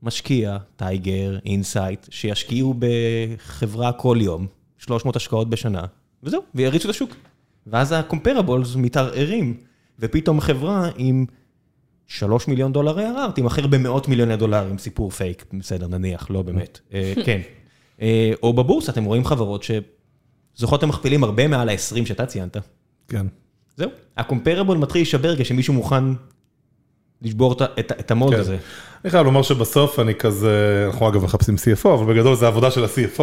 משקיע, 0.03 0.57
טייגר, 0.77 1.39
אינסייט, 1.47 2.07
שישקיעו 2.11 2.75
בחברה 2.79 3.93
כל 3.93 4.19
יום, 4.21 4.47
300 4.81 5.17
השקעות 5.17 5.51
בשנה, 5.51 5.83
וזהו, 6.23 6.43
ויריצו 6.55 6.91
את 6.91 6.95
השוק. 6.95 7.11
ואז 7.67 7.93
ה-comparables 7.93 8.77
מתערערים, 8.77 9.57
ופתאום 9.99 10.41
חברה 10.41 10.91
עם 10.97 11.27
3 12.07 12.49
מיליון 12.49 12.73
דולר 12.73 12.99
ARR 12.99 13.33
תימכר 13.35 13.67
במאות 13.67 14.09
מיליוני 14.09 14.37
דולרים, 14.37 14.79
סיפור 14.79 15.11
פייק, 15.11 15.45
בסדר, 15.53 15.87
נניח, 15.89 16.31
לא 16.31 16.43
באמת, 16.43 16.81
אה, 16.95 17.13
כן. 17.25 17.41
אה, 18.01 18.33
או 18.43 18.53
בבורסה, 18.53 18.93
אתם 18.93 19.05
רואים 19.05 19.25
חברות 19.25 19.65
שזוכות 20.57 20.83
המכפילים 20.83 21.25
הרבה 21.25 21.49
מעל 21.49 21.69
ה-20 21.69 22.07
שאתה 22.07 22.27
ציינת. 22.27 22.57
כן. 23.09 23.27
זהו, 23.77 23.91
ה-comparable 24.17 24.75
מתחיל 24.75 25.01
להישבר 25.01 25.37
כשמישהו 25.37 25.75
מוכן 25.75 26.05
לשבור 27.23 27.53
את 27.53 27.63
את 27.63 27.93
את 28.01 28.11
המולד 28.11 28.35
כן. 28.35 28.41
הזה. 28.41 28.59
אני 29.05 29.11
חייב 29.11 29.25
לומר 29.27 29.43
שבסוף 29.43 29.99
אני 29.99 30.15
כזה, 30.15 30.51
אנחנו 30.91 31.09
אגב 31.09 31.25
מחפשים 31.25 31.55
CFO, 31.55 31.89
אבל 31.89 32.15
בגדול 32.15 32.35
זה 32.37 32.47
עבודה 32.47 32.71
של 32.71 32.85
ה-CFO, 32.85 33.23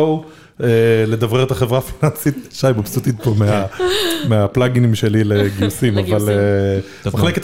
אה, 0.63 0.67
לדברר 1.07 1.43
את 1.43 1.51
החברה 1.51 1.78
הפיננסית. 1.80 2.36
שי 2.51 2.67
מבסוטית 2.78 3.15
פה 3.23 3.34
מה- 3.38 3.65
מהפלאגינים 4.30 4.95
שלי 4.95 5.23
לגיוסים, 5.23 5.97
אבל. 6.15 6.30
אה, 6.30 6.80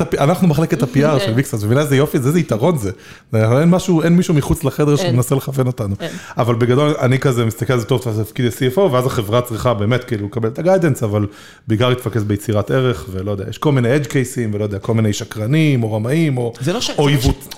ה- 0.02 0.24
אנחנו 0.24 0.48
מחלקת 0.48 0.84
ה-PR 0.84 1.20
של 1.20 1.34
מיקסטאס, 1.34 1.64
מבינה 1.64 1.82
איזה 1.82 1.96
יופי, 1.96 2.20
זה 2.20 2.28
איזה 2.28 2.40
יתרון 2.40 2.78
זה. 2.78 2.92
אין 3.34 3.70
מישהו 4.16 4.34
מחוץ 4.34 4.64
לחדר 4.64 4.96
שמנסה 4.96 5.36
לכוון 5.36 5.68
אותנו. 5.68 5.96
אבל 6.38 6.56
בגדול 6.56 6.94
אני 7.02 7.20
כזה 7.20 7.46
מסתכל 7.46 7.74
על 7.74 7.80
זה 7.80 7.86
טוב, 7.86 8.02
תפקיד 8.24 8.46
ה-CFO, 8.46 8.80
ואז 8.80 9.06
החברה 9.06 9.42
צריכה 9.42 9.74
באמת 9.74 10.04
כאילו 10.04 10.26
לקבל 10.26 10.50
את 10.50 10.60
הגיידנס, 10.60 11.04
אבל 11.04 11.26
בעיקר 11.68 11.90
להתפקס 11.90 12.22
ביצירת 12.24 12.72
ערך, 12.72 13.06
ולא 13.12 13.32
יודע, 13.32 13.46
יש 13.50 13.58
כל 13.58 13.72
מיני 13.72 13.98
edge 13.98 14.08
cases, 14.08 14.54
ולא 14.54 14.64
יודע, 14.64 14.80
כל 14.80 14.94
מיני 14.94 15.14
שקרנים, 15.14 15.84
או 15.84 15.94
רמאים, 15.94 16.38
או 16.38 16.54
לא 16.68 16.74
לא 16.74 17.08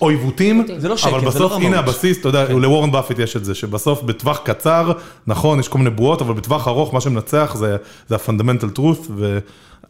או 0.01 0.09
עיוותים, 0.09 0.64
זה 0.78 0.89
לא 0.89 0.97
שקר, 0.97 1.09
אבל 1.09 1.20
זה 1.20 1.26
בסוף, 1.26 1.51
לא 1.51 1.57
הנה. 1.57 1.80
הבסיס, 1.80 2.18
אתה 2.18 2.30
יודע, 2.30 2.49
לוורן 2.49 2.91
באפט 2.91 3.20
יש 3.20 3.36
את 3.36 3.45
זה, 3.45 3.55
שבסוף 3.55 4.03
בטווח 4.03 4.41
קצר, 4.43 4.91
נכון, 5.28 5.59
יש 5.59 5.68
כל 5.68 5.78
מיני 5.78 5.89
בועות, 5.89 6.22
אבל 6.22 6.34
בטווח 6.34 6.68
ארוך, 6.68 6.93
מה 6.93 7.01
שמנצח 7.01 7.55
זה 7.55 7.78
זה 8.07 8.16
ה-fundamental 8.16 8.78
truth, 8.78 9.11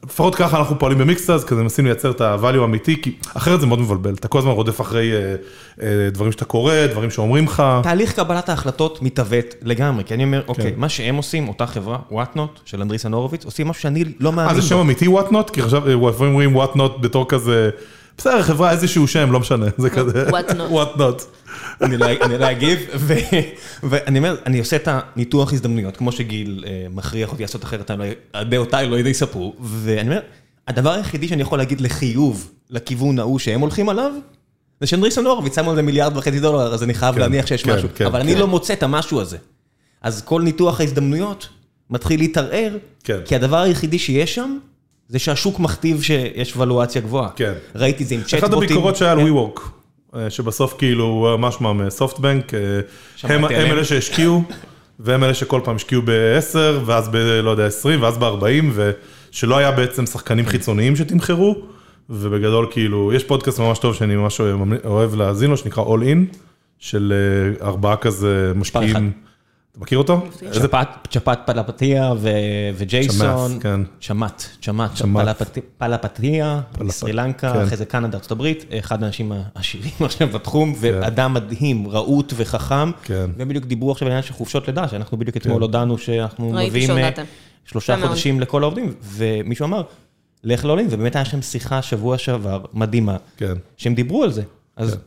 לפחות 0.05 0.35
ככה 0.35 0.57
אנחנו 0.57 0.79
פועלים 0.79 0.97
במיקסטאז, 0.97 1.45
כזה 1.45 1.61
מנסים 1.61 1.85
לייצר 1.85 2.11
את 2.11 2.21
ה-value 2.21 2.61
האמיתי, 2.61 3.01
כי 3.01 3.15
אחרת 3.33 3.61
זה 3.61 3.67
מאוד 3.67 3.79
מבלבל, 3.79 4.13
אתה 4.13 4.27
כל 4.27 4.39
הזמן 4.39 4.51
רודף 4.51 4.81
אחרי 4.81 5.11
אה, 5.13 5.35
אה, 5.81 6.09
דברים 6.11 6.31
שאתה 6.31 6.45
קורא, 6.45 6.73
דברים 6.91 7.11
שאומרים 7.11 7.45
לך. 7.45 7.63
תהליך 7.83 8.13
קבלת 8.13 8.49
ההחלטות 8.49 9.01
מתעוות 9.01 9.45
לגמרי, 9.61 10.03
כי 10.03 10.13
אני 10.13 10.23
אומר, 10.23 10.41
כן. 10.41 10.47
אוקיי, 10.47 10.73
מה 10.77 10.89
שהם 10.89 11.15
עושים, 11.15 11.47
אותה 11.47 11.67
חברה, 11.67 11.97
וואטנוט, 12.11 12.59
של 12.65 12.81
אנדריסן 12.81 13.13
הורוביץ, 13.13 13.45
עושים 13.45 13.67
משהו 13.67 13.81
שאני 13.81 14.03
לא 14.19 14.29
אה, 14.29 14.35
מאמין 14.35 14.55
זה 14.55 14.61
שם 14.61 14.75
בו. 14.75 14.81
אמיתי 14.81 15.07
וואטנוט? 15.07 15.49
כי 15.49 15.61
עכשיו 15.61 16.07
לפעמים 16.09 16.31
אומרים 16.31 16.55
וואטנוט 16.55 16.95
בתור 17.01 17.25
כזה, 17.29 17.69
בסדר, 18.17 18.43
חברה 18.43 18.71
איזשהו 18.71 19.07
שם, 19.07 19.31
לא 19.31 19.39
משנה, 19.39 19.65
זה 19.77 19.89
כזה. 19.89 20.29
Whatnot. 20.29 20.61
וואטנוט. 20.69 21.21
אני 21.81 21.97
לא- 21.97 22.05
אני 22.21 22.37
לא 22.37 22.51
אגיב, 22.51 22.79
ו- 22.95 23.13
ואני 23.83 24.17
אומר, 24.17 24.35
אני 24.45 24.59
עושה 24.59 24.75
את 24.75 24.87
הניתוח 24.91 25.53
הזדמנויות, 25.53 25.97
כמו 25.97 26.11
שגיל 26.11 26.63
אה, 26.67 26.85
מכריח 26.89 27.31
אותי 27.31 27.41
לעשות 27.41 27.63
אחרת, 27.63 27.91
לא- 27.91 28.43
דעותיי 28.43 28.89
לא 28.89 28.95
יספרו, 28.97 29.53
ואני 29.61 30.09
אומר, 30.09 30.19
הדבר 30.67 30.91
היחידי 30.91 31.27
שאני 31.27 31.41
יכול 31.41 31.57
להגיד 31.57 31.81
לחיוב 31.81 32.51
לכיוון 32.69 33.19
ההוא 33.19 33.39
שהם 33.39 33.61
הולכים 33.61 33.89
עליו, 33.89 34.11
זה 34.81 34.87
שאנדריסון 34.87 35.25
הורוביץ 35.25 35.55
שמו 35.55 35.69
על 35.69 35.75
זה 35.75 35.81
מיליארד 35.81 36.17
וחצי 36.17 36.39
דולר, 36.39 36.73
אז 36.73 36.83
אני 36.83 36.93
חייב 36.93 37.15
כן, 37.15 37.21
להניח 37.21 37.47
שיש 37.47 37.63
כן, 37.63 37.75
משהו, 37.75 37.89
כן, 37.95 38.05
אבל 38.05 38.19
אני. 38.19 38.35
לא 38.35 38.47
מוצא 38.47 38.73
את 38.73 38.83
המשהו 38.83 39.21
הזה. 39.21 39.37
אז 40.01 40.21
כל 40.21 40.41
ניתוח 40.41 40.79
ההזדמנויות 40.79 41.47
מתחיל 41.89 42.19
להתערער. 42.19 42.77
כי 43.25 43.35
הדבר 43.35 43.57
היחידי 43.57 43.99
שיש 43.99 44.35
שם, 44.35 44.57
זה 45.09 45.19
שהשוק 45.19 45.59
מכתיב 45.59 46.01
שיש 46.01 46.57
ולואציה 46.57 47.01
גבוהה. 47.01 47.29
כן. 47.35 47.53
ראיתי 47.75 48.03
את 48.03 48.07
זה 48.09 48.15
עם 48.15 48.21
צ'טבוטים. 48.21 48.39
אחת 48.43 48.53
הביקורות 48.53 48.95
שהיה 48.95 49.11
על 49.11 49.19
כן. 49.19 49.25
WeWork, 49.27 49.61
אה, 50.15 50.29
שבסוף 50.29 50.75
כאילו, 50.77 51.35
מה 51.39 51.51
שמם, 51.51 51.89
סופטבנק, 51.89 52.51
הם. 53.23 53.45
אלה 53.45 53.83
שהשקיעו, 53.85 54.43
והם 54.99 55.23
אלה 55.23 55.33
שכל 55.33 55.61
פעם 55.63 55.75
השקיעו 55.75 56.01
ב-10, 56.05 56.55
ואז 56.85 57.09
ב, 57.09 57.15
לא 57.15 57.49
יודע, 57.49 57.65
20, 57.65 58.01
ואז 58.01 58.17
ב-40, 58.17 58.45
ושלא 59.31 59.57
היה 59.57 59.71
בעצם 59.71 60.05
שחקנים 60.05 60.45
חיצוניים 60.45 60.95
שתמחרו, 60.95 61.55
ובגדול 62.09 62.67
כאילו, 62.71 63.13
יש 63.13 63.23
פודקאסט 63.23 63.59
ממש 63.59 63.79
טוב 63.79 63.95
שאני 63.95 64.15
ממש 64.15 64.41
אוהב- 64.85 65.15
להאזין 65.15 65.49
לו, 65.49 65.57
שנקרא 65.57 65.83
All 65.83 65.99
In, 66.01 66.35
של 66.79 67.13
אה, 67.61 67.67
ארבעה 67.67 67.95
כזה. 67.97 68.51
משקיעים. 68.55 69.11
אתה 69.75 69.83
מכיר 69.83 69.97
אותו? 69.97 70.21
איזה 70.41 70.67
צ'פט, 71.09 71.39
פלפתיה 71.45 72.13
ו- 72.17 72.29
וג'ייסון. 72.75 73.59
כן. 73.61 73.79
צ'מאט. 74.95 74.95
פלפת- 75.25 75.59
פלפתיה, 75.77 76.61
מסרי 76.81 77.13
לנקה, 77.13 77.53
כן. 77.53 77.61
אחרי 77.61 77.77
זה 77.77 77.85
קנדה, 77.85 78.17
ארצות 78.17 78.31
הברית, 78.31 78.65
אחד 78.79 79.03
האנשים 79.03 79.31
העשירים 79.55 79.91
עכשיו 80.05 80.27
בתחום, 80.27 80.73
כן. 80.75 80.79
ואדם 80.81 81.33
מדהים, 81.33 81.87
רהוט 81.87 82.33
וחכם. 82.35 82.91
כן. 83.03 83.29
והם 83.37 83.47
בדיוק 83.47 83.65
דיברו 83.65 83.91
עכשיו 83.91 84.05
על 84.07 84.11
העניין 84.11 84.23
של 84.27 84.33
חופשות 84.33 84.67
לידה, 84.67 84.87
שאנחנו 84.87 85.17
בדיוק 85.17 85.37
אתמול 85.37 85.61
הודענו 85.61 85.97
שאנחנו 85.97 86.53
מביאים 86.53 86.89
אה. 86.91 87.09
שלושה. 87.65 87.97
חודשים 88.07 88.39
לכל 88.39 88.63
העובדים, 88.63 88.93
ומישהו 89.03 89.65
אמר, 89.65 89.81
לך 90.43 90.65
לעולים, 90.65 90.87
ובאמת 90.89 91.15
היה 91.15 91.25
שם 91.25 91.41
שיחה 91.41 91.81
שבוע 91.81 92.17
שעבר, 92.17 92.61
מדהימה, 92.73 93.17
כן. 93.37 93.53
שהם 93.77 93.95
דיברו 93.95 94.23
על 94.23 94.31
זה. 94.31 94.41
אז 94.77 94.91
כן. 94.93 94.97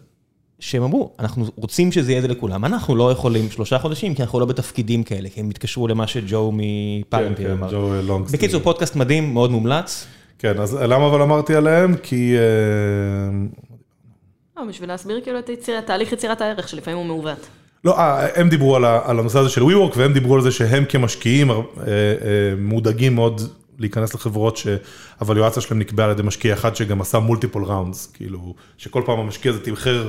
שהם 0.60 0.82
אמרו, 0.82 1.10
אנחנו 1.18 1.44
רוצים 1.56 1.92
שזה 1.92 2.12
יהיה 2.12 2.20
זה 2.20 2.28
לכולם, 2.28 2.64
אנחנו 2.64 2.96
לא 2.96 3.12
יכולים 3.12 3.50
שלושה 3.50 3.78
חודשים, 3.78 4.14
כי 4.14 4.22
אנחנו 4.22 4.40
לא 4.40 4.46
בתפקידים 4.46 5.02
כאלה, 5.02 5.28
כי 5.28 5.40
הם 5.40 5.50
התקשרו 5.50 5.88
למה 5.88 6.06
שג'ו 6.06 6.50
כן, 6.50 6.56
מפלנטיר 6.58 7.46
כן, 7.46 7.52
אמר. 7.52 7.70
ג'ו 7.72 7.92
לונגסטין. 8.02 8.38
בקיצור, 8.38 8.62
פודקאסט 8.62 8.96
מדהים, 8.96 9.34
מאוד 9.34 9.50
מומלץ. 9.50 10.06
כן, 10.38 10.58
אז 10.60 10.74
למה 10.74 11.06
אבל 11.06 11.22
אמרתי 11.22 11.54
עליהם? 11.54 11.94
כי... 12.02 12.34
אה, 12.36 13.38
לא, 14.56 14.68
בשביל 14.68 14.88
להסביר 14.88 15.20
כאילו 15.22 15.38
את 15.38 15.48
יצירת, 15.48 15.86
תהליך 15.86 16.12
יצירת 16.12 16.40
הערך 16.40 16.68
שלפעמים 16.68 16.98
הוא 16.98 17.06
מעוות. 17.06 17.46
לא, 17.84 17.98
אה, 17.98 18.40
הם 18.40 18.48
דיברו 18.48 18.76
על, 18.76 18.84
הנושא 18.84 19.38
הזה 19.38 19.48
של 19.48 19.62
WeWork, 19.62 19.92
והם 19.96 20.12
דיברו 20.12 20.34
על 20.34 20.40
זה 20.40 20.50
שהם 20.50 20.84
כמשקיעים 20.88 21.50
אה, 21.50 21.54
מודאגים 22.58 23.14
מאוד 23.14 23.40
להיכנס 23.78 24.14
לחברות 24.14 24.56
שהוואליואציה 24.56 25.62
שלהם 25.62 25.78
נקבעה 25.78 26.06
על 26.06 26.12
ידי 26.12 26.22
משקיע 26.22 26.54
אחד 26.54 26.76
שגם 26.76 27.00
עשה 27.00 27.18
מולטיפול 27.18 27.64
ראונדס, 27.64 28.06
כאילו, 28.06 28.54
שכל 28.78 29.02
פעם 29.06 29.18
המשקיע 29.18 29.52
הזה 29.52 29.64
תמחר, 29.64 30.08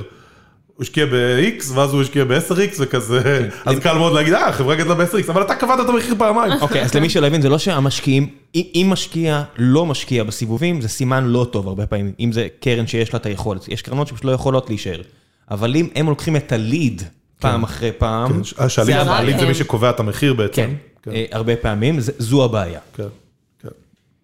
הוא 0.80 0.84
השקיע 0.84 1.06
ב-X, 1.06 1.72
ואז 1.74 1.92
הוא 1.92 2.02
השקיע 2.02 2.24
ב-10X 2.24 2.74
וכזה, 2.78 3.48
אז 3.66 3.78
קל 3.78 3.92
מאוד 3.98 4.12
להגיד, 4.12 4.32
אה, 4.34 4.48
החברה 4.48 4.74
גדלה 4.74 4.94
ב-10X, 4.94 5.30
אבל 5.30 5.42
אתה 5.42 5.54
קבעת 5.54 5.80
את 5.80 5.88
המחיר 5.88 6.14
פעמיים. 6.18 6.52
אוקיי, 6.60 6.82
אז 6.82 6.94
למי 6.94 7.10
שלא 7.10 7.26
הבין, 7.26 7.42
זה 7.42 7.48
לא 7.48 7.58
שהמשקיעים, 7.58 8.26
אם 8.54 8.86
משקיע 8.90 9.42
לא 9.58 9.86
משקיע 9.86 10.24
בסיבובים, 10.24 10.80
זה 10.80 10.88
סימן 10.88 11.24
לא 11.24 11.46
טוב 11.52 11.68
הרבה 11.68 11.86
פעמים, 11.86 12.12
אם 12.20 12.32
זה 12.32 12.48
קרן 12.60 12.86
שיש 12.86 13.12
לה 13.12 13.18
את 13.18 13.26
היכולת. 13.26 13.68
יש 13.68 13.82
קרנות 13.82 14.08
שפשוט 14.08 14.24
לא 14.24 14.32
יכולות 14.32 14.68
להישאר. 14.68 15.00
אבל 15.50 15.76
אם 15.76 15.88
הם 15.94 16.08
לוקחים 16.08 16.36
את 16.36 16.52
הליד 16.52 17.02
פעם 17.40 17.62
אחרי 17.62 17.92
פעם, 17.98 18.42
אה, 18.60 18.68
שהליד 18.68 18.94
זה 18.96 19.02
רק 19.02 19.20
הליד 19.20 19.38
זה. 19.38 19.46
מי 19.46 19.54
שקובע 19.54 19.90
את 19.90 20.00
המחיר 20.00 20.34
בעצם. 20.34 20.62
כן, 21.02 21.10
אה, 21.10 21.24
הרבה 21.32 21.56
פעמים, 21.56 22.00
זה- 22.00 22.12
זו 22.18 22.44
הבעיה. 22.44 22.80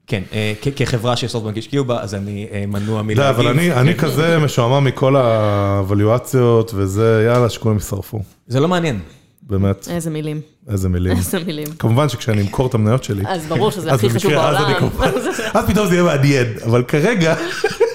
כן, 0.07 0.23
כן. 0.31 0.37
כן, 0.61 0.71
אה, 0.71 0.77
כחברה 0.77 1.17
שסופטבנק 1.17 1.59
השקיעו 1.59 1.85
בה, 1.85 2.01
אז 2.03 2.15
אני 2.15 2.47
אה, 2.53 2.65
מנוע 2.69 2.97
לא, 2.99 3.03
מלהגיב. 3.05 3.23
אבל 3.25 3.47
אני, 3.49 3.73
אני 3.73 3.95
כזה 3.95 4.39
משועמם 4.39 4.85
מכל 4.85 5.17
הוואליואציות 5.17 6.71
וזה, 6.75 7.25
יאללה, 7.27 7.49
שכולם 7.51 7.77
ישרפו. 7.77 8.21
זה 8.49 8.61
לא 8.61 8.69
מעניין. 8.69 9.01
באמת, 9.43 9.89
איזה 9.91 10.11
מילים, 10.11 10.41
איזה 10.69 10.89
מילים. 10.89 11.17
איזה 11.17 11.39
מילים. 11.47 11.67
כמובן 11.79 12.09
שכשאני 12.09 12.43
אמכור 12.43 12.67
את 12.67 12.75
המניות 12.75 13.05
שלי, 13.05 13.23
אז 13.27 13.47
ברור 13.47 13.71
שזה 13.71 13.93
אז 13.93 13.99
הכי 13.99 14.11
חשוב 14.11 14.33
במקרה, 14.33 14.51
אז 14.51 14.57
אני 14.57 14.75
בעולם. 14.75 14.79
כמובן- 14.91 15.11
אז 15.55 15.65
פתאום 15.67 15.87
זה 15.87 15.95
יהיה 15.95 16.05
מעניין, 16.05 16.47
אבל 16.67 16.83
כרגע, 16.83 17.35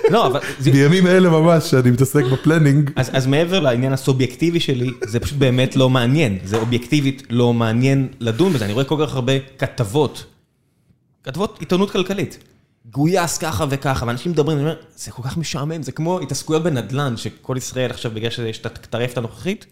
לא, 0.09 0.27
אבל... 0.27 0.39
בימים 0.63 1.07
אלה 1.07 1.29
ממש, 1.29 1.71
שאני 1.71 1.91
מתעסק 1.91 2.23
ב 2.31 2.37
planning, 2.37 2.91
אז, 2.95 3.09
אז 3.13 3.27
מעבר 3.27 3.59
לעניין 3.59 3.93
הסובייקטיבי 3.93 4.59
שלי, 4.59 4.89
זה 5.03 5.19
פשוט 5.19 5.37
באמת 5.37 5.75
לא 5.75 5.89
מעניין. 5.89 6.37
זה 6.43 6.57
אובייקטיבית 6.57 7.23
לא 7.29 7.53
מעניין 7.53 8.07
לדון 8.19 8.53
בזה. 8.53 8.65
אני 8.65 8.73
רואה 8.73 8.85
כל 8.85 9.05
כך 9.05 9.15
הרבה 9.15 9.33
כתבות, 9.57 10.23
כתבות 11.23 11.57
עיתונות 11.59 11.91
כלכלית. 11.91 12.37
גויס 12.85 13.37
ככה 13.37 13.65
וככה, 13.69 14.05
ואנשים 14.05 14.31
מדברים, 14.31 14.57
אני 14.57 14.65
אומר, 14.65 14.75
זה 14.95 15.11
כל 15.11 15.23
כך 15.23 15.37
משעמם, 15.37 15.83
זה 15.83 15.91
כמו 15.91 16.19
התעסקויות 16.19 16.63
בנדל"ן, 16.63 17.17
שכל 17.17 17.55
ישראל 17.57 17.91
עכשיו, 17.91 18.11
בגלל 18.11 18.29
שיש 18.29 18.59
את 18.59 18.65
הטרפת 18.65 19.17
הנוכחית, 19.17 19.65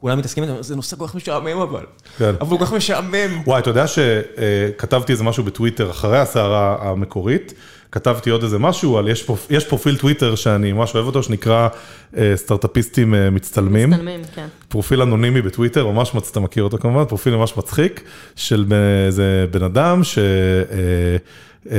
כולם 0.00 0.18
מתעסקים 0.18 0.44
בזה, 0.44 0.62
זה 0.62 0.76
נושא 0.76 0.96
כל 0.96 1.06
כך 1.06 1.14
משעמם 1.14 1.60
אבל. 1.60 1.86
כן. 2.18 2.34
אבל 2.40 2.50
הוא 2.50 2.58
כל 2.58 2.66
כך 2.66 2.72
משעמם. 2.72 3.42
וואי, 3.46 3.60
אתה 3.60 3.70
יודע 3.70 3.84
שכתבתי 3.86 5.12
איזה 5.12 5.24
משהו 5.24 5.44
בטוויטר 5.44 5.90
אחרי 5.90 6.18
הסערה 6.18 6.90
המקורית, 6.90 7.52
כתבתי 7.92 8.30
עוד 8.30 8.42
איזה 8.42 8.58
משהו 8.58 8.98
על, 8.98 9.08
יש, 9.08 9.22
פרופיל, 9.22 9.56
יש 9.56 9.64
פרופיל 9.64 9.96
טוויטר 9.96 10.34
שאני 10.34 10.72
ממש 10.72 10.94
אוהב 10.94 11.06
אותו, 11.06 11.22
שנקרא 11.22 11.68
אה, 12.16 12.32
סטארט-אפיסטים 12.36 13.14
אה, 13.14 13.30
מצטלמים. 13.30 13.90
מצטלמים, 13.90 14.20
כן. 14.34 14.46
פרופיל 14.68 15.02
אנונימי 15.02 15.42
בטוויטר, 15.42 15.86
ממש, 15.86 16.14
מצ- 16.14 16.30
אתה 16.30 16.40
מכיר 16.40 16.62
אותו 16.64 16.78
כמובן, 16.78 17.04
פרופיל 17.04 17.36
ממש 17.36 17.56
מצחיק, 17.56 18.02
של 18.36 18.64
איזה 19.06 19.46
בן 19.50 19.62
אדם 19.62 20.04
ש... 20.04 20.18
אה, 20.18 20.24
אה, 21.70 21.76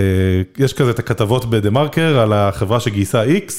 יש 0.58 0.74
כזה 0.74 0.92
את 0.92 1.00
הכתבות 1.00 1.46
בדה 1.50 1.70
מרקר 1.70 2.20
על 2.20 2.34
החברה 2.34 2.80
שגייסה 2.80 3.24
X, 3.26 3.52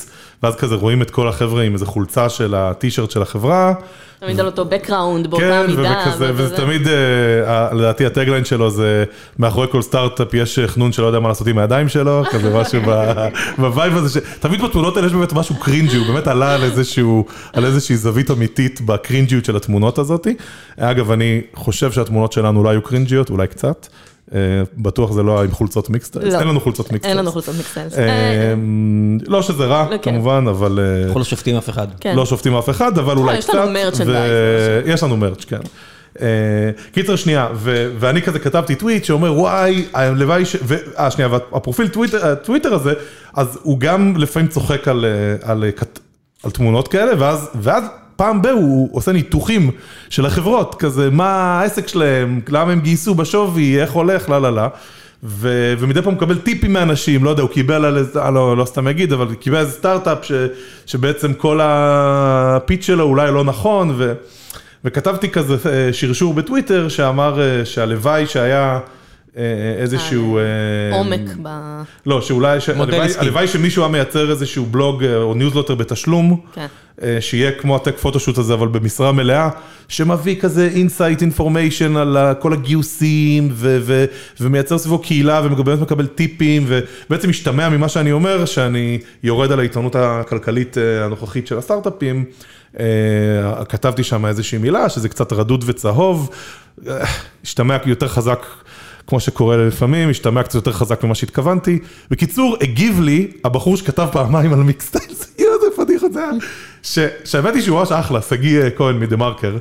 ואז 0.42 0.57
כזה 0.57 0.74
רואים 0.74 1.03
את 1.03 1.11
כל 1.11 1.28
החבר'ה 1.28 1.62
עם 1.62 1.72
איזה 1.72 1.86
חולצה 1.86 2.28
של 2.28 2.55
הטישרט 2.55 3.11
של 3.11 3.22
החברה. 3.22 3.74
תמיד 4.20 4.40
על 4.40 4.46
אותו 4.46 4.62
background, 4.62 5.28
באותה 5.28 5.64
כן, 5.66 5.66
מידה. 5.66 5.82
ואתה 5.82 6.24
וזה 6.34 6.46
זה. 6.48 6.56
תמיד, 6.56 6.88
אה, 6.88 7.74
לדעתי 7.74 8.06
ה 8.06 8.11
tagline 8.11 8.44
שלו 8.44 8.70
זה, 8.70 9.04
מאחורי 9.38 9.66
כל 9.70 9.82
סטארט-אפ 9.82 10.34
יש 10.34 10.58
חנון 10.66 10.92
שלא 10.92 11.06
יודע 11.06 11.20
מה 11.20 11.28
לעשות 11.28 11.46
עם 11.46 11.58
הידיים 11.58 11.88
שלו, 11.88 12.22
כזה 12.32 12.54
משהו 12.60 12.80
ב 13.59 13.66
vibe 13.66 13.96
הזה, 13.96 14.20
ש- 14.20 14.24
תמיד 14.40 14.62
בתמונות 14.62 14.96
האלה 14.96 15.06
יש 15.06 15.12
באמת 15.12 15.32
משהו 15.32 15.54
קרינג'י, 15.54 15.96
הוא 15.96 16.06
באמת 16.06 16.26
עלה 16.28 16.54
על 17.52 17.64
איזושהי 17.64 17.96
זווית 17.96 18.30
אמיתית 18.30 18.80
בקרינג'יות 18.80 19.44
של 19.44 19.56
התמונות 19.56 19.98
הזאתי. 19.98 20.34
אגב, 20.78 21.10
אני 21.10 21.40
חושב 21.54 21.92
שהתמונות 21.92 22.32
שלנו 22.32 22.62
לא 22.64 22.68
היו 22.68 22.82
קרינג'יות, 22.82 23.30
אולי 23.30 23.46
קצת. 23.46 23.86
אה, 24.34 24.38
בטוח 24.76 25.12
זה 25.12 25.22
לא 25.22 25.32
היה 25.32 25.44
עם 25.44 25.50
חולצות 25.50 25.90
מיקסטיילס, 25.90 26.34
לא. 26.34 26.38
אין 26.38 26.48
לנו 26.48 26.60
חולצות 26.60 26.92
מיקסטיילס. 26.92 27.16
אין 27.16 27.24
לנו 27.24 27.32
חולצות 27.32 27.54
מיקסטיילס. 27.56 27.98
אה, 27.98 28.54
לא 29.26 29.42
שזה 29.42 29.64
רע, 29.64 29.86
כן. 29.90 29.96
כמובן, 30.12 30.44
אבל... 30.48 30.78
אה, 30.82 31.04
אנחנו 31.04 31.18
לא 31.20 31.24
שופטים 31.24 31.56
אף 31.56 31.68
אחד. 31.70 31.86
כן. 32.00 32.16
לא 32.16 32.26
שופטים 32.26 32.54
אף 32.54 32.70
אחד, 32.70 32.98
אבל 32.98 33.16
אולי 33.16 33.38
יש 33.38 33.44
קצת. 33.44 33.54
לנו 33.54 33.70
merchandise, 33.72 34.30
ו- 34.30 34.80
יש 34.86 35.02
לנו 35.02 35.16
merch, 35.16 35.44
כן. 35.44 35.58
אה, 36.20 36.26
קיצר 36.92 37.16
שנייה, 37.16 37.48
ו- 37.54 37.90
ואני 37.98 38.22
כזה 38.22 38.38
כתבתי 38.38 38.74
טוויט 38.74 39.04
שאומר 39.04 39.32
וואי, 39.38 39.84
הלוואי 39.94 40.44
ש... 40.44 40.56
אה, 40.98 41.10
שנייה, 41.10 41.28
והפרופיל 41.32 41.88
טוויטר, 41.88 42.26
הטוויטר 42.26 42.74
הזה, 42.74 42.92
אז 43.34 43.58
הוא 43.62 43.80
גם 43.80 44.14
לפעמים 44.16 44.48
צוחק 44.48 44.88
על, 44.88 45.04
אה, 45.04 45.50
על, 45.52 45.64
אה, 45.64 45.72
כת- 45.72 45.98
על 46.44 46.50
תמונות 46.50 46.88
כאלה, 46.88 47.12
ואז, 47.18 47.48
ואז 47.62 47.84
פעם 48.18 48.42
ב- 48.42 48.46
הוא 48.46 48.88
עושה 48.92 49.12
ניתוחים 49.12 49.70
של 50.10 50.26
החברות, 50.26 50.74
כזה 50.78 51.10
מה 51.10 51.26
העסק 51.60 51.88
שלהם, 51.88 52.40
למה 52.48 52.72
הם 52.72 52.80
גייסו 52.80 53.14
בשווי, 53.14 53.80
איך 53.82 53.90
הולך, 53.92 54.28
לא, 54.28 54.43
לא, 54.43 54.55
לא. 54.55 54.62
ו- 55.22 55.74
ומדי 55.78 56.02
פעם 56.02 56.12
הוא 56.12 56.16
מקבל 56.16 56.38
טיפים 56.38 56.72
מאנשים, 56.72 57.24
לא 57.24 57.30
יודע, 57.30 57.43
הוא 57.43 57.51
קיבל 57.51 57.84
על 57.84 57.97
איזה, 57.97 58.22
אה, 58.22 58.30
לא, 58.30 58.56
לא 58.56 58.64
סתם 58.64 58.88
אגיד, 58.88 59.12
אבל 59.12 59.34
קיבל 59.34 59.56
איזה 59.59 59.72
סטארט-אפ 59.72 60.18
ש- 60.24 60.32
שבעצם 60.86 61.32
כל 61.34 61.60
הפיץ 61.62 62.86
שלו 62.86 63.05
אולי 63.05 63.32
לא 63.32 63.44
נכון, 63.44 63.94
ו- 63.98 64.12
וכתבתי 64.84 65.28
כזה 65.30 65.55
אה, 65.70 65.93
שרשור 65.93 66.34
בטוויטר 66.34 66.88
שאמר 66.88 67.40
אה, 67.40 67.64
שהלוואי 67.64 68.26
שהיה 68.26 68.78
איזשהו... 69.78 70.38
עומק 70.93 71.20
ב... 71.43 71.48
לא, 72.06 72.20
שאולי, 72.20 72.59
הלוואי- 72.76 73.01
עסקי. 73.01 73.20
הלוואי 73.20 73.48
שמישהו 73.48 73.82
היה 73.82 73.93
מייצר 73.93 74.30
איזשהו 74.30 74.66
בלוג 74.66 75.05
או 75.05 75.34
ניוזלוטר 75.34 75.74
בתשלום, 75.74 76.40
כן. 76.55 76.66
אה, 77.02 77.20
שיהיה 77.20 77.52
כמו 77.52 77.76
ה 77.76 77.81
tech 77.81 77.98
photoshoot 77.98 78.39
הזה, 78.38 78.54
אבל 78.54 78.68
במשרה 78.68 79.12
מלאה, 79.12 79.48
שמביא 79.88 80.40
כזה 80.40 80.68
inside 80.74 81.22
information 81.22 81.97
על 81.96 82.16
כל 82.40 82.52
הגיוסים, 82.52 83.48
ו- 83.52 83.78
ו- 83.82 84.04
ומייצר 84.40 84.78
סביבו 84.78 84.98
קהילה, 84.98 85.42
ובאמת 85.44 85.80
מקבל 85.80 86.06
טיפים, 86.06 86.64
ובעצם 86.66 87.28
משתמע 87.30 87.68
ממה 87.68 87.88
שאני 87.88 88.12
אומר, 88.12 88.44
שאני 88.44 88.98
יורד 89.22 89.52
על 89.52 89.58
העיתונות 89.58 89.96
הכלכלית 89.96 90.78
אה, 90.78 91.04
הנוכחית 91.04 91.46
של 91.46 91.58
הסטארט-אפים. 91.58 92.24
אה, 92.80 92.84
כתבתי 93.68 94.04
שם 94.04 94.26
איזושהי 94.26 94.58
מילה, 94.58 94.88
שזה 94.88 95.08
קצת 95.08 95.32
רדוד 95.32 95.64
וצהוב, 95.66 96.30
השתמע 97.44 97.76
יותר 97.86 98.08
חזק. 98.08 98.46
כמו 99.06 99.20
שקורה 99.20 99.56
לפעמים, 99.56 100.10
השתמע 100.10 100.42
קצת 100.42 100.54
יותר 100.54 100.72
חזק 100.72 101.04
ממה 101.04 101.14
שהתכוונתי. 101.14 101.78
בקיצור, 102.10 102.56
הגיב 102.60 103.00
לי 103.00 103.30
הבחור 103.44 103.76
שכתב 103.76 104.08
פעמיים 104.12 104.52
על 104.52 104.58
מיקסטיילס, 104.58 105.34
פדיחה 106.09 106.20
זה 106.20 106.30
היה. 106.30 106.30
ש- 106.82 106.98
שהאמת 107.30 107.55
היא 107.55 107.62
שהוא 107.62 107.78
ממש 107.78 107.93
אחלה, 107.93 108.22
שגיא 108.22 108.62
אה, 108.62 108.70
כהן 108.70 109.01
מדה 109.01 109.16
מרקר. 109.16 109.56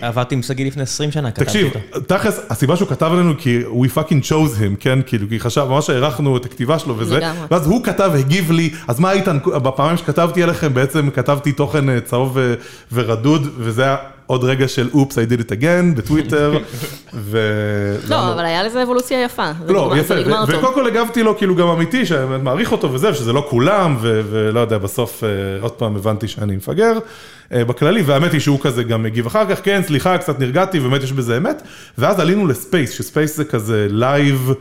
עבדתי 0.00 0.34
עם 0.34 0.42
שגיא 0.42 0.66
לפני 0.66 0.82
20 0.82 1.10
שנה, 1.10 1.30
כתבתי 1.30 1.44
תקשיב, 1.44 1.66
איתו. 1.66 2.00
תכלס, 2.00 2.40
הסיבה 2.50 2.76
שהוא 2.76 2.88
כתב 2.88 3.06
עלינו 3.12 3.34
כי 3.38 3.60
we 3.82 3.96
fucking 3.98 4.24
chose 4.30 4.58
him, 4.58 4.76
כן? 4.80 4.98
כאילו, 5.06 5.28
כי 5.28 5.40
חשב, 5.40 5.66
ממש 5.70 5.90
הערכנו 5.90 6.36
את 6.36 6.44
הכתיבה 6.44 6.78
שלו 6.78 6.94
וזה, 6.98 7.16
לגמרי. 7.16 7.46
ואז 7.50 7.66
הוא 7.66 7.84
כתב, 7.84 8.12
הגיב 8.18 8.50
לי, 8.50 8.70
אז 8.88 9.00
מה 9.00 9.12
איתן, 9.12 9.38
בפעמים 9.46 9.96
שכתבתי 9.96 10.42
עליכם, 10.42 10.74
בעצם 10.74 11.10
כתבתי 11.10 11.52
תוכן 11.52 11.88
אה, 11.88 12.00
צהוב 12.00 12.32
ו- 12.34 12.54
ורדוד, 12.92 13.48
וזה 13.56 13.82
היה 13.82 13.96
עוד 14.28 14.44
רגע 14.44 14.68
של 14.68 14.88
oops, 14.94 15.18
I 15.18 15.20
did 15.20 15.40
it 15.40 15.50
again, 15.50 15.96
בטוויטר, 15.96 16.58
ו... 17.14 17.38
לא, 18.08 18.32
אבל 18.32 18.44
היה 18.44 18.62
לזה 18.62 18.82
אבולוציה 18.82 19.24
יפה. 19.24 19.50
לא, 19.66 19.94
יפה. 19.96 20.14
וקודם 20.48 20.74
כל 20.74 20.86
הגבתי 20.86 21.22
לו 21.22 21.38
כאילו 21.38 21.56
גם 21.56 21.68
אמיתי, 21.68 22.06
שאני 22.06 22.24
מעריך 22.42 22.72
אותו 22.72 22.92
וזה, 22.92 23.14
שזה 23.14 23.32
לא 23.32 23.46
כולם, 23.50 23.96
ולא 24.00 24.60
יודע, 24.60 24.78
בסוף 24.78 25.24
אה, 25.24 25.28
עוד 25.60 25.72
פעם 25.72 25.96
הבנתי 25.96 26.28
שאני 26.28 26.56
מפגר 26.56 26.98
אה, 27.52 27.64
בכללי, 27.64 28.02
והאמת 28.02 28.32
היא 28.32 28.40
שהוא 28.40 28.60
כזה 28.60 28.82
גם 28.82 29.06
הגיב 29.06 29.26
אחר 29.26 29.44
כך, 29.50 29.60
כן, 29.62 29.82
סליחה, 29.86 30.18
קצת 30.18 30.38
נרגעתי, 30.38 30.80
באמת 30.80 31.02
יש 31.02 31.12
בזה 31.12 31.36
אמת, 31.36 31.62
ואז 31.98 32.20
עלינו 32.20 32.46
ל 32.46 32.52
Space, 32.52 32.90
ש 32.90 33.03
Space 33.03 33.36
זה 33.36 33.44
כזה 33.44 33.86
live 33.90 34.52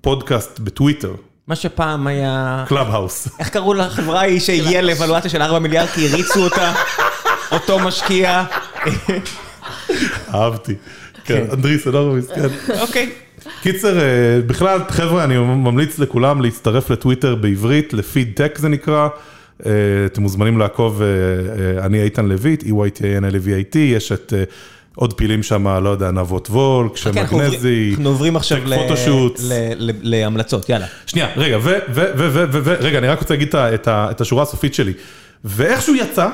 פודקאסט 0.00 0.58
בטוויטר, 0.58 1.12
מה 1.48 1.56
שפעם 1.56 2.06
היה... 2.06 2.64
קלאב 2.68 2.86
האוס. 2.90 3.28
איך 3.38 3.48
קראו 3.48 3.74
לחברה 3.74 4.20
ההיא 4.20 4.40
שהגיעה 4.40 4.82
לאבלואציה 4.82 5.30
של 5.30 5.42
4 5.42 5.58
מיליארד 5.58 5.88
כי 5.88 6.08
הריצו 6.08 6.44
אותה? 6.44 6.72
אותו 7.52 7.78
משקיע. 7.78 8.44
אהבתי. 10.34 10.74
כן, 11.24 11.44
אנדריס 11.52 11.86
אנורוביס, 11.86 12.26
כן. 12.26 12.46
אוקיי. 12.80 13.10
קיצר, 13.62 13.98
אה, 14.00 14.04
בכלל, 14.46 14.78
חבר'ה, 14.88 15.24
אני 15.24 15.38
ממליץ 15.38 15.98
לכולם 15.98 16.40
להצטרף 16.40 16.90
לטוויטר 16.90 17.34
בעברית, 17.34 17.92
לפיד 17.92 18.32
טק 18.34 18.58
זה 18.58 18.68
נקרא. 18.68 19.08
אה, 19.66 19.70
אתם 20.06 20.22
מוזמנים 20.22 20.58
לעקוב, 20.58 21.02
אה, 21.02 21.06
אני 21.86 22.02
איתן 22.02 22.26
לויט, 22.26 22.62
E-Y-T-A-N-L-V-I-T, 22.62 23.78
יש 23.78 24.12
את 24.12 24.32
עוד 24.94 25.12
פעילים 25.12 25.42
שם, 25.42 25.68
לא 25.68 25.88
יודע, 25.88 26.10
נבות 26.10 26.48
וולק, 26.50 26.96
שם 26.96 27.12
כן, 27.12 27.20
עוברים- 27.30 27.48
מגנזי, 27.50 27.90
אנחנו 27.90 28.08
עוברים 28.08 28.36
עכשיו 28.36 28.58
טק 28.58 28.66
ל- 28.66 28.76
פוטושוטס. 28.76 29.42
ל- 29.44 29.72
ל- 29.78 29.92
להמלצות, 30.02 30.68
יאללה. 30.68 30.86
שנייה, 31.06 31.28
רגע, 31.36 31.58
ו, 31.58 31.62
ו, 31.62 31.74
ו, 31.94 32.02
ו, 32.16 32.44
ו, 32.52 32.60
ו, 32.64 32.74
רגע, 32.80 32.98
אני 32.98 33.08
רק 33.08 33.18
רוצה 33.20 33.34
להגיד 33.34 33.54
את 33.88 34.20
השורה 34.20 34.42
הסופית 34.42 34.74
שלי. 34.74 34.92
ואיכשהו 35.44 35.94
יצא, 35.94 36.28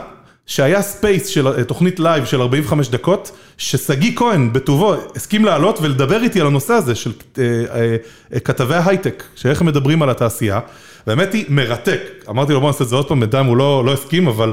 שהיה 0.47 0.82
Space 0.82 1.26
של 1.27 1.48
אה, 1.48 1.64
תוכנית 1.64 2.01
live 2.00 2.24
של 2.24 2.40
45 2.40 2.89
דקות, 2.89 3.31
ששגיא 3.59 4.16
כהן 4.16 4.52
בטובו 4.52 4.94
הסכים 5.16 5.44
לעלות 5.44 5.78
ולדבר 5.82 6.23
איתי 6.23 6.40
על 6.40 6.47
הנושא 6.47 6.73
הזה 6.73 6.94
של 6.94 7.12
אה, 7.39 7.97
אה, 8.35 8.40
כתבי 8.40 8.74
ההייטק, 8.74 9.24
שאיך 9.35 9.60
הם 9.60 9.66
מדברים 9.66 10.02
על 10.02 10.10
התעשייה. 10.10 10.60
והאמת 11.06 11.32
היא, 11.32 11.44
מרתק. 11.48 12.01
אמרתי 12.28 12.52
לו 12.52 12.60
בוא 12.60 12.68
נעשה 12.68 12.85
את 12.85 12.89
זה 12.89 12.97
עוד 12.97 13.09
פעם, 13.09 13.20
בינתיים 13.20 13.47
הוא 13.47 13.56
לא, 13.56 13.85
לא 13.85 13.93
הסכים, 13.93 14.28
אבל... 14.28 14.52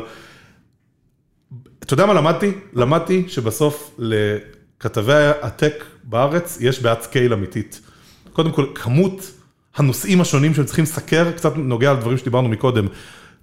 אתה 1.80 1.94
יודע 1.94 2.06
מה 2.06 2.14
למדתי? 2.14 2.52
למדתי 2.74 3.24
שבסוף 3.28 4.00
לכתבי 4.00 5.14
ה 5.42 5.50
tech 5.50 5.84
בארץ 6.04 6.58
יש 6.62 6.80
בעיית 6.80 7.02
scale 7.02 7.34
אמיתית. 7.34 7.82
קודם 8.34 8.52
כל, 8.52 8.66
כמות 8.76 9.32
הנושאים 9.76 10.22
השונים 10.22 10.54
שהם 10.54 10.66
צריכים 10.66 10.84
לסקר, 10.84 11.32
קצת 11.32 11.58
נוגע 11.58 11.94
לדברים 11.94 12.18
שדיברנו 12.18 12.50
מקודם. 12.50 12.88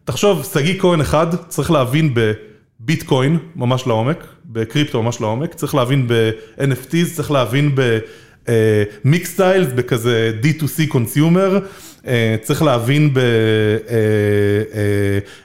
תחשוב, 0.05 0.49
שגיא 0.53 0.81
כהן 0.81 1.01
אחד 1.01 1.27
צריך 1.49 1.71
להבין 1.71 2.15
בביטקוין 2.15 3.39
ממש 3.57 3.87
לעומק, 3.87 4.25
בקריפטו 4.45 5.03
ממש 5.03 5.21
לעומק, 5.21 5.55
צריך 5.55 5.75
להבין 5.75 6.07
ב-NFTs, 6.09 7.15
צריך 7.15 7.31
להבין 7.31 7.75
במיקס 7.75 9.33
סטיילס, 9.33 9.69
בכזה 9.75 10.33
D2C 10.43 10.93
consumer, 10.93 11.61
אה, 12.07 12.37
צריך 12.43 12.63
להבין 12.63 13.15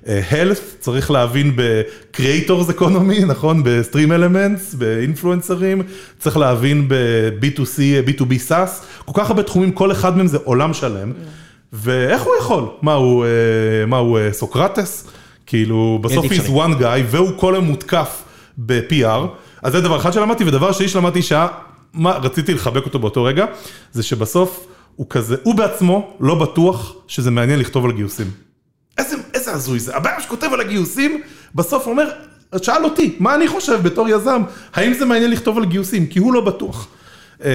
ב-health, 0.06 0.61
צריך 0.80 1.11
להבין 1.11 1.56
ב-creators 1.56 2.72
economy, 2.80 3.26
נכון? 3.32 3.64
ב-stream 3.64 4.10
elements, 4.10 4.77
באינפלואנסרים, 4.77 5.82
צריך 6.19 6.38
להבין 6.38 6.88
ב-B2C, 6.88 7.80
B2B 8.10 8.49
SaaS, 8.49 8.84
כל 9.06 9.11
כך 9.22 9.30
הרבה 9.30 9.44
תחומים, 9.44 9.72
כל 9.72 9.91
אחד 9.91 10.18
מהם 10.18 10.27
זה 10.27 10.38
עולם 10.44 10.73
שלם. 10.73 11.11
ואיך 11.76 12.22
הוא 12.22 12.34
יכול? 12.39 12.64
מה 12.81 12.93
הוא, 12.93 13.26
אה, 13.26 13.85
מה 13.88 13.97
הוא 13.97 14.19
אה, 14.19 14.34
סוקרטס? 14.34 15.07
כאילו, 15.45 15.99
בסוף 16.02 16.26
he's 16.26 16.49
one 16.49 16.81
guy, 16.81 17.02
והוא 17.07 17.31
כל 17.38 17.56
היום 17.56 17.65
מותקף 17.65 18.23
ב-PR. 18.57 19.27
אז 19.61 19.72
זה 19.72 19.81
דבר 19.81 19.97
אחד 19.97 20.14
שלמדתי, 20.14 20.43
ודבר 20.43 20.72
שני 20.72 20.88
שלמדתי 20.88 21.22
שהיה, 21.22 21.47
מה 21.93 22.11
רציתי 22.11 22.53
לחבק 22.53 22.85
אותו 22.85 22.99
באותו 22.99 23.23
רגע, 23.23 23.45
זה 23.91 24.03
שבסוף 24.03 24.68
הוא 24.95 25.07
כזה, 25.10 25.35
הוא 25.43 25.56
בעצמו 25.56 26.18
לא 26.19 26.35
בטוח 26.35 26.93
שזה 27.07 27.31
מעניין 27.31 27.60
לכתוב 27.60 27.85
על 27.85 27.91
גיוסים. 27.91 28.27
איזה, 28.97 29.15
איזה 29.34 29.52
הזוי 29.52 29.80
זה, 29.80 29.95
הבן 29.95 30.11
שכותב 30.19 30.49
על 30.53 30.61
הגיוסים, 30.61 31.22
בסוף 31.56 31.88
אומר, 31.88 32.10
שאל 32.61 32.84
אותי, 32.84 33.15
מה 33.19 33.35
אני 33.35 33.47
חושב 33.47 33.80
בתור 33.84 34.10
יזם, 34.10 34.41
האם 34.73 34.93
זה 34.93 35.06
מעניין 35.06 35.31
לכתוב 35.31 35.57
על 35.57 35.65
גיוסים? 35.65 36.06
כי 36.07 36.19
הוא 36.19 36.34
לא 36.34 36.41
בטוח. 36.41 36.88
אה, 37.43 37.49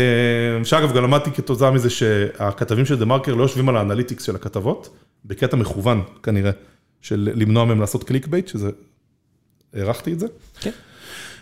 שאגב, 0.64 0.96
גם 0.96 1.02
למדתי 1.02 1.30
כתוצאה 1.30 1.70
מזה 1.70 1.90
שהכתבים 1.90 2.86
של 2.86 2.98
דה 2.98 3.04
מרקר 3.04 3.34
לא 3.34 3.42
יושבים 3.42 3.68
על 3.68 3.76
ה 3.76 3.81
analytics 3.81 4.22
של 4.22 4.36
הכתבות, 4.36 4.96
בקטע 5.24 5.56
מכוון 5.56 6.02
כנראה, 6.22 6.50
של 7.00 7.30
למנוע 7.34 7.64
מהם 7.64 7.80
לעשות 7.80 8.04
clickbait, 8.04 8.48
שזה, 8.48 8.70
הערכתי 9.74 10.12
את 10.12 10.20
זה. 10.20 10.26
כן. 10.60 10.70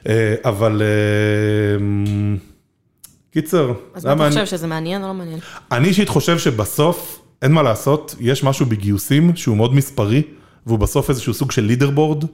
אה, 0.09 0.35
אבל 0.44 0.82
אה, 0.82 1.85
קיצר, 3.31 3.73
אז 3.94 4.06
מה 4.06 4.12
אתה. 4.12 4.28
חושב, 4.28 4.47
שזה 4.47 4.66
מעניין 4.66 5.02
או 5.02 5.09
לא 5.09 5.15
מעניין? 5.15 5.39
אני 5.73 5.89
אישית 5.89 6.09
חושב 6.09 6.39
שבסוף, 6.39 7.23
אין 7.43 7.52
מה 7.52 7.62
לעשות, 7.62 8.15
יש 8.20 8.44
משהו 8.44 8.66
בגיוסים 8.66 9.36
שהוא 9.36 9.56
מאוד 9.56 9.74
מספרי, 9.74 10.23
והוא 10.66 10.78
בסוף 10.78 11.10
איזשהו 11.10 11.35
סוג 11.35 11.51
של 11.51 11.62
לידרבורד, 11.62 12.24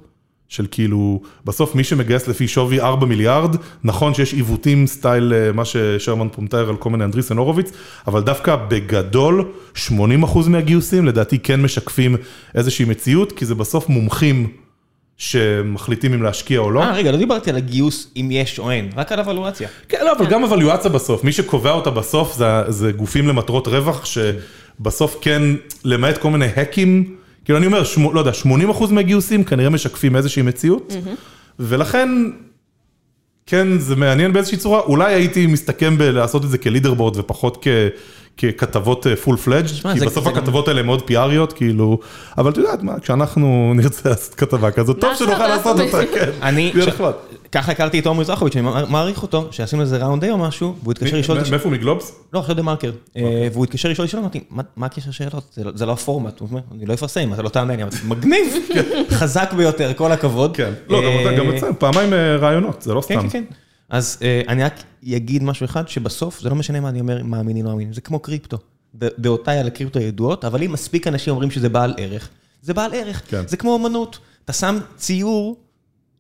של 0.49 0.67
כאילו, 0.71 1.21
בסוף 1.45 1.75
מי 1.75 1.85
שמגייס 1.85 2.29
לפי 2.29 2.49
שווי 2.49 2.81
4 2.81 3.07
מיליארד, 3.07 3.57
נכון 3.85 4.15
שיש 4.15 4.35
עיוותים 4.35 4.87
סטייל 4.87 5.33
אה, 5.35 5.53
מה 5.53 5.65
ששרמן 5.65 6.29
פה 6.33 6.43
מתאר 6.43 6.69
על 6.69 6.77
כל 6.77 6.91
מיני 6.91 7.05
אנדריסן 7.05 7.37
הורוביץ, 7.37 7.73
אבל 8.07 8.23
דווקא 8.23 8.57
בגדול, 8.57 9.45
80% 9.89 9.91
מהגיוסים 10.49 11.07
לדעתי 11.07 11.39
כן 11.39 11.63
משקפים 11.63 12.17
איזושהי 12.55 12.85
מציאות, 12.85 13.33
כי 13.33 13.47
זה 13.47 13.55
בסוף 13.55 13.89
מומחים 13.89 14.49
שמחליטים 15.17 16.13
אם 16.13 16.23
להשקיע 16.23 16.59
או 16.59 16.71
לא. 16.71 16.83
אה, 16.83 16.93
רגע, 16.93 17.13
לא 17.13 17.17
דיברתי 17.19 17.51
על 17.51 17.57
הגיוס 17.57 18.13
אם 18.17 18.29
יש 18.33 18.59
או 18.59 18.71
אין, 18.71 18.91
רק 18.97 19.13
על 19.13 19.21
אבלואציה. 19.21 19.69
כן, 19.89 19.99
לא, 20.05 20.13
אבל 20.13 20.27
גם 20.27 20.45
אבלואציה 20.45 20.91
בסוף, 20.91 21.25
מי 21.25 21.33
שקובע 21.33 21.71
אותה 21.71 21.91
בסוף 21.91 22.35
זה, 22.37 22.47
זה 22.69 22.93
גופים 22.93 23.29
למטרות 23.29 23.69
רווח, 23.69 24.05
שבסוף 24.05 25.19
כן, 25.21 25.43
למעט 25.85 26.19
כל 26.19 26.31
מיני 26.31 26.47
האקים, 26.57 27.17
כאילו 27.45 27.59
אני 27.59 27.67
אומר, 27.67 27.83
לא 28.13 28.21
יודע, 28.21 28.31
80% 28.81 28.93
מהגיוסים 28.93 29.45
כנראה 29.45 29.71
משקפים 29.71 30.17
איזושהי 30.17 30.43
מציאות, 30.43 30.93
ולכן, 31.59 32.09
כן, 33.47 33.79
זה 33.79 33.97
מעניין 33.97 34.33
באיזושהי 34.33 34.59
צורה, 34.59 34.81
אולי 34.81 35.15
הייתי 35.15 35.47
מסתכם 35.47 35.99
בלעשות 35.99 36.45
את 36.45 36.51
זה 36.51 36.59
כלידרבורד 36.59 37.17
ופחות 37.17 37.59
כ... 37.61 37.69
ככתבות 38.39 39.07
פול 39.23 39.37
פלאג', 39.37 39.67
כי 39.67 39.99
זה- 39.99 40.07
בסוף 40.07 40.25
זה 40.25 40.31
גם- 40.31 40.37
הכתבות 40.37 40.69
האלה 40.69 40.81
הן 40.81 40.87
מאוד 40.87 41.03
פיאריות, 41.03 41.53
כאילו, 41.53 41.99
אבל 42.39 42.51
את 42.51 42.57
יודעת 42.57 42.83
מה, 42.83 43.01
כשאנחנו 43.01 43.47
נרצה 43.77 44.09
לעשות 44.09 44.35
כתבה 44.35 44.71
כזאת, 44.71 45.01
טוב 45.01 45.15
שנוכל. 45.15 45.47
לעשות 45.47 45.81
אותה, 45.81 46.07
כן. 46.15 46.31
אני, 46.43 46.73
נחמד. 46.87 47.13
ככה 47.53 47.73
הכרתי 47.73 47.99
את 47.99 48.07
עומר 48.07 48.21
מזרחוביץ', 48.21 48.57
אני 48.57 48.67
מעריך 48.89 49.23
אותו, 49.23 49.49
שעשינו 49.51 49.83
איזה 49.83 49.97
ראונד 49.97 50.21
דיי 50.21 50.31
או 50.31 50.39
משהו, 50.39 50.75
והוא 50.83 50.93
התקשר 50.93 51.17
לשאול 51.19 51.39
אותי, 51.39 51.51
מאיפה 51.51 51.65
הוא 51.65 51.73
מגלובס? 51.73 52.13
לא, 52.33 52.39
עכשיו 52.41 52.57
דה 52.57 52.63
מרקר, 52.63 52.91
אוקיי. 53.09 53.23
אה, 53.25 53.49
והוא 53.53 53.65
התקשר 53.65 53.89
לשאול 53.89 54.07
אותי, 54.09 54.19
אמרתי, 54.19 54.41
"מה- 54.51 54.63
מה 54.77 54.87
הקשר 54.87 55.11
שאלות? 55.11 55.45
זה 55.53 55.65
לא- 55.65 55.71
זה 55.75 55.87
לא 55.87 55.93
הפורמט, 55.93 56.41
הוא 56.41 56.49
אומר, 56.51 56.61
אני 56.77 56.87
לא 56.87 56.95
אפרסם, 56.95 57.33
אתה 57.33 57.43
לא 57.43 57.49
תענה 57.49 57.77
לי, 57.77 57.83
אמרתי, 57.83 57.97
מגניב, 58.05 58.55
חזק 59.19 59.53
ביותר, 59.53 59.93
כל 59.97 60.13
הכבוד. 60.13 60.57
כן, 60.57 60.73
לא, 60.89 60.99
גם 61.01 61.05
אה, 61.07 61.23
אתה- 61.23 61.33
גם 61.39 61.51
אצלנו, 61.51 61.79
פעמיים 61.79 62.13
אה, 62.13 62.37
רעיונות, 62.37 62.83
זה 62.83 62.95
לא 62.95 63.01
כן, 63.01 63.15
סתם. 63.21 63.29
כן, 63.29 63.45
כן. 63.49 63.55
אז 63.95 64.19
אה, 64.23 64.43
אני 64.49 64.65
רק 64.65 64.83
אגיד 65.17 65.43
משהו 65.43 65.65
אחד, 65.65 65.89
שבסוף 65.89 66.41
זה 66.41 66.49
לא 66.49 66.55
משנה 66.55 66.81
מה 66.81 66.89
אני 66.89 67.01
אומר, 67.01 67.23
מאמינים 67.23 67.65
לא 67.65 67.71
מאמינים, 67.71 67.93
זה 67.93 68.01
כמו 68.01 68.19
קריפטו. 68.19 68.59
דעותיי 68.95 69.59
על 69.59 69.67
הקריפטו 69.67 70.01
ידועות, 70.01 70.45
אבל 70.45 70.63
אם 70.63 70.73
מספיק 70.73 71.07
אנשים 71.07 71.33
אומרים 71.33 71.51
שזה 71.51 71.69
בעל 71.69 71.95
ערך, 71.97 72.29
זה 72.63 72.75
בעל 72.75 72.91
ערך. 72.95 73.23
כן. 73.29 73.43
זה 73.49 73.57
כמו 73.57 73.77
אמנות. 73.77 74.19
אתה 74.45 74.53
שם 74.53 74.79
ציור, 74.97 75.57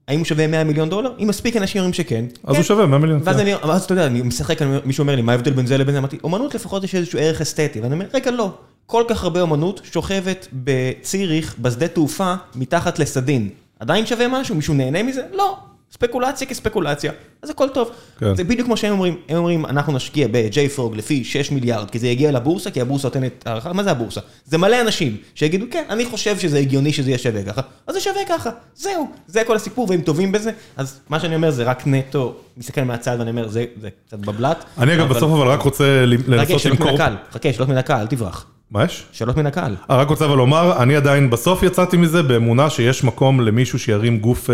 האם 0.08 0.18
הוא 0.18 0.24
שווה 0.26 0.46
100 0.46 0.64
מיליון 0.64 0.90
דולר? 0.90 1.12
אם 1.22 1.28
מספיק 1.28 1.56
אנשים 1.56 1.78
אומרים 1.80 1.92
שכן. 1.92 2.24
אז 2.44 2.50
כן. 2.50 2.56
הוא 2.56 2.62
שווה 2.62 2.86
100 2.86 2.98
מיליון. 2.98 3.20
ואז 3.24 3.36
כן. 3.36 3.42
אני, 3.42 3.54
אז 3.54 3.84
אתה 3.84 3.92
יודע, 3.92 4.06
אני 4.06 4.22
משחק, 4.22 4.62
אני- 4.62 4.76
מישהו 4.84 5.02
אומר 5.02 5.16
לי, 5.16 5.22
מה 5.22 5.32
ההבדל 5.32 5.52
בין 5.52 5.66
זה 5.66 5.78
לבין 5.78 5.92
זה? 5.94 5.98
אמרתי, 5.98 6.18
אומנות 6.24 6.54
לפחות 6.54 6.84
יש 6.84 6.94
איזשהו 6.94 7.18
ערך 7.18 7.40
אסתטי. 7.40 7.80
ואני 7.80 7.94
אומר, 7.94 8.06
רגע, 8.14 8.30
לא. 8.30 8.50
כל 8.86 9.04
כך 9.08 9.24
הרבה 9.24 9.40
אומנות 9.40 9.80
שוכבת 9.92 10.48
בציריך, 10.52 11.54
בשדה 11.58 11.88
תעופה, 11.88 12.34
מתחת 12.54 12.98
לסדין. 12.98 13.48
עדיין 13.80 14.06
שווה 14.06 14.28
משהו? 14.28 14.54
מישהו 14.54 14.74
נהנה 14.74 15.02
מזה? 15.02 15.22
לא. 15.32 15.56
ספקולציה 15.94 16.46
כספקולציה, 16.46 17.12
אז 17.42 17.50
הכל 17.50 17.68
טוב. 17.68 17.90
כן. 18.18 18.34
זה 18.34 18.44
בדיוק 18.44 18.66
כמו 18.66 18.76
שהם 18.76 18.92
אומרים, 18.92 19.16
הם 19.28 19.36
אומרים, 19.36 19.66
אנחנו 19.66 19.92
נשקיע 19.92 20.28
ב-JFrog 20.30 20.96
לפי 20.96 21.24
6 21.24 21.50
מיליארד, 21.50 21.90
כי 21.90 21.98
זה 21.98 22.08
יגיע 22.08 22.32
לבורסה, 22.32 22.70
כי 22.70 22.80
הבורסה 22.80 23.08
נותנת 23.08 23.46
הערכה, 23.46 23.72
מה 23.72 23.82
זה 23.82 23.90
הבורסה? 23.90 24.20
זה 24.44 24.58
מלא 24.58 24.80
אנשים 24.80 25.16
שיגידו, 25.34 25.66
כן, 25.70 25.84
אני 25.90 26.04
חושב 26.04 26.38
שזה 26.38 26.58
הגיוני 26.58 26.92
שזה 26.92 27.10
יהיה 27.10 27.18
שווה 27.18 27.42
ככה, 27.42 27.60
אז 27.86 27.94
זה 27.94 28.00
שווה 28.00 28.20
ככה, 28.28 28.50
זהו, 28.74 29.08
זה 29.26 29.42
כל 29.46 29.56
הסיפור, 29.56 29.86
והם 29.90 30.00
טובים 30.00 30.32
בזה, 30.32 30.50
אז 30.76 31.00
מה 31.08 31.20
שאני 31.20 31.34
אומר 31.34 31.50
זה 31.50 31.64
רק 31.64 31.82
נטו, 31.86 32.34
מסתכל 32.56 32.82
מהצד 32.82 33.16
ואני 33.18 33.30
אומר, 33.30 33.48
זה 33.48 33.64
זה 33.80 33.88
קצת 34.06 34.18
בבלת. 34.18 34.64
אני 34.78 34.94
אגב 34.94 35.08
בסוף 35.08 35.32
אבל 35.32 35.48
רק 35.48 35.62
רוצה 35.62 36.04
לנסות 36.06 36.64
למכור... 36.64 36.98
חכה, 37.32 37.52
שאלות 37.52 37.68
מן 37.68 37.76
הקהל, 37.78 38.00
אל 38.00 38.06
תברח. 38.06 38.46
מה 38.70 38.84
יש? 38.84 39.04
שאלות 39.12 39.36
מן 39.36 39.46
הקהל. 39.46 39.76
אה, 39.90 39.96
רק 39.96 40.08
רוצה 40.08 40.24
אבל 40.24 40.36
לומר, 40.36 40.82
אני 40.82 40.96
עדיין 40.96 41.30
בסוף 41.30 41.62
יצאתי 41.62 41.96
מזה 41.96 42.22
באמונה 42.22 42.70
שיש 42.70 43.04
מקום 43.04 43.40
למישהו 43.40 43.78
שירים 43.78 44.18
גוף 44.18 44.50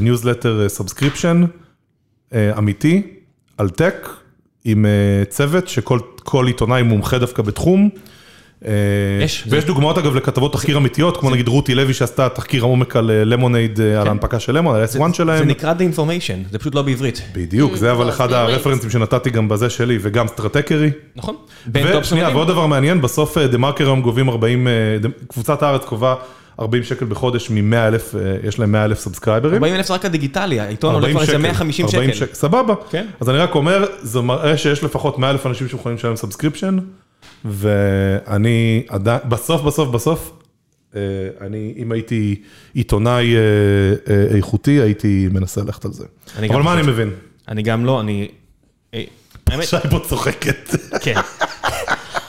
newsletter 0.00 0.68
subscription 0.68 1.44
אמיתי, 2.34 3.02
על 3.58 3.68
tech, 3.70 4.08
עם 4.64 4.86
אה, 4.86 4.90
צוות 5.28 5.68
שכל 5.68 5.98
כל 6.16 6.46
עיתונאי 6.46 6.82
מומחה 6.82 7.18
דווקא 7.18 7.42
בתחום. 7.42 7.88
אה, 8.66 8.72
יש, 9.24 9.44
ויש 9.48 9.64
דוגמאות 9.64 9.98
אגב 9.98 10.14
לכתבות 10.16 10.52
תחקיר 10.52 10.76
אמיתיות, 10.76 11.16
כמו 11.16 11.30
נגיד 11.30 11.48
רותי 11.48 11.74
לוי 11.74 11.94
שעשתה 11.94 12.28
תחקיר 12.28 12.62
עומק 12.62 12.96
על 12.96 13.10
למונייד, 13.24 13.80
על 13.80 14.06
ההנפקה 14.08 14.40
של 14.40 14.56
למון, 14.58 14.74
על 14.76 14.82
ה-S1 14.82 14.98
כן. 14.98 15.08
זה 15.08 15.14
שלהם. 15.14 15.48
נקרא 15.48 15.74
The 15.78 15.96
Information, 15.96 16.50
זה 16.52 16.58
פשוט 16.58 16.74
לא 16.74 16.82
בעברית. 16.82 17.22
בדיוק, 17.34 17.76
זה 17.76 17.92
אבל 17.92 18.04
לא, 18.04 18.10
אחד. 18.10 18.32
הרפרנסים 18.32 18.90
שנתתי 18.90 19.30
גם 19.30 19.48
בזה 19.48 19.70
שלי, 19.70 19.98
וגם 20.00 20.28
Stratechery. 20.28 20.90
נכון? 21.16 21.36
ושנייה. 22.00 22.28
ועוד 22.28 22.48
דבר 22.48 22.66
מעניין, 22.66 23.00
בסוף 23.00 23.38
דה 23.38 23.58
מרקר 23.58 23.84
היום 23.84 24.02
גובים 24.02 24.28
40, 24.28 24.68
אה, 24.68 24.72
דה- 25.00 25.08
קבוצת 25.28 25.62
הארץ 25.62 25.84
גובה 25.84 26.14
40 26.62 26.82
שקל 26.82 27.04
בחודש 27.04 27.50
מ-100 27.50 27.76
אלף, 27.76 28.14
אה, 28.14 28.36
יש 28.44 28.58
להם 28.58 28.72
100 28.72 28.84
אלף 28.84 28.98
סאבסקרייברים. 28.98 29.54
40 29.54 29.74
אלף 29.74 29.86
זה 29.86 29.94
רק 29.94 30.04
הדיגיטלי, 30.04 30.60
העיתון 30.60 30.94
עולה 30.94 31.06
40 31.06 31.16
כבר 31.16 31.22
איזה 31.22 31.32
שקל, 31.32 31.42
150 31.42 31.86
40 31.86 32.14
שקל. 32.14 32.34
סבבה. 32.34 32.74
כן. 32.90 33.06
אז 33.20 33.30
אני 33.30 33.38
רק 33.38 33.54
אומר, 33.54 33.84
זה 34.02 34.20
מראה 34.20 34.56
שיש 34.56 34.84
לפחות 34.84 35.18
100 35.18 35.30
אלף 35.30 35.46
אנשים 35.46 35.68
שיכולים 35.68 35.98
לשלם 35.98 36.16
subscription, 36.16 36.78
ואני 37.44 38.82
עדיין, 38.88 39.20
בסוף, 39.28 39.62
בסוף, 39.62 39.88
בסוף, 39.88 40.32
אה, 40.96 41.00
אני, 41.40 41.74
אם 41.76 41.92
הייתי 41.92 42.42
עיתונאי 42.74 43.34
אה, 43.36 43.40
איכותי, 44.36 44.80
הייתי 44.80 45.28
מנסה 45.32 45.60
ללכת 45.60 45.84
על 45.84 45.92
זה. 45.92 46.04
אבל 46.38 46.62
מה 46.62 46.74
אני. 46.74 46.82
מבין? 46.82 47.10
אני 47.48 47.62
גם 47.62 47.84
לא, 47.84 48.00
אני... 48.00 48.28
שי 49.62 49.76
פה 49.90 49.98
צוחקת. 49.98 50.70
כן. 51.02 51.20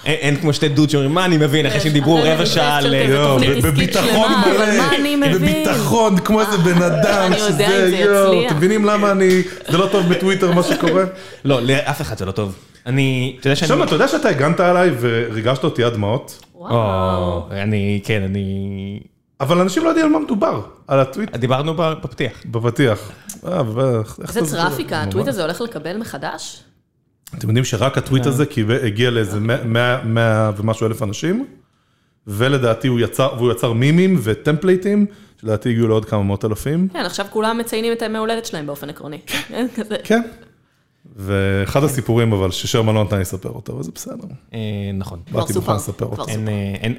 אין 0.05 0.35
כמו 0.35 0.53
שתי 0.53 0.69
דוד 0.69 0.89
שאומרים, 0.89 1.13
מה 1.13 1.25
אני 1.25 1.37
מבין, 1.37 1.65
אחרי 1.65 1.79
שהם 1.79 1.91
דיברו 1.93 2.19
רבע 2.23 2.45
שעה 2.45 2.77
על... 2.77 2.95
עסקית 2.95 3.63
בביטחון 3.63 4.31
שלמה, 4.43 4.91
מלא? 5.17 5.33
בביטחון, 5.33 6.17
כמו 6.17 6.41
איזה 6.41 6.57
בן 6.57 6.81
אדם, 6.91 7.31
שזה, 7.37 7.89
יואו. 7.99 8.47
אתם 8.47 8.55
מבינים 8.57 8.85
למה 8.85 9.11
אני, 9.11 9.41
זה 9.69 9.77
לא 9.77 9.87
טוב 9.91 10.09
בטוויטר 10.09 10.51
מה 10.51 10.63
שקורה? 10.63 11.03
לא, 11.45 11.61
לאף 11.61 12.01
אחד 12.01 12.17
זה 12.17 12.25
לא 12.25 12.31
טוב. 12.31 12.55
אני, 12.85 13.35
אתה 13.39 13.47
יודע 13.47 13.55
שאני... 13.55 13.71
עכשיו, 13.71 13.83
אתה 13.83 13.95
יודע 13.95 14.07
שאתה 14.07 14.29
הגנת 14.29 14.59
עליי 14.59 14.91
וריגשת 14.99 15.63
אותי 15.63 15.83
עד 15.83 15.93
דמעות, 15.93 16.39
וואו. 16.55 16.73
או, 16.73 17.47
אני, 17.51 18.01
כן, 18.03 18.21
אני... 18.23 18.99
אבל 19.41 19.61
אנשים 19.61 19.83
לא 19.83 19.89
יודעים 19.89 20.05
על 20.05 20.11
מה 20.11 20.19
מדובר, 20.19 20.61
על 20.87 20.99
הטוויט, 20.99 21.35
דיברנו 21.35 21.73
בפתיח. 21.77 22.31
בפתיח. 22.45 23.11
אה, 23.47 23.61
איזה? 24.37 24.55
טראפיקה, 24.55 25.01
הטוויט 25.01 25.27
הזה 25.27 25.41
הולך 25.41 25.61
לקבל 25.61 25.97
מחדש? 25.97 26.63
אתם 27.37 27.47
יודעים 27.47 27.65
שרק 27.65 27.97
הטוויט 27.97 28.25
הזה 28.25 28.45
קיבל- 28.45 28.85
הגיע 28.85 29.09
לאיזה 29.11 29.39
100 29.39 30.03
100 30.03 30.51
ומשהו 30.57 30.87
אלף 30.87 31.03
אנשים, 31.03 31.45
ולדעתי 32.27 32.87
הוא 32.87 32.99
יצר, 32.99 33.33
והוא 33.37 33.51
יצר 33.51 33.73
מימים 33.73 34.19
וטמפלייטים, 34.23 35.05
שלדעתי 35.41 35.69
הגיעו 35.69 35.87
לעוד 35.87 36.05
כמה 36.05 36.23
מאות 36.23 36.45
אלפים. 36.45 36.87
כן, 36.93 36.99
עכשיו 36.99 37.25
כולם 37.29 37.57
מציינים 37.57 37.93
את 37.93 38.01
הימי 38.01 38.17
הולדת 38.17 38.45
שלהם 38.45 38.65
באופן 38.65 38.89
עקרוני. 38.89 39.19
כן. 39.27 39.67
כן. 40.03 40.21
ואחד 41.15 41.83
הסיפורים 41.83 42.33
אבל 42.33 42.51
ששרמן 42.51 42.93
לא 42.95 43.03
נתן 43.03 43.15
לי 43.15 43.21
לספר 43.21 43.49
אותו, 43.49 43.73
אבל 43.73 43.83
זה 43.83 43.91
בסדר. 43.95 44.27
אה, 44.53 44.59
נכון. 44.93 45.19
כבר 45.29 45.39
באתי 45.39 45.53
סופר. 45.53 45.71
מוכן 45.71 45.75
לספר 45.83 46.05
אותו. 46.05 46.27
אין, 46.27 46.47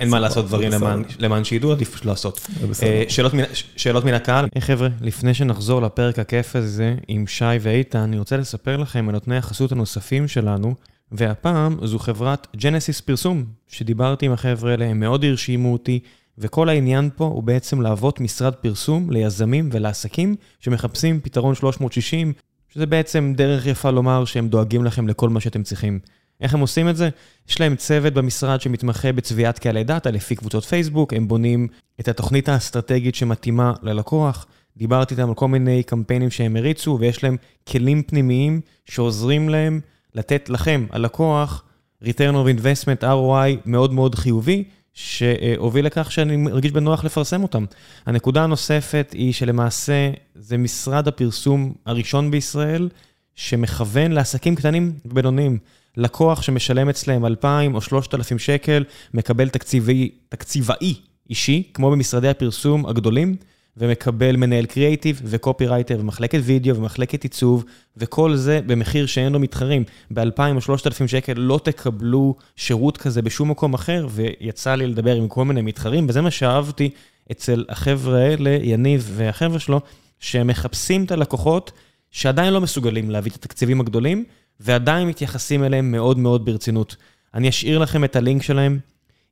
אה, 0.01 0.07
מה 0.07 0.21
לעשות 0.21 0.47
דברים 0.47 0.71
למען, 1.19 1.45
שידעו, 1.45 1.73
עדיף 1.73 1.91
פשוט 1.91 2.05
לעשות. 2.05 2.47
אה, 2.83 3.05
שאלות, 3.09 3.35
מן, 3.35 3.45
ש- 3.55 3.65
שאלות 3.77 4.05
מן 4.05 4.15
הקהל. 4.15 4.49
היי 4.55 4.63
חבר'ה, 4.63 4.89
לפני 5.01 5.35
שנחזור 5.35 5.83
לפרק 5.83 6.19
הכיף 6.19 6.57
הזה 6.57 6.95
עם 7.09 7.27
שי 7.27 7.45
ואיתן, 7.61 7.99
אני 7.99 8.19
רוצה 8.19 8.37
לספר 8.37 8.77
לכם 8.77 9.09
על 9.09 9.15
נותני 9.15 9.37
החסות 9.37 9.73
הנוספים 9.73 10.29
שלנו, 10.29 10.75
והפעם 11.13 11.77
זו 11.83 11.99
חברת 11.99 12.47
ג'נסיס 12.57 13.01
פרסום, 13.01 13.45
שדיברתי 13.69 14.27
עם 14.27 14.33
החבר'ה 14.33 14.71
האלה, 14.71 14.85
הם 14.85 15.01
מאוד 15.01 15.25
הרשימו 15.25 15.73
אותי, 15.73 16.01
וכל 16.39 16.69
העניין 16.69 17.11
פה 17.17 17.25
הוא 17.25 17.43
בעצם 17.43 17.81
להוות 17.81 18.21
משרד 18.21 18.55
פרסום 18.55 19.11
ליזמים 19.11 19.69
ולעסקים 19.73 20.35
שמחפשים 20.61 21.21
פתרון 21.21 21.55
360, 21.55 22.33
שזה 22.75 22.87
בעצם 22.87 23.33
דרך 23.37 23.67
יפה 23.67 23.91
לומר 23.91 24.25
שהם 24.25 24.49
דואגים 24.49 24.85
לכם 24.85 25.09
לכל 25.09 25.29
מה 25.29 25.41
שאתם 25.41 25.63
צריכים. 25.63 25.99
איך 26.41 26.55
הם 26.55 26.61
עושים 26.61 26.89
את 26.89 26.97
זה? 26.97 27.09
יש 27.49 27.61
להם 27.61 27.77
צוות 27.77 28.13
במשרד 28.13 28.61
שמתמחה 28.61 29.13
בצביעת 29.13 29.59
קהלי 29.59 29.85
דאטה 29.85 30.11
לפי 30.11 30.37
קבוצות 30.37 30.65
פייסבוק, 30.65 31.13
הם 31.13 31.29
בונים 31.29 31.69
את 32.01 32.09
התוכנית 32.09 32.49
האסטרטגית 32.49 33.15
שמתאימה 33.15 33.73
ללקוח. 33.83 34.47
דיברתי 34.77 35.15
איתם 35.15 35.29
על 35.29 35.35
כל 35.35 35.49
מיני 35.49 35.83
קמפיינים 35.83 36.31
שהם 36.31 36.57
הריצו, 36.57 36.97
ויש 37.01 37.25
להם 37.25 37.37
כלים 37.69 38.03
פנימיים 38.03 38.61
שעוזרים 38.85 39.49
להם 39.49 39.81
לתת 40.15 40.49
לכם, 40.49 40.87
הלקוח, 40.91 41.65
return 42.05 42.35
of 42.35 42.61
investment, 42.61 43.03
ROI 43.03 43.61
מאוד 43.67 43.93
מאוד 43.93 44.15
חיובי, 44.15 44.65
שהוביל 44.95 45.87
לכך 45.87 46.13
שאני 46.13 46.37
מרגיש 46.37 46.73
בנוח 46.73 47.05
לפרסם 47.05 47.43
אותם. 47.43 47.65
הנקודה 48.07 48.45
הנוספת 48.45 49.15
היא 49.15 49.33
שלמעשה 49.33 50.11
זה 50.35 50.57
משרד 50.57 51.09
הפרסום 51.09 51.73
הראשון 51.87 52.31
בישראל, 52.31 52.89
שמכוון 53.35 54.13
לעסקים 54.13 54.55
קטנים 54.55 54.93
ובינוניים. 55.05 55.59
לקוח 55.97 56.43
שמשלם 56.43 56.89
אצלם 56.89 57.27
2,000 57.27 57.75
או 57.75 57.81
3,000 57.81 58.39
שקל, 58.39 58.85
מקבל 59.15 59.49
תקציבי, 59.49 60.11
תקציבאי 60.29 60.95
אישי, 61.31 61.71
כמו 61.75 61.91
במשרדי 61.91 62.29
הפרסום 62.29 62.87
הגדולים, 62.87 63.37
ומקבל 63.77 64.37
מנהל 64.37 64.67
קריאייטיב 64.67 65.21
וקופי 65.25 65.67
רייטר 65.67 65.97
ומחלקת 66.01 66.41
וידאו 66.43 66.77
ומחלקת 66.77 67.23
עיצוב, 67.23 67.65
וכל 67.97 68.37
זה 68.37 68.61
במחיר 68.67 69.07
שאין 69.07 69.33
לו 69.33 69.39
מתחרים. 69.39 69.85
ב-2,000 70.11 70.55
או 70.55 70.61
3,000 70.61 71.09
שקל 71.09 71.33
לא 71.37 71.61
תקבלו 71.65 72.35
שירות 72.57 72.97
כזה 72.97 73.23
בשום 73.23 73.51
מקום 73.51 73.75
אחר, 73.75 74.07
ויצא 74.11 74.75
לי 74.75 74.87
לדבר 74.87 75.15
עם 75.15 75.29
כל 75.29 75.45
מיני 75.45 75.63
מתחרים, 75.63 76.07
וזה 76.09 76.21
מה 76.21 76.31
שאהבתי 76.31 76.91
אצל 77.33 77.65
החבר'ה 77.69 78.19
האלה, 78.19 78.59
יניב 78.63 79.11
והחבר'ה 79.15 79.59
שלו, 79.59 79.81
שהם 80.21 80.47
מחפשים 80.47 81.05
את 81.05 81.13
הלקוחות 81.13 81.73
שעדיין 82.11 82.53
לא 82.53 82.61
מסוגלים 82.61 83.11
להביא 83.11 83.31
את 83.31 83.37
התקציבים 83.37 83.81
הגדולים, 83.81 84.25
ועדיין 84.61 85.09
מתייחסים 85.09 85.65
אליהם 85.65 85.93
מאוד 85.93 86.19
מאוד 86.19 86.45
ברצינות. 86.45 86.97
אני 87.35 87.49
אשאיר 87.49 87.79
לכם 87.79 88.05
את 88.05 88.17
הלינק 88.17 88.43
שלהם. 88.43 88.79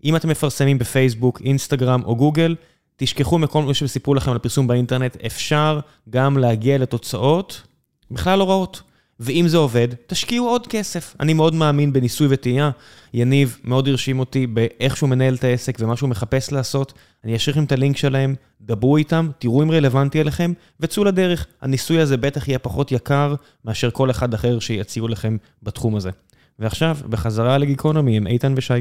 אם 0.04 0.16
אתם 0.16 0.28
מפרסמים 0.28 0.78
בפייסבוק, 0.78 1.40
אינסטגרם 1.44 2.02
או 2.04 2.16
גוגל, 2.16 2.54
תשכחו 3.02 3.38
מכל 3.38 3.62
מה 3.62 3.74
שסיפרו 3.74 4.14
לכם 4.14 4.30
על 4.30 4.38
פרסום 4.38 4.66
באינטרנט, 4.66 5.16
אפשר 5.26 5.80
גם 6.10 6.38
להגיע 6.38 6.78
לתוצאות 6.78 7.62
בכלל 8.10 8.38
לא 8.38 8.50
רעות. 8.50 8.82
ואם 9.20 9.48
זה 9.48 9.56
עובד, 9.56 9.88
תשקיעו 10.06 10.48
עוד 10.48 10.66
כסף. 10.66 11.16
אני 11.20 11.32
מאוד 11.32 11.54
מאמין 11.54 11.92
בניסוי 11.92 12.26
וטעייה. 12.30 12.70
יניב 13.14 13.58
מאוד 13.64 13.88
הרשים 13.88 14.18
אותי 14.18 14.46
באיך 14.46 14.96
שהוא 14.96 15.08
מנהל 15.08 15.34
את 15.34 15.44
העסק 15.44 15.76
ומה 15.80 15.96
שהוא 15.96 16.08
מחפש 16.08 16.52
לעשות. 16.52 16.92
אני 17.24 17.36
אשאיר 17.36 17.54
לכם 17.56 17.64
את 17.64 17.72
הלינק 17.72 17.96
שלהם, 17.96 18.34
דברו 18.60 18.96
איתם, 18.96 19.30
תראו 19.38 19.62
אם 19.62 19.70
רלוונטי 19.70 20.20
אליכם, 20.20 20.52
וצאו 20.80 21.04
לדרך. 21.04 21.46
הניסוי 21.62 22.00
הזה 22.00 22.16
בטח 22.16 22.48
יהיה 22.48 22.58
פחות 22.58 22.92
יקר 22.92 23.34
מאשר 23.64 23.90
כל 23.90 24.10
אחד 24.10 24.34
אחר 24.34 24.58
שיציעו 24.58 25.08
לכם 25.08 25.36
בתחום 25.62 25.96
הזה. 25.96 26.10
ועכשיו, 26.58 26.96
בחזרה 27.08 27.58
לגיקונומי 27.58 28.16
עם 28.16 28.26
איתן 28.26 28.54
ושי. 28.56 28.74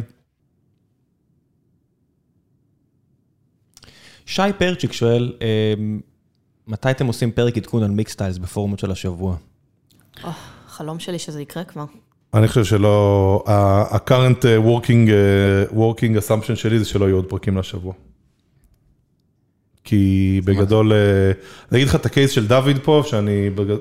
שי 4.32 4.42
פרצ'יק 4.58 4.94
שואל, 4.94 5.34
אה, 5.42 5.74
מתי 6.68 6.92
אתם 6.92 7.08
עושים 7.08 7.32
פרק 7.32 7.58
עדכון 7.58 7.84
על 7.84 7.92
מיקסטיילס 7.92 8.38
בפורמות 8.38 8.80
של 8.80 8.92
השבוע? 8.92 9.36
או, 10.24 10.30
חלום 10.68 11.00
שלי 11.00 11.20
שזה 11.20 11.42
יקרה 11.42 11.64
כבר. 11.64 11.86
אני 12.34 12.48
חושב 12.48 12.64
שלא, 12.64 13.44
ה-current 13.48 14.44
working, 14.66 15.08
uh, 15.08 15.74
working 15.74 16.18
assumption 16.22 16.56
שלי 16.56 16.80
זה 16.80 16.86
שלא 16.86 17.06
יהיו 17.06 17.16
עוד 17.16 17.26
פרקים 17.26 17.58
לשבוע. 17.58 17.94
כי 19.84 20.42
בגדול, 20.46 20.94
אה, 20.94 21.32
אני 21.72 21.78
אגיד 21.78 21.88
לך 21.88 21.96
את 21.96 22.06
הקייס 22.06 22.32
של 22.32 22.48
דוד 22.48 22.78
פה, 22.84 23.04
שאני, 23.06 23.50
בגד... 23.50 23.78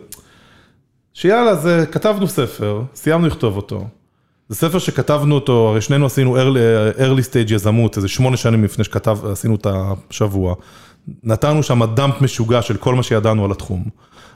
שיאללה, 1.15 1.55
זה, 1.55 1.85
כתבנו 1.93 2.29
ספר, 2.29 2.83
סיימנו 2.95 3.27
לכתוב 3.27 3.57
אותו. 3.57 3.85
זה 4.51 4.57
ספר 4.57 4.79
שכתבנו 4.79 5.35
אותו, 5.35 5.69
הרי 5.69 5.81
שנינו 5.81 6.07
עשינו 6.07 6.37
early, 6.37 6.59
early 6.99 7.23
stage 7.31 7.55
יזמות, 7.55 7.97
איזה 7.97 8.09
שמונה 8.09 8.37
שנים 8.37 8.65
לפני 8.65 8.85
שכתב, 8.85 9.19
עשינו 9.33 9.55
את 9.55 9.67
השבוע. 9.71 10.55
נתנו 11.25 11.63
שם 11.63 11.95
דאמפ 11.95 12.21
משוגע 12.21 12.63
של 12.63 12.77
כל 12.77 12.95
מה 12.95 13.03
שידענו 13.03 13.45
על 13.45 13.51
התחום. 13.51 13.85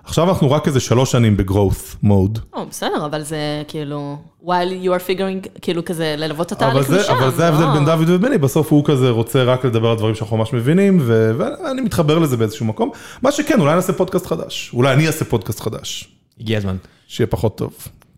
עכשיו 0.05 0.28
אנחנו 0.28 0.51
רק 0.51 0.66
איזה 0.69 0.81
שלוש 0.81 1.12
שנים 1.12 1.36
ב-growth 1.36 2.05
mode. 2.05 2.39
או, 2.53 2.66
בסדר, 2.70 3.07
אבל 3.07 3.23
זה 3.23 3.62
כאילו, 3.69 4.16
while 4.45 4.85
you 4.85 4.86
are 4.89 5.09
figuring, 5.09 5.49
כאילו 5.62 5.85
כזה, 5.85 6.15
ללוות 6.19 6.53
את 6.53 6.62
אבל 6.62 6.70
התהליך 6.70 6.89
זה, 6.89 7.01
משם. 7.01 7.12
אבל 7.12 7.31
זה 7.31 7.47
ההבדל 7.47 7.65
לא. 7.66 7.74
בין 7.74 7.85
דוד 7.85 8.09
וביני, 8.11 8.39
בסוף 8.39 8.73
הוא 8.73 8.85
כזה 8.85 9.11
רוצה 9.11 9.43
רק 9.43 9.65
לדבר 9.65 9.91
על 9.91 9.97
דברים 9.97 10.15
שאנחנו 10.15 10.36
ממש 10.36 10.53
מבינים, 10.53 10.99
ו- 11.03 11.32
ואני 11.39 11.81
מתחבר 11.81 12.19
לזה 12.19 12.36
באיזשהו 12.36 12.66
מקום. 12.66 12.91
מה 13.23 13.32
שכן, 13.32 13.61
אולי 13.61 13.74
נעשה 13.74 13.93
פודקאסט 13.93 14.27
חדש. 14.27 14.70
אולי 14.74 14.93
אני 14.93 15.07
אעשה 15.07 15.24
פודקאסט 15.24 15.61
חדש, 15.61 16.09
הגיע 16.41 16.59
הזמן. 16.59 16.77
שיהיה 17.07 17.27
פחות 17.27 17.59
טוב. 17.59 17.73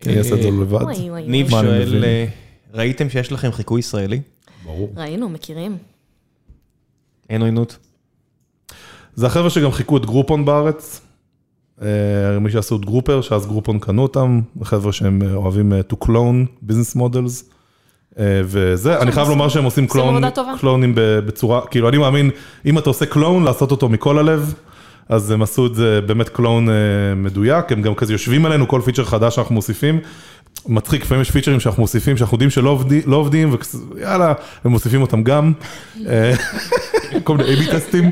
אני 0.06 0.18
אעשה 0.18 0.34
את 0.34 0.42
זה 0.42 0.50
לבד. 0.50 0.82
וואי, 0.82 1.10
וואי, 1.10 1.24
ניב 1.26 1.50
שואל? 1.50 2.04
אה, 2.04 2.26
ראיתם 2.74 3.08
שיש 3.08 3.32
לכם 3.32 3.52
חיקוי 3.52 3.80
ישראלי? 3.80 4.20
ברור. 4.64 4.92
ראינו, 4.96 5.28
מכירים. 5.28 5.76
אין 7.30 7.42
עוינות? 7.42 7.78
זה 9.14 9.26
החבר'ה 9.26 9.50
שגם 9.50 9.70
חיכו 9.72 9.96
את 9.96 10.06
גרופון 10.06 10.44
בארץ. 10.44 11.00
אה, 11.82 12.38
מי 12.40 12.50
שעשו 12.50 12.76
את 12.76 12.84
גרופר, 12.84 13.20
שאז 13.20 13.46
גרופון 13.46 13.78
קנו 13.78 14.02
אותם, 14.02 14.40
חבר'ה 14.62 14.92
שהם 14.92 15.22
אה, 15.22 15.34
אוהבים 15.34 15.72
אה, 15.72 15.80
to 15.92 16.04
clone 16.04 16.68
business 16.70 16.96
models. 16.96 17.44
אה, 18.18 18.40
וזה, 18.44 19.00
אני 19.00 19.12
חייב 19.12 19.28
לומר 19.28 19.48
שהם 19.48 19.64
עושים 19.64 19.86
קלון. 19.86 20.22
קלונים 20.60 20.94
ב- 20.94 21.00
בצורה, 21.18 21.66
כאילו 21.66 21.88
אני 21.88 21.98
מאמין, 21.98 22.30
אם 22.66 22.78
אתה 22.78 22.90
עושה 22.90 23.06
קלון, 23.06 23.44
לעשות 23.44 23.70
אותו 23.70 23.88
מכל 23.88 24.18
הלב, 24.18 24.54
אז 25.08 25.30
הם 25.30 25.42
עשו 25.42 25.66
את 25.66 25.74
זה 25.74 26.00
באמת 26.06 26.28
קלון 26.28 26.68
אה, 26.68 26.74
מדויק, 27.16 27.72
הם 27.72 27.82
גם 27.82 27.94
כזה 27.94 28.12
יושבים 28.12 28.46
עלינו, 28.46 28.68
כל 28.68 28.80
פיצ'ר 28.84 29.04
חדש 29.04 29.34
שאנחנו 29.34 29.54
מוסיפים. 29.54 30.00
מצחיק, 30.68 31.02
לפעמים 31.02 31.22
יש 31.22 31.30
פיצ'רים 31.30 31.60
שאנחנו 31.60 31.82
מוסיפים, 31.82 32.16
שאנחנו 32.16 32.34
יודעים 32.34 32.50
שלא 32.50 32.70
עובדים, 32.70 33.02
לא 33.06 33.16
עובדים 33.16 33.56
ויאללה, 33.94 34.32
הם 34.64 34.70
מוסיפים 34.70 35.02
אותם 35.02 35.22
גם. 35.22 35.52
אה, 36.08 36.32
כל 37.24 37.36
מיני 37.36 37.54
A-B 37.54 37.72
טסטים. 37.72 38.10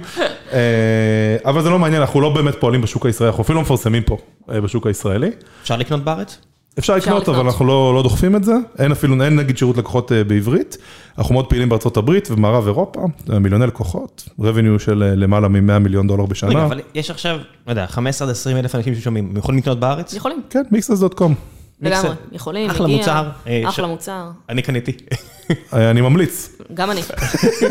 אה, 0.53 1.37
אבל 1.45 1.63
זה 1.63 1.71
לא 1.71 1.79
מעניין, 1.79 2.03
אנחנו 2.03 2.21
לא 2.21 2.35
באמת 2.35 2.55
פועלים 2.61 2.81
בשוק 2.81 3.07
הישראלי, 3.07 3.29
אנחנו 3.31 3.43
אפילו 3.43 3.57
לא 3.57 3.63
מפרסמים 3.63 4.03
פה 4.03 4.19
בשוק 4.49 4.87
הישראלי. 4.87 5.31
אפשר 5.63 5.77
לקנות 5.77 6.05
בארץ? 6.05 6.39
אפשר 6.79 6.97
לקנות. 6.97 7.29
אבל 7.29 7.41
אנחנו 7.41 7.65
לא, 7.65 7.95
לא 7.95 8.03
דוחפים 8.03 8.37
את 8.37 8.45
זה. 8.45 8.53
אין 8.79 8.93
אפילו, 8.93 9.25
אין 9.25 9.37
נגיד 9.37 9.59
שירות 9.59 9.77
לקוחות 9.77 10.13
אה, 10.13 10.25
בעברית. 10.25 10.79
אנחנו 11.19 11.35
מאוד 11.35 11.47
פעילים 11.47 11.69
בארצות 11.69 11.97
הברית 11.97 12.31
ובמערב 12.31 12.67
אירופה, 12.67 13.01
מיליוני 13.29 13.67
לקוחות, 13.67 14.29
revenue 14.41 14.79
של 14.79 15.03
אה, 15.03 15.15
למעלה 15.15 15.49
מ-100 15.49 15.79
מיליון 15.79 16.07
דולר 16.07 16.27
בשנה. 16.27 16.51
רגע, 16.51 16.65
אבל 16.65 16.81
יש 16.95 17.11
עכשיו, 17.11 17.39
לא 17.67 17.73
יודע, 17.73 17.87
15 17.87 18.29
עד 18.29 18.33
20 18.33 18.57
אלף 18.57 18.75
אנשים 18.75 18.95
ששומעים, 18.95 19.29
הם 19.31 19.37
יכולים 19.37 19.61
לקנות 19.61 19.81
בארץ? 19.81 20.15
יכולים, 20.15 20.43
כן, 20.51 20.63
מיקסס.קום. 20.71 21.35
לגמרי. 21.81 22.11
יכולים, 22.33 22.71
אחלה 22.71 22.87
מגיע. 22.87 22.99
מוצר, 22.99 23.29
אה, 23.47 23.63
אחלה 23.69 23.87
מוצר. 23.87 24.31
אני 24.49 24.63
קניתי. 24.63 24.93
אני 25.73 26.01
ממליץ. 26.01 26.54
גם 26.75 26.91
אני. 26.91 27.01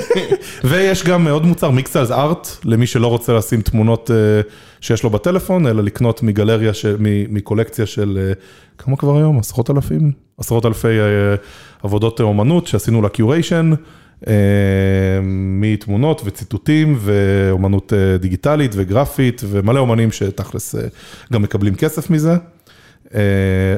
ויש 0.69 1.03
גם 1.03 1.27
עוד 1.27 1.45
מוצר, 1.45 1.69
מיקסלס 1.71 2.11
ארט, 2.11 2.47
למי 2.65 2.87
שלא 2.87 3.07
רוצה 3.07 3.33
לשים 3.33 3.61
תמונות 3.61 4.11
אה, 4.11 4.41
שיש 4.81 5.03
לו 5.03 5.09
בטלפון, 5.09 5.67
אלא 5.67 5.83
לקנות 5.83 6.23
מגלריה, 6.23 6.71
מ- 6.99 7.33
מקולקציה 7.33 7.85
של, 7.85 8.19
אה, 8.21 8.33
כמה 8.77 8.97
כבר 8.97 9.17
היום? 9.17 9.39
עשרות 9.39 9.69
אלפים? 9.69 10.11
עשרות 10.37 10.65
אלפי 10.65 10.87
אה, 10.99 11.35
עבודות 11.83 12.21
אומנות 12.21 12.67
שעשינו 12.67 13.01
לה 13.01 13.09
קיוריישן, 13.09 13.71
מתמונות 15.33 16.21
וציטוטים 16.25 16.97
ואומנות 16.99 17.93
דיגיטלית 18.19 18.71
וגרפית, 18.75 19.41
ומלא 19.49 19.79
אומנים 19.79 20.11
שתכלס 20.11 20.75
גם 21.33 21.41
מקבלים 21.41 21.75
כסף 21.75 22.09
מזה. 22.09 22.35
אה, 23.15 23.19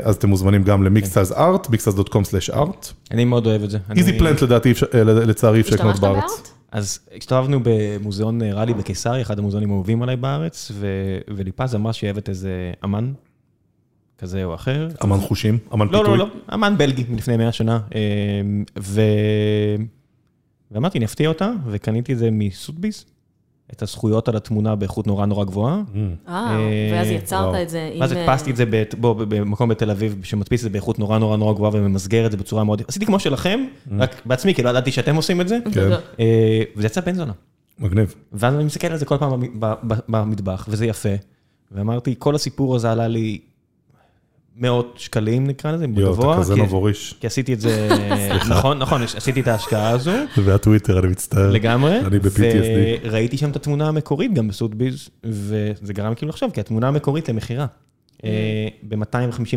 אז 0.03 0.15
אתם 0.15 0.29
מוזמנים 0.29 0.63
גם 0.63 0.83
למיקסלס 0.83 1.31
ארט, 1.31 1.67
mixels.com/art. 1.67 2.93
אני 3.11 3.25
מאוד 3.25 3.47
אוהב 3.47 3.63
את 3.63 3.69
זה. 3.69 3.77
איזי 3.95 4.19
פלנט 4.19 4.41
לדעתי, 4.41 4.73
אה, 4.93 5.03
לצערי 5.03 5.61
אפשר 5.61 5.75
לקנות 5.75 5.99
בארץ. 5.99 6.51
אז 6.71 6.99
הסתובבנו 7.17 7.59
במוזיאון 7.63 8.41
אה, 8.41 8.53
ראלי 8.53 8.73
בקיסריה, 8.73 9.21
אחד 9.21 9.39
המוזיאונים 9.39 9.69
האהובים 9.69 10.03
עליי 10.03 10.15
בארץ, 10.15 10.71
וליפז 11.35 11.75
אמרה 11.75 11.93
שהיא 11.93 12.09
אוהבת 12.09 12.29
איזה 12.29 12.71
אמן, 12.83 13.13
כזה 14.17 14.43
או 14.43 14.55
אחר. 14.55 14.87
אמן 15.03 15.19
חושים, 15.19 15.57
אמן 15.73 15.87
לא, 15.87 15.97
פיתוי. 15.97 16.17
לא, 16.17 16.25
לא, 16.25 16.53
אמן 16.53 16.77
בלגי 16.77 17.05
מלפני 17.09 17.37
100 17.37 17.51
שנה. 17.51 17.79
ו... 18.79 19.01
ואמרתי, 20.71 20.97
אני 20.97 21.05
אפתיע 21.05 21.29
אותה, 21.29 21.51
וקניתי 21.67 22.13
את 22.13 22.17
זה 22.17 22.29
מסוטביס, 22.31 23.05
את 23.73 23.81
הזכויות 23.81 24.27
על 24.27 24.35
התמונה 24.35 24.75
באיכות 24.75 25.07
נורא 25.07 25.25
נורא 25.25 25.45
גבוהה. 25.45 25.81
אה, 26.27 26.33
אה, 26.33 26.89
ואז 26.93 27.07
יצרת 27.07 27.39
וואו. 27.45 27.61
את 27.61 27.69
זה 27.69 27.89
עם... 27.93 28.01
ואז 28.01 28.13
אה, 28.13 28.21
הדפסתי 28.23 28.51
את 28.51 28.55
זה 28.55 28.65
במקום 29.01 29.69
בתל 29.69 29.91
אביב, 29.91 30.19
שמדפיס 30.23 30.59
את 30.59 30.63
זה 30.63 30.69
באיכות 30.69 30.99
נורא 30.99 31.17
נורא 31.17 31.37
נורא 31.37 31.53
גבוהה 31.53 31.71
וממסגר 31.73 32.25
את 32.25 32.31
זה 32.31 32.37
בצורה 32.37 32.63
מאוד... 32.63 32.81
עשיתי 32.87 33.05
כמו 33.05 33.19
שלכם, 33.19 33.59
רק 33.99 34.21
בעצמי, 34.25 34.53
כי 34.55 34.63
לא 34.63 34.69
ידעתי 34.69 34.91
שאתם 34.91 35.15
עושים 35.15 35.41
את 35.41 35.47
זה, 35.47 35.57
כן, 35.73 35.89
אה, 36.19 36.61
וזה 36.75 36.87
יצא 36.87 37.01
בן 37.01 37.13
זונה. 37.15 37.33
מגניב. 37.79 38.15
ואז 38.33 38.55
אני 38.55 38.63
מסתכל 38.63 38.87
על 38.87 38.97
זה 38.97 39.05
כל 39.05 39.17
פעם 39.17 39.31
במ- 39.31 39.59
ב- 39.59 39.73
ב- 39.87 39.99
במטבח, 40.09 40.65
וזה 40.69 40.85
יפה. 40.85 41.09
ואמרתי, 41.71 42.15
כל 42.19 42.35
הסיפור 42.35 42.75
הזה 42.75 42.91
עלה 42.91 43.07
לי 43.07 43.39
מאות 44.57 44.93
שקלים, 44.97 45.47
נקרא 45.47 45.71
לזה, 45.71 45.85
יואו, 45.95 46.11
בגבוה. 46.13 46.33
אתה 46.33 46.41
כזה 46.41 46.55
כי- 46.55 46.61
נבוריש. 46.61 47.15
כי 47.19 47.27
עשיתי 47.27 47.53
את 47.53 47.61
זה, 47.61 47.89
נכון, 48.49 48.79
נכון, 48.79 49.01
עשיתי 49.03 49.41
את 49.41 49.47
ההשקעה 49.47 49.89
הזו, 49.89 50.11
והטוויטר, 50.43 50.99
אני 50.99 51.07
מצטער. 51.07 51.51
לגמרי. 51.51 51.99
אני 51.99 52.19
ב-PTSD. 52.19 52.99
וראיתי 53.03 53.37
שם 53.37 53.49
את 53.49 53.55
התמונה 53.55 53.87
המקורית 53.87 54.33
גם 54.33 54.47
בסוטביז, 54.47 55.09
וזה 55.23 55.93
גרם 55.93 56.09
לי 56.09 56.15
כאילו 56.15 56.29
לחשוב, 56.29 56.51
כי 56.51 56.59
התמונה 56.59 56.87
המקורית 56.87 57.29
למכירה. 57.29 57.65
ב-250 58.83 59.07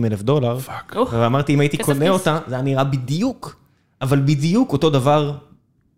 אלף 0.06 0.22
דולר, 0.22 0.58
אוח, 0.96 1.12
ואמרתי, 1.12 1.54
אם 1.54 1.60
הייתי 1.60 1.76
קונה. 1.78 2.08
אותה, 2.08 2.38
זה 2.46 2.54
היה 2.54 2.62
נראה 2.64 2.84
בדיוק, 2.84 3.56
אבל 4.02 4.20
בדיוק 4.20 4.72
אותו 4.72 4.90
דבר 4.90 5.32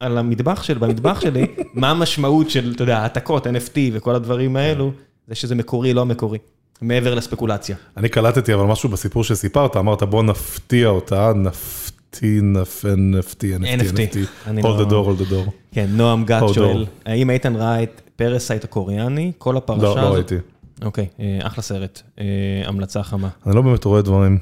על 0.01 0.19
המטבח 0.19 0.63
שלי, 0.63 0.79
במטבח 0.79 1.21
שלי, 1.21 1.47
מה 1.75 1.91
המשמעות 1.91 2.51
של, 2.51 2.73
אתה 2.77 2.83
יודע, 2.83 2.99
העתקות, 2.99 3.47
NFT 3.47 3.51
וכל 3.93 4.15
הדברים 4.15 4.57
האלו, 4.57 4.93
זה 5.29 5.35
שזה 5.35 5.55
מקורי, 5.55 5.95
לא 5.95 6.07
מקורי, 6.07 6.39
מעבר 6.83 7.15
לספקולציה. 7.15 7.77
אני 7.97 8.09
קלטתי 8.09 8.55
אבל 8.55 8.65
משהו 8.65 8.89
בסיפור 8.89 9.25
שסיפרת, 9.25 9.77
אמרת 9.77 10.03
בוא 10.03 10.23
נפתיע 10.23 10.89
אותה, 10.89 11.33
נפתי, 11.37 12.41
נפן, 12.43 13.15
נפתי, 13.15 13.57
NFT, 13.57 13.59
NFT. 13.59 14.17
אני 14.47 14.63
hold 14.63 14.65
לא- 14.67 14.81
the 14.81 14.91
door, 14.91 15.21
hold 15.21 15.23
the 15.23 15.33
door. 15.33 15.51
כן, 15.73 15.87
נועם 15.89 16.25
גת 16.25 16.43
שואל. 16.55 16.87
האם 17.07 17.31
איתן 17.31 17.57
ראה 17.57 17.83
את 17.83 18.01
פרזייט 18.17 18.65
הקוריאני? 18.65 19.33
כל 19.39 19.57
הפרשה 19.57 19.83
לא, 19.83 19.91
הזאת... 19.91 20.05
לא 20.05 20.15
ראיתי. 20.15 20.37
אוקיי, 20.83 21.07
אה, 21.21 21.39
אחלה 21.43 21.63
סרט, 21.63 22.03
אה, 22.19 22.25
המלצה 22.65 23.03
חמה. 23.03 23.29
אני 23.47 23.57
לא 23.57 23.63
באמת 23.63 23.85
רואה 23.85 24.03
דברים. 24.03 24.39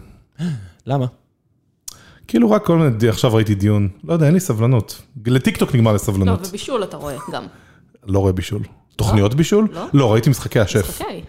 למה? 0.87 1.07
כאילו 2.29 2.51
רק 2.51 2.67
כל 2.67 2.79
מיני, 2.79 3.09
עכשיו 3.09 3.35
ראיתי 3.35 3.55
דיון, 3.55 3.89
לא 4.05 4.13
יודע, 4.13 4.27
אין 4.27 4.35
לי 4.35 4.41
סבלנות. 4.41 5.03
לטיקטוק 5.27 5.75
נגמר 5.75 5.93
לי 5.93 5.99
לא. 6.25 6.37
ובישול 6.49 6.83
אתה 6.85 6.97
רואה 6.97 7.17
גם. 7.33 7.47
לא 8.07 8.19
רואה 8.19 8.33
בישול. 8.33 8.63
תוכניות 8.97 9.35
בישול? 9.35 9.69
לא? 9.73 9.85
לא, 9.93 10.13
ראיתי 10.13 10.31
משחקי 10.31 10.61
השף. 10.61 11.01
אוקיי. 11.01 11.23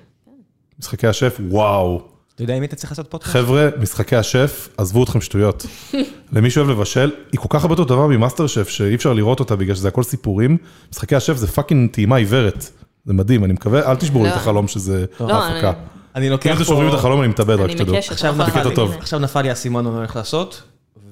משחקי 0.80 1.08
השף, 1.08 1.38
וואו. 1.50 2.02
אתה 2.36 2.44
יודע 2.44 2.54
אם 2.58 2.62
היית 2.62 2.74
צריך 2.74 2.92
לעשות 2.92 3.08
פודקאסט? 3.12 3.34
חבר'ה, 3.34 3.70
משחקי 3.82 4.16
השף, 4.16 4.70
עזבו 4.78 5.04
אתכם 5.04 5.22
שטויות. 5.22 5.66
למי 6.34 6.50
שאוהב 6.50 6.70
לבשל, 6.70 7.12
היא 7.32 7.40
כל 7.40 7.48
כך 7.50 7.62
הרבה 7.64 7.74
יותר 7.74 7.84
טובה 7.84 8.08
ממאסטר 8.08 8.48
שף, 8.48 8.70
שאי 8.70 8.96
אפשר 8.96 9.14
לראות 9.14 9.40
אותה 9.40 9.56
בגלל 9.56 9.76
שזה 9.76 9.88
הכל 9.88 10.04
סיפורים. 10.04 10.58
משחקי 10.92 11.16
השף 11.16 11.36
זה 11.38 11.48
fucking 11.48 11.92
טעימה 11.92 12.16
עיוורת. 12.16 12.70
זה 13.06 13.14
מדהים, 13.14 13.44
אני 13.44 13.54
מקווה, 13.54 13.92
אל 13.92 13.96
תשברו 13.96 14.24
לי 14.24 14.30
את 14.30 14.36
לא. 14.36 14.40
החלום 14.40 14.68
שזה 14.68 15.06
לא, 15.20 15.32
ההפקה. 15.34 15.70
אני- 15.70 15.78
אני 16.16 16.26
אם 16.28 16.32
לוקח 16.32 16.56
אתם 16.56 16.64
שוברים 16.64 16.88
את 16.88 16.94
פה... 16.94 16.98
החלום, 17.00 17.20
אני 17.22 17.28
מתאבד, 17.28 17.60
רק 17.60 17.72
שתדעו. 17.72 17.96
עכשיו 17.98 18.36
לא 18.38 18.46
נפל. 18.48 18.84
עכשיו 19.00 19.20
נפל 19.20 19.42
לי 19.42 19.50
האסימון 19.50 19.84
מה 19.84 19.90
אני 19.90 19.98
הולך 19.98 20.16
לעשות, 20.16 20.64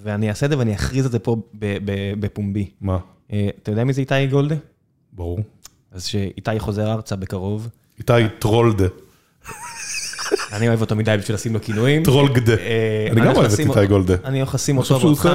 ואני 0.04 0.30
אעשה 0.30 0.46
את 0.46 0.52
זה 0.52 0.58
ואני 0.58 0.76
אכריז 0.76 1.06
את 1.06 1.12
זה 1.12 1.20
פה 1.20 1.36
ב- 1.60 1.78
ב- 1.86 2.14
בפומבי. 2.20 2.70
מה? 2.82 2.98
אה, 3.34 3.50
אתה 3.64 3.72
יודע 3.72 3.84
מי 3.84 3.94
זה 3.94 4.02
איתי 4.02 4.28
גולדה? 4.28 4.56
ברור. 5.14 5.40
אז 5.92 6.06
שאיתי 6.06 6.60
חוזר 6.60 6.92
ארצה 6.94 7.16
בקרוב. 7.16 7.68
איתי 8.00 8.14
טרולגדה. 8.40 8.86
אני 10.54 10.68
אוהב 10.68 10.82
אותו 10.82 10.96
מדי 10.96 11.16
בשביל 11.20 11.36
לשים 11.36 11.54
לו 11.54 11.62
כינויים. 11.62 12.04
טרולגדה. 12.04 12.54
אה, 12.54 13.08
אני 13.12 13.22
גם 13.22 13.36
אוהב 13.36 13.52
את 13.54 13.60
איתי 13.60 13.86
גולדה. 13.88 14.16
אני 14.26 14.40
הולך 14.40 14.56
לשים 14.56 14.78
אותו 14.78 15.02
ואותך 15.02 15.30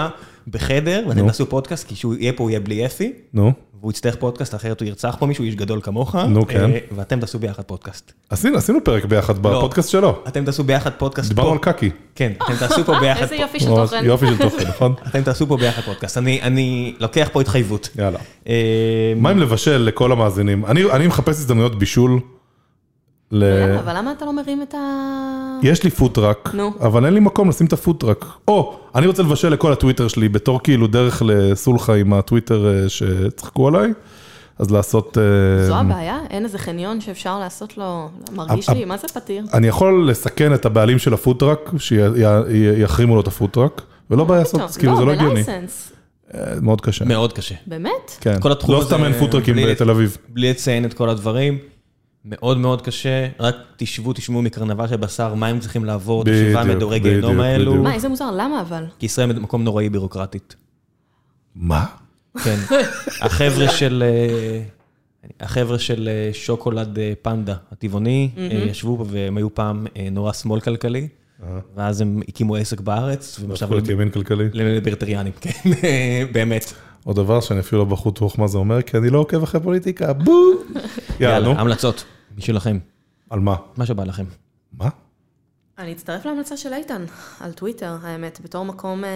בחדר, 0.49 1.05
ואתם. 1.09 1.27
תעשו 1.27 1.47
פודקאסט, 1.49 1.89
כי 1.89 1.95
כשהוא 1.95 2.15
יהיה 2.15 2.33
פה 2.33 2.43
הוא 2.45 2.51
יהיה 2.51 2.61
בלי 2.61 2.87
אפי, 2.87 3.13
נו, 3.35 3.53
והוא 3.81 3.91
יצטרך 3.91 4.17
פודקאסט, 4.17 4.55
אחרת 4.55 4.81
הוא 4.81 4.89
ירצח 4.89 5.17
פה 5.19 5.27
מישהו, 5.27 5.45
איש 5.45 5.55
גדול 5.55 5.81
כמוך. 5.83 6.15
נו, 6.17 6.47
כן. 6.47 6.71
אה, 6.71 6.79
ואתם 6.97 7.21
תעשו 7.21 7.39
ביחד 7.39 7.63
פודקאסט. 7.63 8.13
עשינו 8.31 8.59
עשינו 8.59 8.85
פרק 8.85 9.05
ביחד 9.05 9.39
בפודקאסט 9.43 9.91
שלו. 9.91 10.19
אתם 10.29 10.45
תעשו 10.45 10.65
ביחד 10.65 10.91
פודקאסט 10.99 11.29
דיברנו 11.29 11.49
פה. 11.49 11.55
על 11.71 11.75
קקי. 11.75 11.91
כן, 12.15 12.33
אתם 12.45 12.57
תעשו 12.57 12.85
פה 12.85 12.95
ביחד 13.01 13.23
איזה 13.23 13.35
יופי 13.37 13.61
של 13.61 13.67
תוכן. 13.67 14.05
יופי 14.05 14.27
של 14.27 14.39
תוכן, 14.39 14.69
נכון? 14.75 14.95
אתם 15.07 15.23
תעשו 15.23 15.47
פה 15.47 15.57
ביחד 15.57 15.83
פודקאסט. 15.83 16.19
אני- 16.19 16.43
אני 16.43 16.95
לוקח 17.01 17.29
פה 17.33 17.41
התחייבות. 17.41 17.89
יאללה. 17.99 18.19
אה, 18.49 18.55
מה 19.17 19.31
עם 19.31 19.39
לבשל 19.39 19.77
לכל 19.79 20.13
המאזינים? 20.13 20.67
אני 20.67 20.85
אני 20.91 21.07
מחפש 21.07 21.29
הזדמנויות 21.37 21.79
בישול. 21.79 22.21
ל- 23.33 23.45
למה? 23.45 23.81
אבל 23.81 23.97
למה 23.97 24.13
אתה 24.13 24.25
לא 24.25 24.33
מרים 24.33 24.63
את 24.63 24.75
ה... 24.75 24.79
יש 25.63 25.85
לי 25.85 25.91
food 25.91 26.15
truck, 26.15 26.51
נו. 26.55 26.73
אבל 26.81 27.05
אין 27.05 27.15
לי 27.15 27.21
מקום 27.21 27.49
לשים 27.49 27.67
את 27.67 27.73
ה 27.73 27.77
food 27.77 27.96
truck. 27.96 28.25
או, 28.49 28.79
אני 28.95 29.07
רוצה 29.07 29.23
לבשל 29.23 29.49
לכל 29.49 29.73
הטוויטר 29.73 30.09
שלי 30.09 30.29
בתור 30.29 30.61
כאילו 30.63 30.87
דרך 30.87 31.23
לסולחה 31.27 31.95
עם 31.95 32.13
הטוויטר 32.13 32.67
אה, 32.67 32.89
שצחקו 32.89 33.69
עליי, 33.69 33.93
אז 34.59 34.71
לעשות... 34.71 35.19
אה, 35.19 35.67
זו 35.67 35.77
הבעיה? 35.77 36.19
אין 36.31 36.45
איזה 36.45 36.59
חניון 36.59 37.01
שאפשר 37.01 37.39
לעשות 37.39 37.79
לו... 37.79 38.09
מרגיש 38.33 38.69
לי, 38.71 38.85
מה 38.85 38.97
זה 38.97 39.09
פתיר? 39.09 39.45
אני 39.55 39.67
יכול 39.67 40.11
לסכן 40.11 40.55
את 40.55 40.67
הבעלים 40.67 40.99
של 40.99 41.15
ה 41.15 41.20
food 41.20 41.40
truck, 41.40 41.71
שיחרימו 41.79 43.15
לו 43.15 43.21
את 43.21 43.27
ה 43.27 43.32
food 43.32 43.52
truck, 43.52 43.83
ולא 44.11 44.25
בעיה 44.25 44.41
לעשות, 44.41 44.61
כאילו 44.79 44.97
זה 44.97 45.05
לא 45.05 45.13
הגיוני. 45.13 45.33
ב 45.43 45.48
license. 45.48 45.93
אה, 46.35 46.41
מאוד 46.63 46.81
קשה. 46.81 47.05
מאוד 47.05 47.33
קשה. 47.33 47.55
באמת? 47.67 48.17
כן. 48.21 48.41
כל 48.41 48.53
התחום 48.53 48.75
לא 48.75 48.79
הזה, 48.81 48.87
סתם 48.87 49.05
אין 49.05 49.13
פוטראקים 49.13 49.57
בתל 49.69 49.91
אביב. 49.91 50.17
בלי 50.29 50.51
לציין 50.51 50.85
את 50.85 50.95
כל 50.95 51.09
הדברים. 51.09 51.59
מאוד 52.25 52.59
מאוד 52.59 52.83
קשה, 52.83 53.29
רק 53.41 53.55
תשבו, 53.77 54.13
תשמעו 54.13 54.43
מקרנבל 54.43 54.89
של 54.89 54.97
בשר, 54.97 55.35
מה 55.35 55.47
הם 55.47 55.61
צריכים 55.61 55.85
לעבור, 55.85 56.23
את 56.23 56.29
השבעה 56.29 56.65
מדורי 56.65 56.99
גיהנום 56.99 57.41
האלו. 57.41 57.83
מה, 57.83 57.95
איזה 57.95 58.09
מוזר, 58.09 58.31
למה 58.31 58.61
אבל? 58.61 58.85
כי 58.99 59.07
ישראל 59.07 59.33
מקום 59.33 59.65
נוראי 59.65 59.89
בירוקרטית. 59.89 60.57
מה? 61.55 61.87
כן. 62.45 62.57
החבר'ה 63.27 63.69
של... 63.69 64.05
אה, 64.07 64.63
החבר'ה 65.41 65.79
של 65.79 66.09
אה, 66.09 66.31
שוקולד 66.33 66.99
אה, 66.99 67.13
פנדה, 67.23 67.55
הטבעוני, 67.73 68.31
ישבו 68.51 68.97
פה 68.97 69.05
והם 69.09 69.37
היו 69.37 69.55
פעם 69.55 69.87
נורא 70.13 70.33
שמאל 70.33 70.61
כלכלי, 70.61 71.09
ואז 71.77 72.01
הם 72.01 72.21
הקימו 72.29 72.57
עסק 72.57 72.81
בארץ, 72.81 73.39
והם 73.41 73.51
עכשיו 73.51 73.67
הפכו 73.69 73.75
להיות 73.75 73.89
ימין 73.89 74.11
כלכלי. 74.11 74.49
לליברטריאנים, 74.53 75.33
כן, 75.41 75.71
באמת. 76.33 76.73
עוד 77.05 77.17
דבר 77.17 77.41
שאני 77.41 77.61
אפילו 77.61 77.85
לא 77.85 77.91
בחוט 77.91 78.19
רוח 78.19 78.39
מה 78.39 78.47
זה 78.47 78.59
אומר, 78.59 78.83
כי 78.83 78.97
אני 78.97 79.11
לא 79.11 79.19
עוקב 79.19 79.43
אחרי 79.43 79.61
פוליטיקה, 79.61 80.13
בואו. 80.13 80.37
יאללה. 81.21 81.51
המלצות, 81.61 82.05
בשבילכם, 82.37 82.79
על 83.31 83.41
מה? 83.41 83.57
מה 83.77 83.87
שבא 83.87 84.05
לכם. 84.05 84.25
מה? 84.79 84.89
אני 85.79 85.93
אצטרף 85.93 86.27
להמלצה 86.27 86.57
של 86.57 86.73
איתן, 86.73 87.05
על 87.41 87.53
טוויטר, 87.53 87.97
האמת, 88.03 88.41
בתור 88.45 88.65
מקום, 88.65 89.05
אה, 89.05 89.11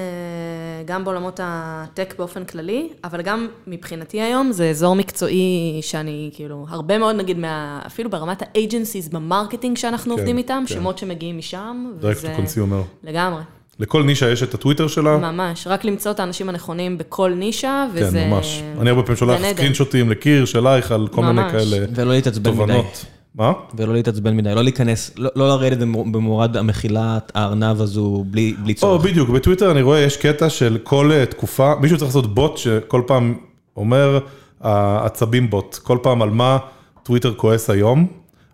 גם 0.85 1.05
בעולמות 1.05 1.41
ה 1.43 1.57
tech 1.57 2.15
באופן 2.19 2.45
כללי, 2.45 2.89
אבל 3.05 3.23
גם 3.23 3.49
מבחינתי 3.67 4.21
היום 4.21 4.53
זה 4.53 4.71
אזור 4.71 4.97
מקצועי 4.97 5.79
שאני, 5.83 6.31
כאילו, 6.35 6.67
הרבה 6.69 6.99
מאוד 6.99 7.17
נגיד, 7.17 7.39
מה, 7.39 7.83
אפילו 7.87 8.11
ברמת 8.11 8.43
ה 8.43 8.50
agencies 8.50 9.09
ב 9.09 9.16
marketing 9.16 9.77
שאנחנו 9.77 10.15
כן, 10.15 10.19
עובדים 10.19 10.39
איתם, 10.39 10.65
כן. 10.69 10.75
שמות 10.75 10.99
שמגיעים 10.99 11.39
משם, 11.39 11.93
direct 12.01 12.23
to 12.23 12.41
consumer. 12.41 13.05
לגמרי, 13.05 13.43
לכל 13.81 14.03
נישה 14.03 14.31
יש 14.31 14.43
את 14.43 14.55
הטוויטר 14.55 14.89
שלה. 14.89 15.17
ממש, 15.19 15.67
רק 15.67 15.85
למצוא 15.85 16.11
את 16.11 16.21
האנשים 16.21 16.49
הנכונים 16.49 16.99
בכל 16.99 17.33
נישה, 17.37 17.87
וזה... 17.95 18.19
כן, 18.19 18.31
ממש. 18.31 18.63
אני 18.81 18.91
הרבה 18.91 19.03
פעמים 19.03 19.17
שולח. 19.17 19.41
סקרינשוטים 19.53 20.11
לקיר 20.11 20.45
שלך 20.45 20.93
על 20.93 21.09
כל 21.09 21.21
מיני 21.23 21.33
ממש. 21.43 21.53
כאלה 21.53 21.87
ולא 21.95 22.13
להתעצבן 22.13 22.51
מדי. 22.51 22.61
תובנות. 22.61 23.05
מה? 23.35 23.53
ולא 23.77 23.93
להתעצבן 23.95 24.37
מדי, 24.37 24.55
לא 24.55 24.63
להיכנס, 24.63 25.11
לא 25.17 25.31
לא 25.37 25.49
לרדת 25.49 25.79
במור- 25.79 26.05
במורד 26.13 26.57
המחילת 26.57 27.33
הארנב 27.35 27.81
הזו 27.81 28.25
בלי 28.31 28.55
בלי 28.63 28.73
או, 28.73 28.79
צורך. 28.79 29.05
בדיוק, 29.05 29.29
בטוויטר 29.31 29.71
אני 29.71 29.83
רואה, 29.83 29.99
יש 30.01 30.17
קטע 30.17 30.49
של 30.51 30.79
כל 30.83 31.11
אה, 31.13 31.27
תקופה, 31.27 31.73
מישהו 31.81 31.99
צריך 31.99 32.09
לעשות 32.09 32.35
בוט 32.35 32.57
שכל 32.57 33.03
פעם 33.07 33.35
אומר, 33.77 34.19
העצבים 34.61 35.51
בוט, 35.51 35.79
כל 35.83 35.99
פעם 36.03 36.23
על 36.23 36.31
מה 36.31 36.59
טוויטר 37.03 37.35
כועס 37.35 37.71
היום. 37.71 38.07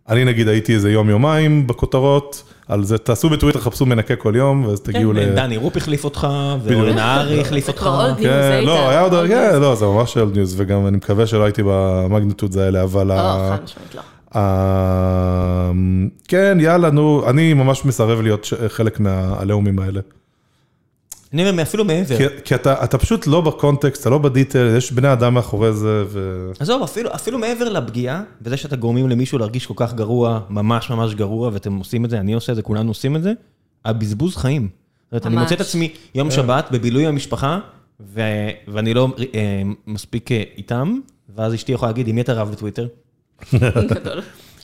אני 0.08 0.24
נגיד 0.24 0.48
הייתי 0.48 0.74
איזה 0.74 0.92
יום-יומיים 0.92 1.66
בכותרות, 1.66 2.42
על 2.72 2.84
זה, 2.84 2.98
תעשו 2.98 3.28
בטוויטר, 3.28 3.60
חפשו 3.60 3.86
מנקה 3.86 4.16
כל 4.16 4.32
יום, 4.36 4.64
ואז 4.64 4.80
תגיעו 4.80 5.12
ל... 5.12 5.16
כן, 5.16 5.34
דני 5.34 5.56
רופ 5.56 5.76
החליף 5.76 6.04
אותך, 6.04 6.26
ואורן 6.62 6.94
נהרי 6.94 7.40
החליף 7.40 7.68
אותך. 7.68 7.90
כן, 8.16 8.22
זה 8.22 8.60
לא, 8.66 8.88
היה 8.90 9.00
עוד, 9.00 9.12
כן. 9.28 9.60
לא, 9.60 9.74
זה 9.74 9.86
ממש 9.86 10.16
old 10.16 10.36
news, 10.36 10.54
וגם 10.60 10.86
אני 10.86 10.96
מקווה 10.96 11.26
שלא 11.26 11.44
הייתי 11.44 11.62
ב 11.66 11.75
magnitude 11.75 12.58
האלה, 12.58 12.82
אבל... 12.82 13.06
לא, 13.06 13.14
חד 13.14 13.58
משמעית 13.64 13.94
לא. 13.94 14.00
ה- 14.34 15.70
כן, 16.28 16.58
יאללה, 16.60 16.90
נו, 16.90 17.22
אני 17.28 17.54
ממש 17.54 17.84
מסרב 17.84 18.20
להיות 18.20 18.46
חלק 18.68 19.00
מהעליהומים 19.00 19.78
האלה. 19.78 20.00
אני 21.32 21.50
אומר, 21.50 21.62
אפילו 21.62 21.84
מעבר. 21.84 22.16
כי, 22.16 22.24
כי 22.44 22.54
אתה, 22.54 22.84
אתה 22.84 22.98
פשוט 22.98 23.26
לא 23.26 23.40
ב 23.40 23.47
context, 23.47 24.00
אתה 24.00 24.10
לא 24.10 24.18
ב 24.18 24.25
detail, 24.25 24.74
יש 24.76 24.92
בני 24.92 25.12
אדם 25.12 25.34
מאחורי 25.34 25.72
זה, 25.72 26.04
ו... 26.08 26.50
עזוב, 26.60 26.82
אפילו, 26.82 27.14
אפילו 27.14 27.38
מעבר 27.38 27.68
לפגיעה, 27.68 28.22
בזה 28.42 28.56
שאתה 28.56 28.76
גורמים 28.76 29.08
למישהו 29.08 29.38
להרגיש 29.38 29.66
כל 29.66 29.74
כך 29.76 29.94
גרוע, 29.94 30.40
ממש 30.50 30.90
ממש 30.90 31.14
גרוע, 31.14 31.50
ואתם 31.52 31.76
עושים 31.76 32.04
את 32.04 32.10
זה, 32.10 32.20
אני 32.20 32.32
עושה 32.32 32.52
את 32.52 32.56
זה, 32.56 32.62
כולנו 32.62 32.90
עושים 32.90 33.16
את 33.16 33.22
זה, 33.22 33.32
הבזבוז 33.84 34.36
חיים. 34.36 34.68
זאת 35.12 35.12
אומרת, 35.12 35.26
אני. 35.26 35.36
מוצא 35.36 35.54
את 35.54 35.60
עצמי 35.60 35.92
יום 36.14 36.30
שבת 36.30 36.68
בבילוי 36.70 37.06
המשפחה, 37.06 37.58
ו... 38.00 38.20
ואני 38.68 38.94
לא 38.94 39.08
אה, 39.34 39.62
מספיק 39.86 40.32
אה, 40.32 40.42
איתם, 40.56 40.98
ואז 41.36 41.54
אשתי 41.54 41.72
יכולה 41.72 41.90
להגיד, 41.90 42.08
עם 42.08 42.14
מי 42.14 42.20
אתה 42.20 42.32
רב 42.32 42.50
בטוויטר? 42.50 42.88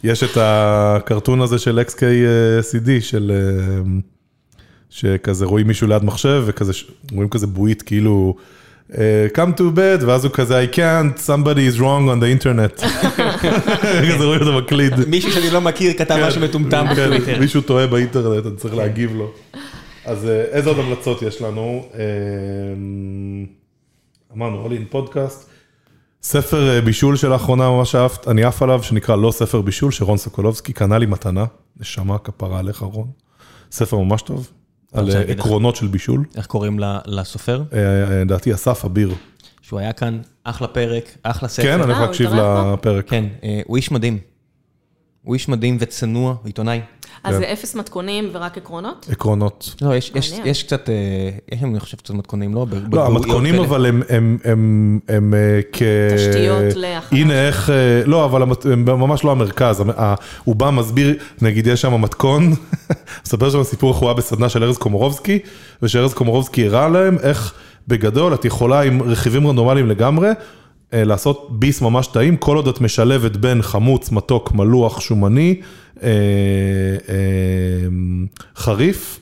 יש 0.04 0.22
את 0.22 0.36
הקרטון 0.36 1.40
הזה 1.40 1.58
של 1.58 1.80
XKCD, 1.88 3.00
של... 3.00 3.32
שכזה 4.90 5.44
רואים 5.44 5.66
מישהו 5.66 5.86
ליד 5.88 6.04
מחשב, 6.04 6.42
וכזה, 6.46 6.72
רואים 7.12 7.28
כזה 7.28 7.46
בועית, 7.46 7.82
כאילו, 7.82 8.36
אה, 8.98 9.26
come 9.34 9.58
to 9.58 9.62
bed, 9.76 10.04
ואז 10.06 10.24
הוא 10.24 10.32
כזה, 10.32 10.64
I 10.64 10.74
can't, 10.74 11.18
somebody 11.26 11.76
is 11.76 11.78
wrong 11.78 12.08
on 12.08 12.20
the 12.22 12.42
internet. 12.42 12.84
כזה 14.14 14.24
רואים 14.24 14.40
אותו 14.40 14.52
מקליד. 14.58 15.08
מישהו 15.08 15.32
שאני 15.32 15.50
לא 15.50 15.60
מכיר 15.60 15.92
כתב 15.92 16.14
כן, 16.14 16.26
משהו 16.26 16.40
מטומטם 16.40 16.86
כן, 16.86 17.10
בטוויטר. 17.10 17.40
מישהו 17.40 17.60
טועה 17.60 17.86
באינטרנט, 17.86 18.46
אני 18.46 18.56
צריך 18.56 18.74
להגיב 18.74 19.16
לו. 19.16 19.30
אז 20.04 20.24
אה, 20.24 20.40
איזה 20.40 20.68
עוד 20.68 20.78
המלצות 20.78 21.22
יש 21.22 21.42
לנו? 21.42 21.84
אה, 21.94 22.00
אמרנו, 24.36 24.66
all 24.66 24.70
in 24.70 24.90
פודקאסט. 24.90 25.48
ספר 26.22 26.68
אה, 26.74 26.80
בישול 26.80 27.16
שלאחרונה 27.16 27.70
ממש 27.70 27.94
אהבת, 27.94 28.28
אני 28.28 28.44
עף 28.44 28.62
עליו, 28.62 28.82
שנקרא 28.82 29.16
לא 29.16 29.30
ספר 29.30 29.60
בישול, 29.60 29.92
שרון 29.92 30.18
סוקולובסקי 30.18 30.72
קנה 30.72 30.98
לי 30.98 31.06
מתנה, 31.06 31.44
נשמה 31.80 32.18
כפרה 32.18 32.58
עליך 32.58 32.82
רון. 32.82 33.10
ספר 33.72 33.98
ממש 33.98 34.22
טוב, 34.22 34.50
על 34.92 35.10
אה. 35.10 35.20
עקרונות 35.28 35.76
של 35.76 35.86
בישול. 35.86 36.24
איך 36.36 36.46
קוראים 36.46 36.78
ל- 36.80 36.98
לסופר? 37.06 37.62
אה, 37.72 37.78
אה, 37.78 38.20
לדעתי 38.20 38.54
אסף 38.54 38.84
אביר. 38.84 39.14
שהוא 39.62 39.80
היה 39.80 39.92
כאן, 39.92 40.20
אחלה 40.44 40.68
פרק, 40.68 41.16
אחלה 41.22 41.48
ספר. 41.48 41.62
כן, 41.62 41.80
אני 41.82 41.92
יכול 41.92 42.04
להקשיב? 42.04 42.30
לפרק. 42.34 43.08
כן, 43.10 43.24
הוא 43.66 43.76
איש 43.76 43.90
מדהים. 43.92 44.18
הוא 45.22 45.34
איש 45.34 45.48
מדהים 45.48 45.76
וצנוע, 45.80 46.36
עיתונאי. 46.44 46.80
אז 47.24 47.34
כן. 47.34 47.40
זה 47.40 47.52
אפס 47.52 47.74
מתכונים 47.74 48.30
ורק 48.32 48.56
עקרונות? 48.56 49.06
עקרונות. 49.12 49.74
לא, 49.82 49.96
יש, 49.96 50.12
יש, 50.14 50.30
מעניין. 50.30 50.48
יש 50.48 50.62
קצת, 50.62 50.88
אה, 50.88 50.94
יש 51.52 51.62
אני 51.62 51.80
חושב, 51.80 51.96
קצת 51.96 52.14
מתכונים, 52.14 52.54
לא? 52.54 52.66
לא, 52.92 53.06
המתכונים. 53.06 53.54
אבל 53.60 53.86
הם, 53.86 54.02
הם, 54.08 54.38
הם, 54.44 54.98
הם 55.08 55.34
אה, 55.34 55.60
כ... 55.72 55.82
תשתיות 56.16 56.76
להכנה 56.76 57.18
הנה 57.18 57.46
איך, 57.46 57.70
אה, 57.70 57.74
לא, 58.06 58.24
אבל 58.24 58.42
המת- 58.42 58.64
הם 58.66 58.84
ממש 58.84 59.24
לא 59.24 59.30
המרכז. 59.30 59.82
הוא 60.44 60.56
בא, 60.56 60.70
מסביר, 60.70 61.14
נגיד 61.42 61.66
יש 61.66 61.80
שם 61.80 62.00
מתכון, 62.02 62.52
מספר 63.26 63.50
שם 63.50 63.62
סיפור 63.62 63.90
איך 63.90 63.98
הוא 63.98 64.08
היה 64.08 64.14
בסדנה 64.16 64.48
של 64.48 64.64
ארז 64.64 64.78
קומורובסקי, 64.78 65.38
ושארז 65.82 66.14
קומורובסקי 66.14 66.66
הראה 66.66 66.88
להם 66.88 67.16
איך 67.22 67.54
בגדול 67.88 68.34
את 68.34 68.44
יכולה 68.44 68.80
עם 68.80 69.02
רכיבים 69.02 69.46
רנדומליים 69.46 69.88
לגמרי, 69.88 70.28
לעשות 70.92 71.46
ביס 71.50 71.80
ממש 71.80 72.06
טעים, 72.06 72.36
כל 72.36 72.56
עוד 72.56 72.68
את 72.68 72.80
משלבת 72.80 73.36
בין 73.36 73.62
חמוץ, 73.62 74.10
מתוק, 74.10 74.52
מלוח, 74.52 75.00
שומני, 75.00 75.60
אה, 76.02 76.08
אה, 77.08 77.14
חריף. 78.56 79.20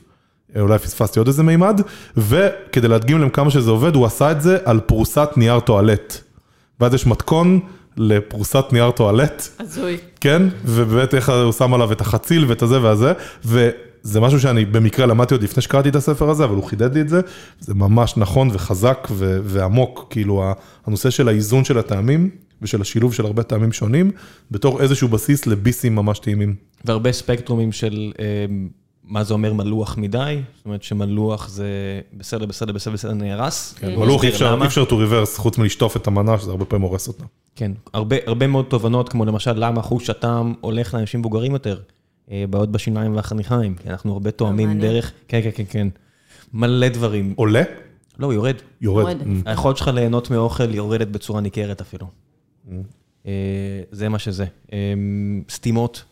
אולי 0.61 0.79
פספסתי 0.79 1.19
עוד 1.19 1.29
איזה 1.29 1.43
מימד, 1.43 1.81
וכדי 2.17 2.89
להדגים 2.89 3.19
להם 3.19 3.29
כמה 3.29 3.51
שזה 3.51 3.71
עובד, 3.71 3.95
הוא 3.95 4.07
עשה 4.07 4.31
את 4.31 4.43
זה 4.43 4.59
על 4.65 4.81
פרוסת 4.81 5.29
נייר 5.37 5.61
טואלט. 5.61 6.21
ואז 6.81 6.95
יש 6.95 7.07
מתכון 7.07 7.61
לפרוסת 7.97 8.65
נייר 8.73 8.91
טואלט, 8.91 9.49
הזוי. 9.61 9.97
כן? 10.21 10.43
ובאמת 10.65 11.15
איך 11.15 11.29
הוא 11.29 11.53
שם 11.53 11.75
עליו 11.75 11.93
את 11.93 12.01
החציל 12.01 12.45
ואת 12.49 12.63
הזה 12.63 12.83
והזה, 12.83 13.13
וזה 14.07 14.21
משהו 14.21 14.41
שאני 14.41 14.65
במקרה 14.65 15.07
למדתי 15.07 15.35
עוד 15.35 15.43
לפני 15.43 15.63
שקראתי 15.63 15.89
את 15.89 15.97
הספר 15.97 16.31
הזה, 16.31 16.45
אבל 16.45 16.55
הוא 16.55 16.65
חידד 16.65 16.95
לי 16.95 17.01
את 17.01 17.09
זה, 17.09 17.21
זה 17.61 17.75
ממש 17.75 18.17
נכון 18.17 18.51
וחזק 18.53 19.09
ו- 19.11 19.39
ועמוק, 19.45 20.07
כאילו 20.11 20.53
הנושא 20.87 21.11
של 21.11 21.29
האיזון 21.29 21.65
של 21.65 21.79
הטעמים 21.79 22.31
ושל 22.63 22.81
השילוב 22.81 23.15
של 23.15 23.27
הרבה 23.27 23.43
טעמים 23.43 23.73
שונים, 23.73 24.11
בתור 24.51 24.81
איזשהו 24.81 25.09
בסיס 25.09 25.47
לביסים 25.47 25.95
ממש 25.95 26.19
טעימים. 26.19 26.55
והרבה 26.85 27.13
ספקטרומים 27.13 27.73
של 27.73 28.13
אה, 28.19 28.25
מה 29.05 29.25
זה 29.25 29.35
אומר 29.35 29.53
מלוח 29.53 29.99
מדי, 29.99 30.41
זאת 30.57 30.67
אומרת 30.67 30.83
שמלוח 30.83 31.49
זה 31.49 31.69
בסדר, 32.13 32.47
בסדר, 32.47 32.73
בסדר, 32.73 32.93
בסדר, 32.95 33.15
נהרס. 33.15 33.75
כן, 33.79 33.93
אבל 33.93 34.09
אי 34.23 34.29
אפשר, 34.65 34.85
to 34.85 34.93
reverse, 34.93 35.37
חוץ 35.37 35.59
מלשטוף 35.59 35.97
את 35.97 36.07
המנה, 36.07 36.39
שזה 36.39 36.51
הרבה 36.51 36.65
פעמים 36.65 36.83
הורס 36.83 37.09
אותה. 37.09 37.25
כן, 37.57 37.73
הרבה, 37.95 38.17
הרבה 38.27 38.47
מאוד 38.47 38.65
תובנות, 38.65 39.09
כמו 39.09 39.25
למשל 39.25 39.53
למה 39.57 39.83
חוש 39.83 40.11
הטעם 40.11 40.55
הולך 40.61 40.95
לאנשים 40.95 41.21
מבוגרים 41.21 41.53
יותר, 41.53 41.79
בעיות 42.51 42.73
בשיניים 42.73 43.17
והחניכיים, 43.17 43.75
כי 43.75 43.91
אנחנו 43.91 44.13
הרבה 44.13 44.31
תואמים. 44.31 44.81
דרך, 44.81 45.13
כן, 45.29 45.41
כן, 45.43 45.51
כן, 45.55 45.65
כן, 45.69 45.89
מלא 46.53 46.89
דברים. 46.89 47.35
עולה, 47.37 47.63
לא, 48.19 48.27
הוא 48.27 48.33
יורד. 48.33 48.55
יורד. 48.81 49.21
Mm. 49.21 49.25
היכולת 49.45 49.77
שלך 49.77 49.89
ליהנות 49.89 50.31
מאוכל 50.31 50.75
יורדת 50.75 51.09
בצורה 51.09 51.41
ניכרת 51.41 51.81
אפילו. 51.81 52.07
אה, 53.27 53.33
זה 53.91 54.09
מה 54.09 54.19
שזה. 54.19 54.47
אה, 54.73 54.95
סתימות, 55.51 56.05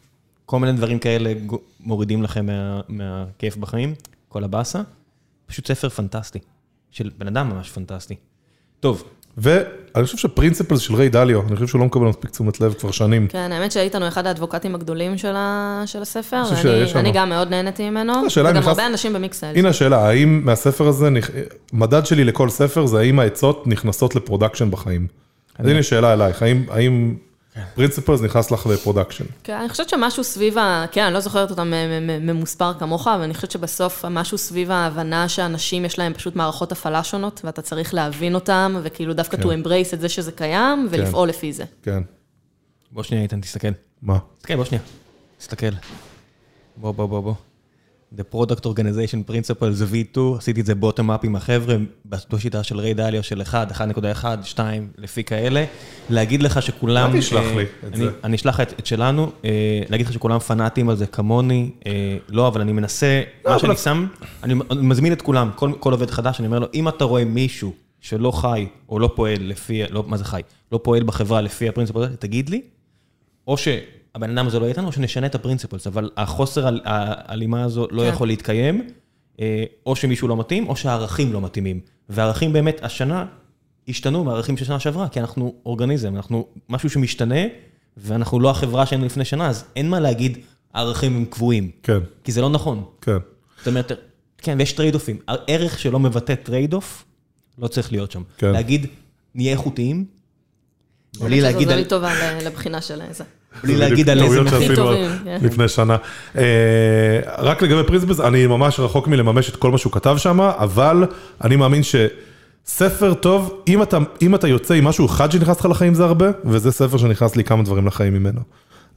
כל 0.46 0.58
מיני 0.60 0.72
דברים 0.72 0.98
כאלה 0.98 1.32
מורידים 1.80 2.22
לכם 2.22 2.46
מה- 2.46 2.80
מהכיף 2.88 3.56
בחיים, 3.56 3.94
כל 4.28 4.44
הבאסה. 4.44 4.82
פשוט 5.46 5.66
ספר 5.66 5.88
פנטסטי, 5.88 6.38
של 6.90 7.10
בן 7.18 7.26
אדם 7.26 7.48
ממש 7.48 7.70
פנטסטי. 7.70 8.14
טוב, 8.80 9.04
ואני 9.38 9.64
חושב 10.04 10.18
שפרינציפל 10.18 10.76
של 10.76 10.94
ריי 10.94 11.08
דליו, 11.08 11.40
אני 11.48 11.54
חושב 11.54 11.66
שהוא 11.66 11.78
לא 11.78 11.86
מקבל 11.86 12.06
מספיק 12.06 12.30
תשומת 12.30 12.60
לב 12.60 12.72
כבר 12.74 12.90
שנים. 12.90 13.28
כן, 13.28 13.52
האמת 13.52 13.72
שהיית 13.72 13.94
לנו 13.94 14.08
אחד 14.08 14.26
האדבוקטים 14.26 14.74
הגדולים 14.74 15.18
של 15.18 15.32
ה- 15.36 15.82
של 15.86 16.02
הספר, 16.02 16.42
אני 16.96 17.12
גם 17.12 17.28
מאוד 17.28 17.50
נהניתי 17.50 17.90
ממנו, 17.90 18.12
וגם 18.36 18.56
נכנס- 18.56 18.66
הרבה 18.68 18.86
אנשים 18.86 19.12
במיקסטיילס. 19.12 19.56
הנה 19.58 19.68
השאלה, 19.68 20.08
האם 20.08 20.40
מהספר 20.44 20.88
הזה, 20.88 21.08
נכ- 21.08 21.30
מדד 21.72 22.06
שלי 22.06 22.24
לכל 22.24 22.48
ספר 22.48 22.86
זה 22.86 22.98
האם 22.98 23.18
העצות 23.18 23.66
נכנסות 23.66 24.14
ל 24.16 24.21
production 24.21 24.70
בחיים. 24.70 25.06
אז 25.58 25.66
הנה 25.66 25.82
שאלה 25.82 26.12
אלייך, 26.12 26.42
האם- 26.42 26.64
האם 27.54 27.64
Principles 27.74 28.20
נכנס 28.20 28.50
לך 28.50 28.66
ל 28.66 28.71
production? 28.71 29.24
כן, 29.44 29.56
אני 29.56 29.68
חושבת 29.68 29.88
שמשהו 29.88 30.24
סביב 30.24 30.58
ה... 30.58 30.84
כן, 30.92 31.04
אני 31.04 31.14
לא 31.14 31.20
זוכרת 31.20 31.50
אותם 31.50 31.70
מ- 31.70 32.06
מ- 32.06 32.26
ממוספר 32.26 32.74
כמוך, 32.78 33.08
אבל 33.08 33.22
אני 33.22 33.34
חושבת 33.34 33.50
שבסוף 33.50 34.04
משהו 34.04 34.38
סביב 34.38 34.70
ההבנה 34.70 35.28
שאנשים 35.28 35.84
יש 35.84 35.98
להם 35.98 36.14
פשוט 36.14 36.36
מערכות 36.36 36.72
הפעלה 36.72 37.04
שונות, 37.04 37.40
ואתה 37.44 37.62
צריך 37.62 37.94
להבין 37.94 38.34
אותם, 38.34 38.76
וכאילו 38.82 39.14
דווקא 39.14 39.36
כן. 39.36 39.42
to 39.42 39.46
embrace 39.46 39.94
את 39.94 40.00
זה 40.00 40.08
שזה 40.08 40.32
קיים, 40.32 40.88
ולפעול 40.90 41.28
לפי 41.28 41.52
זה. 41.52 41.64
כן. 41.82 42.02
בוא 42.92 43.02
שנייה 43.02 43.22
איתן, 43.22 43.40
תסתכל. 43.40 43.68
מה? 44.02 44.18
תסתכל, 44.38 44.56
בוא 44.56 44.64
שנייה. 44.64 44.82
תסתכל. 45.38 45.66
בוא, 46.76 46.92
בוא, 46.92 47.06
בוא, 47.06 47.20
בוא. 47.20 47.34
The 48.18 48.34
Product 48.34 48.64
Organization 48.66 49.30
Principle 49.30 49.70
זה 49.70 49.84
V2, 49.84 50.18
עשיתי 50.38 50.60
את 50.60 50.66
זה 50.66 50.72
אפ 51.14 51.20
עם 51.24 51.36
החבר'ה, 51.36 51.76
בשיטה 52.04 52.62
של 52.62 52.78
ריי 52.78 52.94
דליו 52.94 53.22
של 53.22 53.42
1, 53.42 53.72
1.1, 53.72 54.24
2, 54.44 54.88
לפי 54.98 55.24
כאלה. 55.24 55.64
להגיד 56.10 56.42
לך 56.42 56.62
שכולם... 56.62 57.10
אל 57.14 57.18
תשלח 57.18 57.44
אה, 57.44 57.54
לי 57.56 57.64
את 57.86 57.96
זה. 57.96 58.10
אני 58.24 58.36
אשלח 58.36 58.60
את 58.60 58.86
שלנו, 58.86 59.32
אה, 59.44 59.80
להגיד 59.88 60.06
לך 60.06 60.12
שכולם 60.12 60.38
פנאטים 60.38 60.88
על 60.88 60.96
זה 60.96 61.06
כמוני, 61.06 61.70
אה, 61.86 62.16
לא, 62.28 62.48
אבל 62.48 62.60
אני 62.60 62.72
מנסה, 62.72 63.22
מה 63.44 63.50
אבל- 63.50 63.60
שאני 63.60 63.76
שם, 63.76 64.06
אני 64.42 64.54
מזמין 64.70 65.12
את 65.12 65.22
כולם, 65.22 65.50
כל 65.80 65.92
עובד 65.92 66.10
חדש, 66.10 66.40
אני 66.40 66.46
אומר 66.46 66.58
לו, 66.58 66.66
אם 66.74 66.88
אתה 66.88 67.04
רואה 67.04 67.24
מישהו 67.24 67.72
שלא 68.00 68.30
חי, 68.30 68.66
או 68.88 68.98
לא 68.98 69.10
פועל 69.14 69.36
לפי, 69.40 69.82
לא, 69.90 70.04
מה 70.06 70.16
זה 70.16 70.24
חי? 70.24 70.40
לא 70.72 70.80
פועל 70.82 71.02
בחברה 71.02 71.40
לפי 71.40 71.68
הפרינציפל 71.68 72.02
הזה, 72.02 72.16
תגיד 72.16 72.48
לי, 72.48 72.62
או 73.48 73.56
שהבן 74.14 74.38
אדם 74.38 74.46
הזה 74.46 74.58
לא 74.58 74.64
יהיה 74.64 74.70
איתנו, 74.70 74.86
או 74.86 74.92
שנשנה 74.92 75.26
את 75.26 75.34
הפרינציפלס, 75.34 75.86
אבל 75.86 76.10
החוסר 76.16 76.66
הל- 76.66 76.80
ההלימה 76.84 77.64
הזו 77.64 77.86
לא 77.90 78.02
כן. 78.02 78.08
יכול 78.08 78.28
להתקיים, 78.28 78.88
אה, 79.40 79.64
או 79.86 79.96
שמישהו 79.96 80.28
לא 80.28 80.36
מתאים, 80.36 80.68
או 80.68 80.76
שהערכים 80.76 81.32
לא 81.32 81.40
מתאימים. 81.40 81.80
והערכים 82.08 82.52
באמת, 82.52 82.80
השנה 82.84 83.26
השתנו 83.88 84.24
מהערכים 84.24 84.56
של 84.56 84.64
שנה 84.64 84.80
שעברה, 84.80 85.08
כי 85.08 85.20
אנחנו 85.20 85.54
אורגניזם, 85.66 86.16
אנחנו 86.16 86.46
משהו 86.68 86.90
שמשתנה, 86.90 87.40
ואנחנו 87.96 88.40
לא 88.40 88.50
החברה 88.50 88.86
שהיינו 88.86 89.04
לפני 89.06 89.24
שנה, 89.24 89.48
אז 89.48 89.64
אין 89.76 89.88
מה 89.90 90.00
להגיד, 90.00 90.38
הערכים 90.74 91.16
הם 91.16 91.24
קבועים, 91.24 91.70
כן, 91.82 91.98
כי 92.24 92.32
זה 92.32 92.40
לא 92.40 92.50
נכון. 92.50 92.84
כן. 93.00 93.16
זאת 93.58 93.66
אומרת, 93.68 93.92
כן, 94.38 94.56
ויש 94.58 94.72
טרייד 94.72 94.94
אופים. 94.94 95.18
ערך 95.46 95.78
שלא 95.78 96.00
מבטא 96.00 96.34
trade-off, 96.34 97.04
לא 97.58 97.68
צריך 97.68 97.92
להיות 97.92 98.10
שם. 98.12 98.22
כן. 98.38 98.52
להגיד, 98.52 98.86
נהיה 99.34 99.52
איכותיים, 99.52 100.04
בלי 101.20 101.40
להגיד 101.40 101.62
שזו 101.62 101.70
על- 101.70 101.78
לי 101.78 101.84
טובה 101.84 102.12
לבחינה 102.42 102.80
של 102.80 103.00
זה. 103.10 103.24
בלי 103.62 103.76
להגיד 103.76 104.10
על 104.10 104.22
איזה 104.22 104.42
מחיר. 104.42 104.76
טובים, 104.76 105.10
כן. 105.24 105.38
לפני 105.42 105.68
שנה. 105.68 105.96
אה, 106.38 106.42
רק 107.38 107.62
לגבי 107.62 107.82
Principles, 107.86 108.20
אני 108.20 108.46
ממש 108.46 108.80
רחוק 108.80 109.08
מלממש 109.08 109.48
את 109.48 109.56
כל 109.56 109.70
מה 109.70 109.78
שהוא 109.78 109.92
כתב 109.92 110.16
שם, 110.18 110.40
אבל 110.40 111.04
אני 111.44 111.56
מאמין 111.56 111.82
שספר 111.82 113.14
טוב, 113.14 113.62
אם 113.68 113.82
אתה, 113.82 113.98
אם 114.22 114.34
אתה 114.34 114.48
יוצא 114.48 114.74
עם 114.74 114.84
משהו 114.84 115.06
אחד 115.06 115.32
שנכנס 115.32 115.60
לך 115.60 115.66
לחיים 115.66 115.94
זה 115.94 116.04
הרבה, 116.04 116.26
וזה 116.44 116.72
ספר 116.72 116.96
שנכנס 116.96 117.36
לי 117.36 117.44
כמה 117.44 117.62
דברים 117.62 117.86
לחיים 117.86 118.14
ממנו. 118.14 118.40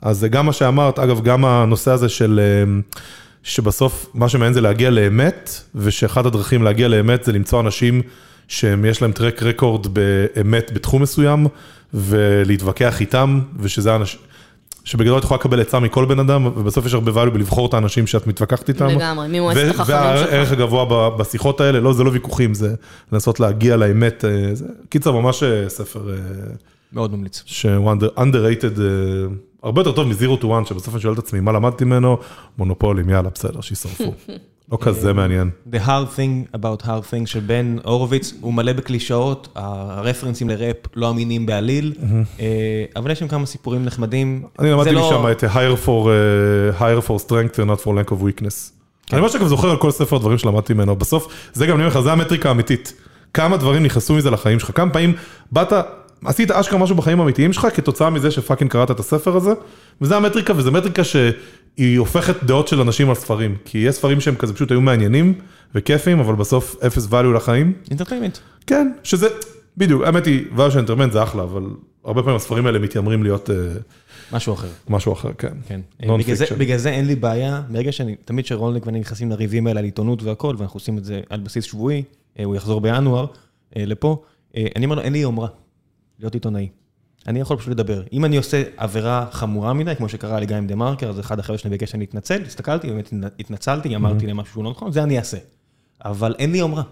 אז 0.01 0.17
זה 0.19 0.27
גם 0.27 0.45
מה 0.45 0.53
שאמרת, 0.53 0.99
אגב, 0.99 1.21
גם 1.21 1.45
הנושא 1.45 1.91
הזה 1.91 2.09
של... 2.09 2.39
אה, 2.43 2.79
שבסוף 3.43 4.09
מה 4.13 4.29
שמעניין 4.29 4.53
זה 4.53 4.61
להגיע 4.61 4.89
לאמת, 4.89 5.61
ושאחת 5.75 6.25
הדרכים 6.25 6.63
להגיע 6.63 6.87
לאמת 6.87 7.23
זה 7.23 7.31
למצוא 7.31 7.59
אנשים 7.59 8.01
שיש 8.47 9.01
להם 9.01 9.11
טרק 9.11 9.43
רקורד 9.43 9.87
באמת 9.93 10.71
בתחום 10.73 11.01
מסוים, 11.01 11.47
ולהתווכח 11.93 13.01
איתם, 13.01 13.39
ושזה 13.59 13.95
אנשים, 13.95 14.19
שבגדול 14.87 15.17
את 15.19 15.23
יכולה 15.23 15.39
לקבל 15.39 15.61
עצה 15.61 15.79
מכל 15.79 16.05
בן 16.05 16.19
אדם, 16.19 16.45
ובסוף 16.45 16.85
יש 16.85 16.93
הרבה 16.93 17.23
value 17.23 17.29
בלבחור 17.29 17.67
את 17.67 17.73
האנשים 17.73 18.07
שאת 18.07 18.27
מתווכחת 18.27 18.69
איתם. 18.69 18.87
לגמרי, 18.87 19.27
ממועצת 19.29 19.59
ו- 19.59 19.69
החכמים 19.69 19.85
שלך. 19.87 19.89
והערך 19.89 20.51
הגבוה 20.51 21.09
בשיחות 21.09 21.61
האלה, 21.61 21.79
לא, 21.79 21.93
זה 21.93 22.03
לא 22.03 22.09
ויכוחים, 22.09 22.53
זה 22.53 22.75
לנסות 23.11 23.39
להגיע 23.39 23.75
לאמת. 23.77 24.25
אה, 24.25 24.55
זה- 24.55 24.65
קיצר, 24.89 25.11
ממש 25.11 25.43
אה, 25.43 25.69
ספר 25.69 26.09
אה, 26.09 26.15
מאוד 26.93 27.11
ממליץ. 27.15 27.43
שהוא 27.45 27.91
under- 27.93 28.19
underrated, 28.19 28.79
הרבה 29.63 29.81
יותר 29.81 29.91
טוב 29.91 30.07
מ-Zero 30.07 30.41
to 30.41 30.45
One, 30.45 30.69
שבסוף 30.69 30.93
אני 30.93 31.01
שואל 31.01 31.13
את 31.13 31.19
עצמי, 31.19 31.39
מה 31.39 31.51
למדתי 31.51 31.85
ממנו? 31.85 32.17
מונופולים, 32.57 33.09
יאללה, 33.09 33.29
בסדר, 33.29 33.61
שישרפו. 33.61 34.13
לא 34.71 34.77
כזה 34.81 35.13
מעניין. 35.13 35.49
The 35.71 35.77
hard 35.87 36.17
thing 36.17 36.57
about 36.57 36.83
hard 36.85 37.11
thing 37.11 37.25
של 37.25 37.39
בן 37.39 37.77
הורוביץ, 37.83 38.33
הוא 38.41 38.53
מלא 38.53 38.73
בקלישאות, 38.73 39.47
הרפרנסים 39.55 40.49
לראפ 40.49 40.75
לא 40.95 41.09
אמינים 41.09 41.45
בעליל, 41.45 41.93
אה, 42.39 42.45
אבל 42.95 43.11
יש 43.11 43.19
שם 43.19 43.27
כמה 43.27 43.45
סיפורים 43.45 43.85
נחמדים. 43.85 44.43
אני 44.59 44.71
למדתי 44.71 44.91
לא- 44.91 45.09
משם 45.09 45.31
את 45.31 45.43
higher 45.43 45.85
for, 45.85 45.87
uh, 45.87 46.79
higher 46.81 47.07
for 47.09 47.23
strength 47.25 47.55
and 47.55 47.69
not 47.69 47.83
for 47.83 47.87
lack 47.87 48.11
of 48.11 48.15
weakness. 48.23 48.71
אני 49.13 49.21
ממש 49.21 49.35
גם 49.35 49.47
זוכר 49.47 49.69
על 49.69 49.77
כל 49.77 49.91
ספר 49.91 50.17
דברים 50.17 50.37
שלמדתי 50.37 50.73
ממנו. 50.73 50.95
בסוף, 50.95 51.27
זה 51.53 51.65
גם 51.65 51.75
אני 51.75 51.83
אומר 51.85 51.95
לך, 51.97 51.99
זה 51.99 52.11
המטריקה 52.11 52.49
האמיתית. 52.49 52.93
כמה 53.33 53.57
דברים 53.57 53.83
נכנסו 53.83 54.13
מזה 54.13 54.31
לחיים 54.31 54.59
שלך. 54.59 54.71
כמה 54.75 54.91
פעמים 54.91 55.13
באת, 55.51 55.73
עשית 56.25 56.51
אשכרה 56.51 56.79
משהו 56.79 56.95
בחיים 56.95 57.19
האמיתיים 57.19 57.53
שלך 57.53 57.67
כתוצאה 57.73 58.09
מזה 58.09 58.31
ש 58.31 58.40
fucking 58.40 58.71
קראת 58.71 58.91
את 58.91 58.99
הספר 58.99 59.35
הזה, 59.35 59.53
וזה 60.01 60.15
המטריקה, 60.17 60.53
וזו 60.57 60.71
מטריקה 60.71 61.01
שהיא 61.77 61.99
הופכת 61.99 62.43
דעות 62.43 62.67
של 62.67 62.81
אנשים 62.81 63.09
על 63.09 63.15
ספרים. 63.15 63.55
כי 63.65 63.77
יש 63.77 63.95
ספרים 63.95 64.21
שהם 64.21 64.35
כזה 64.35 64.53
פשוט 64.53 64.71
היו 64.71 64.81
מעניינים 64.81 65.33
וכיפים, 65.75 66.19
אבל 66.19 66.35
בסוף 66.35 66.83
אפס 66.83 67.07
value 67.07 67.35
לחיים. 67.35 67.73
entertainment. 67.89 68.37
כן, 68.67 68.91
שזה, 69.03 69.27
בדיוק, 69.77 70.03
האמת 70.03 70.25
היא, 70.25 70.45
value 70.57 70.71
של 70.71 70.77
entertainment 70.77 71.11
זה 71.11 71.23
אחלה, 71.23 71.43
אבל 71.43 71.63
הרבה 72.03 72.21
פעמים 72.21 72.35
הספרים 72.35 72.65
האלה 72.65 72.79
מתיימרים 72.79 73.23
להיות... 73.23 73.49
אה, 73.49 73.55
משהו 74.31 74.53
אחר. 74.53 74.67
משהו 74.89 75.13
אחר, 75.13 75.29
כן. 75.37 75.53
כן. 75.67 75.81
בגלל 76.17 76.35
זה-. 76.35 76.45
בגלל 76.57 76.77
זה 76.77 76.89
אין 76.89 77.07
לי 77.07 77.15
בעיה, 77.15 77.61
ברגע 77.69 77.91
שאני, 77.91 78.15
תמיד 78.25 78.45
שרולניק 78.45 78.85
ואני 78.85 78.99
נכנסים 78.99 79.29
לריבים 79.29 79.67
האלה 79.67 79.79
על 79.79 79.85
עיתונות 79.85 80.23
והכל, 80.23 80.55
ואנחנו 80.57 80.77
עושים 80.77 80.97
את 80.97 81.05
זה 81.05 81.21
על 81.29 81.39
בסיס 81.39 81.65
שבועי, 81.65 82.03
אה, 82.39 82.43
הוא 82.43 82.55
יחזור 82.55 82.81
בינואר 82.81 83.25
אה, 83.77 83.85
לפה, 83.85 84.23
אני 84.75 84.85
אומר 84.85 84.95
לו, 84.95 85.01
אין 85.01 85.13
לי 85.13 85.19
יומרה 85.19 85.47
להיות 86.19 86.33
עיתונאי. 86.33 86.69
אני 87.27 87.39
יכול 87.39 87.57
פשוט 87.57 87.69
לדבר. 87.69 88.03
אם 88.13 88.25
אני 88.25 88.37
עושה 88.37 88.63
עבירה 88.77 89.25
חמורה 89.31 89.73
מדי, 89.73 89.95
כמו 89.95 90.09
שקרה 90.09 90.39
לי 90.39 90.45
גם 90.45 90.57
עם 90.57 90.67
דה 90.67 90.75
מרקר, 90.75 91.09
אז 91.09 91.19
אחד 91.19 91.39
החבר'ה 91.39 91.57
שלי 91.57 91.69
ביקש 91.69 91.91
שאני 91.91 92.05
אתנצל, 92.05 92.41
הסתכלתי, 92.41 92.87
באמת 92.87 93.13
התנצלתי, 93.39 93.95
אמרתי 93.95 94.27
להם 94.27 94.37
משהו 94.37 94.53
שהוא 94.53 94.63
לא 94.63 94.69
נכון, 94.69 94.91
זה 94.91 95.03
אני 95.03 95.17
אעשה. 95.17 95.37
אבל 96.05 96.35
אין 96.39 96.51
לי 96.51 96.57
יומרה. 96.57 96.83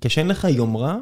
כשאין 0.00 0.28
לך 0.28 0.46
יומרה, 0.50 0.96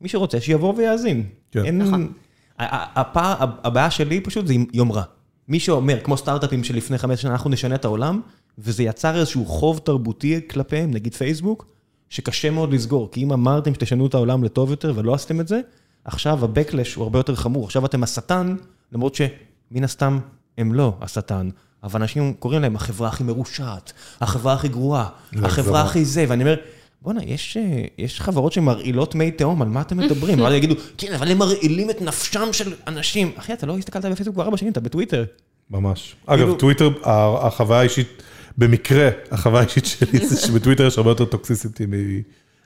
מי 0.00 0.08
שרוצה 0.08 0.40
שיבוא 0.40 0.74
ויאזין. 0.76 1.26
כן. 1.50 1.64
אין... 1.64 1.78
נכון. 1.78 2.12
הפער, 2.58 3.34
הבעיה 3.64 3.90
שלי 3.90 4.20
פשוט 4.20 4.46
זה 4.46 4.52
עם 4.52 4.66
יומרה. 4.72 5.02
מי 5.48 5.60
שאומר, 5.60 6.00
כמו 6.00 6.16
סטארט-אפים 6.16 6.64
שלפני 6.64 6.98
חמש 6.98 7.22
שנה, 7.22 7.32
אנחנו 7.32 7.50
נשנה 7.50 7.74
את 7.74 7.84
העולם, 7.84 8.20
וזה 8.58 8.82
יצר 8.82 9.16
איזשהו 9.16 9.46
חוב 9.46 9.78
תרבותי 9.78 10.40
כלפיהם, 10.50 10.90
נגיד 10.90 11.14
פייסבוק, 11.14 11.66
שקשה 12.08 12.50
מאוד 12.50 12.72
לסגור, 12.72 13.10
כי 13.12 13.22
אם 13.22 13.32
אמרתם 13.32 13.74
שתשנו 13.74 14.06
את 14.06 14.14
העולם 14.14 14.44
לטוב 14.44 14.70
יותר 14.70 14.92
ולא 14.96 15.14
עשיתם 15.14 15.40
את 15.40 15.48
זה, 15.48 15.60
עכשיו 16.04 16.44
ה-Backlash 16.44 16.96
הוא 16.96 17.02
הרבה 17.02 17.18
יותר 17.18 17.34
חמור. 17.34 17.64
עכשיו 17.64 17.86
אתם 17.86 18.02
השטן, 18.02 18.56
למרות 18.92 19.14
שמן 19.14 19.84
הסתם 19.84 20.18
הם 20.58 20.74
לא 20.74 20.96
השטן. 21.00 21.48
אבל 21.82 22.00
אנשים 22.00 22.34
קוראים 22.38 22.62
להם 22.62 22.76
החברה 22.76 23.08
הכי 23.08 23.24
מרושעת, 23.24 23.92
החברה 24.20 24.52
הכי 24.52 24.68
גרועה, 24.68 25.08
החברה 25.32 25.48
הגזמה. 25.80 25.82
הכי 25.82 26.04
זה, 26.04 26.24
ואני 26.28 26.42
אומר, 26.44 26.56
בואנה, 27.02 27.24
יש, 27.24 27.56
אה, 27.56 27.84
יש 27.98 28.20
חברות 28.20 28.52
שמרעילות 28.52 29.14
מי 29.14 29.30
תהום, 29.30 29.62
על 29.62 29.68
מה 29.68 29.80
אתם 29.80 29.96
מדברים? 29.96 30.40
ואז 30.40 30.54
יגידו, 30.54 30.74
כן, 30.98 31.14
אבל 31.14 31.30
הם 31.30 31.38
מרעילים 31.38 31.90
את 31.90 32.02
נפשם 32.02 32.52
של 32.52 32.72
אנשים. 32.86 33.32
אחי, 33.36 33.52
אתה 33.52 33.66
לא 33.66 33.78
הסתכלת 33.78 34.04
בפייסבוק 34.04 34.34
כבר 34.34 34.44
ארבע 34.44 34.56
שנים, 34.56 34.72
אתה 34.72 34.80
בטוויטר. 34.80 35.24
ממש. 35.70 36.14
כאילו- 36.26 36.48
אגב, 36.50 36.58
טוויטר, 36.58 36.90
ה- 37.04 37.46
החוויה 37.46 37.80
האישית, 37.80 38.22
במקרה, 38.58 39.08
החוויה 39.30 39.60
האישית 39.60 39.84
שלי 39.86 40.26
זה 40.26 40.40
שבטוויטר 40.46 40.86
יש 40.86 40.98
הרבה 40.98 41.10
יותר 41.10 41.24
toxicity 41.24 41.86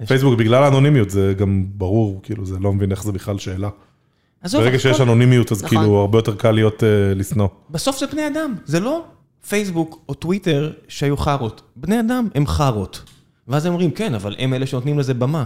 מפייסבוק, 0.01 0.39
בגלל 0.39 0.65
האנונימיות, 0.65 1.11
זה 1.11 1.35
גם 1.39 1.65
ברור, 1.69 2.20
כאילו, 2.23 2.47
זה 2.47 2.59
לא 2.59 2.73
מבין 2.73 2.91
איך 2.91 3.03
זה 3.03 3.12
בכלל 3.12 3.39
שאלה. 3.39 3.69
עזוב, 4.43 4.62
ברגע 4.62 4.79
שיש 4.79 5.01
אנונימיות, 5.01 5.53
אז 5.53 5.65
נכון. 5.65 5.79
כאילו, 5.79 5.97
הרבה 5.97 6.19
יותר 6.19 6.37
קל 6.37 6.51
להיות 6.51 6.85
אה, 6.85 6.89
לשנוא. 7.15 7.49
בסוף 7.70 7.99
זה 7.99 8.07
בני 8.07 8.27
אדם, 8.27 8.55
זה 8.65 8.81
לא 8.81 9.05
פייסבוק 9.49 10.05
או 10.09 10.15
טוויטר 10.15 10.73
שהיו 10.89 11.16
חארות. 11.16 11.62
בני 11.77 12.01
אדם 12.01 12.29
הם 12.35 12.47
חארות. 12.47 13.05
ואז 13.49 13.66
הם 13.66 13.73
אומרים, 13.73 13.91
כן, 13.91 14.15
אבל 14.15 14.35
הם 14.39 14.55
אלה 14.55 14.66
שנותנים 14.66 14.99
לזה 14.99 15.15
במה. 15.15 15.45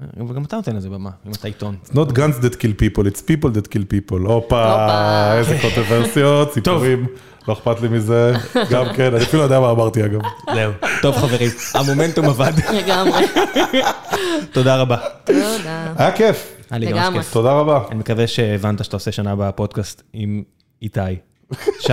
אבל 0.00 0.34
גם 0.34 0.44
אתה 0.44 0.56
נותן 0.56 0.76
לזה 0.76 0.88
במה, 0.90 1.10
אם 1.26 1.32
אתה 1.32 1.48
עיתון. 1.48 1.76
It's 1.84 1.92
not 1.94 2.12
guns 2.12 2.42
that 2.44 2.54
kill 2.54 2.72
people, 2.82 3.02
it's 3.02 3.20
people 3.20 3.50
that 3.56 3.66
kill 3.74 3.82
people. 3.92 4.28
הופה. 4.28 5.32
איזה 5.38 5.58
קונטרוורסיות, 5.62 6.52
סיפורים, 6.54 7.06
לא 7.48 7.52
אכפת 7.52 7.80
לי 7.80 7.88
מזה. 7.88 8.32
גם 8.72 8.84
כן, 8.96 9.14
אני 9.14 9.24
אפילו 9.24 9.38
לא 9.38 9.44
יודע 9.44 9.60
מה 9.60 9.70
אמרתי 9.70 10.04
אגב. 10.04 10.20
זהו. 10.54 10.72
טוב 11.02 11.16
חברים, 11.16 11.50
המומנטום 11.74 12.24
עבד. 12.24 12.52
לגמרי. 12.74 13.26
תודה 14.52 14.76
רבה. 14.76 14.96
תודה. 15.24 15.92
היה 15.96 16.12
כיף, 16.12 16.52
היה 16.70 16.78
לי 16.78 16.92
ממש. 16.92 17.14
כיף. 17.14 17.32
תודה 17.32 17.52
רבה. 17.52 17.80
אני 17.90 17.98
מקווה 17.98 18.26
שהבנת 18.26 18.84
שאתה 18.84 18.96
עושה 18.96 19.12
שנה 19.12 19.30
הבאה 19.32 19.52
פודקאסט 19.52 20.02
עם 20.12 20.42
איתי. 20.82 21.00
שי. 21.80 21.92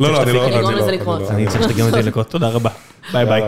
לא, 0.00 0.12
לא, 0.12 0.22
אני 0.22 0.32
לא... 0.32 0.44
אני 0.46 0.74
לזה 0.76 0.96
לא- 1.04 1.18
לא- 1.20 1.26
צריך 1.26 1.62
שתגמר 1.62 1.88
את 1.88 1.92
זה 1.92 2.02
לקרות. 2.02 2.28
תודה 2.30 2.48
רבה. 2.48 2.70
ביי 3.12 3.26
ביי. 3.26 3.42